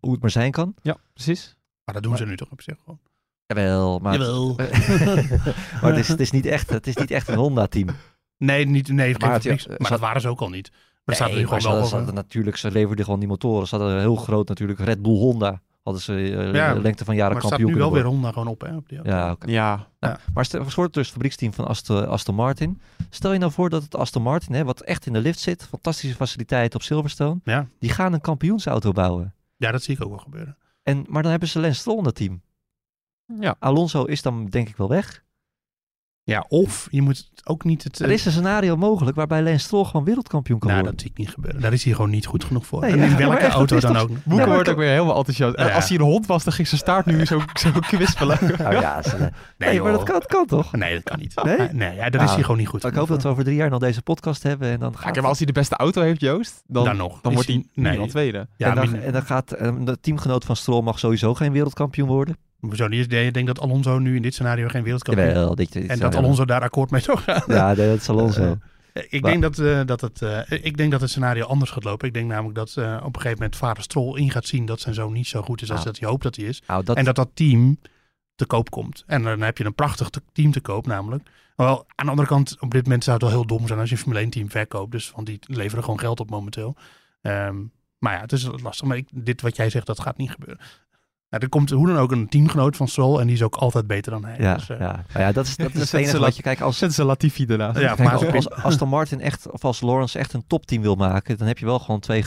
hoe 0.00 0.12
het 0.12 0.20
maar 0.20 0.30
zijn 0.30 0.50
kan. 0.50 0.74
Ja, 0.82 0.96
precies. 1.12 1.56
Maar 1.84 1.94
dat 1.94 2.02
doen 2.02 2.16
ze 2.16 2.26
nu 2.26 2.36
toch 2.36 2.50
op 2.50 2.62
zich 2.62 2.76
gewoon. 2.78 3.00
Jawel, 3.46 3.98
maar, 3.98 4.12
Jawel. 4.12 4.54
maar 5.80 5.90
het, 5.90 5.96
is, 5.96 6.08
het, 6.08 6.20
is 6.20 6.30
niet 6.30 6.46
echt, 6.46 6.70
het 6.70 6.86
is 6.86 6.96
niet 6.96 7.10
echt 7.10 7.28
een 7.28 7.34
Honda-team. 7.34 7.88
Nee, 8.38 8.66
niet, 8.66 8.88
nee 8.88 9.10
geen 9.10 9.20
Maar 9.20 9.32
het- 9.32 9.42
fabrieks- 9.42 9.62
ja, 9.64 9.68
maar 9.68 9.78
zat- 9.80 9.88
dat 9.90 10.00
waren 10.00 10.20
ze 10.20 10.28
ook 10.28 10.40
al 10.40 10.48
niet. 10.48 10.70
Maar 10.70 10.80
het 11.04 11.14
staat 11.14 11.28
Nee, 11.28 11.36
nu 11.44 11.46
maar 11.50 11.60
gewoon 11.60 11.76
wel 11.78 11.86
ze 11.86 11.96
over. 11.96 12.12
natuurlijk, 12.14 12.56
ze 12.56 12.70
leverden 12.70 13.04
gewoon 13.04 13.20
die 13.20 13.28
motoren. 13.28 13.66
Ze 13.66 13.76
hadden 13.76 13.94
een 13.94 14.00
heel 14.00 14.16
groot 14.16 14.48
natuurlijk 14.48 14.78
Red 14.78 15.02
Bull 15.02 15.16
Honda. 15.16 15.60
Hadden 15.82 16.02
ze 16.02 16.12
eh, 16.14 16.52
Ja, 16.54 16.74
de 16.74 16.80
lengte 16.80 17.04
van 17.04 17.14
jaren 17.14 17.32
Maar 17.32 17.42
het 17.42 17.46
staat 17.46 17.58
kampioen 17.58 17.72
nu 17.72 17.78
wel 17.78 17.92
weer 17.92 18.04
Honda 18.04 18.32
gewoon 18.32 18.48
op, 18.48 18.60
hè? 18.60 18.76
Op 18.76 18.88
die 18.88 18.98
auto. 18.98 19.10
worden. 19.12 19.26
Ja, 19.26 19.32
oké. 19.32 19.50
Ja, 19.50 19.88
Nou, 20.00 20.16
Maar 20.34 20.44
stel, 20.44 20.64
voor 20.70 20.90
dus 20.90 21.02
het 21.04 21.12
fabrieksteam 21.12 21.52
van 21.52 21.66
Aston, 21.66 22.08
Aston 22.08 22.34
Martin. 22.34 22.80
Stel 23.10 23.32
je 23.32 23.38
nou 23.38 23.52
voor 23.52 23.70
dat 23.70 23.82
het 23.82 23.96
Aston 23.96 24.22
Martin, 24.22 24.54
hè, 24.54 24.64
wat 24.64 24.80
echt 24.80 25.06
in 25.06 25.12
de 25.12 25.20
lift 25.20 25.38
zit, 25.38 25.66
fantastische 25.66 26.16
faciliteiten 26.16 26.78
op 26.78 26.84
Silverstone, 26.84 27.40
Ja. 27.44 27.66
die 27.78 27.90
gaan 27.90 28.12
een 28.12 28.20
kampioensauto 28.20 28.92
bouwen. 28.92 29.34
ja, 29.56 29.70
dat 29.72 29.82
zie 29.82 29.94
ik 29.96 30.02
ook 30.04 30.10
wel 30.10 30.18
gebeuren. 30.18 30.56
En, 30.82 31.04
maar 31.08 31.22
dan 31.22 31.30
hebben 31.30 31.48
ze 31.48 31.60
Lance 31.60 31.78
Stroll 31.80 31.98
in 31.98 32.04
het 32.04 32.14
team. 32.14 32.42
ja. 33.40 33.56
Alonso 33.58 34.04
is 34.04 34.22
dan 34.22 34.46
denk 34.46 34.68
ik 34.68 34.76
wel 34.76 34.88
weg. 34.88 35.23
Ja, 36.26 36.44
of 36.48 36.88
je 36.90 37.02
moet 37.02 37.16
het 37.34 37.46
ook 37.46 37.64
niet 37.64 37.84
het... 37.84 37.98
Er 37.98 38.10
is 38.10 38.24
een 38.24 38.32
scenario 38.32 38.76
mogelijk 38.76 39.16
waarbij 39.16 39.42
Lance 39.42 39.58
Stroll 39.64 39.84
gewoon 39.84 40.04
wereldkampioen 40.04 40.58
kan 40.58 40.68
nou, 40.70 40.82
worden. 40.82 40.98
dat 40.98 41.06
zie 41.06 41.14
ik 41.16 41.24
niet 41.26 41.34
gebeuren. 41.34 41.60
Daar 41.60 41.72
is 41.72 41.84
hij 41.84 41.92
gewoon 41.94 42.10
niet 42.10 42.26
goed 42.26 42.44
genoeg 42.44 42.66
voor. 42.66 42.80
Nee, 42.80 42.90
en 42.90 42.98
ja, 42.98 43.04
in 43.04 43.16
welke 43.16 43.34
echt, 43.36 43.42
dat 43.42 43.52
auto 43.52 43.80
dan 43.80 43.92
toch- 43.92 44.02
ook. 44.02 44.10
Boeken 44.24 44.48
wordt 44.52 44.68
ook 44.68 44.76
weer 44.76 44.88
helemaal 44.90 45.16
enthousiast. 45.16 45.54
En 45.56 45.66
Ja. 45.66 45.74
Als 45.74 45.88
hij 45.88 45.98
een 45.98 46.04
hond 46.04 46.26
was, 46.26 46.44
dan 46.44 46.52
ging 46.52 46.68
zijn 46.68 46.80
staart 46.80 47.06
nu 47.06 47.24
zo, 47.26 47.40
zo 47.54 47.70
kwispelen. 47.80 48.38
Nou 48.58 48.74
ja, 48.74 49.02
ze- 49.08 49.30
nee, 49.58 49.82
maar 49.82 49.92
dat 49.92 50.02
kan, 50.02 50.14
dat 50.14 50.26
kan 50.26 50.46
toch? 50.46 50.72
Nee, 50.72 50.94
dat 50.94 51.02
kan 51.02 51.18
niet. 51.18 51.34
Nee? 51.44 51.68
Nee, 51.72 51.94
ja, 51.94 52.02
daar 52.02 52.06
is 52.12 52.18
Nou, 52.18 52.30
hij 52.30 52.42
gewoon 52.42 52.56
niet 52.58 52.68
goed 52.68 52.84
Ik 52.84 52.94
hoop 52.94 53.08
dat 53.08 53.22
we 53.22 53.28
over 53.28 53.44
drie 53.44 53.56
jaar 53.56 53.70
nog 53.70 53.80
deze 53.80 54.02
podcast 54.02 54.42
hebben 54.42 54.68
en 54.70 54.78
dan 54.80 54.92
gaat 54.94 55.02
Kijk, 55.02 55.16
maar 55.16 55.26
als 55.28 55.38
hij 55.38 55.46
de 55.46 55.52
beste 55.52 55.76
auto 55.76 56.02
heeft, 56.02 56.20
Joost, 56.20 56.62
dan, 56.66 56.84
Dan 56.84 56.96
nog. 56.96 57.20
dan 57.20 57.32
wordt 57.32 57.48
hij 57.48 57.64
nee. 57.74 58.06
tweede. 58.08 58.48
Ja, 58.56 58.68
en, 58.68 58.74
dan, 58.74 58.90
min- 58.90 59.02
en 59.02 59.12
dan 59.12 59.22
gaat 59.22 59.52
eh, 59.52 59.72
de 59.80 60.00
teamgenoot 60.00 60.44
van 60.44 60.56
Stroll 60.56 60.82
mag 60.82 60.98
sowieso 60.98 61.34
geen 61.34 61.52
wereldkampioen 61.52 62.08
worden. 62.08 62.36
Hoezo 62.66 62.88
niet? 62.88 63.10
Je 63.10 63.30
denkt 63.32 63.46
dat 63.46 63.60
Alonso 63.60 63.98
nu 63.98 64.16
in 64.16 64.22
dit 64.22 64.34
scenario 64.34 64.68
geen 64.68 64.82
wereldkampioen 64.82 65.56
is. 65.58 65.86
En 65.86 65.98
dat 65.98 66.14
Alonso 66.14 66.44
daar 66.44 66.60
akkoord 66.60 66.90
mee 66.90 67.00
zou 67.00 67.18
gaan. 67.18 67.42
Ja, 67.46 67.74
dat 67.74 68.00
is 68.00 68.08
Alonso. 68.08 68.42
Eh, 68.92 69.02
Ik 69.08 69.22
Maar- 69.22 69.30
denk 69.30 69.42
dat, 69.42 69.58
eh, 69.58 69.80
dat, 69.86 70.00
het, 70.00 70.22
eh, 70.22 70.40
ik 70.64 70.76
denk 70.76 70.90
dat 70.90 71.00
het 71.00 71.10
scenario 71.10 71.44
anders 71.44 71.70
gaat 71.70 71.84
lopen. 71.84 72.08
Ik 72.08 72.14
denk 72.14 72.28
namelijk 72.28 72.54
dat 72.54 72.74
eh, 72.76 72.94
op 72.96 73.06
een 73.14 73.20
gegeven 73.20 73.38
moment 73.38 73.56
vader 73.56 73.82
Stroll 73.82 74.18
in 74.18 74.30
gaat 74.30 74.46
zien 74.46 74.66
dat 74.66 74.80
zijn 74.80 74.94
zoon 74.94 75.12
niet 75.12 75.26
zo 75.26 75.42
goed 75.42 75.62
is 75.62 75.68
als 75.70 75.78
Nou. 75.80 75.90
dat 75.90 76.00
hij 76.00 76.08
hoopt 76.08 76.22
dat 76.22 76.36
hij 76.36 76.44
is. 76.44 76.62
nou, 76.66 76.84
dat, 76.84 76.96
En 76.96 77.04
dat 77.04 77.14
dat 77.16 77.30
team 77.34 77.78
te 78.34 78.46
koop 78.46 78.70
komt. 78.70 79.02
En 79.06 79.22
dan 79.22 79.40
heb 79.40 79.58
je 79.58 79.64
een 79.64 79.74
prachtig 79.74 80.08
te- 80.10 80.22
team 80.32 80.52
te 80.52 80.60
koop 80.60 80.86
namelijk. 80.86 81.28
Wel, 81.56 81.84
aan 81.94 82.04
de 82.04 82.10
andere 82.10 82.28
kant, 82.28 82.56
op 82.60 82.70
dit 82.70 82.82
moment 82.82 83.04
zou 83.04 83.16
het 83.16 83.24
wel 83.26 83.34
heel 83.34 83.46
dom 83.46 83.66
zijn 83.66 83.78
als 83.78 83.88
je 83.88 83.94
een 83.94 84.00
Formule 84.00 84.20
1 84.22 84.30
team 84.30 84.50
verkoopt. 84.50 84.92
Dus, 84.92 85.10
want 85.14 85.26
die 85.26 85.38
leveren 85.46 85.84
gewoon 85.84 85.98
geld 86.00 86.20
op 86.20 86.30
momenteel. 86.30 86.76
Ehm, 87.22 87.56
maar 87.98 88.14
ja, 88.14 88.20
het 88.20 88.32
is 88.32 88.48
lastig. 88.62 88.86
Maar 88.88 88.96
ik, 88.96 89.08
dit 89.12 89.40
wat 89.42 89.56
jij 89.56 89.70
zegt, 89.70 89.86
dat 89.86 90.00
gaat 90.00 90.16
niet 90.16 90.30
gebeuren. 90.30 90.64
Nou, 91.34 91.46
er 91.46 91.52
komt 91.52 91.70
hoe 91.70 91.86
dan 91.86 91.96
ook 91.96 92.12
een 92.12 92.28
teamgenoot 92.28 92.76
van 92.76 92.88
Stroll 92.88 93.20
en 93.20 93.26
die 93.26 93.36
is 93.36 93.42
ook 93.42 93.54
altijd 93.54 93.86
beter 93.86 94.12
dan 94.12 94.24
hij. 94.24 94.36
ja, 94.38 94.54
Dus, 94.54 94.68
eh, 94.68 94.78
ja. 94.78 95.04
Nou 95.12 95.24
ja, 95.24 95.32
dat 95.32 95.46
is, 95.46 95.56
dat 95.56 95.74
is 95.74 95.80
het 95.92 95.92
enige 96.00 96.18
wat 96.18 96.36
je 96.36 96.42
kijkt 96.42 96.62
als, 96.62 96.78
Zet 96.78 96.92
ze 96.94 97.04
Latifi 97.04 97.46
ernaast. 97.46 97.78
Ja, 97.78 97.94
Kijk, 97.94 98.08
maar 98.08 98.32
als, 98.34 98.50
als 98.50 98.62
Aston 98.64 98.88
Martin 98.88 99.20
echt, 99.20 99.50
of 99.50 99.64
als 99.64 99.80
Lawrence 99.80 100.18
echt 100.18 100.32
een 100.32 100.46
topteam 100.46 100.82
wil 100.82 100.94
maken, 100.94 101.38
dan 101.38 101.46
heb 101.46 101.58
je 101.58 101.64
wel 101.64 101.78
gewoon 101.78 102.00
twee, 102.00 102.24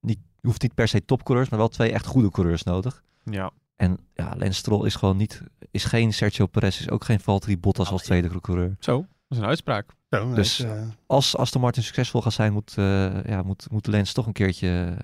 niet, 0.00 0.18
je 0.40 0.46
hoeft 0.46 0.62
niet 0.62 0.74
per 0.74 0.88
se 0.88 1.04
topcoureurs, 1.04 1.48
maar 1.48 1.58
wel 1.58 1.68
twee 1.68 1.92
echt 1.92 2.06
goede 2.06 2.30
coureurs 2.30 2.62
nodig. 2.62 3.02
Ja. 3.24 3.50
En 3.76 3.98
ja, 4.14 4.34
Lance 4.36 4.58
Stroll 4.58 4.86
is 4.86 4.94
gewoon 4.94 5.16
niet, 5.16 5.42
is 5.70 5.84
geen 5.84 6.12
Sergio 6.12 6.46
Perez, 6.46 6.80
is 6.80 6.90
ook 6.90 7.04
geen 7.04 7.20
Valtteri 7.20 7.58
Bottas 7.58 7.90
als 7.90 8.02
tweede 8.02 8.40
coureur. 8.40 8.76
Zo, 8.78 8.96
dat 8.96 9.06
is 9.28 9.38
een 9.38 9.44
uitspraak. 9.44 9.90
zo, 10.10 10.34
dus- 10.34 10.60
eh, 10.60 10.82
Als 11.06 11.36
Aston 11.36 11.60
Martin 11.60 11.82
succesvol 11.82 12.22
gaat 12.22 12.32
zijn, 12.32 12.52
moet, 12.52 12.72
eh, 12.76 13.24
ja, 13.24 13.42
moet, 13.42 13.66
moet 13.70 13.86
Lance 13.86 14.12
toch 14.14 14.26
een 14.26 14.32
keertje 14.32 14.96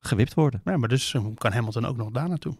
gewipt 0.00 0.34
worden. 0.34 0.60
ja, 0.64 0.76
maar 0.76 0.88
dus 0.88 1.14
kan 1.34 1.52
Hamilton 1.52 1.86
ook 1.86 1.96
nog 1.96 2.10
daar 2.10 2.28
naartoe. 2.28 2.54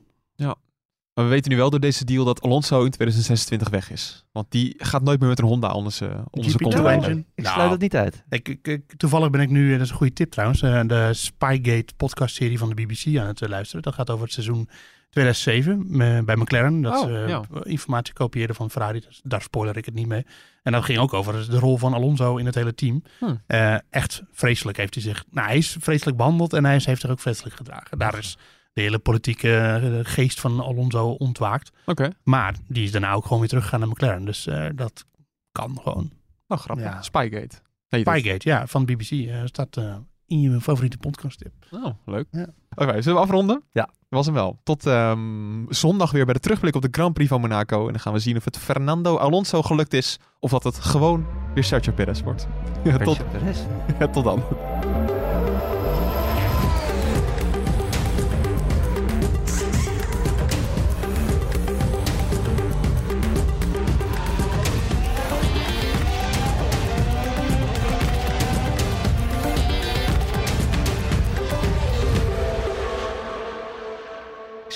Maar 1.14 1.24
we 1.24 1.30
weten 1.30 1.50
nu 1.50 1.56
wel 1.56 1.70
door 1.70 1.80
deze 1.80 2.04
deal 2.04 2.24
dat 2.24 2.40
Alonso 2.42 2.84
in 2.84 2.90
2026 2.90 3.68
weg 3.68 3.90
is. 3.90 4.24
Want 4.32 4.50
die 4.50 4.74
gaat 4.78 5.02
nooit 5.02 5.20
meer 5.20 5.28
met 5.28 5.38
een 5.38 5.44
Honda 5.44 5.72
onder 5.72 5.92
zijn 5.92 6.10
onder 6.30 6.50
zijn 6.50 6.52
GP2 6.52 6.56
kont 6.62 6.74
rijden. 6.74 6.92
engine. 7.04 7.24
Ik 7.34 7.42
Nou, 7.44 7.54
sluit 7.54 7.70
het 7.70 7.80
niet 7.80 7.96
uit. 7.96 8.24
Ik, 8.28 8.48
ik- 8.48 8.68
ik- 8.68 8.92
toevallig 8.96 9.30
ben 9.30 9.40
ik 9.40 9.50
nu, 9.50 9.72
dat 9.72 9.80
is 9.80 9.90
een 9.90 9.96
goede 9.96 10.12
tip 10.12 10.30
trouwens, 10.30 10.62
eh, 10.62 10.80
de 10.86 11.08
Spygate 11.14 11.94
podcast-serie 11.96 12.58
van 12.58 12.68
de 12.68 12.74
BBC 12.74 13.18
aan 13.18 13.26
het 13.26 13.42
eh, 13.42 13.48
luisteren. 13.48 13.82
Dat 13.82 13.94
gaat 13.94 14.10
over 14.10 14.24
het 14.24 14.32
seizoen 14.32 14.68
2007 15.10 15.84
me- 15.96 16.22
bij 16.24 16.36
McLaren. 16.36 16.80
Dat 16.82 16.94
Oh, 17.02 17.06
ze 17.08 17.18
eh, 17.22 17.28
ja. 17.28 17.42
informatie 17.62 18.14
kopieerden 18.14 18.56
van 18.56 18.70
Ferrari. 18.70 19.00
Dus 19.00 19.20
daar 19.24 19.42
spoiler 19.42 19.76
ik 19.76 19.84
het 19.84 19.94
niet 19.94 20.06
mee. 20.06 20.26
En 20.62 20.72
dat 20.72 20.84
ging 20.84 20.98
ook 20.98 21.12
over 21.12 21.50
de 21.50 21.58
rol 21.58 21.76
van 21.78 21.92
Alonso 21.94 22.36
in 22.36 22.46
het 22.46 22.54
hele 22.54 22.74
team. 22.74 23.02
Hm. 23.18 23.34
Eh, 23.46 23.76
echt 23.90 24.22
vreselijk 24.32 24.76
heeft 24.78 24.94
hij 24.94 25.02
zich... 25.02 25.24
Nou, 25.30 25.46
hij 25.46 25.56
is 25.56 25.76
vreselijk 25.80 26.16
behandeld 26.16 26.52
en 26.52 26.64
hij 26.64 26.76
is- 26.76 26.86
heeft 26.86 27.00
zich 27.00 27.10
ook 27.10 27.20
vreselijk 27.20 27.56
gedragen. 27.56 27.98
Daar 27.98 28.18
is 28.18 28.38
de 28.76 28.82
hele 28.82 28.98
politieke 28.98 29.56
eh, 29.56 29.98
geest 30.02 30.40
van 30.40 30.60
Alonso 30.60 31.08
ontwaakt. 31.08 31.70
Oké, 31.86 32.10
Maar 32.24 32.54
die 32.68 32.84
is 32.84 32.92
daarna 32.92 33.12
ook 33.12 33.22
gewoon 33.22 33.38
weer 33.38 33.48
teruggegaan 33.48 33.80
naar 33.80 33.88
McLaren. 33.88 34.24
Dus 34.24 34.46
eh, 34.46 34.66
dat 34.74 35.04
kan 35.52 35.78
gewoon. 35.82 36.10
nou 36.48 36.60
grappig. 36.60 36.84
Ja. 36.86 37.02
Spygate. 37.02 37.56
Dat- 37.88 38.00
Spygate, 38.00 38.48
ja, 38.48 38.66
van 38.66 38.84
BBC. 38.84 39.10
eh, 39.10 39.40
staat 39.44 39.76
eh, 39.76 39.94
in 40.26 40.40
je 40.40 40.60
favoriete 40.60 40.98
podcast 40.98 41.38
tip. 41.38 41.52
Oh, 41.70 41.86
leuk. 42.04 42.26
Ja. 42.30 42.46
Oké, 42.74 43.02
zullen 43.02 43.18
we 43.18 43.24
afronden? 43.24 43.62
Ja. 43.72 43.82
Dat 43.84 43.94
was 44.08 44.26
hem 44.26 44.34
wel. 44.34 44.60
Tot 44.62 44.86
ehm, 44.86 45.64
zondag 45.68 46.10
weer 46.10 46.24
bij 46.24 46.34
de 46.34 46.40
terugblik 46.40 46.74
op 46.74 46.82
de 46.82 46.88
Grand 46.90 47.14
Prix 47.14 47.28
van 47.28 47.40
Monaco. 47.40 47.86
En 47.86 47.92
dan 47.92 48.00
gaan 48.00 48.12
we 48.12 48.18
zien 48.18 48.36
of 48.36 48.44
het 48.44 48.58
Fernando 48.58 49.16
Alonso 49.16 49.62
gelukt 49.62 49.92
is. 49.94 50.18
Of 50.40 50.50
dat 50.50 50.64
het 50.64 50.78
gewoon 50.78 51.26
weer 51.54 51.64
Sergio 51.64 51.92
Perez 51.92 52.20
wordt. 52.22 52.46
Ja, 52.84 52.96
tot, 52.96 53.30
Perez. 53.30 53.58
tot 54.12 54.24
dan. 54.24 54.42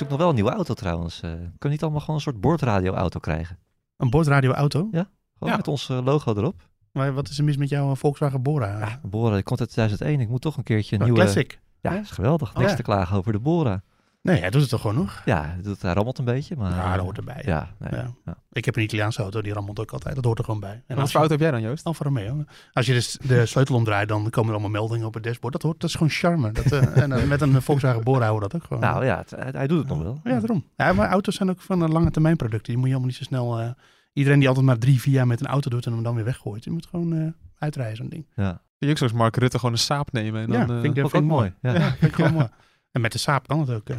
Zoek 0.00 0.08
nog 0.08 0.18
wel 0.18 0.28
een 0.28 0.34
nieuwe 0.34 0.50
auto 0.50 0.74
trouwens. 0.74 1.20
Eh 1.22 1.30
kunnen 1.30 1.48
we 1.58 1.68
niet 1.68 1.82
allemaal 1.82 2.00
gewoon 2.00 2.16
een 2.16 2.22
soort 2.22 2.40
boordradioauto 2.40 3.20
krijgen? 3.20 3.58
Een 3.96 4.10
boordradioauto. 4.10 4.78
auto. 4.78 4.88
Gewoon 4.90 5.52
Ja. 5.52 5.56
met 5.56 5.68
ons 5.68 5.88
eh, 5.88 6.04
logo 6.04 6.34
erop. 6.34 6.68
Maar 6.92 7.12
wat 7.12 7.28
is 7.28 7.38
er 7.38 7.44
mis 7.44 7.56
met 7.56 7.68
jouw 7.68 7.94
Volkswagen 7.94 8.42
Bora? 8.42 8.78
Ja, 8.78 9.00
Bora 9.02 9.34
die 9.34 9.42
komt 9.42 9.60
uit 9.60 9.70
2001. 9.70 10.20
Ik 10.20 10.28
moet 10.28 10.40
toch 10.40 10.56
een 10.56 10.62
keertje 10.62 10.96
een 10.96 11.02
nieuwe... 11.02 11.18
classic. 11.18 11.60
Ja, 11.80 11.92
is 11.92 12.10
geweldig. 12.10 12.54
Niks 12.54 12.70
ja. 12.70 12.76
te 12.76 12.82
klagen 12.82 13.16
over 13.16 13.32
de 13.32 13.38
Bora. 13.38 13.82
Nee, 14.22 14.40
hij 14.40 14.50
doet 14.50 14.60
het 14.60 14.70
toch 14.70 14.80
gewoon 14.80 14.96
nog? 14.96 15.22
Ja, 15.24 15.42
hij 15.44 15.62
doet, 15.62 15.82
hij 15.82 15.92
rammelt 15.92 16.18
een 16.18 16.24
beetje, 16.24 16.56
maar... 16.56 16.70
Ja, 16.70 16.86
dat 16.88 16.96
eh, 16.96 17.02
hoort 17.02 17.16
erbij. 17.16 17.42
Ja, 17.46 17.68
nee, 17.78 17.90
Ja. 18.00 18.14
ja. 18.24 18.36
Ik 18.52 18.64
heb 18.64 18.76
een 18.76 18.82
Italiaanse 18.82 19.22
auto, 19.22 19.42
die 19.42 19.52
rammelt 19.52 19.80
ook 19.80 19.90
altijd. 19.92 20.14
Dat 20.14 20.24
hoort 20.24 20.38
er 20.38 20.44
gewoon 20.44 20.60
bij. 20.60 20.82
En 20.86 20.96
wat 20.96 21.10
voor 21.10 21.20
auto 21.20 21.32
heb 21.34 21.42
jij 21.42 21.50
dan, 21.50 21.60
Joost? 21.60 21.84
Alfa 21.84 22.04
Romeo. 22.04 22.44
Als 22.72 22.86
je 22.86 22.92
dus 22.92 23.18
de 23.26 23.46
sleutel 23.46 23.74
omdraait, 23.74 24.08
dan 24.08 24.30
komen 24.30 24.48
er 24.48 24.58
allemaal 24.60 24.80
meldingen 24.80 25.06
op 25.06 25.14
het 25.14 25.22
dashboard. 25.22 25.52
Dat, 25.52 25.62
hoort, 25.62 25.80
dat 25.80 25.88
is 25.88 25.94
gewoon 25.94 26.10
charme. 26.12 26.52
Dat, 26.52 26.72
eh, 26.72 26.96
en 27.02 27.12
eh, 27.12 27.24
met 27.28 27.40
een 27.40 27.62
Volkswagen 27.62 28.04
Bora 28.04 28.28
hoort 28.28 28.42
dat 28.42 28.54
ook 28.54 28.64
gewoon. 28.64 28.82
Nou 28.82 29.04
ja, 29.04 29.16
het- 29.18 29.54
hij, 29.54 29.66
doet 29.66 29.78
het 29.78 29.88
nog 29.88 30.02
wel. 30.02 30.20
Ja, 30.24 30.38
daarom. 30.38 30.64
Ja, 30.76 30.92
maar 30.92 31.08
auto's 31.08 31.34
zijn 31.34 31.50
ook 31.50 31.60
van 31.60 31.80
een 31.80 31.92
lange 31.92 32.10
termijn 32.10 32.36
producten. 32.36 32.66
Die 32.72 32.76
moet 32.76 32.86
je 32.86 32.90
allemaal 32.94 33.10
niet 33.10 33.18
zo 33.18 33.24
snel... 33.24 33.58
eh, 33.60 33.70
iedereen 34.12 34.38
die 34.38 34.48
altijd 34.48 34.66
maar 34.66 34.78
drie, 34.78 35.00
vier 35.00 35.14
jaar 35.14 35.26
met 35.26 35.40
een 35.40 35.46
auto 35.46 35.70
doet 35.70 35.86
en 35.86 35.92
hem 35.92 36.02
dan 36.02 36.14
weer 36.14 36.24
weggooit. 36.24 36.62
Die 36.62 36.72
moet 36.72 36.86
gewoon 36.86 37.12
eh, 37.16 37.26
uitrijden, 37.58 37.96
zo'n 37.96 38.08
ding. 38.08 38.26
Ja, 38.34 38.62
Je 38.78 38.90
ook 38.90 38.96
zoals 38.98 39.12
Mark 39.12 39.36
Rutte 39.36 39.56
gewoon 39.58 39.72
een 39.74 39.80
saap 39.80 40.12
nemen. 40.12 40.42
En 40.42 40.52
ja, 40.52 40.64
dan, 40.66 40.76
eh, 40.76 40.82
vind 40.82 40.96
ik, 40.96 41.04
ook, 41.04 41.10
vind 41.10 41.24
ik 41.24 41.30
ook 41.30 41.36
mooi. 41.36 41.52
mooi. 41.62 41.74
Ja. 41.74 41.80
Ja, 41.82 41.90
vind 41.90 42.02
ik 42.10 42.14
gewoon 42.14 42.32
mooi. 42.32 42.48
En 42.92 43.00
met 43.00 43.12
de 43.12 43.18
Saab 43.18 43.46
kan 43.48 43.60
het 43.60 43.70
ook. 43.70 43.88
eh, 43.88 43.96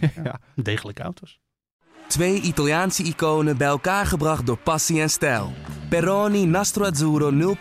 ja. 0.16 0.22
Ja. 0.24 0.38
Degelijke 0.54 1.02
auto's. 1.02 1.40
Twee 2.08 2.40
Italiaanse 2.40 3.02
iconen 3.02 3.56
bij 3.56 3.66
elkaar 3.66 4.06
gebracht 4.06 4.46
door 4.46 4.58
passie 4.58 5.00
en 5.00 5.10
stijl. 5.10 5.52
Peroni 5.88 6.46
Nastro 6.46 6.84
Azzurro 6.84 7.56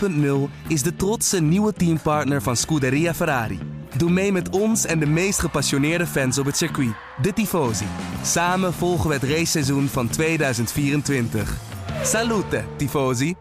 0.0 0.49 0.51
is 0.67 0.81
de 0.83 0.95
trotse 0.95 1.41
nieuwe 1.41 1.73
teampartner 1.73 2.41
van 2.41 2.55
Scuderia 2.55 3.13
Ferrari. 3.13 3.59
Doe 3.97 4.09
mee 4.09 4.31
met 4.31 4.49
ons 4.49 4.85
en 4.85 4.99
de 4.99 5.05
meest 5.05 5.39
gepassioneerde 5.39 6.07
fans 6.07 6.37
op 6.37 6.45
het 6.45 6.57
circuit, 6.57 6.93
de 7.21 7.33
Tifosi. 7.33 7.85
Samen 8.23 8.73
volgen 8.73 9.07
we 9.07 9.13
het 9.13 9.23
raceseizoen 9.23 9.87
van 9.87 10.07
2024. 10.07 11.57
Salute, 12.03 12.63
Tifosi! 12.77 13.35